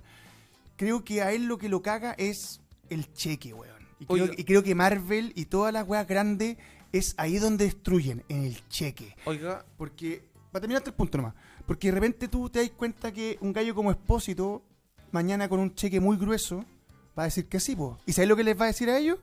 Creo 0.77 1.03
que 1.03 1.21
a 1.23 1.31
él 1.31 1.45
lo 1.45 1.57
que 1.57 1.67
lo 1.69 1.81
caga 1.81 2.13
es 2.19 2.61
el 2.89 3.11
cheque, 3.13 3.53
weón. 3.55 3.82
Y 3.99 4.05
creo, 4.05 4.23
Oiga. 4.25 4.35
y 4.37 4.43
creo 4.43 4.63
que 4.63 4.75
Marvel 4.75 5.31
y 5.35 5.45
todas 5.45 5.73
las 5.73 5.87
weas 5.87 6.07
grandes 6.07 6.57
es 6.91 7.15
ahí 7.17 7.37
donde 7.37 7.65
destruyen, 7.65 8.23
en 8.29 8.43
el 8.43 8.67
cheque. 8.69 9.15
Oiga, 9.25 9.65
Porque, 9.77 10.23
para 10.51 10.61
terminarte 10.61 10.89
el 10.91 10.95
punto 10.95 11.17
nomás, 11.17 11.33
porque 11.65 11.87
de 11.87 11.93
repente 11.93 12.27
tú 12.27 12.49
te 12.49 12.59
das 12.59 12.69
cuenta 12.71 13.11
que 13.11 13.37
un 13.41 13.53
gallo 13.53 13.73
como 13.73 13.89
Espósito, 13.91 14.63
mañana 15.11 15.47
con 15.49 15.59
un 15.59 15.73
cheque 15.73 15.99
muy 15.99 16.17
grueso, 16.17 16.65
va 17.17 17.23
a 17.23 17.25
decir 17.25 17.47
que 17.47 17.59
sí, 17.59 17.75
po. 17.75 17.97
¿Y 18.05 18.13
sabéis 18.13 18.29
lo 18.29 18.35
que 18.35 18.43
les 18.43 18.59
va 18.59 18.65
a 18.65 18.67
decir 18.67 18.89
a 18.89 18.97
ellos? 18.97 19.17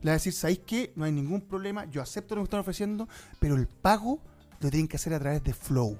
Les 0.00 0.06
va 0.06 0.10
a 0.12 0.14
decir, 0.14 0.32
¿sabéis 0.32 0.60
qué? 0.66 0.92
No 0.96 1.04
hay 1.04 1.12
ningún 1.12 1.42
problema, 1.42 1.84
yo 1.90 2.00
acepto 2.00 2.34
lo 2.34 2.42
que 2.42 2.44
están 2.44 2.60
ofreciendo, 2.60 3.08
pero 3.38 3.56
el 3.56 3.66
pago 3.66 4.20
lo 4.60 4.70
tienen 4.70 4.88
que 4.88 4.96
hacer 4.96 5.12
a 5.12 5.18
través 5.18 5.42
de 5.44 5.52
Flow. 5.52 5.98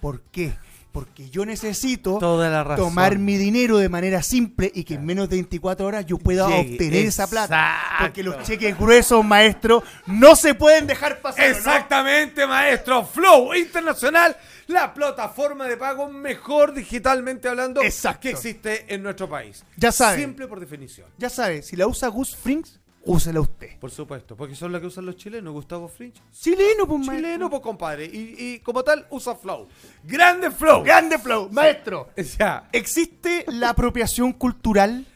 ¿Por 0.00 0.22
qué? 0.30 0.54
Porque 0.92 1.28
yo 1.30 1.44
necesito 1.44 2.18
toda 2.18 2.48
la 2.48 2.64
razón. 2.64 2.86
tomar 2.88 3.18
mi 3.18 3.36
dinero 3.36 3.76
de 3.78 3.88
manera 3.88 4.22
simple 4.22 4.70
y 4.74 4.84
que 4.84 4.94
en 4.94 5.04
menos 5.04 5.28
de 5.28 5.36
24 5.36 5.86
horas 5.86 6.06
yo 6.06 6.18
pueda 6.18 6.48
Llegue, 6.48 6.72
obtener 6.72 7.06
esa 7.06 7.28
plata. 7.28 7.78
Porque 8.00 8.22
los 8.22 8.42
cheques 8.42 8.76
gruesos, 8.76 9.24
maestro, 9.24 9.82
no 10.06 10.34
se 10.34 10.54
pueden 10.54 10.86
dejar 10.86 11.20
pasar. 11.20 11.46
Exactamente, 11.46 12.46
maestro. 12.46 13.04
Flow 13.04 13.54
Internacional, 13.54 14.36
la 14.66 14.92
plataforma 14.94 15.66
de 15.68 15.76
pago 15.76 16.08
mejor 16.08 16.72
digitalmente 16.74 17.48
hablando 17.48 17.82
Exacto. 17.82 18.20
que 18.22 18.30
existe 18.30 18.92
en 18.92 19.02
nuestro 19.02 19.28
país. 19.28 19.62
Ya 19.76 19.92
saben. 19.92 20.20
Simple 20.20 20.46
por 20.46 20.58
definición. 20.58 21.06
Ya 21.18 21.28
sabe, 21.30 21.62
si 21.62 21.76
la 21.76 21.86
usa 21.86 22.08
Gus 22.08 22.34
Frings, 22.34 22.78
úsela 23.04 23.40
usted. 23.40 23.78
Por 23.78 23.90
supuesto, 23.90 24.36
porque 24.36 24.54
son 24.54 24.72
las 24.72 24.80
que 24.80 24.86
usan 24.88 25.06
los 25.06 25.16
chilenos, 25.16 25.52
Gustavo 25.52 25.88
Fringe. 25.88 26.20
Chileno, 26.32 26.86
pues, 26.86 26.98
maestro. 26.98 27.16
Chileno, 27.16 27.50
pues 27.50 27.62
compadre. 27.62 28.04
Y, 28.06 28.34
y 28.38 28.58
como 28.60 28.82
tal, 28.82 29.06
usa 29.10 29.34
Flow. 29.34 29.66
Grande 30.04 30.50
Flow. 30.50 30.82
Grande 30.82 31.18
Flow, 31.18 31.48
maestro. 31.50 32.10
O 32.16 32.22
sea, 32.22 32.68
¿Existe 32.72 33.44
la 33.48 33.70
apropiación 33.70 34.32
cultural? 34.32 35.06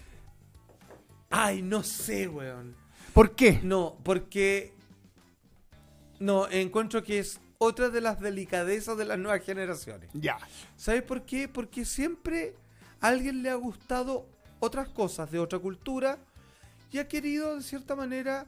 ay, 1.31 1.63
no 1.63 1.83
sé, 1.83 2.29
weón. 2.29 2.77
¿Por 3.13 3.35
qué? 3.35 3.61
No, 3.63 3.97
porque. 4.03 4.73
No, 6.19 6.49
encuentro 6.51 7.03
que 7.03 7.19
es 7.19 7.41
otra 7.59 7.89
de 7.89 8.01
las 8.01 8.21
delicadezas 8.21 8.97
de 8.97 9.05
las 9.05 9.19
nuevas 9.19 9.45
generaciones. 9.45 10.11
Ya. 10.15 10.39
¿Sabes 10.77 11.03
por 11.03 11.23
qué? 11.23 11.49
Porque 11.49 11.85
siempre 11.85 12.55
a 13.01 13.09
alguien 13.09 13.43
le 13.43 13.51
ha 13.51 13.55
gustado 13.55 14.27
otras 14.61 14.89
cosas 14.89 15.31
de 15.31 15.39
otra 15.39 15.59
cultura 15.59 16.19
y 16.93 16.99
ha 16.99 17.09
querido, 17.09 17.57
de 17.57 17.63
cierta 17.63 17.97
manera, 17.97 18.47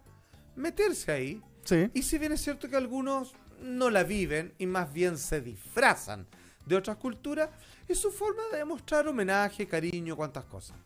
meterse 0.57 1.11
ahí. 1.12 1.42
Sí. 1.64 1.90
Y 1.95 2.03
si 2.03 2.18
bien 2.18 2.32
es 2.32 2.42
cierto 2.42 2.68
que 2.68 2.76
algunos 2.76 3.34
no 3.61 3.88
la 3.90 4.05
viven 4.05 4.53
y 4.59 4.66
más 4.66 4.92
bien 4.92 5.16
se 5.18 5.40
disfrazan 5.40 6.26
de 6.66 6.76
otras 6.76 6.97
culturas, 6.99 7.49
es 7.88 7.99
su 7.99 8.11
forma 8.11 8.42
de 8.53 8.59
demostrar 8.59 9.07
homenaje, 9.09 9.66
cariño, 9.66 10.16
cuantas 10.16 10.45
cosas. 10.45 10.76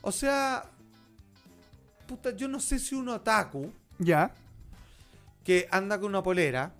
O 0.00 0.12
sea, 0.12 0.64
puta, 2.06 2.34
yo 2.34 2.48
no 2.48 2.60
sé 2.60 2.78
si 2.78 2.94
un 2.94 3.08
otaku 3.08 3.72
Ya. 3.98 4.32
que 5.44 5.68
anda 5.70 5.98
con 5.98 6.10
una 6.10 6.22
polera 6.22 6.72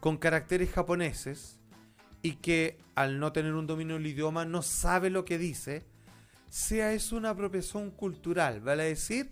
con 0.00 0.18
caracteres 0.18 0.70
japoneses 0.70 1.58
y 2.22 2.36
que 2.36 2.78
al 2.94 3.18
no 3.18 3.32
tener 3.32 3.54
un 3.54 3.66
dominio 3.66 3.94
del 3.96 4.06
idioma 4.06 4.44
no 4.44 4.60
sabe 4.62 5.08
lo 5.10 5.24
que 5.24 5.38
dice, 5.38 5.84
sea 6.50 6.92
eso 6.92 7.16
una 7.16 7.30
apropiación 7.30 7.90
cultural, 7.90 8.60
vale 8.60 8.84
decir, 8.84 9.30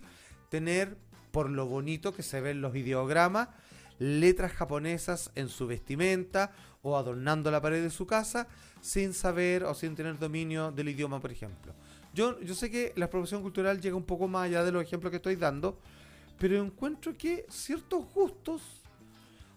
tener 0.53 0.95
por 1.31 1.49
lo 1.49 1.65
bonito 1.65 2.13
que 2.13 2.21
se 2.21 2.39
ven 2.39 2.61
los 2.61 2.75
ideogramas, 2.75 3.49
letras 3.97 4.51
japonesas 4.51 5.31
en 5.33 5.49
su 5.49 5.65
vestimenta 5.65 6.51
o 6.83 6.95
adornando 6.95 7.49
la 7.49 7.59
pared 7.59 7.81
de 7.81 7.89
su 7.89 8.05
casa 8.05 8.47
sin 8.79 9.15
saber 9.15 9.63
o 9.63 9.73
sin 9.73 9.95
tener 9.95 10.19
dominio 10.19 10.71
del 10.71 10.89
idioma, 10.89 11.19
por 11.19 11.31
ejemplo. 11.31 11.73
Yo, 12.13 12.39
yo 12.41 12.53
sé 12.53 12.69
que 12.69 12.93
la 12.95 13.05
apropiación 13.05 13.41
cultural 13.41 13.81
llega 13.81 13.95
un 13.95 14.03
poco 14.03 14.27
más 14.27 14.45
allá 14.45 14.63
de 14.63 14.71
los 14.71 14.83
ejemplos 14.83 15.09
que 15.09 15.17
estoy 15.17 15.35
dando, 15.35 15.79
pero 16.37 16.63
encuentro 16.63 17.17
que 17.17 17.47
ciertos 17.49 18.05
gustos. 18.13 18.61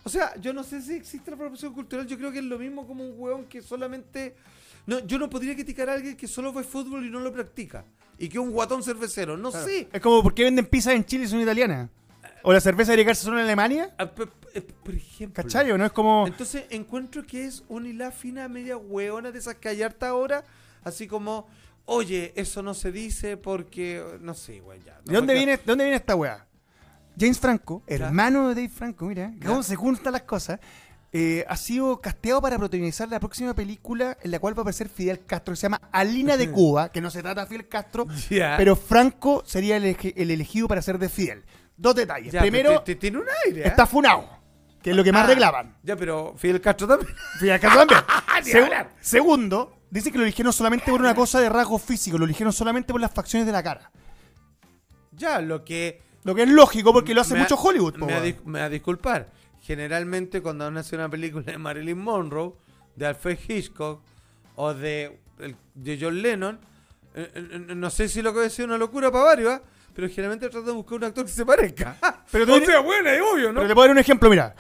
O 0.03 0.09
sea, 0.09 0.35
yo 0.41 0.55
no 0.55 0.65
sé 0.65 0.81
si 0.81 0.95
existe 0.95 1.31
la 1.31 1.37
apropiación 1.37 1.75
cultural, 1.75 2.07
yo 2.07 2.17
creo 2.17 2.33
que 2.33 2.39
es 2.39 2.45
lo 2.47 2.59
mismo 2.59 2.87
como 2.87 3.07
un 3.07 3.21
hueón 3.21 3.45
que 3.45 3.61
solamente. 3.61 4.35
No, 4.87 5.01
yo 5.01 5.19
no 5.19 5.29
podría 5.29 5.55
criticar 5.55 5.91
a 5.91 5.93
alguien 5.93 6.17
que 6.17 6.27
solo 6.27 6.55
ve 6.55 6.65
fútbol 6.65 7.05
y 7.05 7.11
no 7.11 7.21
lo 7.21 7.31
practica. 7.35 7.85
Y 8.19 8.29
que 8.29 8.39
un 8.39 8.51
guatón 8.51 8.83
cervecero. 8.83 9.37
No 9.37 9.51
sé. 9.51 9.89
Es 9.93 10.01
como, 10.01 10.23
¿por 10.23 10.35
qué 10.35 10.45
venden 10.45 10.67
pizza 10.67 10.93
en 10.93 11.05
Chile 11.05 11.25
y 11.25 11.29
son 11.29 11.41
italianas? 11.41 11.91
¿O 12.43 12.53
la 12.53 12.61
cerveza 12.61 12.93
de 12.95 13.03
Garza 13.05 13.23
son 13.25 13.35
en 13.35 13.41
Alemania? 13.45 13.93
Ah, 13.99 14.07
Por 14.07 14.31
ejemplo. 14.95 15.43
¿Cachai? 15.43 15.71
¿O 15.73 15.77
no? 15.79 15.85
Es 15.85 15.93
como... 15.93 16.27
Entonces 16.27 16.65
encuentro 16.71 17.27
que 17.27 17.45
es 17.45 17.65
una 17.69 17.89
hilá 17.89 18.11
fina 18.13 18.49
media 18.49 18.77
hueona 18.77 19.31
de 19.33 19.39
esas 19.39 19.57
que 19.57 19.69
hay 19.69 19.83
harta 19.83 20.09
ahora. 20.09 20.45
Así 20.85 21.07
como, 21.09 21.49
oye, 21.85 22.33
eso 22.37 22.63
no 22.63 22.73
se 22.73 22.93
dice 22.93 23.37
porque. 23.37 24.03
No 24.21 24.33
sé, 24.35 24.61
güey, 24.61 24.81
ya. 24.85 25.01
¿De 25.05 25.13
dónde 25.15 25.33
Porque- 25.33 25.35
viene, 25.35 25.57
¿de 25.57 25.63
dónde 25.67 25.85
viene 25.85 25.97
esta 25.97 26.15
weá? 26.15 26.47
James 27.19 27.41
Franco, 27.41 27.83
Ya. 27.89 27.95
hermano 27.97 28.49
de 28.51 28.55
Dave 28.55 28.69
Franco, 28.69 29.07
mira, 29.07 29.33
Ya. 29.41 29.47
cómo 29.49 29.63
se 29.63 29.75
juntan 29.75 30.13
las 30.13 30.23
cosas, 30.23 30.61
eh, 31.19 31.45
ha 31.49 31.57
sido 31.57 32.01
casteado 32.01 32.43
para 32.43 32.59
protagonizar 32.59 33.09
la 33.09 33.19
próxima 33.21 33.55
película 33.55 34.19
en 34.23 34.31
la 34.31 34.39
cual 34.39 34.55
va 34.55 34.61
a 34.61 34.63
aparecer 34.63 34.89
Fidel 34.91 35.25
Castro, 35.25 35.53
que 35.53 35.57
se 35.57 35.63
llama 35.63 35.81
Alina 35.93 36.37
de 36.37 36.51
Cuba, 36.53 36.91
que 36.93 37.01
no 37.01 37.11
se 37.11 37.23
trata 37.23 37.43
de 37.43 37.47
Fidel 37.47 37.69
Castro, 37.69 38.07
pero 38.57 38.77
Franco 38.77 39.43
sería 39.47 39.77
el, 39.79 39.97
elegido 40.17 40.69
para 40.69 40.83
ser 40.83 40.99
de 40.99 41.09
Fidel. 41.09 41.45
Dos 41.77 41.95
detalles. 41.95 42.33
Ya, 42.33 42.41
Primero, 42.41 42.83
tiene 42.83 43.19
un 43.19 43.25
aire. 43.47 43.63
¿eh? 43.63 43.69
está 43.69 43.87
funado, 43.87 44.29
que 44.83 44.91
es 44.91 44.97
lo 44.97 45.03
que 45.05 45.13
más 45.13 45.25
Ah, 45.25 45.29
reclaman. 45.29 45.77
Ya, 45.83 45.97
pero 45.97 46.35
Fidel 46.37 46.61
Castro 46.61 46.87
también. 46.87 47.15
Fidel 47.39 47.61
Castro 47.61 47.87
también. 47.87 48.05
Segu- 48.45 48.87
segundo, 49.01 49.79
dice 49.91 50.13
que 50.13 50.19
lo 50.19 50.25
eligieron 50.25 50.53
solamente 50.53 50.91
por 50.91 51.01
una 51.01 51.15
cosa 51.15 51.41
de 51.41 51.49
rasgos 51.49 51.83
físicos, 51.83 52.19
lo 52.21 52.27
eligieron 52.27 52.53
solamente 52.53 52.93
por 52.93 53.01
las 53.01 53.13
facciones 53.13 53.47
de 53.47 53.53
la 53.53 53.63
cara. 53.63 53.91
Ya, 55.13 55.41
lo 55.41 55.65
que. 55.65 56.03
Lo 56.25 56.35
que 56.35 56.43
es 56.43 56.49
lógico 56.49 56.93
porque 56.93 57.15
lo 57.15 57.21
hace 57.21 57.37
mucho 57.37 57.55
Hollywood. 57.55 57.97
Me 57.99 58.13
va, 58.13 58.19
a 58.19 58.25
dis- 58.25 58.61
a 58.61 58.69
disculpar. 58.69 59.31
Generalmente, 59.67 60.41
cuando 60.43 60.69
uno 60.69 60.79
hace 60.81 60.95
una 60.95 61.09
película 61.09 61.45
de 61.45 61.59
Marilyn 61.59 61.99
Monroe, 61.99 62.53
de 62.95 63.07
Alfred 63.07 63.37
Hitchcock 63.49 64.01
o 64.55 64.73
de, 64.73 65.19
de 65.75 65.99
John 66.01 66.23
Lennon, 66.23 66.59
eh, 67.15 67.31
eh, 67.35 67.75
no 67.75 67.91
sé 67.91 68.09
si 68.09 68.23
lo 68.23 68.31
que 68.31 68.35
voy 68.37 68.41
a 68.43 68.45
decir 68.45 68.63
es 68.65 68.69
una 68.69 68.79
locura 68.79 69.11
para 69.11 69.25
varios, 69.25 69.53
¿ah? 69.55 69.63
pero 69.93 70.09
generalmente 70.09 70.49
tratan 70.49 70.67
de 70.67 70.73
buscar 70.73 70.99
un 70.99 71.05
actor 71.05 71.25
que 71.25 71.33
se 71.33 71.45
parezca. 71.45 71.97
Pero 72.31 72.45
o 72.55 72.59
tú- 72.61 72.65
sea, 72.65 72.79
bueno, 72.79 73.11
es 73.11 73.21
obvio, 73.21 73.49
¿no? 73.53 73.55
Pero 73.61 73.69
te 73.69 73.75
puedo 73.75 73.87
dar 73.89 73.93
un 73.97 73.99
ejemplo, 73.99 74.31
mira. 74.31 74.55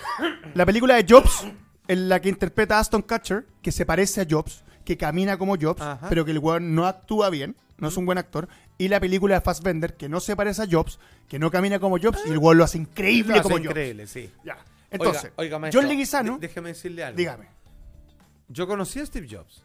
La 0.54 0.66
película 0.66 0.96
de 0.96 1.06
Jobs, 1.08 1.46
en 1.86 2.08
la 2.08 2.20
que 2.20 2.28
interpreta 2.28 2.76
a 2.76 2.80
Aston 2.80 3.02
Kutcher, 3.02 3.46
que 3.62 3.70
se 3.70 3.86
parece 3.86 4.22
a 4.22 4.26
Jobs, 4.28 4.64
que 4.84 4.96
camina 4.96 5.38
como 5.38 5.56
Jobs, 5.56 5.80
Ajá. 5.82 6.08
pero 6.08 6.24
que 6.24 6.32
el 6.32 6.38
weón 6.40 6.74
no 6.74 6.86
actúa 6.86 7.30
bien, 7.30 7.54
no 7.78 7.86
es 7.88 7.96
un 7.96 8.06
buen 8.06 8.18
actor. 8.18 8.48
Y 8.76 8.88
la 8.88 8.98
película 8.98 9.36
de 9.36 9.40
Fassbender, 9.40 9.94
que 9.94 10.08
no 10.08 10.18
se 10.18 10.34
parece 10.34 10.62
a 10.62 10.66
Jobs, 10.68 10.98
que 11.28 11.38
no 11.38 11.50
camina 11.50 11.78
como 11.78 11.96
Jobs, 12.00 12.18
y 12.26 12.30
el 12.30 12.38
weón 12.38 12.58
lo 12.58 12.64
hace 12.64 12.78
increíble 12.78 13.34
Lo 13.34 13.40
hace 13.40 13.42
como 13.44 13.56
Jobs. 13.56 13.66
increíble, 13.66 14.06
sí. 14.08 14.30
Ya. 14.44 14.56
Entonces, 14.96 15.24
oiga, 15.24 15.34
oiga, 15.36 15.58
maestro, 15.58 15.80
John 15.80 15.88
Leguizano, 15.88 16.38
déjeme 16.38 16.68
decirle 16.70 17.04
algo. 17.04 17.16
dígame. 17.16 17.48
Yo 18.48 18.66
conocí 18.66 19.00
a 19.00 19.06
Steve 19.06 19.26
Jobs. 19.30 19.62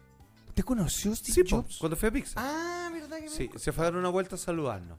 ¿Te 0.54 0.62
conoció 0.62 1.14
Steve 1.14 1.32
Sí, 1.34 1.44
po, 1.44 1.56
Jobs? 1.62 1.78
cuando 1.78 1.96
fue 1.96 2.08
a 2.08 2.12
Pixar. 2.12 2.44
Ah, 2.44 2.90
¿verdad 2.92 3.16
que 3.18 3.22
me- 3.24 3.28
Sí, 3.28 3.50
se 3.56 3.72
fue 3.72 3.84
a 3.84 3.90
dar 3.90 3.96
una 3.98 4.08
vuelta 4.10 4.34
a 4.34 4.38
saludarnos. 4.38 4.98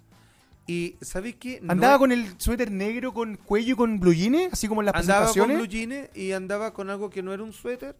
Y 0.66 0.96
¿sabéis 1.02 1.36
qué? 1.36 1.62
Andaba 1.68 2.00
con 2.00 2.12
el 2.14 2.40
suéter 2.40 2.72
negro 2.72 3.14
con 3.14 3.36
cuello 3.36 3.74
y 3.74 3.76
con 3.76 4.00
blue 4.00 4.14
jeans, 4.14 4.54
así 4.54 4.68
como 4.70 4.82
en 4.82 4.86
las 4.86 4.96
andaba 4.96 5.26
con 5.28 5.34
presentaciones. 5.34 5.58
blue 5.58 5.68
jeans 5.68 6.16
y 6.16 6.32
andaba 6.32 6.74
con 6.74 6.90
algo 6.90 7.10
que 7.10 7.22
no 7.22 7.34
era 7.34 7.44
un 7.44 7.52
suéter, 7.52 7.98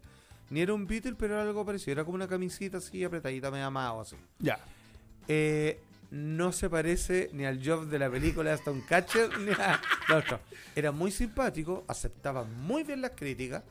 ni 0.48 0.60
era 0.60 0.72
un 0.72 0.86
Beatle, 0.86 1.14
pero 1.14 1.34
era 1.34 1.42
algo 1.42 1.64
parecido. 1.66 1.92
Era 1.92 2.04
como 2.04 2.14
una 2.14 2.26
camisita 2.26 2.78
así 2.78 3.04
apretadita, 3.04 3.50
me 3.50 3.62
amado 3.62 4.00
así. 4.00 4.16
Ya. 4.38 4.58
Eh, 5.28 5.78
no 6.14 6.52
se 6.52 6.70
parece 6.70 7.28
ni 7.32 7.44
al 7.44 7.60
Job 7.66 7.86
de 7.86 7.98
la 7.98 8.08
película 8.08 8.50
de 8.50 8.54
Aston 8.54 8.80
Catcher 8.82 9.36
ni 9.40 9.50
a 9.50 9.80
lo 10.08 10.18
otro. 10.18 10.38
Era 10.76 10.92
muy 10.92 11.10
simpático, 11.10 11.84
aceptaba 11.88 12.44
muy 12.44 12.84
bien 12.84 13.00
las 13.00 13.10
críticas, 13.16 13.64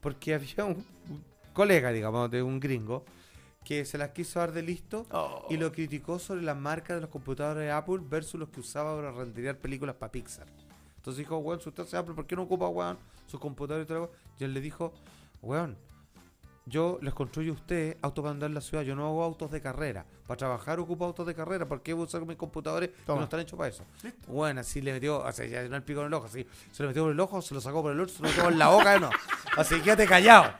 porque 0.00 0.32
había 0.34 0.64
un, 0.64 0.76
un 1.10 1.22
colega, 1.52 1.92
digamos, 1.92 2.30
de 2.30 2.42
un 2.42 2.58
gringo, 2.58 3.04
que 3.64 3.84
se 3.84 3.98
las 3.98 4.10
quiso 4.12 4.40
dar 4.40 4.52
de 4.52 4.62
listo 4.62 5.06
Oh. 5.10 5.46
y 5.50 5.58
lo 5.58 5.70
criticó 5.72 6.18
sobre 6.18 6.40
las 6.40 6.56
marcas 6.56 6.96
de 6.96 7.02
los 7.02 7.10
computadores 7.10 7.64
de 7.64 7.70
Apple 7.70 7.98
versus 8.08 8.40
los 8.40 8.48
que 8.48 8.60
usaba 8.60 8.96
para 8.96 9.12
renderizar 9.12 9.58
películas 9.58 9.94
para 9.96 10.10
Pixar. 10.10 10.46
Entonces 10.96 11.18
dijo, 11.18 11.36
weón, 11.36 11.60
si 11.60 11.68
usted 11.68 11.82
hace 11.82 11.98
Apple, 11.98 12.14
¿por 12.14 12.26
qué 12.26 12.34
no 12.34 12.42
ocupa, 12.44 12.66
weón, 12.68 12.96
sus 13.26 13.38
computadores 13.38 13.84
y 13.84 13.88
todo 13.88 13.98
lo 13.98 14.06
demás?" 14.06 14.20
Y 14.38 14.44
él 14.44 14.54
le 14.54 14.62
dijo, 14.62 14.94
weón, 15.42 15.76
yo 16.70 16.98
les 17.02 17.12
construyo 17.12 17.52
a 17.52 17.54
ustedes 17.56 17.96
autos 18.00 18.22
para 18.22 18.32
andar 18.32 18.48
en 18.48 18.54
la 18.54 18.60
ciudad, 18.60 18.82
yo 18.84 18.94
no 18.94 19.06
hago 19.06 19.22
autos 19.24 19.50
de 19.50 19.60
carrera. 19.60 20.06
Para 20.26 20.38
trabajar 20.38 20.78
ocupo 20.80 21.04
autos 21.04 21.26
de 21.26 21.34
carrera, 21.34 21.66
¿por 21.66 21.82
qué 21.82 21.92
voy 21.92 22.02
a 22.02 22.06
usar 22.06 22.24
mis 22.24 22.36
computadores 22.36 22.90
que 22.90 22.96
no 23.12 23.22
están 23.24 23.40
hechos 23.40 23.58
para 23.58 23.68
eso? 23.68 23.84
Bueno, 24.28 24.60
así 24.60 24.80
le 24.80 24.92
metió, 24.92 25.18
o 25.18 25.32
sea, 25.32 25.44
ya 25.46 25.62
no 25.68 25.76
el 25.76 25.82
pico 25.82 26.00
en 26.00 26.06
el 26.06 26.14
ojo, 26.14 26.26
así, 26.26 26.46
se 26.72 26.82
lo 26.82 26.88
metió 26.88 27.02
por 27.02 27.12
el 27.12 27.20
ojo, 27.20 27.42
se 27.42 27.52
lo 27.54 27.60
sacó 27.60 27.82
por 27.82 27.92
el 27.92 28.00
otro, 28.00 28.14
se 28.14 28.22
lo 28.22 28.28
metió 28.28 28.48
en 28.48 28.58
la 28.58 28.68
boca, 28.68 28.98
no. 29.00 29.10
Así, 29.56 29.80
quédate 29.80 30.06
callado. 30.06 30.52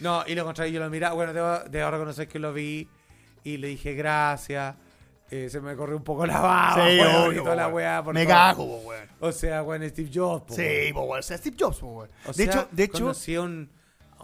No, 0.00 0.22
y 0.26 0.34
lo 0.34 0.44
contrario, 0.44 0.74
yo 0.74 0.80
lo 0.80 0.90
miraba, 0.90 1.14
bueno, 1.14 1.32
debo, 1.32 1.58
debo 1.70 1.90
reconocer 1.90 2.28
que 2.28 2.38
lo 2.38 2.52
vi 2.52 2.86
y 3.44 3.56
le 3.56 3.68
dije 3.68 3.94
gracias. 3.94 4.74
eh, 5.30 5.48
se 5.48 5.60
me 5.60 5.74
corrió 5.74 5.96
un 5.96 6.04
poco 6.04 6.26
la 6.26 6.38
baba, 6.40 6.74
Sí, 6.74 6.98
weón, 7.00 7.14
obvio, 7.28 7.42
toda 7.42 7.56
la 7.56 7.68
weá, 7.68 8.02
por 8.04 8.12
Me 8.14 8.24
favor. 8.26 8.34
cago, 8.56 8.76
weón. 8.80 9.08
O 9.20 9.32
sea, 9.32 9.62
weón, 9.62 9.88
Steve 9.88 10.10
Jobs. 10.12 10.44
po, 10.48 10.54
Sí, 10.54 10.92
po, 10.92 11.02
weón. 11.04 11.20
O 11.20 11.22
sea, 11.22 11.38
Steve 11.38 11.56
Jobs, 11.58 11.78
po, 11.78 11.86
weón. 11.86 12.10
O 12.26 12.28
De 12.28 12.34
sea, 12.34 12.44
hecho, 12.44 12.68
de 12.70 12.84
hecho, 12.84 13.06
un- 13.42 13.70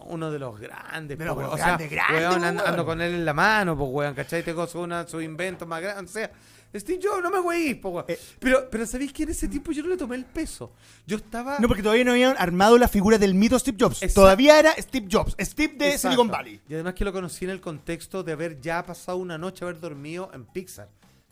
uno 0.06 0.30
de 0.30 0.38
los 0.38 0.58
grandes, 0.58 1.18
De 1.18 1.26
po, 1.26 1.40
los 1.40 1.52
o 1.52 1.56
grandes, 1.56 1.88
sea, 1.88 2.06
grandes, 2.08 2.28
weón, 2.28 2.60
ando, 2.60 2.84
con 2.84 3.00
él 3.00 3.14
en 3.14 3.24
la 3.24 3.34
mano, 3.34 3.76
pues, 3.76 3.90
weón, 3.90 4.14
¿cachai? 4.14 4.42
Te 4.42 4.52
gozo 4.52 4.80
una 4.80 5.06
sus 5.06 5.22
inventos 5.22 5.66
más 5.66 5.80
grandes, 5.82 6.10
o 6.10 6.14
sea, 6.14 6.30
Steve 6.74 7.00
Jobs, 7.02 7.22
no 7.22 7.30
me 7.30 7.40
weís, 7.40 7.76
po, 7.76 7.90
weón. 7.90 8.04
Eh. 8.08 8.18
pero, 8.38 8.68
pero 8.70 8.86
¿sabéis 8.86 9.12
que 9.12 9.24
en 9.24 9.30
ese 9.30 9.48
tiempo 9.48 9.72
yo 9.72 9.82
no 9.82 9.88
le 9.88 9.96
tomé 9.96 10.16
el 10.16 10.24
peso? 10.24 10.72
Yo 11.06 11.16
estaba... 11.16 11.58
No, 11.58 11.66
porque 11.66 11.82
todavía 11.82 12.04
no 12.04 12.12
habían 12.12 12.36
armado 12.38 12.78
la 12.78 12.86
figura 12.86 13.18
del 13.18 13.34
mito 13.34 13.58
Steve 13.58 13.76
Jobs. 13.80 14.02
Exacto. 14.02 14.20
Todavía 14.20 14.58
era 14.58 14.72
Steve 14.78 15.08
Jobs, 15.10 15.34
Steve 15.40 15.74
de 15.76 15.86
Exacto. 15.86 16.08
Silicon 16.08 16.28
Valley. 16.28 16.60
Y 16.68 16.74
además 16.74 16.94
que 16.94 17.04
lo 17.04 17.12
conocí 17.12 17.44
en 17.44 17.50
el 17.50 17.60
contexto 17.60 18.22
de 18.22 18.32
haber 18.32 18.60
ya 18.60 18.84
pasado 18.84 19.18
una 19.18 19.36
noche, 19.36 19.64
haber 19.64 19.80
dormido 19.80 20.30
en 20.32 20.44
Pixar. 20.44 20.88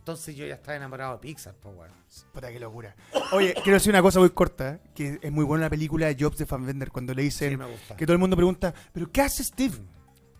Entonces 0.09 0.35
yo 0.37 0.47
ya 0.47 0.55
estaba 0.55 0.75
enamorado 0.75 1.13
de 1.13 1.19
Pixar, 1.19 1.55
pues, 1.61 1.77
weón. 1.77 1.91
Puta, 2.33 2.51
qué 2.51 2.59
locura. 2.59 2.97
Oye, 3.33 3.53
quiero 3.63 3.75
decir 3.75 3.91
una 3.93 4.01
cosa 4.01 4.19
muy 4.21 4.31
corta, 4.31 4.71
¿eh? 4.77 4.81
que 4.95 5.19
es 5.21 5.31
muy 5.31 5.45
buena 5.45 5.67
la 5.67 5.71
película 5.71 6.07
de 6.07 6.17
Jobs 6.19 6.39
de 6.39 6.47
Fanbender 6.47 6.91
cuando 6.91 7.13
le 7.13 7.21
dicen 7.25 7.51
Sí, 7.51 7.57
me 7.59 7.67
gusta. 7.67 7.95
que 7.95 8.07
todo 8.07 8.15
el 8.15 8.19
mundo 8.19 8.35
pregunta, 8.35 8.73
¿pero 8.91 9.13
qué 9.13 9.21
hace 9.21 9.45
Steve? 9.45 9.77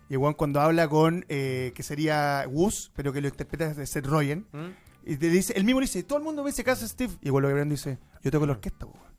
Y 0.09 0.13
el 0.13 0.17
weón 0.17 0.33
cuando 0.33 0.59
habla 0.59 0.87
con, 0.89 1.23
eh, 1.29 1.71
que 1.75 1.83
sería 1.83 2.45
Woos, 2.49 2.91
pero 2.95 3.13
que 3.13 3.21
lo 3.21 3.27
interpreta 3.27 3.71
de 3.75 3.85
Seth 3.85 4.07
Rogen, 4.07 4.47
¿Mm? 4.51 4.69
y 5.05 5.17
te 5.17 5.29
dice, 5.29 5.53
el 5.55 5.65
mismo 5.65 5.81
le 5.81 5.83
dice, 5.85 6.01
todo 6.01 6.17
el 6.17 6.23
mundo 6.23 6.43
me 6.43 6.49
dice 6.49 6.63
que 6.63 6.71
hace 6.71 6.87
Steve. 6.87 7.13
Y 7.21 7.29
weón 7.29 7.43
lo 7.43 7.55
que 7.55 7.65
dice, 7.69 7.99
yo 8.23 8.31
toco 8.31 8.47
la 8.47 8.53
orquesta, 8.53 8.87
po, 8.87 8.93
weón. 8.93 9.09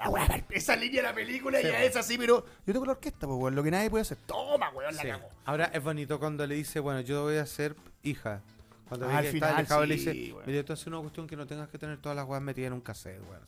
La 0.00 0.08
weá, 0.10 0.44
esa 0.50 0.74
línea 0.74 1.02
de 1.02 1.08
la 1.08 1.14
película 1.14 1.58
Sí, 1.60 1.68
ya 1.68 1.84
es 1.84 1.94
así, 1.94 2.18
pero 2.18 2.44
yo 2.66 2.74
toco 2.74 2.84
la 2.86 2.92
orquesta, 2.92 3.28
po, 3.28 3.36
weón, 3.36 3.54
lo 3.54 3.62
que 3.62 3.70
nadie 3.70 3.90
puede 3.90 4.02
hacer. 4.02 4.18
Toma, 4.26 4.70
weón, 4.70 4.96
la 4.96 5.02
Sí. 5.02 5.06
cagó. 5.08 5.28
Ahora 5.44 5.66
es 5.72 5.84
bonito 5.84 6.18
cuando 6.18 6.44
le 6.48 6.56
dice, 6.56 6.80
bueno, 6.80 7.00
yo 7.00 7.22
voy 7.22 7.36
a 7.36 7.46
ser 7.46 7.76
hija. 8.02 8.42
Cuando 8.88 9.08
Ah, 9.08 9.18
al 9.18 9.24
que 9.24 9.32
final, 9.32 9.48
está 9.50 9.58
alejado, 9.58 9.86
le 9.86 9.98
sí, 9.98 10.10
dice, 10.10 10.34
mira, 10.46 10.60
esto 10.60 10.72
es 10.72 10.86
una 10.86 10.98
cuestión 11.00 11.26
que 11.26 11.36
no 11.36 11.46
tengas 11.46 11.68
que 11.68 11.78
tener 11.78 11.98
todas 11.98 12.16
las 12.16 12.26
weas 12.26 12.42
metidas 12.42 12.68
en 12.68 12.72
un 12.74 12.80
cassette, 12.80 13.20
weón. 13.28 13.42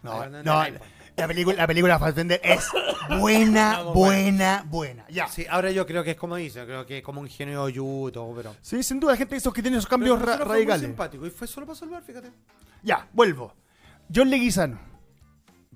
No, 0.00 0.24
no, 0.28 0.42
no, 0.44 0.44
la, 0.44 0.80
la 1.16 1.26
película, 1.26 1.56
la 1.56 1.66
película 1.66 1.94
de 1.94 1.98
Fassbender 1.98 2.40
es 2.44 2.68
buena, 3.18 3.82
buena, 3.82 4.64
buena. 4.68 5.04
Ya. 5.08 5.26
Sí, 5.26 5.44
ahora 5.50 5.72
yo 5.72 5.84
creo 5.86 6.04
que 6.04 6.12
es 6.12 6.16
como 6.16 6.36
dice, 6.36 6.64
creo 6.64 6.86
que 6.86 6.98
es 6.98 7.02
como 7.04 7.20
un 7.20 7.26
ingenio 7.26 7.66
de 7.66 7.72
yuto, 7.72 8.32
pero... 8.36 8.54
Sí, 8.62 8.80
sin 8.84 9.00
duda, 9.00 9.12
la 9.12 9.18
gente 9.18 9.34
esos 9.34 9.52
que 9.52 9.60
tiene 9.60 9.76
esos 9.78 9.90
cambios 9.90 10.14
Pero 10.16 10.26
ra- 10.26 10.32
nosotros 10.34 10.46
fue 10.46 10.56
muy 10.56 10.64
radicales. 10.66 10.86
simpático 10.88 11.26
y 11.26 11.30
fue 11.30 11.48
solo 11.48 11.66
para 11.66 11.78
salvar, 11.80 12.02
fíjate. 12.04 12.30
Ya, 12.84 13.08
vuelvo. 13.12 13.52
John 14.14 14.30
Leguizano, 14.30 14.78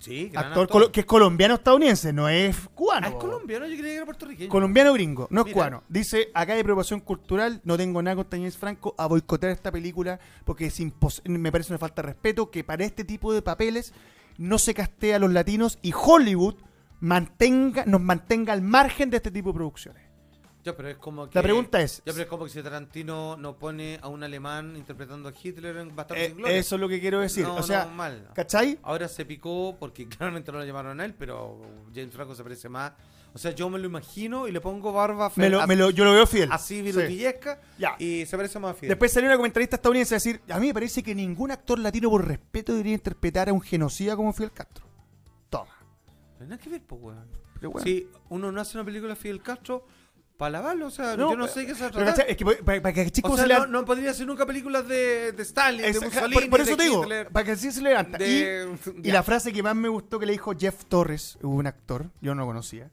Sí, 0.02 0.30
gran 0.32 0.46
actor, 0.46 0.62
actor. 0.64 0.68
colo- 0.82 0.92
que 0.92 1.00
es 1.00 1.06
colombiano-estadounidense, 1.06 2.12
no 2.12 2.28
es 2.28 2.56
cubano. 2.74 3.06
Ah, 3.06 3.10
es 3.10 3.16
colombiano, 3.16 3.66
yo 3.66 3.72
creía 3.76 3.90
que 3.90 3.96
era 3.96 4.04
puertorriqueño. 4.04 4.48
Colombiano 4.50 4.92
gringo, 4.92 5.28
no 5.30 5.40
es 5.42 5.44
Mira. 5.46 5.54
cubano. 5.54 5.82
Dice, 5.88 6.28
acá 6.34 6.54
hay 6.54 6.60
aprobación 6.60 6.98
cultural, 7.00 7.60
no 7.62 7.76
tengo 7.76 8.02
nada 8.02 8.16
contra 8.16 8.36
James 8.38 8.56
Franco 8.58 8.94
a 8.98 9.06
boicotear 9.06 9.52
esta 9.52 9.70
película 9.70 10.18
porque 10.44 10.66
es 10.66 10.80
impos- 10.80 11.22
me 11.28 11.52
parece 11.52 11.72
una 11.72 11.78
falta 11.78 12.02
de 12.02 12.06
respeto 12.08 12.50
que 12.50 12.64
para 12.64 12.84
este 12.84 13.04
tipo 13.04 13.32
de 13.32 13.42
papeles 13.42 13.92
no 14.38 14.58
se 14.58 14.74
castea 14.74 15.16
a 15.16 15.18
los 15.20 15.30
latinos 15.32 15.78
y 15.82 15.92
Hollywood 15.94 16.56
mantenga, 17.00 17.84
nos 17.86 18.00
mantenga 18.00 18.52
al 18.52 18.62
margen 18.62 19.10
de 19.10 19.18
este 19.18 19.30
tipo 19.30 19.50
de 19.50 19.54
producciones. 19.54 20.02
Ya, 20.64 20.76
pero 20.76 20.88
es 20.90 20.96
como 20.96 21.28
que... 21.28 21.36
La 21.36 21.42
pregunta 21.42 21.80
es, 21.80 21.98
Ya, 22.06 22.12
pero 22.12 22.20
es 22.22 22.26
como 22.28 22.44
que 22.44 22.50
si 22.50 22.62
Tarantino 22.62 23.36
no 23.36 23.56
pone 23.56 23.98
a 24.00 24.06
un 24.08 24.22
alemán 24.22 24.76
interpretando 24.76 25.28
a 25.28 25.32
Hitler 25.42 25.76
en 25.78 25.96
Bastardos 25.96 26.22
eh, 26.24 26.28
sin 26.28 26.36
Gloria. 26.38 26.56
eso 26.56 26.74
es 26.76 26.80
lo 26.80 26.88
que 26.88 27.00
quiero 27.00 27.18
decir. 27.20 27.44
No, 27.44 27.56
o 27.56 27.62
sea, 27.62 27.86
no, 27.86 27.92
mal. 27.94 28.28
¿cachai? 28.34 28.78
Ahora 28.82 29.08
se 29.08 29.24
picó 29.24 29.76
porque 29.80 30.06
claramente 30.08 30.52
no 30.52 30.58
lo 30.58 30.64
llamaron 30.64 31.00
a 31.00 31.04
él, 31.04 31.14
pero 31.18 31.60
James 31.94 32.12
Franco 32.14 32.34
se 32.36 32.42
parece 32.44 32.68
más. 32.68 32.92
O 33.34 33.38
sea, 33.38 33.50
yo 33.52 33.68
me 33.70 33.78
lo 33.78 33.86
imagino 33.86 34.46
y 34.46 34.52
le 34.52 34.60
pongo 34.60 34.92
barba 34.92 35.30
fe- 35.30 35.40
Me 35.40 35.48
lo- 35.50 35.66
me 35.66 35.74
lo- 35.74 35.90
yo 35.90 36.04
lo 36.04 36.12
veo 36.12 36.26
fiel. 36.26 36.52
así 36.52 36.76
Sí. 36.76 36.82
virutillesca 36.82 37.60
Ya. 37.78 37.96
y 37.98 38.26
se 38.26 38.36
parece 38.36 38.58
más 38.60 38.72
a 38.72 38.74
Fidel. 38.74 38.90
Después 38.90 39.10
salió 39.10 39.28
una 39.30 39.36
comentarista 39.38 39.76
estadounidense 39.76 40.14
a 40.14 40.16
decir, 40.16 40.42
a 40.50 40.60
mí 40.60 40.66
me 40.68 40.74
parece 40.74 41.02
que 41.02 41.14
ningún 41.14 41.50
actor 41.50 41.78
latino 41.78 42.10
por 42.10 42.28
respeto 42.28 42.72
debería 42.72 42.92
interpretar 42.92 43.48
a 43.48 43.52
un 43.54 43.62
genocida 43.62 44.14
como 44.16 44.32
Fidel 44.34 44.52
Castro. 44.52 44.84
Toma. 45.50 45.72
Nada 46.40 46.58
que 46.58 46.68
ver, 46.70 46.82
pues, 46.86 47.00
weón. 47.02 47.26
Pero. 47.58 47.72
Si 47.82 48.06
uno 48.28 48.52
no 48.52 48.60
hace 48.60 48.76
una 48.76 48.84
película 48.84 49.14
de 49.14 49.16
Fidel 49.20 49.40
Castro, 49.42 49.86
para 50.42 50.50
lavarlo, 50.58 50.86
o 50.88 50.90
sea, 50.90 51.16
No, 51.16 51.30
yo 51.30 51.36
no 51.36 51.46
sé 51.46 51.64
qué. 51.66 51.70
Es 51.72 52.36
que 52.36 52.44
para, 52.44 52.82
para 52.82 52.92
que 52.92 53.02
el 53.02 53.12
chico 53.12 53.30
O 53.30 53.36
sea, 53.36 53.44
se 53.44 53.48
le 53.48 53.54
no, 53.54 53.66
no 53.68 53.84
podría 53.84 54.10
hacer 54.10 54.26
nunca 54.26 54.44
películas 54.44 54.88
de, 54.88 55.30
de 55.30 55.42
Stalin, 55.44 55.82
de 55.82 56.00
Mussolini, 56.00 56.34
por, 56.34 56.50
por 56.50 56.60
eso 56.62 56.70
de 56.72 56.76
te 56.78 56.82
digo, 56.82 57.02
Hitler, 57.04 57.28
para 57.28 57.44
que 57.46 57.54
sí 57.54 57.70
se 57.70 57.80
levanta. 57.80 58.18
Y- 58.18 58.40
de- 58.42 58.76
y, 58.98 59.02
ya. 59.02 59.12
la 59.12 59.22
frase 59.22 59.52
que 59.52 59.62
más 59.62 59.76
me 59.76 59.88
gustó 59.88 60.18
que 60.18 60.26
le 60.26 60.32
dijo 60.32 60.52
Jeff 60.58 60.84
Torres, 60.86 61.38
un 61.42 61.64
actor, 61.68 62.10
yo 62.20 62.34
no 62.34 62.40
lo 62.40 62.46
conocía, 62.48 62.90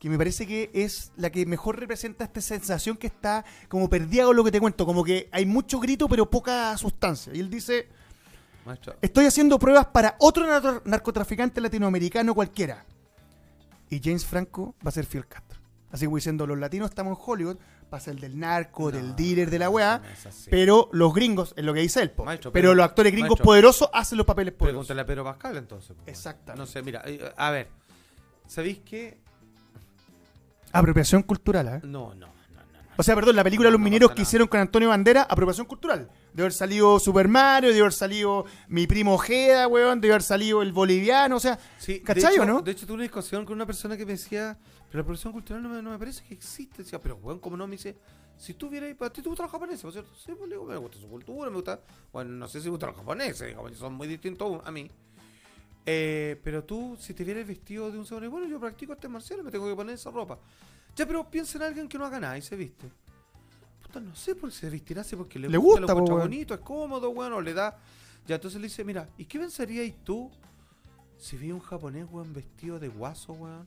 que 0.00 0.08
me 0.10 0.18
parece 0.18 0.44
que 0.44 0.70
es 0.74 1.12
la 1.16 1.30
que 1.30 1.46
mejor 1.46 1.78
representa 1.78 2.24
esta 2.24 2.40
sensación 2.40 2.96
que 2.96 3.06
está 3.06 3.44
como 3.68 3.88
perdida 3.88 4.24
con 4.24 4.34
lo 4.34 4.42
que 4.42 4.50
te 4.50 4.58
cuento, 4.58 4.84
como 4.84 5.04
que 5.04 5.28
hay 5.30 5.46
mucho 5.46 5.78
grito 5.78 6.08
pero 6.08 6.28
poca 6.28 6.76
sustancia. 6.78 7.32
Y 7.32 7.38
él 7.38 7.48
dice, 7.48 7.88
Maestro, 8.66 8.96
estoy 9.00 9.26
haciendo 9.26 9.56
pruebas 9.60 9.86
para 9.86 10.16
otro 10.18 10.46
nar- 10.46 10.82
narcotraficante 10.84 11.60
latinoamericano 11.60 12.34
cualquiera. 12.34 12.84
Y 13.88 14.00
James 14.02 14.26
Franco 14.26 14.74
va 14.84 14.88
a 14.88 14.92
ser 14.92 15.06
Fidel 15.06 15.28
Castro. 15.28 15.47
Así 15.90 16.04
como 16.04 16.16
diciendo, 16.16 16.46
los 16.46 16.58
latinos 16.58 16.90
estamos 16.90 17.16
en 17.18 17.24
Hollywood, 17.26 17.56
para 17.88 18.00
ser 18.02 18.16
del 18.20 18.38
narco, 18.38 18.90
del 18.90 19.16
dealer, 19.16 19.48
de 19.48 19.58
la 19.58 19.70
weá. 19.70 19.98
no. 20.24 20.30
Pero 20.50 20.88
los 20.92 21.14
gringos, 21.14 21.54
es 21.56 21.64
lo 21.64 21.72
que 21.72 21.80
dice 21.80 22.02
él, 22.02 22.10
po. 22.10 22.24
Maestro, 22.26 22.52
pero, 22.52 22.64
pero- 22.68 22.74
los 22.74 22.84
actores 22.84 23.12
gringos 23.12 23.30
maestro, 23.30 23.44
poderosos 23.44 23.88
hacen 23.94 24.18
los 24.18 24.26
papeles 24.26 24.52
poderosos. 24.52 24.86
Pregúntale 24.86 25.00
a 25.00 25.06
Pedro 25.06 25.24
Pascal 25.24 25.56
entonces. 25.56 25.90
weón. 25.96 26.02
Exactamente. 26.08 26.60
No 26.60 26.66
sé, 26.66 26.82
mira, 26.82 27.02
eh, 27.06 27.32
a 27.36 27.50
ver, 27.50 27.68
¿sabéis 28.46 28.80
qué? 28.84 29.16
Apropiación 30.72 31.22
cultural, 31.22 31.66
¿eh? 31.68 31.80
No, 31.84 32.14
no, 32.14 32.26
no, 32.26 32.26
no. 32.26 32.28
O 32.98 33.02
sea, 33.02 33.14
perdón, 33.14 33.36
la 33.36 33.44
película 33.44 33.70
Los 33.70 33.80
Mineros 33.80 34.10
pasa 34.10 34.16
que 34.16 34.22
hicieron 34.22 34.48
con 34.48 34.60
Antonio 34.60 34.90
Bandera, 34.90 35.22
apropiación 35.22 35.66
cultural. 35.66 36.10
Debe 36.34 36.42
haber 36.42 36.52
salido 36.52 37.00
Super 37.00 37.26
Mario, 37.26 37.70
debe 37.70 37.80
haber 37.80 37.92
salido 37.94 38.44
mi 38.68 38.86
primo 38.86 39.14
Ojeda, 39.14 39.66
weón, 39.66 40.00
debe 40.02 40.12
haber 40.14 40.22
salido 40.22 40.60
el 40.60 40.72
boliviano, 40.72 41.36
o 41.36 41.40
sea, 41.40 41.58
Sí, 41.78 42.00
¿Cachai 42.00 42.34
de 42.34 42.40
o 42.40 42.42
hecho, 42.44 42.52
no? 42.52 42.60
De 42.60 42.72
hecho, 42.72 42.84
tuve 42.86 42.94
una 42.94 43.02
discusión 43.04 43.46
con 43.46 43.54
una 43.54 43.64
persona 43.66 43.96
que 43.96 44.04
me 44.04 44.12
decía, 44.12 44.58
pero 44.90 45.02
la 45.02 45.04
producción 45.04 45.32
cultural 45.32 45.62
no 45.62 45.68
me, 45.68 45.82
no 45.82 45.90
me 45.90 45.98
parece 45.98 46.24
que 46.24 46.34
existe. 46.34 46.82
Decía, 46.82 47.00
pero 47.00 47.16
weón, 47.16 47.38
¿cómo 47.38 47.56
no? 47.56 47.66
Me 47.66 47.72
dice, 47.72 47.96
si 48.36 48.54
tú 48.54 48.70
vieras, 48.70 48.94
¿a 49.00 49.10
ti 49.10 49.20
te 49.20 49.28
gustan 49.28 49.44
los 49.44 49.52
japoneses? 49.52 49.84
¿no 49.84 49.90
es 49.90 49.94
cierto? 49.94 50.14
Sí, 50.14 50.32
pues, 50.36 50.48
digo, 50.48 50.64
me 50.64 50.76
gusta 50.76 50.98
su 50.98 51.08
cultura, 51.08 51.50
me 51.50 51.56
gusta. 51.56 51.80
Bueno, 52.12 52.30
no 52.30 52.48
sé 52.48 52.60
si 52.60 52.66
me 52.66 52.70
gustan 52.70 52.90
los 52.90 52.98
japoneses, 52.98 53.48
digamos, 53.48 53.76
son 53.76 53.94
muy 53.94 54.06
distintos 54.06 54.62
a 54.64 54.70
mí. 54.70 54.90
Eh, 55.84 56.40
pero 56.44 56.64
tú, 56.64 56.96
si 57.00 57.14
te 57.14 57.24
vieras 57.24 57.46
vestido 57.46 57.90
de 57.90 57.98
un 57.98 58.06
samurai, 58.06 58.28
bueno, 58.28 58.46
yo 58.46 58.60
practico 58.60 58.92
artes 58.92 59.10
marciales, 59.10 59.44
me 59.44 59.50
tengo 59.50 59.66
que 59.68 59.74
poner 59.74 59.94
esa 59.94 60.10
ropa. 60.10 60.38
Ya, 60.94 61.06
pero 61.06 61.28
piensa 61.30 61.58
en 61.58 61.64
alguien 61.64 61.88
que 61.88 61.98
no 61.98 62.04
haga 62.04 62.20
nada 62.20 62.38
y 62.38 62.42
se 62.42 62.56
viste. 62.56 62.90
Puta, 63.82 64.00
no 64.00 64.14
sé 64.14 64.34
por 64.34 64.50
qué 64.50 64.56
se 64.56 64.70
vestirá 64.70 65.00
así 65.00 65.16
porque 65.16 65.38
le, 65.38 65.48
Le 65.48 65.56
gusta, 65.56 65.80
gusta, 65.80 65.94
lo 65.94 66.04
po, 66.04 66.18
bonito, 66.18 66.54
es 66.54 66.60
cómodo, 66.60 67.12
bueno, 67.12 67.40
le 67.40 67.54
da. 67.54 67.78
Ya, 68.26 68.34
entonces 68.34 68.60
le 68.60 68.66
dice, 68.66 68.84
mira, 68.84 69.08
¿y 69.16 69.24
qué 69.24 69.38
pensarías 69.38 69.92
tú 70.04 70.30
si 71.16 71.36
vi 71.36 71.50
un 71.50 71.60
japonés, 71.60 72.06
weón, 72.10 72.32
vestido 72.34 72.78
de 72.78 72.88
guaso, 72.88 73.32
weón? 73.32 73.66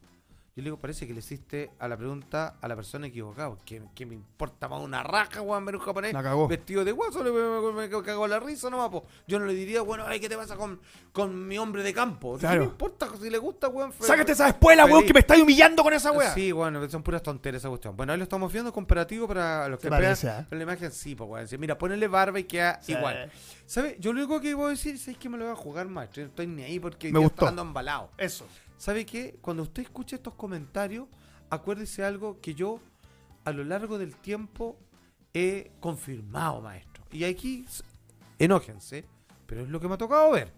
Yo 0.53 0.61
le 0.61 0.65
digo, 0.65 0.77
parece 0.77 1.07
que 1.07 1.13
le 1.13 1.19
hiciste 1.19 1.71
a 1.79 1.87
la 1.87 1.95
pregunta 1.95 2.57
a 2.59 2.67
la 2.67 2.75
persona 2.75 3.07
equivocada. 3.07 3.55
Que, 3.65 3.81
que 3.95 4.05
me 4.05 4.15
importa 4.15 4.67
más 4.67 4.81
una 4.81 5.01
raja, 5.01 5.41
weón, 5.41 5.63
ver 5.63 5.77
un 5.77 5.81
japonés 5.81 6.11
La 6.11 6.21
cagó. 6.21 6.45
vestido 6.49 6.83
de 6.83 6.91
guaso? 6.91 7.23
Le, 7.23 7.31
me, 7.31 7.87
me- 7.87 8.03
cago 8.03 8.27
la 8.27 8.37
risa 8.37 8.69
nomás, 8.69 8.89
po. 8.89 9.05
Yo 9.25 9.39
no 9.39 9.45
le 9.45 9.53
diría, 9.53 9.81
bueno, 9.81 10.03
ay, 10.05 10.19
¿qué 10.19 10.27
te 10.27 10.35
pasa 10.35 10.57
con, 10.57 10.81
con 11.13 11.47
mi 11.47 11.57
hombre 11.57 11.83
de 11.83 11.93
campo? 11.93 12.33
¿Qué 12.33 12.41
Claro. 12.41 12.59
me 12.59 12.65
importa 12.65 13.07
si 13.21 13.29
le 13.29 13.37
gusta, 13.37 13.69
weón? 13.69 13.93
sácate 14.01 14.33
esa 14.33 14.49
espuela, 14.49 14.85
weón, 14.85 15.05
que 15.05 15.13
me 15.13 15.21
estáis 15.21 15.41
humillando 15.41 15.83
con 15.83 15.93
esa 15.93 16.11
weá. 16.11 16.33
Sí, 16.33 16.51
bueno, 16.51 16.89
son 16.89 17.01
puras 17.01 17.23
tonteras 17.23 17.61
esa 17.61 17.69
cuestión. 17.69 17.95
Bueno, 17.95 18.11
ahí 18.11 18.17
lo 18.17 18.23
estamos 18.23 18.51
viendo 18.51 18.73
comparativo 18.73 19.29
para 19.29 19.69
los 19.69 19.79
que 19.79 19.89
vean 19.89 20.17
¿eh? 20.21 20.45
la 20.51 20.63
imagen. 20.63 20.91
Sí, 20.91 21.15
pues, 21.15 21.29
weón. 21.29 21.47
Mira, 21.61 21.77
ponele 21.77 22.09
barba 22.09 22.37
y 22.39 22.43
queda 22.43 22.77
Sí. 22.81 22.91
igual. 22.91 23.31
¿Sabes? 23.65 23.95
Yo 23.99 24.11
lo 24.11 24.19
único 24.19 24.41
que 24.41 24.53
voy 24.53 24.65
a 24.65 24.69
decir 24.71 24.95
es 24.95 25.17
que 25.17 25.29
me 25.29 25.37
lo 25.37 25.45
voy 25.45 25.53
a 25.53 25.55
jugar 25.55 25.87
más. 25.87 26.09
No 26.17 26.23
estoy 26.23 26.45
ni 26.47 26.63
ahí 26.63 26.77
porque 26.77 27.07
Me 27.09 27.21
ya 27.21 27.25
gustó. 27.25 27.47
está 27.47 27.61
embalado. 27.61 28.09
Eso. 28.17 28.45
¿Sabe 28.81 29.05
qué? 29.05 29.37
Cuando 29.41 29.61
usted 29.61 29.83
escuche 29.83 30.15
estos 30.15 30.33
comentarios, 30.33 31.07
acuérdese 31.51 32.03
algo 32.03 32.41
que 32.41 32.55
yo 32.55 32.79
a 33.45 33.51
lo 33.51 33.63
largo 33.63 33.99
del 33.99 34.15
tiempo 34.15 34.75
he 35.35 35.71
confirmado, 35.79 36.61
maestro. 36.61 37.03
Y 37.11 37.23
aquí, 37.25 37.63
enójense, 38.39 39.05
pero 39.45 39.61
es 39.61 39.69
lo 39.69 39.79
que 39.79 39.87
me 39.87 39.93
ha 39.93 39.97
tocado 39.99 40.31
ver. 40.31 40.51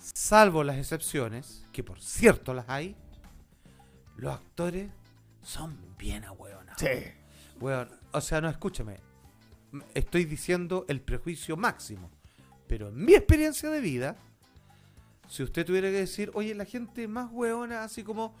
Salvo 0.00 0.64
las 0.64 0.76
excepciones, 0.76 1.68
que 1.72 1.84
por 1.84 2.00
cierto 2.00 2.52
las 2.52 2.68
hay, 2.68 2.96
los 4.16 4.34
actores 4.34 4.90
son 5.40 5.78
bien 5.96 6.24
ahueonados. 6.24 6.80
Sí. 6.80 7.12
Weón, 7.60 7.90
o 8.10 8.20
sea, 8.20 8.40
no, 8.40 8.48
escúchame. 8.48 8.98
Estoy 9.94 10.24
diciendo 10.24 10.84
el 10.88 11.00
prejuicio 11.00 11.56
máximo. 11.56 12.10
Pero 12.66 12.88
en 12.88 13.04
mi 13.04 13.14
experiencia 13.14 13.70
de 13.70 13.80
vida, 13.80 14.16
si 15.30 15.42
usted 15.42 15.64
tuviera 15.64 15.88
que 15.88 15.94
decir, 15.96 16.30
oye, 16.34 16.54
la 16.54 16.64
gente 16.66 17.06
más 17.08 17.30
weona, 17.32 17.84
así 17.84 18.02
como 18.02 18.34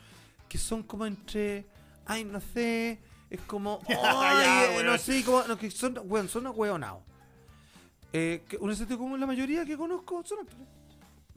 que 0.48 0.58
son 0.58 0.82
como 0.82 1.06
entre, 1.06 1.64
ay, 2.04 2.24
no 2.24 2.40
sé, 2.40 2.98
es 3.30 3.40
como, 3.46 3.78
Ya, 3.88 3.96
ay, 4.02 4.66
eh, 4.66 4.74
weón. 4.74 4.86
no 4.86 4.98
sé, 4.98 5.24
como, 5.24 5.42
no, 5.44 5.56
que 5.56 5.70
son, 5.70 5.98
weón, 6.04 6.28
son 6.28 6.46
ahueonados. 6.46 7.02
Eh, 8.12 8.42
que 8.48 8.56
un 8.56 8.74
sentido 8.74 8.98
como 8.98 9.16
la 9.16 9.26
mayoría 9.26 9.64
que 9.64 9.76
conozco 9.76 10.22
son 10.24 10.40
actores. 10.40 10.66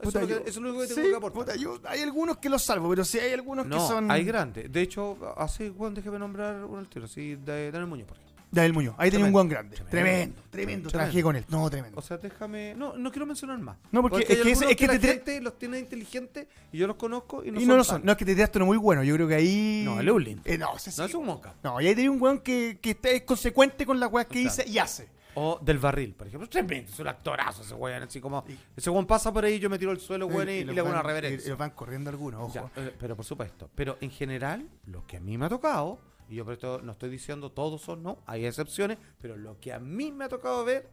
Eso, 0.00 0.08
es, 0.08 0.14
lo 0.14 0.26
que, 0.26 0.34
eso 0.34 0.42
es 0.50 0.56
lo 0.56 0.68
único 0.70 0.80
que 0.82 0.88
tengo 0.88 1.02
sí, 1.02 1.08
que 1.10 1.16
aportar. 1.16 1.44
puta, 1.44 1.56
yo- 1.56 1.80
hay 1.88 2.00
algunos 2.02 2.38
que 2.38 2.48
los 2.48 2.62
salvo, 2.62 2.90
pero 2.90 3.04
sí 3.04 3.20
hay 3.20 3.32
algunos 3.32 3.64
No, 3.64 3.76
que 3.78 3.86
son. 3.86 4.10
hay 4.10 4.24
grandes. 4.24 4.70
De 4.72 4.82
hecho, 4.82 5.16
hace, 5.36 5.70
weón, 5.70 5.94
déjeme 5.94 6.18
nombrar 6.18 6.64
uno 6.64 6.78
al 6.80 6.88
tiro, 6.88 7.06
sí, 7.06 7.36
Daniel 7.36 7.86
Muñoz, 7.86 8.08
por 8.08 8.16
ejemplo. 8.16 8.23
David 8.54 8.72
Muñoz. 8.72 8.94
Ahí 8.98 9.10
tenía 9.10 9.26
un 9.26 9.34
weón 9.34 9.48
grande. 9.48 9.76
Tremendo. 9.76 9.90
Tremendo, 9.90 10.42
tremendo. 10.50 10.90
Trabajé 10.90 11.22
con 11.22 11.36
él. 11.36 11.44
No, 11.48 11.68
tremendo. 11.68 11.98
O 11.98 12.02
sea, 12.02 12.16
déjame. 12.18 12.74
No, 12.74 12.96
no 12.96 13.10
quiero 13.10 13.26
mencionar 13.26 13.58
más. 13.58 13.76
No, 13.92 14.00
porque 14.02 14.20
es 14.20 14.26
que 14.26 14.32
ese- 14.34 14.42
algunos 14.42 14.70
es 14.70 14.76
que 14.76 14.88
te- 14.98 15.08
gente 15.08 15.40
los 15.40 15.58
tiene 15.58 15.78
inteligentes 15.78 16.46
y 16.72 16.78
yo 16.78 16.86
los 16.86 16.96
conozco 16.96 17.44
y 17.44 17.50
no 17.50 17.58
y 17.58 17.60
son. 17.62 17.68
no 17.68 17.76
lo 17.76 17.84
son. 17.84 18.04
No, 18.04 18.12
es 18.12 18.18
que 18.18 18.24
te 18.24 18.34
tiraste 18.34 18.58
uno 18.58 18.66
muy 18.66 18.76
bueno. 18.78 19.02
Yo 19.04 19.14
creo 19.14 19.28
que 19.28 19.34
ahí. 19.34 19.82
No, 19.84 20.00
el 20.00 20.08
Eulin. 20.08 20.40
Eh, 20.44 20.56
no. 20.56 20.72
No, 20.72 21.04
es 21.04 21.14
un 21.14 21.26
monca. 21.26 21.54
No, 21.62 21.80
y 21.80 21.86
ahí 21.88 21.94
tenía 21.94 22.10
un 22.10 22.20
weón 22.22 22.38
que, 22.38 22.78
que 22.80 22.90
está- 22.90 23.10
es 23.10 23.22
consecuente 23.22 23.84
con 23.84 23.98
las 24.00 24.10
weas 24.12 24.26
que 24.28 24.38
dice 24.38 24.64
y 24.66 24.78
hace. 24.78 25.08
O 25.36 25.58
del 25.60 25.78
barril, 25.80 26.14
por 26.14 26.28
ejemplo. 26.28 26.48
Tremendo, 26.48 26.92
es 26.92 27.00
un 27.00 27.08
actorazo 27.08 27.62
ese 27.62 27.74
weón. 27.74 28.04
Así 28.04 28.20
como. 28.20 28.44
Ese 28.76 28.88
weón 28.88 29.04
pasa 29.04 29.32
por 29.32 29.44
ahí, 29.44 29.58
yo 29.58 29.68
me 29.68 29.80
tiro 29.80 29.90
al 29.90 29.98
suelo, 29.98 30.28
weón, 30.28 30.48
y, 30.48 30.52
y 30.52 30.64
le 30.64 30.78
hago 30.78 30.88
una 30.90 30.98
y- 30.98 31.00
y 31.00 31.06
reverencia. 31.08 31.48
los 31.50 31.58
van 31.58 31.70
corriendo 31.70 32.08
algunos, 32.08 32.40
ojo. 32.40 32.54
Ya, 32.76 32.82
eh, 32.82 32.94
pero 33.00 33.16
por 33.16 33.24
supuesto. 33.24 33.68
Pero 33.74 33.98
en 34.00 34.10
general, 34.12 34.68
lo 34.86 35.04
que 35.08 35.16
a 35.16 35.20
mí 35.20 35.36
me 35.36 35.46
ha 35.46 35.48
tocado, 35.48 35.98
y 36.28 36.36
yo 36.36 36.44
por 36.44 36.54
esto 36.54 36.80
no 36.82 36.92
estoy 36.92 37.10
diciendo 37.10 37.50
todos 37.52 37.82
son 37.82 38.02
no, 38.02 38.18
hay 38.26 38.46
excepciones, 38.46 38.98
pero 39.20 39.36
lo 39.36 39.58
que 39.60 39.72
a 39.72 39.78
mí 39.78 40.10
me 40.12 40.24
ha 40.24 40.28
tocado 40.28 40.64
ver, 40.64 40.88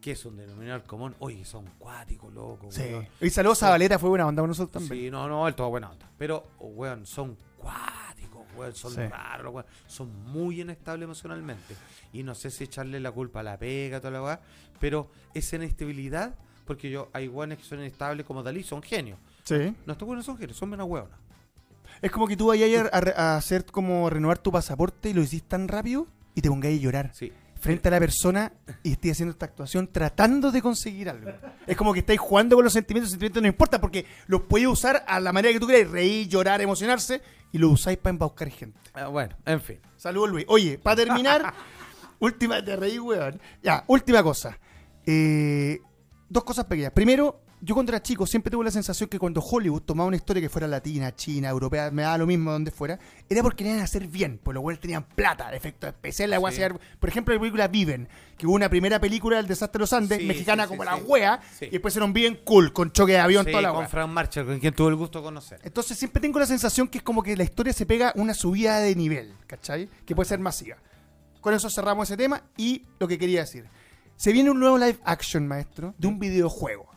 que 0.00 0.12
es 0.12 0.24
un 0.24 0.36
denominador 0.36 0.82
común, 0.84 1.14
oye, 1.20 1.44
son 1.44 1.64
cuáticos, 1.78 2.32
locos, 2.32 2.74
Sí. 2.74 2.82
weón. 2.82 3.08
Y 3.20 3.30
saludos 3.30 3.62
a 3.62 3.70
Valera, 3.70 3.98
fue 3.98 4.08
buena 4.08 4.26
onda 4.26 4.42
con 4.42 4.48
nosotros 4.48 4.72
también. 4.72 5.04
Sí, 5.04 5.10
no, 5.10 5.28
no, 5.28 5.46
él 5.46 5.54
todo 5.54 5.68
buena 5.70 5.90
onda. 5.90 6.10
Pero, 6.18 6.42
oh, 6.58 6.66
weón, 6.68 7.06
son 7.06 7.36
cuáticos, 7.56 8.42
weón, 8.56 8.74
son 8.74 8.92
Sí. 8.92 9.00
raros, 9.06 9.54
weón. 9.54 9.66
Son 9.86 10.12
muy 10.32 10.60
inestables 10.60 11.04
emocionalmente. 11.04 11.76
Y 12.12 12.22
no 12.24 12.34
sé 12.34 12.50
si 12.50 12.64
echarle 12.64 12.98
la 12.98 13.12
culpa 13.12 13.40
a 13.40 13.42
la 13.44 13.56
pega, 13.58 14.00
toda 14.00 14.10
la 14.10 14.22
weá, 14.22 14.40
pero 14.80 15.08
esa 15.34 15.54
inestabilidad, 15.56 16.34
porque 16.66 16.90
yo, 16.90 17.08
hay 17.12 17.28
weones 17.28 17.58
que 17.58 17.64
son 17.64 17.78
inestables 17.78 18.26
como 18.26 18.42
Dalí, 18.42 18.64
son 18.64 18.82
genios. 18.82 19.18
Sí. 19.44 19.72
No, 19.86 19.92
estos 19.92 20.08
weones 20.08 20.26
son 20.26 20.36
genios, 20.36 20.56
son 20.56 20.68
menos 20.70 20.88
weonas. 20.88 21.16
Es 22.00 22.10
como 22.10 22.26
que 22.26 22.36
tú 22.36 22.46
vayas 22.48 22.88
a, 22.92 23.00
re- 23.00 23.14
a 23.16 23.36
hacer 23.36 23.64
como 23.66 24.08
renovar 24.10 24.38
tu 24.38 24.50
pasaporte 24.50 25.10
y 25.10 25.12
lo 25.12 25.22
hiciste 25.22 25.48
tan 25.48 25.68
rápido 25.68 26.06
y 26.34 26.40
te 26.40 26.48
pongáis 26.48 26.78
a 26.80 26.82
llorar 26.82 27.10
Sí. 27.14 27.32
frente 27.60 27.88
a 27.88 27.90
la 27.92 27.98
persona 28.00 28.52
y 28.82 28.92
estés 28.92 29.12
haciendo 29.12 29.32
esta 29.32 29.46
actuación 29.46 29.86
tratando 29.86 30.50
de 30.50 30.62
conseguir 30.62 31.08
algo. 31.10 31.30
Es 31.66 31.76
como 31.76 31.92
que 31.92 32.00
estáis 32.00 32.18
jugando 32.18 32.56
con 32.56 32.64
los 32.64 32.72
sentimientos, 32.72 33.08
los 33.08 33.12
sentimientos 33.12 33.42
no 33.42 33.48
importa 33.48 33.80
porque 33.80 34.06
los 34.26 34.42
puedes 34.42 34.66
usar 34.66 35.04
a 35.06 35.20
la 35.20 35.32
manera 35.32 35.52
que 35.52 35.60
tú 35.60 35.66
quieras, 35.66 35.90
reír, 35.92 36.26
llorar, 36.28 36.60
emocionarse 36.60 37.20
y 37.52 37.58
lo 37.58 37.68
usáis 37.68 37.98
para 37.98 38.10
embaucar 38.12 38.48
gente. 38.50 38.78
Ah, 38.94 39.06
bueno, 39.08 39.36
en 39.44 39.60
fin. 39.60 39.78
Saludos 39.96 40.30
Luis. 40.30 40.44
Oye, 40.48 40.78
para 40.78 40.96
terminar, 40.96 41.52
última, 42.18 42.64
te 42.64 42.74
reí, 42.76 42.98
weón. 42.98 43.40
Ya, 43.62 43.84
última 43.86 44.22
cosa. 44.22 44.58
Eh, 45.06 45.80
dos 46.28 46.44
cosas 46.44 46.64
pequeñas. 46.64 46.92
Primero, 46.92 47.41
yo 47.64 47.74
cuando 47.74 47.92
era 47.92 48.02
chico 48.02 48.26
siempre 48.26 48.50
tuve 48.50 48.64
la 48.64 48.72
sensación 48.72 49.08
que 49.08 49.20
cuando 49.20 49.40
Hollywood 49.40 49.82
tomaba 49.82 50.08
una 50.08 50.16
historia 50.16 50.42
que 50.42 50.48
fuera 50.48 50.66
latina, 50.66 51.14
china, 51.14 51.48
europea, 51.48 51.92
me 51.92 52.02
daba 52.02 52.18
lo 52.18 52.26
mismo 52.26 52.50
donde 52.50 52.72
fuera, 52.72 52.98
era 53.28 53.40
porque 53.40 53.62
querían 53.62 53.78
hacer 53.78 54.08
bien, 54.08 54.40
pues 54.42 54.52
los 54.52 54.62
buenos 54.62 54.80
tenían 54.80 55.04
plata, 55.04 55.54
efectos 55.54 55.88
especiales, 55.88 56.40
la 56.40 56.50
Sí. 56.50 56.60
Por 56.98 57.08
ejemplo, 57.08 57.32
la 57.34 57.40
película 57.40 57.68
Viven, 57.68 58.08
que 58.36 58.46
hubo 58.46 58.56
una 58.56 58.68
primera 58.68 59.00
película 59.00 59.36
del 59.36 59.46
desastre 59.46 59.78
de 59.78 59.82
los 59.84 59.92
Andes, 59.92 60.18
Sí, 60.18 60.26
mexicana 60.26 60.64
sí, 60.64 60.70
como 60.70 60.82
la 60.82 60.96
wea, 60.96 61.40
y 61.60 61.70
después 61.70 61.94
era 61.94 62.04
un 62.04 62.12
bien 62.12 62.40
cool, 62.44 62.72
con 62.72 62.90
choque 62.90 63.12
de 63.12 63.20
avión, 63.20 63.46
toda 63.46 63.62
la 63.62 63.68
con 63.70 63.78
wea. 63.78 63.88
Frank 63.88 64.10
Marshall, 64.10 64.46
con 64.46 64.58
quien 64.58 64.74
tuve 64.74 64.88
el 64.88 64.96
gusto 64.96 65.20
de 65.20 65.24
conocer. 65.24 65.60
Entonces 65.62 65.96
siempre 65.96 66.20
tengo 66.20 66.40
la 66.40 66.46
sensación 66.46 66.88
que 66.88 66.98
es 66.98 67.04
como 67.04 67.22
que 67.22 67.36
la 67.36 67.44
historia 67.44 67.72
se 67.72 67.86
pega 67.86 68.12
una 68.16 68.34
subida 68.34 68.80
de 68.80 68.96
nivel, 68.96 69.34
¿cachai? 69.46 69.88
Que 70.04 70.16
puede 70.16 70.28
ser 70.28 70.40
masiva. 70.40 70.78
Con 71.40 71.54
eso 71.54 71.70
cerramos 71.70 72.08
ese 72.08 72.16
tema 72.16 72.42
y 72.56 72.84
lo 72.98 73.06
que 73.06 73.18
quería 73.18 73.40
decir. 73.40 73.66
Se 74.16 74.32
viene 74.32 74.50
un 74.50 74.60
nuevo 74.60 74.78
live 74.78 74.98
action, 75.04 75.46
maestro, 75.46 75.94
de 75.96 76.06
un 76.08 76.18
videojuego. 76.18 76.91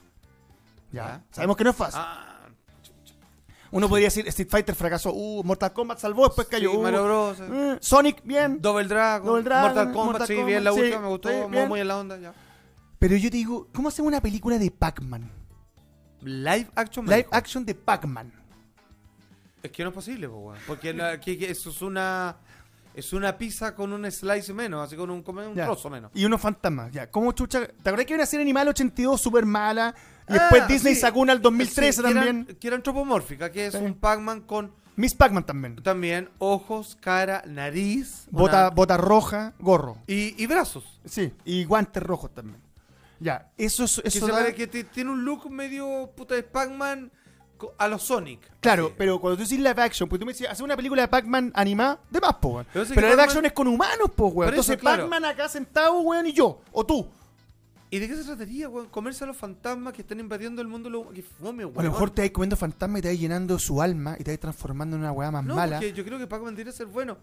Ya. 0.96 1.24
Sabemos 1.32 1.58
que 1.58 1.64
no 1.64 1.70
es 1.72 1.76
fácil. 1.76 2.00
Ah, 2.04 2.32
Uno 3.72 3.90
podría 3.90 4.08
decir 4.08 4.26
Street 4.30 4.48
Fighter 4.50 4.74
fracasó, 4.76 5.12
uh, 5.14 5.44
Mortal 5.44 5.74
Kombat 5.74 6.00
salvó, 6.00 6.26
después 6.28 6.48
cayó. 6.48 6.72
sí, 6.72 6.78
uh, 6.78 6.82
Mario 6.82 7.04
Bros. 7.04 7.38
eh, 7.42 7.78
Sonic, 7.82 8.22
bien. 8.24 8.62
Double 8.62 8.86
Dragon, 8.88 9.26
Double 9.28 9.44
Dragon, 9.44 9.68
Mortal 9.68 9.86
Kombat, 9.92 10.06
Mortal 10.06 10.28
sí, 10.28 10.34
Kombat, 10.36 10.48
bien 10.48 10.64
la 10.64 10.72
sí, 10.72 10.80
última, 10.80 11.00
me 11.02 11.08
gustó, 11.10 11.30
sí, 11.30 11.36
muy, 11.42 11.50
bien. 11.52 11.68
muy 11.68 11.80
en 11.82 11.88
la 11.90 11.98
onda 11.98 12.18
ya. 12.18 12.34
Pero 13.00 13.18
yo 13.18 13.30
te 13.30 13.38
digo, 13.38 13.68
¿cómo 13.74 13.90
hacemos 13.90 14.08
una 14.08 14.22
película 14.22 14.58
de 14.58 14.72
Pac-Man? 14.72 15.30
Live 16.22 16.70
action. 16.76 17.06
Live 17.06 17.28
action 17.32 17.66
de 17.66 17.76
Pac-Man. 17.76 18.32
Es 19.62 19.72
que 19.72 19.84
no 19.84 19.90
es 19.90 19.96
posible, 19.96 20.30
po, 20.30 20.38
weón, 20.38 20.60
porque 20.68 20.94
la- 20.94 21.20
que- 21.20 21.38
que 21.38 21.50
eso 21.52 21.70
es 21.72 21.82
una 21.82 22.38
es 22.94 23.12
una 23.12 23.38
pizza 23.38 23.76
con 23.76 23.92
un 23.92 24.10
slice 24.10 24.54
menos, 24.54 24.82
así 24.88 24.96
con 24.96 25.10
un, 25.10 25.18
un 25.28 25.54
trozo 25.54 25.90
menos. 25.90 26.12
Y 26.14 26.24
unos 26.24 26.40
fantasmas, 26.40 26.94
ya. 26.94 27.12
¿Cómo 27.12 27.34
chucha? 27.34 27.68
¿Te 27.68 27.74
acuerdas 27.90 28.06
que 28.06 28.14
había 28.14 28.22
una 28.24 28.26
serie 28.26 28.44
animal 28.44 28.70
82 28.70 29.20
súper 29.20 29.46
mala? 29.46 29.94
Y 30.28 30.34
Ah, 30.34 30.40
después 30.40 30.68
Disney 30.68 30.96
sí. 30.96 31.02
sacó 31.02 31.20
una 31.20 31.34
al 31.34 31.42
2013 31.42 31.94
Sí, 31.94 32.02
que 32.04 32.10
eran- 32.12 32.26
también. 32.26 32.58
que 32.60 32.68
era 32.68 32.76
antropomórfica, 32.76 33.52
que 33.52 33.68
es 33.68 33.74
Sí. 33.74 33.80
un 33.80 33.94
Pac-Man 33.94 34.42
con 34.42 34.72
Miss 34.96 35.14
Pac-Man 35.14 35.46
también. 35.46 35.76
también 35.78 36.30
ojos, 36.40 36.98
cara, 37.02 37.44
nariz 37.46 38.26
Bota, 38.32 38.68
una- 38.68 38.70
bota 38.70 38.98
roja, 38.98 39.54
gorro. 39.60 39.98
y, 40.08 40.42
y 40.42 40.48
brazos. 40.48 41.00
Sí, 41.06 41.34
y 41.44 41.66
guantes 41.66 42.02
rojos 42.02 42.34
también. 42.34 42.60
Ya, 43.20 43.52
eso 43.58 43.84
es. 43.86 44.02
Que, 44.02 44.08
Eso 44.08 44.26
se 44.26 44.32
da- 44.32 44.52
que 44.54 44.68
te- 44.68 44.84
tiene 44.86 45.10
un 45.12 45.24
look 45.24 45.50
medio 45.50 46.10
puta 46.16 46.36
de 46.36 46.44
Pac-Man 46.44 47.12
a 47.78 47.88
los 47.88 48.04
Sonic. 48.04 48.40
Claro, 48.60 48.88
Así. 48.88 48.96
pero 48.98 49.20
cuando 49.20 49.38
tú 49.38 49.44
dices 49.44 49.58
live 49.58 49.82
action, 49.82 50.10
pues 50.10 50.20
tú 50.20 50.26
me 50.26 50.34
decías, 50.34 50.52
hacer 50.52 50.64
una 50.66 50.76
película 50.76 51.02
de 51.04 51.08
Pac-Man 51.08 51.52
animada, 51.56 52.00
de 52.10 52.20
más, 52.20 52.34
po, 52.36 52.50
weón. 52.50 52.68
Pero 52.74 52.86
que 52.86 52.94
Pero 52.94 53.08
live 53.10 53.22
action 53.22 53.46
es 53.46 53.54
con 53.54 53.68
humanos, 53.68 54.12
po, 54.16 54.28
weón. 54.28 54.50
Entonces 54.50 54.78
claro. 54.78 55.04
Pac-Man 55.04 55.26
acá 55.26 55.48
sentado, 55.50 56.00
weón, 56.02 56.26
y 56.28 56.34
yo, 56.34 56.62
o 56.72 56.86
tú. 56.86 57.08
¿Y 57.96 58.00
de 58.00 58.08
qué 58.10 58.16
se 58.16 58.24
trataría, 58.26 58.68
weón? 58.68 58.88
Comerse 58.90 59.24
a 59.24 59.28
los 59.28 59.38
fantasmas 59.38 59.94
que 59.94 60.02
están 60.02 60.20
invadiendo 60.20 60.62
el 60.62 60.68
mundo. 60.68 60.90
Lo... 60.90 61.10
Que 61.12 61.22
fome, 61.24 61.64
weón. 61.64 61.80
A 61.80 61.84
lo 61.84 61.92
mejor 61.92 62.10
te 62.10 62.24
vas 62.24 62.32
comiendo 62.32 62.58
fantasma 62.58 63.00
y 63.00 63.02
te 63.02 63.08
vas 63.08 63.18
llenando 63.20 63.58
su 63.58 63.82
alma 63.82 64.16
y 64.20 64.24
te 64.24 64.32
vas 64.32 64.40
transformando 64.40 64.98
en 64.98 65.04
una 65.04 65.12
weá 65.14 65.32
más 65.32 65.46
No, 65.46 65.56
mala. 65.56 65.78
porque 65.78 65.94
yo 65.94 66.04
creo 66.04 66.20
que 66.20 66.28
Pac-Man 66.28 66.56
debería 66.56 66.74
ser 66.74 66.88
bueno. 66.88 67.18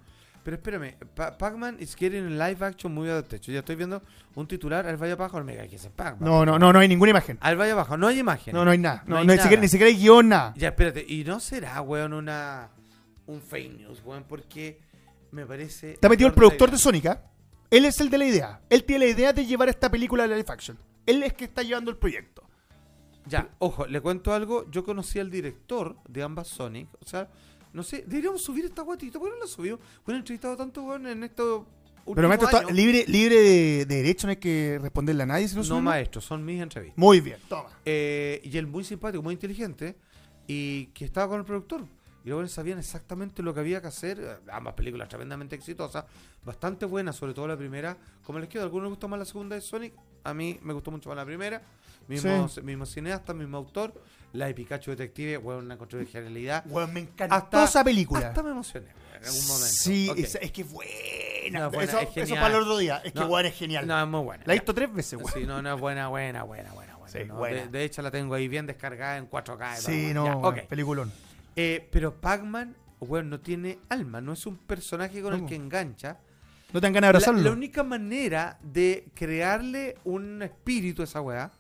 Pero 0.44 0.56
espérame, 0.56 0.96
Pa- 1.14 1.36
Pac-Man 1.38 1.76
is 1.78 1.94
getting 1.94 2.24
a 2.40 2.48
live 2.48 2.64
action 2.66 2.92
muy 2.92 3.06
de 3.06 3.22
techo. 3.22 3.52
Ya 3.52 3.60
estoy 3.60 3.76
viendo 3.76 4.02
un 4.34 4.48
titular, 4.48 4.86
al 4.86 4.96
vaya 4.96 5.12
abajo, 5.12 5.38
no 5.38 5.44
me 5.44 5.52
diga 5.52 5.68
que 5.68 5.76
es 5.76 5.86
Pac-Man. 5.86 6.28
No, 6.28 6.44
no, 6.46 6.58
no, 6.58 6.72
no 6.72 6.78
hay 6.80 6.88
ninguna 6.88 7.10
imagen. 7.10 7.38
Al 7.42 7.56
vaya 7.56 7.74
abajo, 7.74 7.96
no 7.96 8.08
hay 8.08 8.18
imagen. 8.18 8.52
No, 8.54 8.64
no 8.64 8.70
hay 8.72 8.78
nada. 8.78 9.04
No, 9.06 9.10
No 9.14 9.16
hay 9.20 9.26
no 9.26 9.32
hay 9.32 9.36
nada. 9.36 9.42
siquiera- 9.44 9.60
ni 9.62 9.68
siquiera 9.68 9.88
hay 9.90 9.96
guion, 9.98 10.28
nada. 10.30 10.54
Ya, 10.56 10.68
espérate, 10.68 11.04
y 11.06 11.22
no 11.24 11.38
será, 11.38 11.80
weón, 11.82 12.12
una 12.14 12.70
un 13.26 13.40
fake 13.40 13.78
news, 13.78 14.02
weón, 14.04 14.24
porque 14.28 14.80
me 15.30 15.46
parece. 15.46 15.92
Está 15.92 16.08
metido 16.08 16.26
el 16.28 16.34
productor 16.34 16.70
de 16.72 16.78
Sónica. 16.78 17.22
Él 17.72 17.84
es 17.86 18.00
el 18.00 18.10
de 18.10 18.18
la 18.18 18.26
idea. 18.26 18.60
Él 18.70 18.84
tiene 18.84 19.06
la 19.06 19.10
idea 19.10 19.32
de 19.32 19.44
llevar 19.46 19.68
esta 19.68 19.90
película 19.90 20.24
a 20.24 20.26
live 20.28 20.44
action. 20.46 20.78
Él 21.06 21.22
es 21.24 21.32
que 21.32 21.44
está 21.46 21.62
llevando 21.62 21.90
el 21.90 21.96
proyecto. 21.96 22.42
Ya, 23.26 23.48
ojo, 23.58 23.86
le 23.86 24.00
cuento 24.00 24.32
algo. 24.32 24.70
Yo 24.70 24.84
conocí 24.84 25.18
al 25.18 25.30
director 25.30 25.96
de 26.08 26.22
ambas 26.22 26.48
Sonic. 26.48 26.88
O 27.00 27.06
sea, 27.08 27.28
no 27.72 27.82
sé, 27.82 28.04
deberíamos 28.06 28.42
subir 28.42 28.64
esta 28.66 28.82
guatita. 28.82 29.18
¿Por 29.18 29.28
qué 29.30 29.34
no 29.36 29.40
la 29.40 29.46
subió? 29.48 29.80
Bueno, 30.04 30.18
entrevistado 30.18 30.56
tanto, 30.56 30.82
weón, 30.82 31.06
en 31.06 31.22
estos 31.24 31.64
Pero 32.14 32.28
maestro, 32.28 32.48
está 32.48 32.58
años. 32.60 32.72
libre, 32.72 33.04
libre 33.08 33.36
de, 33.36 33.86
de 33.86 33.96
derecho, 33.96 34.26
no 34.26 34.32
hay 34.32 34.36
que 34.36 34.78
responderle 34.82 35.22
a 35.22 35.26
nadie 35.26 35.48
si 35.48 35.56
No, 35.56 35.64
subimos. 35.64 35.84
maestro, 35.84 36.20
son 36.20 36.44
mis 36.44 36.60
entrevistas. 36.60 36.98
Muy 36.98 37.20
bien, 37.20 37.38
toma. 37.48 37.70
Eh, 37.86 38.40
y 38.44 38.58
él 38.58 38.66
muy 38.66 38.84
simpático, 38.84 39.22
muy 39.22 39.34
inteligente. 39.34 39.96
Y 40.46 40.86
que 40.86 41.04
estaba 41.04 41.28
con 41.28 41.38
el 41.38 41.46
productor. 41.46 41.86
Y 42.24 42.28
luego 42.28 42.46
sabían 42.46 42.78
exactamente 42.78 43.42
lo 43.42 43.52
que 43.52 43.60
había 43.60 43.80
que 43.80 43.88
hacer. 43.88 44.40
Ambas 44.50 44.74
películas 44.74 45.08
tremendamente 45.08 45.56
exitosas. 45.56 46.04
Bastante 46.44 46.86
buenas, 46.86 47.16
sobre 47.16 47.34
todo 47.34 47.48
la 47.48 47.56
primera. 47.56 47.96
Como 48.24 48.38
les 48.38 48.48
quedo, 48.48 48.62
a 48.62 48.64
algunos 48.66 48.84
les 48.84 48.90
gustó 48.90 49.08
más 49.08 49.18
la 49.18 49.24
segunda 49.24 49.56
de 49.56 49.60
Sonic. 49.62 49.92
A 50.24 50.32
mí 50.32 50.58
me 50.62 50.72
gustó 50.72 50.90
mucho 50.90 51.08
más 51.08 51.16
la 51.16 51.24
primera. 51.24 51.60
Mismo, 52.08 52.48
mismo 52.62 52.86
cineasta, 52.86 53.32
mismo 53.34 53.56
autor. 53.56 53.92
La 54.32 54.46
de 54.46 54.54
Pikachu 54.54 54.92
Detective, 54.92 55.36
bueno, 55.38 55.60
una 55.60 55.76
construcción 55.76 56.06
de 56.06 56.10
genialidad. 56.30 56.64
Weón, 56.66 56.92
me 56.94 57.00
encantó 57.00 57.34
Hasta- 57.34 57.64
esa 57.64 57.84
película. 57.84 58.28
Hasta 58.28 58.42
me 58.42 58.50
emocioné 58.50 58.86
en 59.16 59.24
algún 59.24 59.46
momento. 59.46 59.66
Sí, 59.68 60.10
es, 60.16 60.36
es 60.40 60.52
que 60.52 60.64
buena. 60.64 61.58
No, 61.60 61.70
buena, 61.70 61.92
eso, 61.92 62.00
es 62.00 62.16
eso 62.16 62.34
para 62.36 62.48
el 62.56 62.62
otro 62.62 62.78
día. 62.78 63.02
Es 63.04 63.12
que 63.12 63.20
weón 63.20 63.46
es 63.46 63.54
genial. 63.54 63.86
No, 63.86 64.00
es 64.00 64.08
muy 64.08 64.20
buena. 64.20 64.44
la 64.46 64.52
he 64.54 64.56
visto 64.56 64.72
tres 64.72 64.92
veces, 64.94 65.18
weón. 65.20 65.32
Sí, 65.34 65.44
no, 65.44 65.60
no, 65.60 65.74
es 65.74 65.80
buena, 65.80 66.08
buena, 66.08 66.44
buena, 66.44 66.72
buena. 66.72 66.96
buena, 66.96 67.12
Sí, 67.12 67.24
no. 67.26 67.34
buena. 67.36 67.62
De, 67.62 67.68
de 67.68 67.84
hecho, 67.84 68.00
la 68.00 68.10
tengo 68.10 68.34
ahí 68.34 68.48
bien 68.48 68.66
descargada 68.66 69.18
en 69.18 69.28
4K. 69.28 69.78
y 69.78 69.82
Sí, 69.82 70.14
no, 70.14 70.24
ya, 70.24 70.36
weón, 70.36 70.58
ok. 70.58 70.66
peliculón. 70.66 71.12
Eh, 71.57 71.88
pero 71.90 72.14
Pac-Man, 72.20 72.74
bueno, 73.00 73.30
no 73.30 73.40
tiene 73.40 73.78
alma, 73.88 74.20
no 74.20 74.32
es 74.32 74.46
un 74.46 74.57
personaje 74.57 75.20
con 75.22 75.34
el 75.34 75.46
que 75.46 75.55
engancha. 75.57 76.18
¿No 76.72 76.80
te 76.80 76.86
ganas 76.86 77.03
de 77.03 77.07
abrazarlo? 77.09 77.42
la 77.42 77.50
única 77.50 77.82
manera 77.82 78.59
de 78.62 79.07
crearle 79.14 79.96
un 80.05 80.42
espíritu 80.42 81.03
a 81.03 81.05
esa 81.05 81.20
weá 81.20 81.50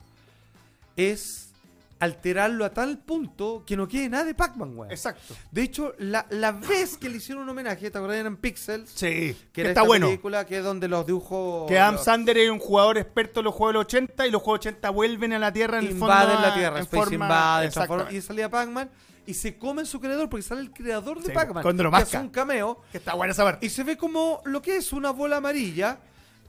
es 0.96 1.50
alterarlo 1.98 2.64
a 2.64 2.70
tal 2.70 2.98
punto 2.98 3.62
que 3.64 3.76
no 3.76 3.86
quede 3.86 4.08
nada 4.08 4.24
de 4.24 4.34
Pac-Man, 4.34 4.76
weá. 4.76 4.90
Exacto. 4.90 5.34
De 5.52 5.62
hecho, 5.62 5.94
la, 5.98 6.26
la 6.30 6.50
vez 6.50 6.96
que 6.96 7.08
le 7.08 7.18
hicieron 7.18 7.44
un 7.44 7.50
homenaje, 7.50 7.90
¿te 7.90 7.96
acordás? 7.98 8.16
Eran 8.16 8.36
Pixels. 8.38 8.90
Sí, 8.90 9.36
Que 9.52 9.60
era 9.60 9.70
está 9.70 9.82
esta 9.82 9.86
bueno. 9.86 10.06
película 10.06 10.44
que 10.44 10.58
es 10.58 10.64
donde 10.64 10.88
los 10.88 11.06
dibujos... 11.06 11.68
Que 11.68 11.78
Adam 11.78 11.94
los- 11.94 12.04
Sander 12.04 12.38
es 12.38 12.50
un 12.50 12.58
jugador 12.58 12.98
experto 12.98 13.38
en 13.40 13.44
los 13.44 13.54
juegos 13.54 13.74
de 13.74 13.78
los 13.78 13.84
80 13.84 14.26
y 14.26 14.30
los 14.32 14.42
juegos 14.42 14.62
de 14.64 14.70
80 14.70 14.90
vuelven 14.90 15.32
a 15.34 15.38
la 15.38 15.52
Tierra 15.52 15.78
en 15.78 15.84
el 15.84 15.90
fondo. 15.90 16.06
invaden 16.06 16.42
la 16.42 16.54
Tierra, 16.54 16.76
en 16.78 16.82
Space 16.84 17.04
forma- 17.04 17.24
Invade, 17.26 18.16
y 18.16 18.20
salía 18.20 18.50
Pac-Man 18.50 18.90
y 19.26 19.34
se 19.34 19.56
come 19.56 19.84
su 19.84 20.00
creador 20.00 20.28
porque 20.28 20.42
sale 20.42 20.60
el 20.62 20.72
creador 20.72 21.20
de 21.20 21.26
Sí, 21.28 21.32
Pac-Man. 21.32 21.62
que 21.90 21.96
hace 21.96 22.18
un 22.18 22.28
cameo 22.30 22.80
Que 22.90 22.98
está 22.98 23.14
buena 23.14 23.32
esa 23.32 23.44
parte. 23.44 23.64
y 23.64 23.70
se 23.70 23.84
ve 23.84 23.96
como 23.96 24.40
lo 24.44 24.60
que 24.62 24.76
es 24.76 24.92
una 24.92 25.10
bola 25.10 25.36
amarilla 25.36 25.98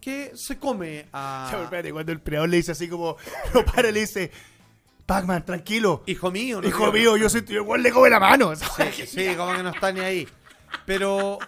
que 0.02 0.32
se 0.36 0.58
come 0.58 1.06
Ya, 1.14 1.50
a... 1.60 1.64
espérate, 1.64 1.92
cuando 1.94 2.12
el 2.12 2.20
predador 2.20 2.50
le 2.50 2.58
dice 2.58 2.72
así 2.74 2.88
como, 2.90 3.16
lo 3.54 3.64
para 3.66 3.90
y 3.90 3.94
le 3.94 4.00
dice, 4.02 4.32
Pac-Man, 5.06 5.46
tranquilo. 5.46 6.04
Hijo 6.06 6.32
mío, 6.32 6.62
no 6.62 6.68
Hijo 6.68 6.92
mío, 6.92 7.18
yo 7.18 7.30
soy 7.30 7.44
igual 7.50 7.84
le 7.84 7.92
come 7.92 8.10
la 8.10 8.20
mano. 8.20 8.56
Sí, 8.56 9.06
sí, 9.06 9.36
como 9.36 9.54
que 9.54 9.64
no 9.64 9.70
está 9.70 9.92
ni 9.92 10.00
ahí. 10.00 10.28
Pero, 10.86 11.40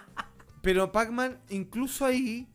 pero 0.62 0.92
Pac-Man, 0.92 1.38
incluso 1.48 2.04
ahí, 2.04 2.46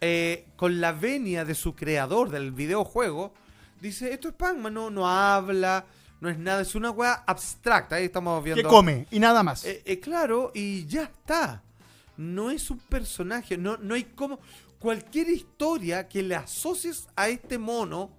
eh, 0.00 0.46
con 0.56 0.80
la 0.80 0.92
venia 0.92 1.44
de 1.44 1.54
su 1.54 1.74
creador 1.74 2.30
del 2.30 2.50
videojuego, 2.52 3.32
dice, 3.80 4.12
esto 4.12 4.28
es 4.28 4.34
Pac-Man, 4.34 4.74
no, 4.74 4.90
no 4.90 5.08
habla, 5.08 5.86
no 6.22 6.30
es 6.30 6.38
nada, 6.38 6.62
es 6.62 6.74
una 6.76 6.90
weá 6.92 7.24
abstracta, 7.26 7.96
ahí 7.96 8.04
estamos 8.04 8.42
viendo... 8.44 8.62
Que 8.62 8.68
come 8.68 9.06
y 9.10 9.18
nada 9.18 9.42
más. 9.42 9.64
Eh, 9.64 9.82
eh, 9.84 9.98
claro, 9.98 10.52
y 10.54 10.86
ya 10.86 11.02
está. 11.02 11.62
No 12.16 12.50
es 12.52 12.70
un 12.70 12.78
personaje, 12.78 13.58
no, 13.58 13.76
no 13.76 13.94
hay 13.94 14.04
como... 14.04 14.38
Cualquier 14.78 15.28
historia 15.30 16.08
que 16.08 16.22
le 16.22 16.34
asocies 16.36 17.08
a 17.16 17.28
este 17.28 17.58
mono 17.58 18.10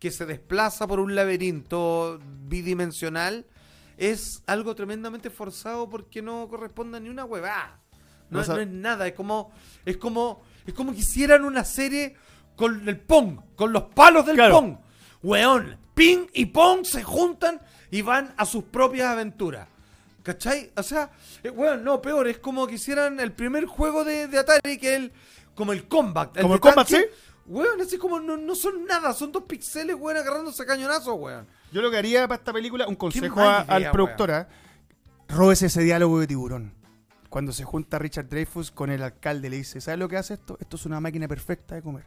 que 0.00 0.10
se 0.10 0.26
desplaza 0.26 0.86
por 0.88 0.98
un 1.00 1.14
laberinto 1.14 2.18
bidimensional 2.48 3.46
es 3.96 4.42
algo 4.46 4.74
tremendamente 4.74 5.30
forzado 5.30 5.88
porque 5.88 6.20
no 6.22 6.48
corresponde 6.48 6.96
a 6.96 7.00
ni 7.00 7.08
una 7.10 7.24
huevada. 7.24 7.78
No, 8.30 8.38
No 8.38 8.44
sa- 8.44 8.54
no 8.54 8.60
es 8.60 8.68
nada, 8.68 9.06
es 9.06 9.14
como, 9.14 9.52
es 9.84 9.96
como, 9.98 10.42
es 10.66 10.74
como 10.74 10.92
que 10.92 10.98
hicieran 10.98 11.44
una 11.44 11.64
serie 11.64 12.16
con 12.56 12.88
el 12.88 12.98
Pong, 12.98 13.38
con 13.56 13.72
los 13.72 13.84
palos 13.94 14.24
del 14.26 14.36
Claro. 14.36 14.54
Pong. 14.54 14.76
Weón, 15.22 15.76
Ping 15.94 16.26
y 16.32 16.46
Pong 16.46 16.84
se 16.84 17.02
juntan 17.02 17.60
y 17.90 18.02
van 18.02 18.32
a 18.36 18.44
sus 18.46 18.64
propias 18.64 19.08
aventuras. 19.08 19.68
¿Cachai? 20.22 20.70
O 20.76 20.82
sea, 20.82 21.10
eh, 21.42 21.50
weón, 21.50 21.82
no, 21.82 22.00
peor, 22.00 22.28
es 22.28 22.38
como 22.38 22.66
que 22.66 22.76
hicieran 22.76 23.18
el 23.20 23.32
primer 23.32 23.66
juego 23.66 24.04
de, 24.04 24.28
de 24.28 24.38
Atari 24.38 24.78
que 24.78 24.94
el, 24.94 25.12
como 25.54 25.72
el 25.72 25.88
Combat. 25.88 26.36
Como 26.36 26.48
de 26.50 26.54
el 26.54 26.60
Combat. 26.60 26.86
¿sí? 26.86 27.04
Weón, 27.46 27.80
así 27.80 27.98
como 27.98 28.20
no, 28.20 28.36
no 28.36 28.54
son 28.54 28.84
nada, 28.86 29.12
son 29.12 29.32
dos 29.32 29.42
pixeles, 29.44 29.96
weón, 29.98 30.16
agarrándose 30.16 30.62
a 30.62 30.66
cañonazos, 30.66 31.18
weón. 31.18 31.46
Yo 31.72 31.82
lo 31.82 31.90
que 31.90 31.96
haría 31.98 32.28
para 32.28 32.38
esta 32.38 32.52
película, 32.52 32.86
un 32.86 32.94
consejo 32.94 33.40
a- 33.40 33.62
al 33.62 33.80
idea, 33.82 33.90
productor, 33.92 34.30
¿ah? 34.30 34.48
róbese 35.28 35.66
ese 35.66 35.82
diálogo 35.82 36.20
de 36.20 36.26
tiburón. 36.28 36.72
Cuando 37.28 37.52
se 37.52 37.64
junta 37.64 37.98
Richard 37.98 38.28
Dreyfus 38.28 38.70
con 38.70 38.90
el 38.90 39.02
alcalde, 39.02 39.48
le 39.50 39.56
dice, 39.56 39.80
¿sabes 39.80 39.98
lo 39.98 40.08
que 40.08 40.18
hace 40.18 40.34
esto? 40.34 40.56
Esto 40.60 40.76
es 40.76 40.86
una 40.86 41.00
máquina 41.00 41.26
perfecta 41.26 41.74
de 41.74 41.82
comer. 41.82 42.04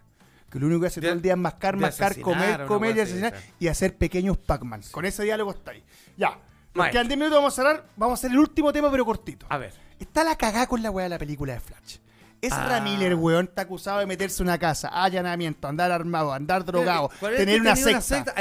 Que 0.50 0.60
lo 0.60 0.68
único 0.68 0.82
que 0.82 0.88
hace 0.88 1.02
De- 1.02 1.08
todo 1.08 1.16
el 1.16 1.22
día 1.22 1.34
es 1.34 1.38
mascar, 1.40 1.76
mascar, 1.78 2.20
comer, 2.22 2.66
comer 2.66 2.96
y 2.98 3.00
asesinar 3.02 3.34
y 3.60 3.68
hacer 3.68 3.98
pequeños 3.98 4.38
Pac-Man. 4.38 4.82
Con 4.92 5.06
ese 5.06 5.24
diálogo 5.24 5.52
está 5.52 5.72
ahí. 5.72 5.84
Ya. 6.18 6.38
Nos 6.74 6.90
quedan 6.90 7.08
10 7.08 7.18
minutos, 7.18 7.38
vamos 7.38 7.54
a 7.54 7.56
cerrar. 7.56 7.86
Vamos 7.96 8.20
a 8.20 8.20
hacer 8.20 8.32
el 8.32 8.40
último 8.40 8.72
tema, 8.74 8.92
pero 8.92 9.06
cortito. 9.06 9.46
A 9.50 9.58
ver. 9.58 9.74
Está 10.00 10.24
la 10.24 10.36
cagada 10.36 10.68
con 10.68 10.82
la 10.84 10.92
weá 10.92 11.06
de 11.06 11.10
la 11.10 11.18
película 11.18 11.54
de 11.54 11.60
Flash. 11.62 11.98
Ezra 12.42 12.78
Ah. 12.78 12.82
Miller, 12.82 13.16
weón, 13.16 13.46
está 13.46 13.64
acusado 13.64 14.00
de 14.00 14.06
meterse 14.06 14.44
en 14.44 14.50
una 14.50 14.58
casa, 14.60 14.90
allanamiento, 14.90 15.68
andar 15.68 15.92
armado, 15.92 16.32
andar 16.34 16.64
drogado, 16.66 17.10
¿Cuál 17.20 17.34
es 17.34 17.40
tener 17.40 17.62
una 17.62 17.76
secta. 17.76 18.34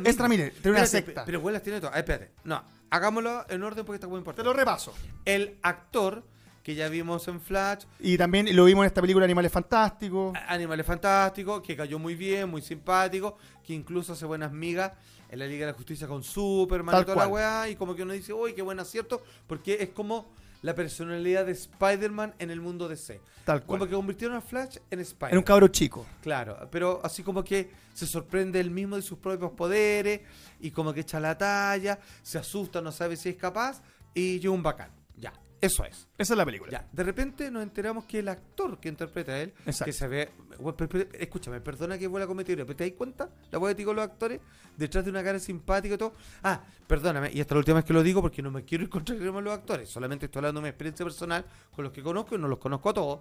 Mismo. 0.00 0.28
Miller, 0.28 0.52
tiene 0.62 0.78
una 0.78 0.86
secta. 0.86 1.24
Pero 1.24 1.40
weón 1.40 1.52
las 1.52 1.62
tiene 1.62 1.78
todas. 1.78 1.94
Ay, 1.94 2.00
espérate. 2.00 2.32
No, 2.44 2.64
hagámoslo 2.90 3.44
en 3.48 3.62
orden 3.62 3.84
porque 3.84 3.96
está 3.96 4.08
muy 4.08 4.16
Te 4.16 4.20
importante. 4.20 4.44
lo 4.44 4.52
repaso. 4.54 4.94
El 5.26 5.58
actor 5.62 6.24
que 6.62 6.74
ya 6.74 6.88
vimos 6.88 7.26
en 7.28 7.40
Flash, 7.40 7.84
Y 7.98 8.16
también 8.16 8.54
lo 8.54 8.64
vimos 8.64 8.84
en 8.84 8.86
esta 8.86 9.00
película 9.00 9.24
Animales 9.24 9.50
Fantásticos. 9.50 10.36
Animales 10.46 10.86
Fantásticos, 10.86 11.60
que 11.62 11.76
cayó 11.76 11.98
muy 11.98 12.14
bien, 12.14 12.48
muy 12.48 12.62
simpático, 12.62 13.36
que 13.64 13.74
incluso 13.74 14.12
hace 14.12 14.24
buenas 14.24 14.52
migas 14.52 14.92
en 15.28 15.38
la 15.38 15.46
Liga 15.46 15.66
de 15.66 15.72
la 15.72 15.76
Justicia 15.76 16.06
con 16.06 16.22
Superman 16.22 16.92
Tal 16.92 17.02
y 17.02 17.04
toda 17.06 17.16
la 17.16 17.28
cual. 17.28 17.32
weá, 17.32 17.68
y 17.68 17.76
como 17.76 17.94
que 17.94 18.02
uno 18.02 18.12
dice, 18.12 18.32
uy, 18.32 18.52
qué 18.54 18.62
buen 18.62 18.78
acierto, 18.78 19.22
porque 19.46 19.78
es 19.80 19.88
como 19.88 20.30
la 20.62 20.74
personalidad 20.74 21.44
de 21.46 21.52
Spider-Man 21.52 22.34
en 22.38 22.50
el 22.50 22.60
mundo 22.60 22.88
DC. 22.88 23.20
Tal 23.44 23.64
cual. 23.64 23.80
Como 23.80 23.90
que 23.90 23.96
convirtieron 23.96 24.36
a 24.36 24.40
Flash 24.40 24.76
en 24.90 25.00
Spider-Man. 25.00 25.30
Era 25.30 25.38
un 25.38 25.44
cabro 25.44 25.68
chico. 25.68 26.06
Claro, 26.22 26.68
pero 26.70 27.00
así 27.02 27.24
como 27.24 27.42
que 27.42 27.70
se 27.92 28.06
sorprende 28.06 28.60
él 28.60 28.70
mismo 28.70 28.94
de 28.94 29.02
sus 29.02 29.18
propios 29.18 29.50
poderes 29.52 30.20
y 30.60 30.70
como 30.70 30.94
que 30.94 31.00
echa 31.00 31.18
la 31.18 31.36
talla, 31.36 31.98
se 32.22 32.38
asusta, 32.38 32.80
no 32.80 32.92
sabe 32.92 33.16
si 33.16 33.30
es 33.30 33.36
capaz 33.36 33.82
y 34.14 34.38
llega 34.38 34.54
un 34.54 34.62
bacán. 34.62 34.90
Ya, 35.16 35.32
eso 35.62 35.84
es. 35.84 36.08
Esa 36.18 36.34
es 36.34 36.36
la 36.36 36.44
película. 36.44 36.70
Ya, 36.70 36.86
de 36.92 37.02
repente 37.02 37.50
nos 37.50 37.62
enteramos 37.62 38.04
que 38.04 38.18
el 38.18 38.28
actor 38.28 38.78
que 38.78 38.88
interpreta 38.90 39.32
a 39.32 39.40
él, 39.40 39.54
Exacto. 39.64 39.84
que 39.86 39.92
se 39.92 40.06
ve, 40.08 40.28
bueno, 40.58 40.76
pero- 40.76 40.88
pero- 40.90 41.08
escúchame, 41.18 41.60
perdona 41.62 41.96
que 41.96 42.06
vuelva 42.06 42.24
a 42.24 42.28
cometer, 42.28 42.56
pero 42.66 42.76
¿te 42.76 42.84
das 42.88 42.96
cuenta? 42.98 43.30
La 43.50 43.58
voy 43.58 43.68
a 43.68 43.70
decir 43.74 43.86
con 43.86 43.96
los 43.96 44.04
actores, 44.04 44.40
detrás 44.76 45.04
de 45.04 45.10
una 45.10 45.22
cara 45.24 45.38
simpática 45.38 45.94
y 45.94 45.98
todo. 45.98 46.12
Ah, 46.42 46.60
perdóname, 46.86 47.30
y 47.32 47.40
es 47.40 47.50
la 47.50 47.56
última 47.56 47.76
vez 47.76 47.84
que 47.84 47.92
lo 47.92 48.02
digo 48.02 48.20
porque 48.20 48.42
no 48.42 48.50
me 48.50 48.64
quiero 48.64 48.84
ir 48.84 48.90
contra 48.90 49.14
los 49.14 49.52
actores, 49.54 49.88
solamente 49.88 50.26
estoy 50.26 50.40
hablando 50.40 50.60
de 50.60 50.64
mi 50.64 50.68
experiencia 50.68 51.06
personal 51.06 51.44
con 51.74 51.84
los 51.84 51.92
que 51.92 52.02
conozco 52.02 52.34
y 52.34 52.38
no 52.38 52.48
los 52.48 52.58
conozco 52.58 52.90
a 52.90 52.94
todos. 52.94 53.20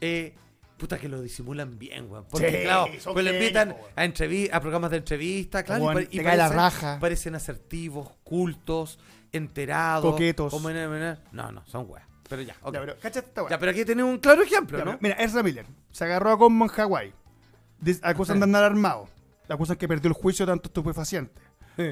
Eh, 0.00 0.34
puta 0.78 0.98
que 0.98 1.08
lo 1.08 1.20
disimulan 1.22 1.78
bien, 1.78 2.10
weón. 2.10 2.24
Porque 2.28 2.50
Sí, 2.50 2.56
claro, 2.64 2.86
pues 3.12 3.24
lo 3.24 3.32
invitan 3.32 3.68
weón. 3.72 3.80
a, 3.94 4.04
entrevi- 4.04 4.48
a 4.52 4.60
programas 4.60 4.90
de 4.90 4.96
entrevista, 4.96 5.62
claro, 5.62 6.00
y, 6.10 6.20
la 6.20 6.48
raja. 6.48 6.98
parecen 7.00 7.34
asertivos, 7.36 8.08
cultos, 8.24 8.98
enterados. 9.32 10.10
Coquetos. 10.10 10.52
como 10.52 10.70
en- 10.70 11.18
no, 11.32 11.52
no, 11.52 11.62
son 11.66 11.86
weas. 11.88 12.06
Pero 12.28 12.42
ya, 12.42 12.56
ok. 12.62 12.74
Ya, 12.74 12.80
pero, 12.80 12.96
esta 13.02 13.42
weá. 13.42 13.50
Ya, 13.50 13.58
pero 13.58 13.70
aquí 13.72 13.84
tenemos 13.84 14.10
un 14.12 14.18
claro 14.18 14.42
ejemplo, 14.42 14.78
Ya, 14.78 14.84
¿no? 14.84 14.98
Mira, 15.00 15.14
Ezra 15.16 15.42
Miller 15.42 15.66
se 15.90 16.04
agarró 16.04 16.32
a 16.32 16.38
Combo 16.38 16.64
en 16.64 16.70
Hawái. 16.70 17.12
Acusan 18.02 18.38
de 18.38 18.44
andar 18.44 18.64
armado. 18.64 19.08
Le 19.48 19.54
acusan 19.54 19.76
que 19.76 19.88
perdió 19.88 20.08
el 20.08 20.14
juicio 20.14 20.46
de 20.46 20.52
tanto 20.52 20.68
estupefaciente. 20.68 21.40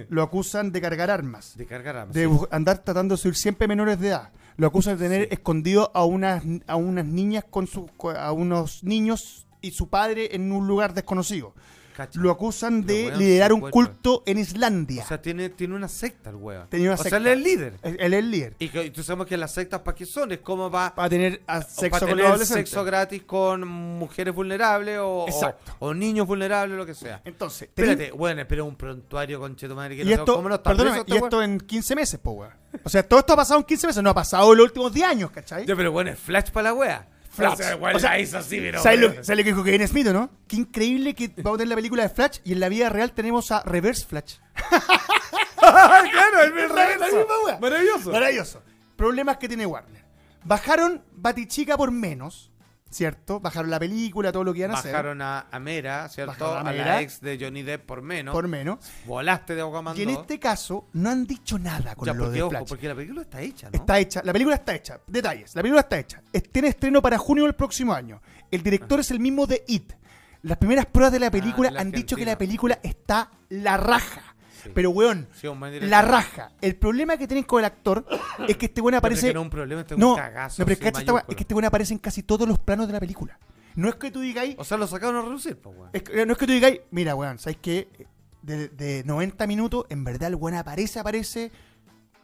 Lo 0.08 0.22
acusan 0.22 0.72
de 0.72 0.80
cargar 0.80 1.10
armas. 1.10 1.56
De 1.56 1.66
cargar 1.66 1.96
armas. 1.96 2.14
De 2.14 2.26
sí. 2.26 2.38
andar 2.50 2.78
tratando 2.78 3.14
de 3.16 3.18
subir 3.20 3.34
siempre 3.34 3.66
menores 3.66 3.98
de 3.98 4.08
edad. 4.08 4.30
Lo 4.56 4.66
acusan 4.66 4.96
de 4.98 5.04
tener 5.04 5.22
Sí. 5.22 5.28
escondido 5.32 5.90
a 5.94 6.04
unas, 6.04 6.42
a 6.66 6.76
unas 6.76 7.04
niñas 7.06 7.44
con 7.48 7.66
su, 7.66 7.90
a 8.16 8.30
unos 8.32 8.84
niños 8.84 9.46
y 9.62 9.70
su 9.72 9.88
padre 9.88 10.34
en 10.36 10.52
un 10.52 10.66
lugar 10.66 10.94
desconocido. 10.94 11.54
Cacha. 11.96 12.18
Lo 12.20 12.30
acusan 12.30 12.84
de 12.86 13.06
weón, 13.06 13.18
liderar 13.18 13.52
un 13.52 13.60
culto 13.70 14.22
en 14.26 14.38
Islandia. 14.38 15.02
O 15.04 15.06
sea, 15.06 15.20
tiene, 15.20 15.50
tiene 15.50 15.74
una 15.74 15.88
secta 15.88 16.30
el 16.30 16.36
weón. 16.36 16.68
Tenía 16.68 16.88
una 16.88 16.94
o 16.94 16.96
secta. 17.02 17.10
sea, 17.10 17.18
él 17.18 17.26
es 17.26 17.32
el 17.32 17.42
líder. 17.42 17.74
Él 17.82 17.96
es 18.14 18.18
el 18.18 18.30
líder. 18.30 18.54
Y, 18.58 18.68
que, 18.68 18.84
y 18.84 18.90
tú 18.90 19.02
sabemos 19.02 19.26
que 19.26 19.36
las 19.36 19.52
sectas, 19.52 19.80
¿para 19.80 19.94
qué 19.94 20.06
son? 20.06 20.32
Es 20.32 20.38
como 20.40 20.70
va 20.70 20.94
Para 20.94 21.08
tener 21.08 21.42
a- 21.46 21.62
sexo 21.62 21.90
para 22.00 22.06
tener 22.14 22.46
sexo 22.46 22.84
gratis 22.84 23.22
con 23.22 23.66
mujeres 23.66 24.34
vulnerables 24.34 24.98
o, 24.98 25.24
o, 25.24 25.28
Exacto. 25.28 25.72
o 25.80 25.94
niños 25.94 26.26
vulnerables, 26.26 26.76
lo 26.76 26.86
que 26.86 26.94
sea. 26.94 27.20
Entonces, 27.24 27.62
Espérate, 27.68 28.12
bueno, 28.12 28.42
pero 28.48 28.64
un 28.64 28.76
prontuario 28.76 29.38
con 29.40 29.56
madre 29.74 29.96
que 29.96 30.02
y 30.02 30.06
no 30.06 30.10
esto, 30.12 30.36
cómo 30.36 30.48
no 30.48 30.54
está 30.56 30.70
perdóname, 30.70 31.04
preso 31.04 31.06
y 31.08 31.16
este 31.16 31.26
esto 31.26 31.42
en 31.42 31.60
15 31.60 31.94
meses, 31.96 32.20
po, 32.20 32.30
weón. 32.32 32.52
O 32.84 32.88
sea, 32.88 33.02
todo 33.06 33.20
esto 33.20 33.32
ha 33.32 33.36
pasado 33.36 33.60
en 33.60 33.66
15 33.66 33.86
meses, 33.88 34.02
no 34.02 34.10
ha 34.10 34.14
pasado 34.14 34.52
en 34.52 34.58
los 34.58 34.66
últimos 34.66 34.92
10 34.92 35.06
años, 35.06 35.30
¿cachai? 35.30 35.66
Ya, 35.66 35.76
pero 35.76 35.92
bueno, 35.92 36.10
es 36.10 36.18
flash 36.18 36.50
para 36.50 36.70
la 36.70 36.74
wea. 36.74 37.08
Flash. 37.40 37.94
O 37.94 37.98
sea, 37.98 38.18
hizo 38.18 38.38
así, 38.38 38.60
pero. 38.60 38.82
¿Sabes 38.82 39.00
lo, 39.00 39.08
sabes 39.24 39.28
lo 39.28 39.36
que 39.36 39.44
dijo 39.44 39.64
Kevin 39.64 39.88
Smith, 39.88 40.06
no? 40.06 40.30
Qué 40.46 40.56
increíble 40.56 41.14
que 41.14 41.28
vamos 41.38 41.56
a 41.56 41.58
tener 41.58 41.68
la 41.68 41.76
película 41.76 42.02
de 42.02 42.08
Flash 42.08 42.38
y 42.44 42.52
en 42.52 42.60
la 42.60 42.68
vida 42.68 42.88
real 42.88 43.12
tenemos 43.12 43.50
a 43.50 43.62
Reverse 43.62 44.06
Flash. 44.06 44.36
claro, 45.60 46.54
misma 46.54 47.34
wea. 47.46 47.58
Maravilloso. 47.60 48.10
Maravilloso. 48.10 48.62
Problemas 48.96 49.38
que 49.38 49.48
tiene 49.48 49.66
Warner. 49.66 50.04
Bajaron 50.44 51.02
Batichica 51.12 51.76
por 51.76 51.90
menos, 51.90 52.50
¿cierto? 52.90 53.40
Bajaron 53.40 53.70
la 53.70 53.78
película, 53.78 54.32
todo 54.32 54.44
lo 54.44 54.52
que 54.52 54.60
iban 54.60 54.72
a 54.72 54.74
hacer. 54.78 54.92
Bajaron 54.92 55.22
a, 55.22 55.46
a 55.50 55.58
Mera, 55.58 56.08
¿cierto? 56.08 56.54
A 56.56 56.72
la 56.72 57.00
ex 57.00 57.20
de 57.20 57.38
Johnny 57.40 57.62
Depp 57.62 57.86
por 57.86 58.02
menos. 58.02 58.32
Por 58.34 58.48
menos. 58.48 58.78
Volaste 59.06 59.54
de 59.54 59.60
Aguamandó. 59.60 59.98
Y 60.00 60.02
en 60.04 60.10
este 60.10 60.38
caso 60.38 60.88
no 60.92 61.10
han 61.10 61.26
dicho 61.26 61.58
nada 61.58 61.94
con 61.94 62.06
ya, 62.06 62.12
lo 62.12 62.24
porque, 62.24 62.36
de 62.36 62.42
ojo, 62.42 62.50
Flash. 62.50 62.68
porque 62.68 62.88
la 62.88 62.94
película 62.94 63.22
está 63.22 63.40
hecha, 63.40 63.70
¿no? 63.70 63.78
Está 63.78 63.98
hecha, 63.98 64.20
la 64.24 64.32
película 64.32 64.56
está 64.56 64.74
hecha. 64.74 65.00
Detalles, 65.06 65.54
la 65.54 65.62
película 65.62 65.80
está 65.80 65.98
hecha. 65.98 66.22
Tiene 66.52 66.68
estreno 66.68 67.00
para 67.00 67.16
junio 67.18 67.44
del 67.44 67.54
próximo 67.54 67.94
año. 67.94 68.20
El 68.50 68.62
director 68.62 69.00
es 69.00 69.10
el 69.10 69.20
mismo 69.20 69.46
de 69.46 69.64
It. 69.68 69.92
Las 70.42 70.58
primeras 70.58 70.86
pruebas 70.86 71.12
de 71.12 71.20
la 71.20 71.30
película 71.30 71.68
el 71.68 71.76
han 71.76 71.90
dicho 71.90 72.16
que 72.16 72.24
la 72.24 72.36
película 72.36 72.80
está 72.82 73.30
la 73.50 73.76
raja. 73.76 74.29
Sí. 74.62 74.70
Pero, 74.74 74.90
weón, 74.90 75.28
Sí, 75.32 75.48
la 75.82 76.02
raja. 76.02 76.52
El 76.60 76.76
problema 76.76 77.16
que 77.16 77.26
tienen 77.26 77.44
con 77.44 77.60
el 77.60 77.64
actor 77.64 78.04
es 78.46 78.56
que 78.56 78.66
este 78.66 78.80
weón 78.80 78.94
aparece. 78.94 79.32
no 79.32 79.40
es 79.40 79.44
un 79.44 79.50
problema, 79.50 79.80
este 79.82 79.94
es 79.94 80.00
No, 80.00 80.10
un 80.10 80.16
cagazo. 80.16 80.62
no, 80.62 80.66
pero 80.66 80.78
cacha 80.78 81.00
esta 81.00 81.12
mayúsculo. 81.12 81.24
es 81.30 81.36
que 81.36 81.42
este 81.42 81.54
weón 81.54 81.64
aparece 81.64 81.92
en 81.94 81.98
casi 81.98 82.22
todos 82.22 82.46
los 82.48 82.58
planos 82.58 82.86
de 82.86 82.92
la 82.92 83.00
película. 83.00 83.38
No 83.76 83.88
es 83.88 83.94
que 83.94 84.10
tú 84.10 84.20
digáis. 84.20 84.56
O 84.58 84.64
sea, 84.64 84.76
lo 84.76 84.86
sacaron 84.86 85.16
a 85.16 85.22
reducir, 85.22 85.56
pues, 85.58 85.76
weón. 85.76 85.90
es 85.92 86.02
que- 86.02 86.26
no 86.26 86.32
es 86.32 86.38
que 86.38 86.46
tú 86.46 86.52
digáis, 86.52 86.80
mira, 86.90 87.14
weón, 87.14 87.38
¿sabes 87.38 87.58
qué? 87.62 87.88
De, 88.42 88.68
de 88.68 89.02
90 89.04 89.46
minutos, 89.46 89.84
en 89.90 90.02
verdad 90.04 90.28
el 90.28 90.34
weón 90.34 90.56
aparece, 90.56 90.98
aparece 90.98 91.52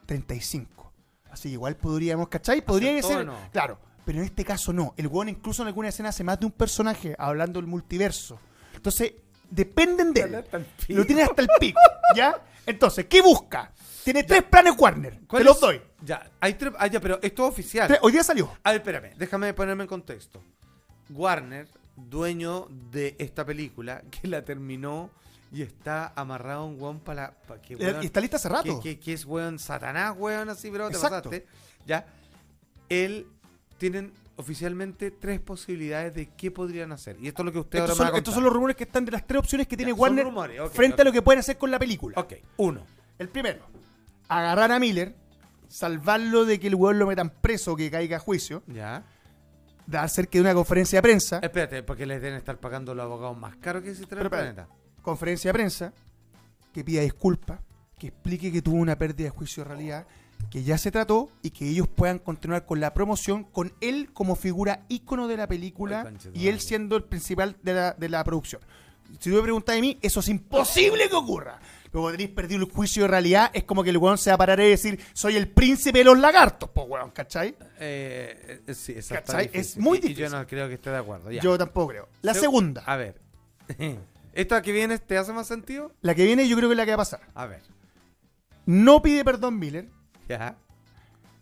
35. 0.07 0.93
Así 1.30 1.49
que 1.49 1.53
igual 1.55 1.76
podríamos, 1.76 2.28
¿cachai? 2.28 2.62
Podría 2.64 3.01
ser. 3.03 3.26
no. 3.26 3.34
Claro, 3.53 3.78
pero 4.05 4.18
en 4.18 4.24
este 4.24 4.45
caso 4.45 4.72
no. 4.72 4.95
El 4.97 5.09
weón 5.09 5.28
incluso 5.28 5.62
en 5.62 5.68
alguna 5.68 5.89
escena 5.89 6.09
hace 6.11 6.24
más 6.24 6.41
de 6.41 6.47
un 6.47 6.53
personaje 6.53 7.14
hablando 7.18 7.61
del 7.61 7.68
multiverso. 7.68 8.39
Entonces, 8.74 9.12
dependen 9.51 10.12
de 10.12 10.20
él. 10.22 10.44
Lo 10.88 11.05
tiene 11.07 11.22
hasta 11.22 11.42
el 11.42 11.49
pico, 11.61 11.80
¿ya? 12.16 12.42
Entonces, 12.66 13.07
¿qué 13.07 13.22
busca? 13.22 13.72
Tiene 14.05 14.22
tres 14.24 14.42
planes 14.44 14.74
Warner. 14.78 15.18
Te 15.20 15.26
¿Cuál 15.26 15.44
los 15.44 15.57
es? 15.57 15.61
doy. 15.61 15.82
Ya, 16.03 16.30
hay 16.40 16.55
tres. 16.55 16.72
Ah, 16.78 16.86
ya, 16.86 17.01
pero 17.01 17.18
esto 17.22 17.44
es 17.44 17.49
oficial. 17.53 17.88
Tres- 17.88 18.01
hoy 18.03 18.12
día 18.12 18.22
salió. 18.22 18.51
A 18.62 18.70
ver, 18.72 18.80
espérame, 18.80 19.14
déjame 19.16 19.53
ponerme 19.55 19.82
en 19.84 19.88
contexto. 19.88 20.42
Warner, 21.11 21.68
dueño 21.97 22.68
de 22.90 23.16
esta 23.18 23.44
película, 23.44 24.03
que 24.11 24.28
la 24.28 24.44
terminó 24.44 25.11
y 25.53 25.62
está 25.62 26.12
amarrado 26.16 26.66
un 26.66 26.80
weón 26.80 27.01
para 27.01 27.34
la. 27.49 27.61
que, 27.62 27.74
Eh, 27.74 27.76
weón, 27.78 28.03
y 28.03 28.07
está 28.07 28.20
lista 28.20 28.36
hace 28.36 28.49
rato. 28.49 28.80
Que, 28.80 28.97
que- 28.97 29.01
que 29.01 29.12
es 29.12 29.24
weón 29.24 29.59
satanás, 29.59 30.14
weón, 30.18 30.49
así, 30.51 30.70
bro, 30.70 30.88
te 30.88 30.94
Exacto. 30.97 31.30
pasaste. 31.30 31.47
Ya. 31.86 32.07
Él 32.88 33.26
tienen 33.78 34.12
oficialmente 34.37 35.11
tres 35.11 35.41
posibilidades 35.41 36.14
de 36.14 36.26
qué 36.37 36.51
podrían 36.51 36.93
hacer. 36.93 37.16
Y 37.20 37.28
esto 37.28 37.43
es 37.43 37.47
lo 37.47 37.53
que 37.53 37.59
usted 37.61 37.78
Estos 37.78 37.91
ahora 37.91 37.97
son, 37.97 38.07
me 38.07 38.11
va 38.12 38.16
a 38.16 38.18
estos 38.18 38.34
son 38.34 38.45
los 38.45 38.53
rumores 38.53 38.76
que 38.76 38.84
están 38.84 39.05
de 39.05 39.12
las 39.12 39.26
tres 39.26 39.39
opciones 39.41 39.66
que 39.66 39.76
tiene 39.76 39.93
Warner 39.93 40.24
rumores, 40.24 40.61
frente 40.72 41.03
a 41.03 41.05
lo 41.05 41.12
que 41.12 41.22
pueden 41.22 41.41
hacer 41.41 41.57
con 41.57 41.70
la 41.70 41.78
película. 41.78 42.20
Ok, 42.20 42.34
uno. 42.59 42.82
El 43.18 43.28
primero, 43.28 43.61
agarrar 44.28 44.72
a 44.72 44.78
Miller, 44.78 45.14
salvarlo 45.68 46.45
de 46.45 46.61
que 46.61 46.66
el 46.68 46.74
weón 46.74 46.99
lo 46.99 47.07
metan 47.07 47.30
preso, 47.30 47.74
que 47.76 47.91
caiga 47.91 48.18
a 48.18 48.20
juicio, 48.20 48.62
Ya. 48.66 49.05
de 49.87 49.99
hacer 49.99 50.28
que 50.28 50.41
una 50.41 50.53
conferencia 50.55 50.99
de 50.99 51.03
prensa, 51.03 51.39
Espérate, 51.43 51.82
porque 51.82 52.05
les 52.07 52.20
deben 52.20 52.37
estar 52.37 52.59
pagando 52.59 52.95
los 52.95 53.05
abogados 53.05 53.39
más 53.39 53.57
caros 53.57 53.82
que 53.82 53.91
existen 53.91 54.18
en 54.18 54.24
el 54.24 54.30
planeta. 54.30 54.68
conferencia 55.03 55.49
de 55.51 55.53
prensa, 55.55 55.93
que 56.74 56.84
pida 56.84 57.01
disculpas, 57.01 57.61
que 57.99 58.09
explique 58.09 58.53
que 58.53 58.61
tuvo 58.61 58.76
una 58.76 58.97
pérdida 58.99 59.24
de 59.24 59.30
juicio 59.30 59.62
de 59.64 59.68
realidad, 59.70 60.07
que 60.51 60.62
ya 60.62 60.78
se 60.78 60.91
trató 60.91 61.28
y 61.43 61.51
que 61.51 61.68
ellos 61.68 61.89
puedan 61.89 62.18
continuar 62.18 62.64
con 62.66 62.80
la 62.80 62.95
promoción 62.95 63.45
con 63.45 63.72
él 63.80 64.11
como 64.12 64.37
figura 64.37 64.84
ícono 64.89 65.28
de 65.28 65.37
la 65.37 65.47
película 65.49 66.12
y 66.34 66.49
él 66.49 66.61
siendo 66.61 66.97
el 66.97 67.05
principal 67.05 67.57
de 67.62 67.74
la, 67.74 67.93
de 67.93 68.09
la 68.09 68.22
producción. 68.24 68.61
Si 69.20 69.30
tú 69.30 69.37
me 69.37 69.43
preguntas 69.43 69.74
de 69.74 69.80
mí, 69.80 69.99
eso 70.03 70.20
es 70.20 70.28
imposible 70.28 71.09
que 71.09 71.14
ocurra. 71.14 71.61
Luego 71.93 72.11
tenéis 72.11 72.30
perdido 72.30 72.61
el 72.64 72.70
juicio 72.70 73.03
de 73.03 73.09
realidad, 73.09 73.51
es 73.55 73.64
como 73.64 73.82
que 73.84 73.91
el 73.91 73.97
weón 73.99 74.18
se 74.18 74.30
va 74.30 74.34
a 74.34 74.39
parar 74.39 74.61
y 74.61 74.68
decir, 74.68 75.01
soy 75.14 75.37
el 75.37 75.49
príncipe 75.49 75.99
de 76.01 76.05
los 76.05 76.18
lagartos, 76.18 76.68
pues 76.74 76.87
weón, 76.89 77.11
¿cachai? 77.12 77.55
Eh, 77.78 78.62
eh, 78.66 78.74
sí, 78.74 78.93
está 78.97 79.22
¿Cachai? 79.22 79.49
Es 79.53 79.78
muy 79.78 79.99
y 79.99 80.01
difícil. 80.03 80.24
yo 80.24 80.30
no 80.30 80.47
creo 80.47 80.68
que 80.68 80.74
esté 80.74 80.91
de 80.91 80.97
acuerdo. 80.99 81.30
ya. 81.30 81.41
Yo 81.41 81.57
tampoco 81.57 81.89
creo. 81.89 82.09
La 82.22 82.34
Se- 82.34 82.41
segunda, 82.41 82.82
A 82.84 82.97
ver. 82.97 83.20
¿Esta 84.34 84.61
que 84.61 84.72
viene 84.72 84.99
te 84.99 85.16
hace 85.16 85.32
más 85.32 85.47
sentido? 85.47 85.93
la 86.03 86.14
que 86.14 86.24
viene 86.26 86.47
yo 86.47 86.57
creo 86.57 86.68
que 86.68 86.74
es 86.74 86.76
la 86.76 86.84
que 86.84 86.91
va 86.91 86.97
a 86.97 86.99
pasar. 86.99 87.20
A 87.34 87.47
ver. 87.47 87.62
No 88.66 89.01
pide 89.01 89.24
perdón 89.24 89.59
Miller, 89.59 89.89
Ya. 90.28 90.56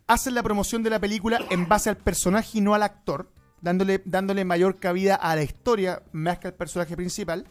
hacen 0.07 0.35
la 0.35 0.43
promoción 0.43 0.82
de 0.82 0.91
la 0.91 0.99
película 1.01 1.41
en 1.51 1.66
base 1.68 1.89
al 1.91 1.97
personaje 1.97 2.59
y 2.59 2.61
no 2.61 2.74
al 2.74 2.82
actor, 2.82 3.30
dándole, 3.62 4.03
dándole 4.05 4.45
mayor 4.45 4.78
cabida 4.78 5.14
a 5.14 5.35
la 5.35 5.43
historia 5.43 6.03
más 6.12 6.39
que 6.39 6.49
al 6.49 6.55
personaje 6.55 6.95
principal. 6.97 7.47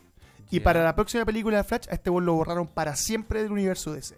Y 0.51 0.57
Ya. 0.59 0.63
para 0.63 0.83
la 0.83 0.93
próxima 0.95 1.25
película 1.25 1.57
de 1.57 1.63
Flash, 1.63 1.87
a 1.89 1.93
este 1.93 2.09
weón 2.11 2.25
lo 2.25 2.33
borraron 2.35 2.67
para 2.67 2.95
siempre 2.95 3.41
del 3.41 3.51
universo 3.51 3.91
DC. 3.93 4.15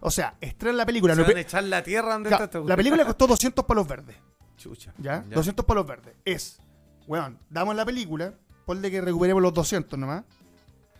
O 0.00 0.10
sea, 0.10 0.34
estrena 0.40 0.76
la 0.78 0.84
película. 0.86 1.14
Se 1.14 1.20
no 1.20 1.24
van 1.26 1.32
pe- 1.34 1.38
a 1.38 1.42
echar 1.42 1.64
la 1.64 1.82
tierra 1.82 2.12
donde 2.14 2.28
está 2.30 2.44
este 2.44 2.60
la 2.62 2.76
película 2.76 3.04
costó 3.06 3.26
200 3.26 3.64
palos 3.64 3.86
verdes. 3.88 4.16
Chucha. 4.58 4.92
¿Ya? 4.98 5.20
200 5.20 5.64
palos 5.64 5.86
verdes. 5.86 6.14
Es, 6.24 6.60
weón, 7.06 7.38
damos 7.48 7.74
la 7.74 7.86
película, 7.86 8.34
ponle 8.66 8.90
que 8.90 9.00
recuperemos 9.00 9.40
los 9.42 9.54
200 9.54 9.98
nomás. 9.98 10.24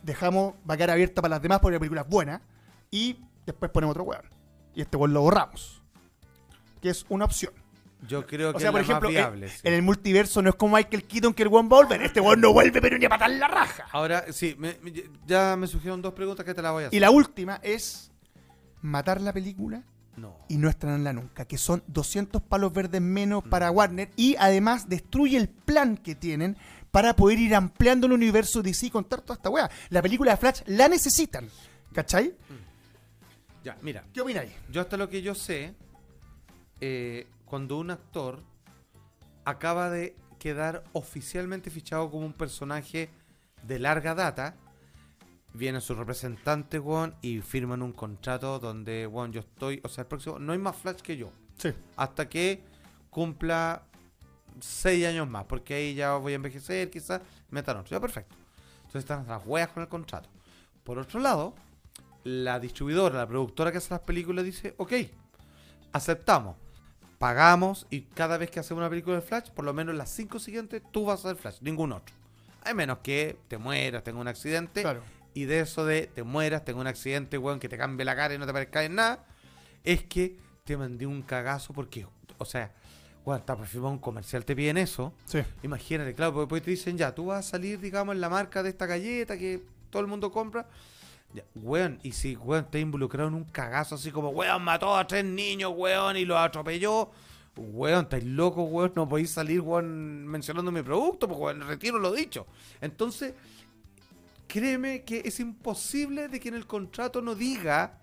Dejamos, 0.02 0.54
va 0.68 0.74
a 0.74 0.76
quedar 0.76 0.90
abierta 0.90 1.20
para 1.20 1.34
las 1.36 1.42
demás 1.42 1.58
porque 1.60 1.74
la 1.74 1.80
película 1.80 2.00
es 2.02 2.08
buena. 2.08 2.40
Y 2.90 3.18
después 3.44 3.70
ponemos 3.70 3.92
otro 3.92 4.04
weón. 4.04 4.22
Y 4.74 4.80
este 4.82 4.96
weón 4.96 5.12
lo 5.12 5.20
borramos. 5.22 5.82
Que 6.80 6.90
es 6.90 7.04
una 7.08 7.24
opción. 7.24 7.52
Yo 8.08 8.26
creo 8.26 8.50
que 8.50 8.56
O 8.56 8.60
sea, 8.60 8.70
es 8.70 8.72
por 8.72 8.80
la 8.80 8.84
ejemplo, 8.84 9.08
más 9.10 9.16
en- 9.16 9.22
viable. 9.22 9.48
sí. 9.48 9.60
en 9.62 9.74
el 9.74 9.82
multiverso 9.82 10.42
no 10.42 10.50
es 10.50 10.56
como 10.56 10.74
Michael 10.76 11.04
Keaton 11.04 11.32
que 11.34 11.42
el 11.44 11.48
weón 11.48 11.68
va 11.70 11.78
a 11.78 11.82
volver. 11.82 12.02
Este 12.02 12.20
weón 12.20 12.40
no 12.40 12.52
vuelve, 12.52 12.80
pero 12.80 12.98
ni 12.98 13.04
a 13.04 13.08
patar 13.08 13.30
la 13.30 13.46
raja. 13.46 13.86
Ahora, 13.92 14.24
sí, 14.32 14.56
me- 14.58 14.76
me- 14.82 14.92
ya 15.26 15.54
me 15.56 15.66
surgieron 15.68 16.02
dos 16.02 16.12
preguntas 16.12 16.44
que 16.44 16.52
te 16.52 16.60
las 16.62 16.72
voy 16.72 16.84
a 16.84 16.86
hacer. 16.88 16.96
Y 16.96 17.00
la 17.00 17.10
última 17.12 17.60
es 17.62 18.10
matar 18.80 19.20
la 19.20 19.32
película 19.32 19.84
No. 20.16 20.36
y 20.48 20.56
no 20.58 20.68
estrenarla 20.68 21.12
nunca, 21.12 21.44
que 21.44 21.56
son 21.58 21.84
200 21.86 22.42
palos 22.42 22.72
verdes 22.72 23.00
menos 23.00 23.44
para 23.44 23.70
Mm. 23.70 23.76
Warner 23.76 24.10
y 24.16 24.34
además 24.36 24.88
destruye 24.88 25.36
el 25.36 25.48
plan 25.48 25.96
que 25.96 26.16
tienen 26.16 26.56
para 26.90 27.14
poder 27.14 27.38
ir 27.38 27.54
ampliando 27.54 28.08
el 28.08 28.12
universo 28.14 28.62
DC 28.62 28.86
y 28.86 28.90
contar 28.90 29.20
toda 29.20 29.36
esta 29.36 29.48
weá. 29.48 29.70
La 29.90 30.02
película 30.02 30.32
de 30.32 30.36
Flash 30.38 30.62
la 30.66 30.88
necesitan, 30.88 31.48
¿cachai? 31.94 32.34
Ya, 33.64 33.76
mira. 33.82 34.04
¿Qué 34.12 34.20
opináis? 34.20 34.52
Yo 34.70 34.80
hasta 34.80 34.96
lo 34.96 35.08
que 35.08 35.22
yo 35.22 35.34
sé, 35.34 35.74
eh, 36.80 37.26
cuando 37.44 37.78
un 37.78 37.90
actor 37.90 38.42
acaba 39.44 39.90
de 39.90 40.16
quedar 40.38 40.82
oficialmente 40.92 41.70
fichado 41.70 42.10
como 42.10 42.26
un 42.26 42.32
personaje 42.32 43.10
de 43.62 43.78
larga 43.78 44.14
data, 44.14 44.56
viene 45.54 45.80
su 45.80 45.94
representante, 45.94 46.78
weón, 46.78 47.14
y 47.22 47.40
firman 47.40 47.82
un 47.82 47.92
contrato 47.92 48.58
donde, 48.58 49.06
weón, 49.06 49.32
yo 49.32 49.40
estoy, 49.40 49.80
o 49.84 49.88
sea, 49.88 50.02
el 50.02 50.08
próximo, 50.08 50.38
no 50.38 50.52
hay 50.52 50.58
más 50.58 50.76
Flash 50.76 51.00
que 51.00 51.16
yo, 51.16 51.30
Sí. 51.58 51.72
hasta 51.96 52.28
que 52.28 52.64
cumpla 53.10 53.82
seis 54.60 55.06
años 55.06 55.28
más, 55.28 55.44
porque 55.44 55.74
ahí 55.74 55.94
ya 55.94 56.14
voy 56.16 56.32
a 56.32 56.36
envejecer, 56.36 56.90
quizás, 56.90 57.20
metan 57.50 57.76
otro, 57.76 57.90
ya 57.90 58.00
perfecto. 58.00 58.34
Entonces 58.78 59.00
están 59.00 59.26
las 59.26 59.46
weas 59.46 59.68
con 59.68 59.82
el 59.82 59.88
contrato. 59.88 60.28
Por 60.82 60.98
otro 60.98 61.20
lado, 61.20 61.54
la 62.24 62.60
distribuidora, 62.60 63.16
la 63.18 63.26
productora 63.26 63.72
que 63.72 63.78
hace 63.78 63.90
las 63.90 64.00
películas 64.00 64.44
dice, 64.44 64.74
ok, 64.78 64.92
aceptamos, 65.92 66.56
pagamos 67.18 67.86
y 67.90 68.02
cada 68.02 68.38
vez 68.38 68.50
que 68.50 68.60
hacemos 68.60 68.80
una 68.80 68.90
película 68.90 69.16
de 69.16 69.22
Flash, 69.22 69.50
por 69.50 69.64
lo 69.64 69.72
menos 69.72 69.94
las 69.94 70.10
cinco 70.10 70.38
siguientes, 70.38 70.82
tú 70.90 71.04
vas 71.06 71.24
a 71.24 71.28
hacer 71.30 71.36
Flash, 71.40 71.58
ningún 71.60 71.92
otro. 71.92 72.14
A 72.64 72.74
menos 72.74 72.98
que 72.98 73.36
te 73.48 73.58
mueras, 73.58 74.02
tenga 74.04 74.20
un 74.20 74.28
accidente, 74.28 74.82
Claro. 74.82 75.02
y 75.34 75.44
de 75.44 75.60
eso 75.60 75.84
de 75.84 76.06
te 76.06 76.22
mueras, 76.22 76.64
tenga 76.64 76.80
un 76.80 76.86
accidente, 76.86 77.38
weón, 77.38 77.58
que 77.60 77.68
te 77.68 77.76
cambie 77.76 78.04
la 78.04 78.14
cara 78.16 78.34
y 78.34 78.38
no 78.38 78.46
te 78.46 78.52
parezca 78.52 78.84
en 78.84 78.94
nada, 78.94 79.24
es 79.84 80.04
que 80.04 80.36
te 80.64 80.76
mandé 80.76 81.06
un 81.06 81.22
cagazo 81.22 81.72
porque, 81.72 82.06
o 82.38 82.44
sea, 82.44 82.72
weón, 83.24 83.40
está 83.40 83.56
firmar 83.56 83.92
un 83.92 83.98
comercial, 83.98 84.44
te 84.44 84.54
piden 84.54 84.76
eso. 84.78 85.12
Sí. 85.26 85.40
Imagínate, 85.62 86.14
claro, 86.14 86.32
porque 86.32 86.42
después 86.44 86.62
te 86.62 86.70
dicen, 86.70 86.96
ya, 86.96 87.14
tú 87.14 87.26
vas 87.26 87.46
a 87.46 87.50
salir, 87.50 87.80
digamos, 87.80 88.14
en 88.14 88.20
la 88.20 88.28
marca 88.28 88.62
de 88.62 88.70
esta 88.70 88.86
galleta 88.86 89.36
que 89.36 89.62
todo 89.90 90.02
el 90.02 90.08
mundo 90.08 90.30
compra. 90.30 90.68
Ya, 91.34 91.44
weón, 91.54 91.98
y 92.02 92.12
si, 92.12 92.36
weón, 92.36 92.66
te 92.70 92.78
involucrado 92.80 93.28
en 93.28 93.34
un 93.34 93.44
cagazo 93.44 93.94
así 93.94 94.10
como, 94.10 94.30
weón, 94.30 94.62
mató 94.62 94.94
a 94.96 95.06
tres 95.06 95.24
niños, 95.24 95.72
weón, 95.74 96.16
y 96.16 96.24
los 96.24 96.36
atropelló. 96.38 97.10
Weón, 97.56 98.04
estáis 98.04 98.24
locos, 98.24 98.66
weón, 98.70 98.92
no 98.94 99.08
podéis 99.08 99.30
salir, 99.30 99.60
weón, 99.60 100.26
mencionando 100.26 100.70
mi 100.70 100.82
producto, 100.82 101.26
porque, 101.28 101.42
weón, 101.44 101.60
retiro 101.66 101.98
lo 101.98 102.12
dicho. 102.12 102.46
Entonces, 102.80 103.34
créeme 104.46 105.02
que 105.04 105.22
es 105.24 105.40
imposible 105.40 106.28
de 106.28 106.38
que 106.40 106.48
en 106.48 106.54
el 106.54 106.66
contrato 106.66 107.22
no 107.22 107.34
diga 107.34 107.98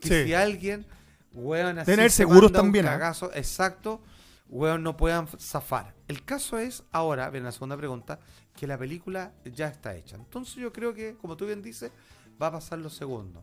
que 0.00 0.08
Sí. 0.08 0.24
si 0.26 0.34
alguien, 0.34 0.86
weón, 1.32 1.78
así 1.78 1.90
Tener 1.90 2.10
se 2.10 2.18
seguros 2.18 2.44
manda 2.52 2.60
un 2.60 2.66
también, 2.66 2.86
¿ah? 2.86 2.90
cagazo, 2.90 3.30
exacto, 3.34 4.00
weón, 4.48 4.82
no 4.82 4.96
puedan 4.96 5.26
zafar. 5.38 5.94
El 6.06 6.24
caso 6.24 6.58
es, 6.58 6.82
ahora, 6.92 7.30
viene 7.30 7.46
la 7.46 7.52
segunda 7.52 7.76
pregunta, 7.76 8.18
que 8.54 8.66
la 8.66 8.76
película 8.78 9.32
ya 9.44 9.68
está 9.68 9.94
hecha. 9.94 10.16
Entonces 10.16 10.56
yo 10.56 10.72
creo 10.72 10.92
que, 10.94 11.14
como 11.14 11.36
tú 11.36 11.46
bien 11.46 11.62
dices, 11.62 11.92
va 12.40 12.48
a 12.48 12.52
pasar 12.52 12.78
lo 12.78 12.90
segundo. 12.90 13.42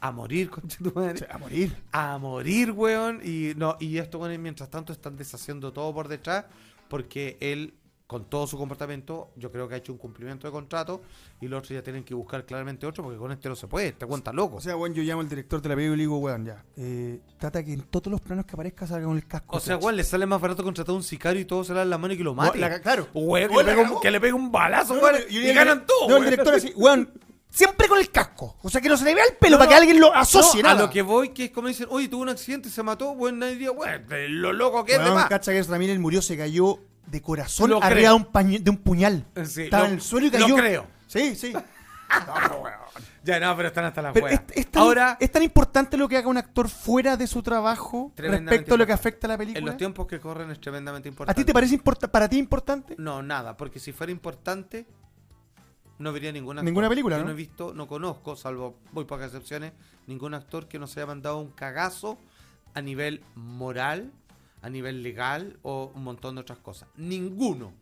A 0.00 0.10
morir, 0.10 0.50
concha 0.50 0.78
tu 0.82 0.92
madre. 0.92 1.18
Sí, 1.18 1.24
a 1.30 1.38
morir. 1.38 1.76
A 1.92 2.18
morir, 2.18 2.70
weón. 2.72 3.20
Y 3.24 3.52
no, 3.56 3.76
y 3.80 3.98
esto, 3.98 4.18
bueno, 4.18 4.36
mientras 4.42 4.68
tanto 4.70 4.92
están 4.92 5.16
deshaciendo 5.16 5.72
todo 5.72 5.92
por 5.94 6.08
detrás. 6.08 6.46
Porque 6.88 7.36
él, 7.40 7.74
con 8.06 8.24
todo 8.26 8.46
su 8.46 8.58
comportamiento, 8.58 9.30
yo 9.36 9.50
creo 9.50 9.66
que 9.68 9.74
ha 9.76 9.78
hecho 9.78 9.92
un 9.92 9.98
cumplimiento 9.98 10.46
de 10.46 10.52
contrato. 10.52 11.00
Y 11.40 11.46
los 11.48 11.58
otros 11.60 11.70
ya 11.70 11.82
tienen 11.82 12.02
que 12.04 12.14
buscar 12.14 12.44
claramente 12.44 12.84
otro, 12.86 13.02
porque 13.04 13.18
con 13.18 13.30
este 13.32 13.48
no 13.48 13.54
se 13.56 13.66
puede, 13.68 13.92
te 13.92 14.04
cuenta 14.04 14.32
loco. 14.32 14.56
O 14.56 14.60
sea, 14.60 14.76
weón, 14.76 14.92
yo 14.92 15.02
llamo 15.04 15.20
al 15.22 15.28
director 15.28 15.62
de 15.62 15.68
la 15.70 15.74
película 15.76 15.94
y 15.94 15.96
le 15.98 16.02
digo, 16.02 16.18
weón, 16.18 16.44
ya. 16.44 16.64
eh, 16.76 17.20
trata 17.38 17.64
que 17.64 17.72
en 17.72 17.82
todos 17.82 18.08
los 18.10 18.20
planos 18.20 18.44
que 18.44 18.52
aparezca 18.54 18.86
salga 18.86 19.06
con 19.06 19.16
el 19.16 19.26
casco. 19.26 19.56
O 19.56 19.60
sea, 19.60 19.76
weón, 19.78 19.96
le 19.96 20.04
sale 20.04 20.26
más 20.26 20.40
barato 20.40 20.62
contratar 20.64 20.92
a 20.92 20.96
un 20.96 21.02
sicario 21.04 21.40
y 21.40 21.44
todo 21.44 21.62
se 21.64 21.72
le 21.72 21.76
da 21.78 21.82
en 21.84 21.90
la 21.90 21.98
mano 21.98 22.12
y 22.12 22.16
que 22.18 22.24
lo 22.24 22.34
mate. 22.34 22.58
la- 22.58 22.80
claro. 22.80 23.08
Weón, 23.14 23.48
que, 23.50 23.56
le 23.56 23.64
pegue 23.64 23.78
un, 23.80 23.84
cagó. 23.86 24.00
que 24.00 24.10
le 24.10 24.20
pegue 24.20 24.32
un 24.34 24.50
balazo, 24.52 24.94
No, 24.96 25.00
weón. 25.02 25.16
y 25.30 25.34
diría 25.38 25.54
ganan 25.54 25.86
todo, 25.86 26.08
No, 26.10 26.16
el 26.18 26.24
director 26.24 26.54
así, 26.54 26.72
weón, 26.76 27.08
siempre 27.52 27.86
con 27.86 27.98
el 27.98 28.10
casco. 28.10 28.56
O 28.62 28.70
sea, 28.70 28.80
que 28.80 28.88
no 28.88 28.96
se 28.96 29.04
le 29.04 29.14
vea 29.14 29.24
el 29.24 29.36
pelo 29.36 29.52
No, 29.52 29.58
para 29.58 29.66
no. 29.66 29.70
que 29.70 29.76
alguien 29.76 30.00
lo 30.00 30.14
asocie, 30.14 30.62
No, 30.62 30.70
a 30.70 30.72
nada. 30.72 30.86
lo 30.86 30.90
que 30.90 31.02
voy, 31.02 31.28
que 31.28 31.44
es 31.46 31.50
como 31.50 31.68
dicen, 31.68 31.86
oye, 31.90 32.08
tuvo 32.08 32.22
un 32.22 32.30
accidente 32.30 32.70
se 32.70 32.82
mató, 32.82 33.14
bueno, 33.14 33.38
nadie 33.38 33.52
diría, 33.52 33.70
bueno, 33.70 34.06
de 34.08 34.28
lo 34.28 34.52
loco 34.52 34.84
que 34.84 34.92
es 34.92 34.98
de 34.98 35.04
Weón, 35.04 35.16
más. 35.16 35.28
cacha 35.28 35.52
que 35.52 35.58
Ezra 35.58 35.78
Miller 35.78 35.98
murió, 35.98 36.22
se 36.22 36.36
cayó 36.36 36.78
de 37.06 37.20
corazón 37.20 37.70
Lo 37.70 37.82
arriba 37.82 38.10
de 38.10 38.14
un, 38.14 38.64
de 38.64 38.70
un 38.70 38.76
puñal. 38.78 39.26
Sí, 39.44 39.62
Estaba 39.64 39.82
lo- 39.82 39.88
en 39.90 39.94
el 39.96 40.00
suelo 40.00 40.26
y 40.28 40.30
lo 40.30 40.38
cayó. 40.38 40.56
creo. 40.56 40.86
Sí, 41.06 41.36
sí. 41.36 41.52
Ya, 43.24 43.38
no, 43.38 43.54
pero 43.56 43.68
están 43.68 43.84
hasta 43.84 44.02
las 44.02 44.12
Pero 44.12 44.26
es, 44.26 44.32
weas. 44.40 44.44
es 44.52 44.66
tan, 44.66 44.82
Ahora, 44.82 45.16
es 45.20 45.30
tan 45.30 45.42
importante 45.44 45.96
lo 45.96 46.08
que 46.08 46.16
haga 46.16 46.26
un 46.28 46.36
actor 46.36 46.68
fuera 46.68 47.16
de 47.16 47.26
su 47.28 47.40
trabajo 47.42 48.12
respecto 48.16 48.74
a 48.74 48.78
lo 48.78 48.84
que 48.86 48.92
afecta 48.92 49.26
a 49.26 49.28
la 49.28 49.34
en 49.34 49.38
película. 49.38 49.66
los 49.66 49.76
tiempos 49.76 50.06
que 50.08 50.18
corren 50.18 50.50
es 50.50 50.60
tremendamente 50.60 51.08
¿A 51.08 51.10
importante. 51.10 51.40
ti 51.40 51.44
te 51.46 51.52
parece 51.52 51.78
para 52.10 52.28
ti 52.28 52.36
importante? 52.38 52.96
No, 52.98 53.22
nada, 53.22 53.56
porque 53.56 53.78
si 53.78 53.92
fuera 53.92 54.10
importante, 54.10 54.86
no 56.02 56.12
vería 56.12 56.32
ninguna 56.32 56.60
actor. 56.60 56.64
Ninguna 56.66 56.88
película, 56.88 57.16
Yo 57.16 57.22
¿no? 57.22 57.28
no 57.28 57.32
he 57.32 57.36
visto, 57.36 57.72
no 57.74 57.86
conozco, 57.86 58.36
salvo 58.36 58.78
muy 58.92 59.04
pocas 59.04 59.26
excepciones, 59.28 59.72
ningún 60.06 60.34
actor 60.34 60.68
que 60.68 60.78
no 60.78 60.86
se 60.86 61.00
haya 61.00 61.06
mandado 61.06 61.38
un 61.38 61.50
cagazo 61.50 62.18
a 62.74 62.80
nivel 62.82 63.22
moral, 63.34 64.12
a 64.62 64.68
nivel 64.70 65.02
legal 65.02 65.58
o 65.62 65.92
un 65.94 66.04
montón 66.04 66.34
de 66.36 66.40
otras 66.42 66.58
cosas. 66.58 66.88
Ninguno. 66.96 67.72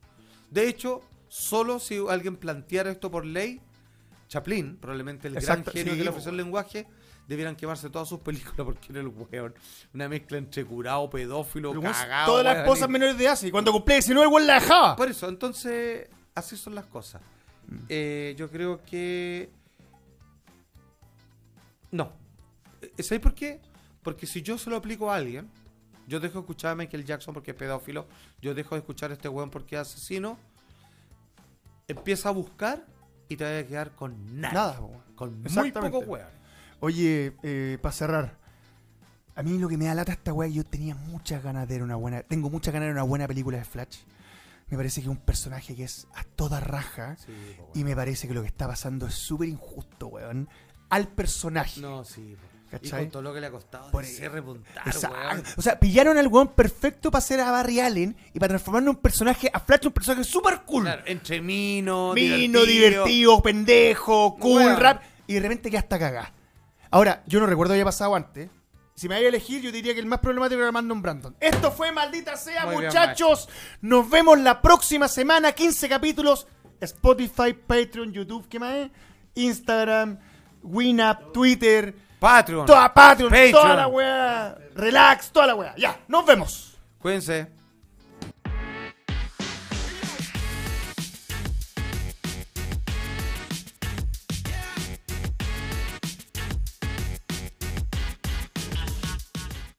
De 0.51 0.69
hecho, 0.69 1.03
solo 1.28 1.78
si 1.78 1.99
alguien 2.09 2.36
planteara 2.36 2.90
esto 2.90 3.11
por 3.11 3.24
ley, 3.24 3.61
Chaplin, 4.28 4.77
probablemente 4.77 5.28
el 5.28 5.36
Exacto, 5.36 5.70
gran 5.73 5.74
genio 5.74 5.93
sí, 5.93 5.99
que 5.99 6.05
le 6.05 6.11
ofreció 6.11 6.31
el 6.31 6.36
lenguaje, 6.36 6.86
debieran 7.27 7.55
quemarse 7.57 7.90
todas 7.90 8.09
sus 8.09 8.20
películas 8.20 8.57
porque 8.65 8.93
era 8.93 9.01
el 9.01 9.09
weón. 9.09 9.55
Una 9.94 10.09
mezcla 10.09 10.39
entre 10.39 10.65
curado, 10.65 11.09
pedófilo, 11.11 11.70
Pero, 11.70 11.82
cagado. 11.82 12.27
Todas 12.32 12.44
las 12.44 12.66
weón, 12.66 12.90
y- 12.90 12.93
menores 12.93 13.19
de 13.19 13.24
edad, 13.24 13.39
y 13.43 13.51
cuando 13.51 13.73
cumplía 13.73 13.97
19 13.97 14.27
el 14.28 14.32
weón 14.32 14.47
la 14.47 14.55
dejaba. 14.55 14.97
por 14.97 15.09
eso, 15.11 15.28
entonces, 15.28 16.09
así 16.35 16.57
son 16.57 16.74
las 16.74 16.86
cosas. 16.86 17.20
Eh, 17.88 18.34
yo 18.36 18.51
creo 18.51 18.82
que. 18.82 19.51
No. 21.90 22.12
Eh, 22.80 23.02
¿Sabes 23.02 23.20
por 23.20 23.34
qué? 23.34 23.60
Porque 24.02 24.26
si 24.26 24.42
yo 24.42 24.59
se 24.59 24.70
lo 24.70 24.76
aplico 24.76 25.10
a 25.10 25.16
alguien, 25.16 25.48
yo 26.06 26.20
dejo 26.20 26.34
de 26.34 26.40
escuchar 26.40 26.72
a 26.72 26.74
Michael 26.74 27.05
Jackson 27.05 27.34
porque 27.34 27.52
es 27.52 27.56
pedófilo, 27.56 28.06
yo 28.40 28.55
dejo 28.55 28.74
de 28.74 28.80
escuchar 28.80 29.10
a 29.10 29.14
este 29.14 29.28
weón 29.28 29.51
porque 29.51 29.76
es 29.76 29.82
asesino, 29.82 30.38
empieza 31.86 32.30
a 32.30 32.32
buscar 32.32 32.84
y 33.28 33.36
te 33.36 33.44
vas 33.44 33.64
a 33.64 33.66
quedar 33.66 33.94
con 33.94 34.40
nada. 34.40 34.55
Nada, 34.55 34.80
weón. 34.80 35.02
Con 35.14 35.42
muy 35.42 35.72
pocos 35.72 36.06
weones. 36.06 36.32
Oye, 36.80 37.78
para 37.82 37.92
cerrar. 37.92 38.40
A 39.36 39.42
mí 39.42 39.59
lo 39.59 39.68
que 39.68 39.76
me 39.76 39.84
da 39.84 39.94
lata 39.94 40.12
esta 40.12 40.32
weá, 40.32 40.48
yo 40.48 40.64
tenía 40.64 40.94
muchas 40.94 41.42
ganas 41.42 41.68
de 41.68 41.74
ver 41.74 41.82
una 41.82 41.97
buena. 41.97 42.22
Tengo 42.22 42.51
muchas 42.51 42.72
ganas 42.74 42.86
de 42.86 42.92
ver 42.92 42.97
una 42.97 43.09
buena 43.09 43.28
película 43.28 43.59
de 43.59 43.64
Flash. 43.64 43.98
Me 44.70 44.76
parece 44.76 45.01
que 45.01 45.06
es 45.06 45.10
un 45.10 45.16
personaje 45.18 45.74
que 45.74 45.84
es 45.84 46.06
a 46.14 46.22
toda 46.24 46.60
raja. 46.60 47.16
Sí, 47.16 47.32
Y 47.74 47.84
me 47.84 47.94
parece 47.97 48.28
que 48.28 48.34
lo 48.34 48.42
que 48.42 48.48
está 48.48 48.66
pasando 48.68 49.06
es 49.06 49.14
súper 49.14 49.48
injusto, 49.48 50.06
weón. 50.09 50.48
Al 50.90 51.09
personaje. 51.09 51.80
No, 51.80 52.05
sí. 52.05 52.36
po. 52.40 52.47
Y 52.66 52.70
¿Cachai? 52.70 53.01
con 53.02 53.10
todo 53.10 53.22
lo 53.22 53.34
que 53.34 53.40
le 53.40 53.48
ha 53.48 53.51
costado 53.51 53.90
Por- 53.90 54.06
de 54.06 54.28
repuntar, 54.28 54.84
weón. 54.86 55.42
O 55.56 55.62
sea, 55.62 55.80
pillaron 55.80 56.16
al 56.18 56.28
weón 56.28 56.48
perfecto 56.55 57.10
para 57.10 57.18
hacer 57.18 57.40
a 57.40 57.51
Barry 57.51 57.80
Allen 57.80 58.16
y 58.32 58.38
para 58.38 58.51
transformarlo 58.51 58.90
en 58.92 58.97
un 58.97 59.02
personaje, 59.02 59.51
a 59.52 59.59
Flash, 59.59 59.86
un 59.86 59.92
personaje 59.92 60.22
súper 60.22 60.60
cool. 60.62 60.84
Claro, 60.84 61.02
entre 61.06 61.40
mino, 61.40 62.12
Mino, 62.14 62.64
divertido, 62.64 63.42
pendejo, 63.42 64.36
cool, 64.38 64.62
Weón. 64.62 64.76
rap. 64.80 65.02
Y 65.26 65.34
de 65.34 65.40
repente 65.40 65.68
ya 65.68 65.80
está 65.80 65.98
cagada. 65.98 66.32
Ahora, 66.92 67.24
yo 67.26 67.40
no 67.40 67.47
recuerdo 67.47 67.72
que 67.72 67.76
haya 67.76 67.84
pasado 67.84 68.14
antes. 68.14 68.48
Si 69.01 69.09
me 69.09 69.14
vaya 69.14 69.28
a 69.28 69.28
elegir, 69.31 69.62
yo 69.62 69.72
diría 69.72 69.94
que 69.94 70.01
el 70.01 70.05
más 70.05 70.18
problemático 70.18 70.60
era 70.60 70.70
Brandon 70.70 71.01
Brandon. 71.01 71.36
Esto 71.40 71.72
fue 71.72 71.90
Maldita 71.90 72.36
Sea, 72.36 72.66
Muy 72.66 72.77
bien, 72.77 72.89
muchachos. 72.89 73.48
Nos 73.81 74.10
vemos 74.10 74.39
la 74.39 74.60
próxima 74.60 75.09
semana. 75.09 75.52
15 75.52 75.89
capítulos. 75.89 76.47
Spotify, 76.78 77.55
Patreon, 77.55 78.12
YouTube, 78.12 78.47
¿qué 78.47 78.59
más 78.59 78.74
es? 78.74 78.90
Instagram, 79.36 80.18
Winamp, 80.62 81.32
Twitter, 81.32 81.94
Patreon. 82.18 82.66
toda 82.66 82.93
Patreon, 82.93 83.31
Patreon. 83.31 83.52
toda 83.52 83.74
la 83.74 83.86
weá. 83.86 84.59
Relax, 84.74 85.31
toda 85.31 85.47
la 85.47 85.55
weá. 85.55 85.74
Ya, 85.78 85.98
nos 86.06 86.27
vemos. 86.27 86.78
Cuídense. 86.98 87.48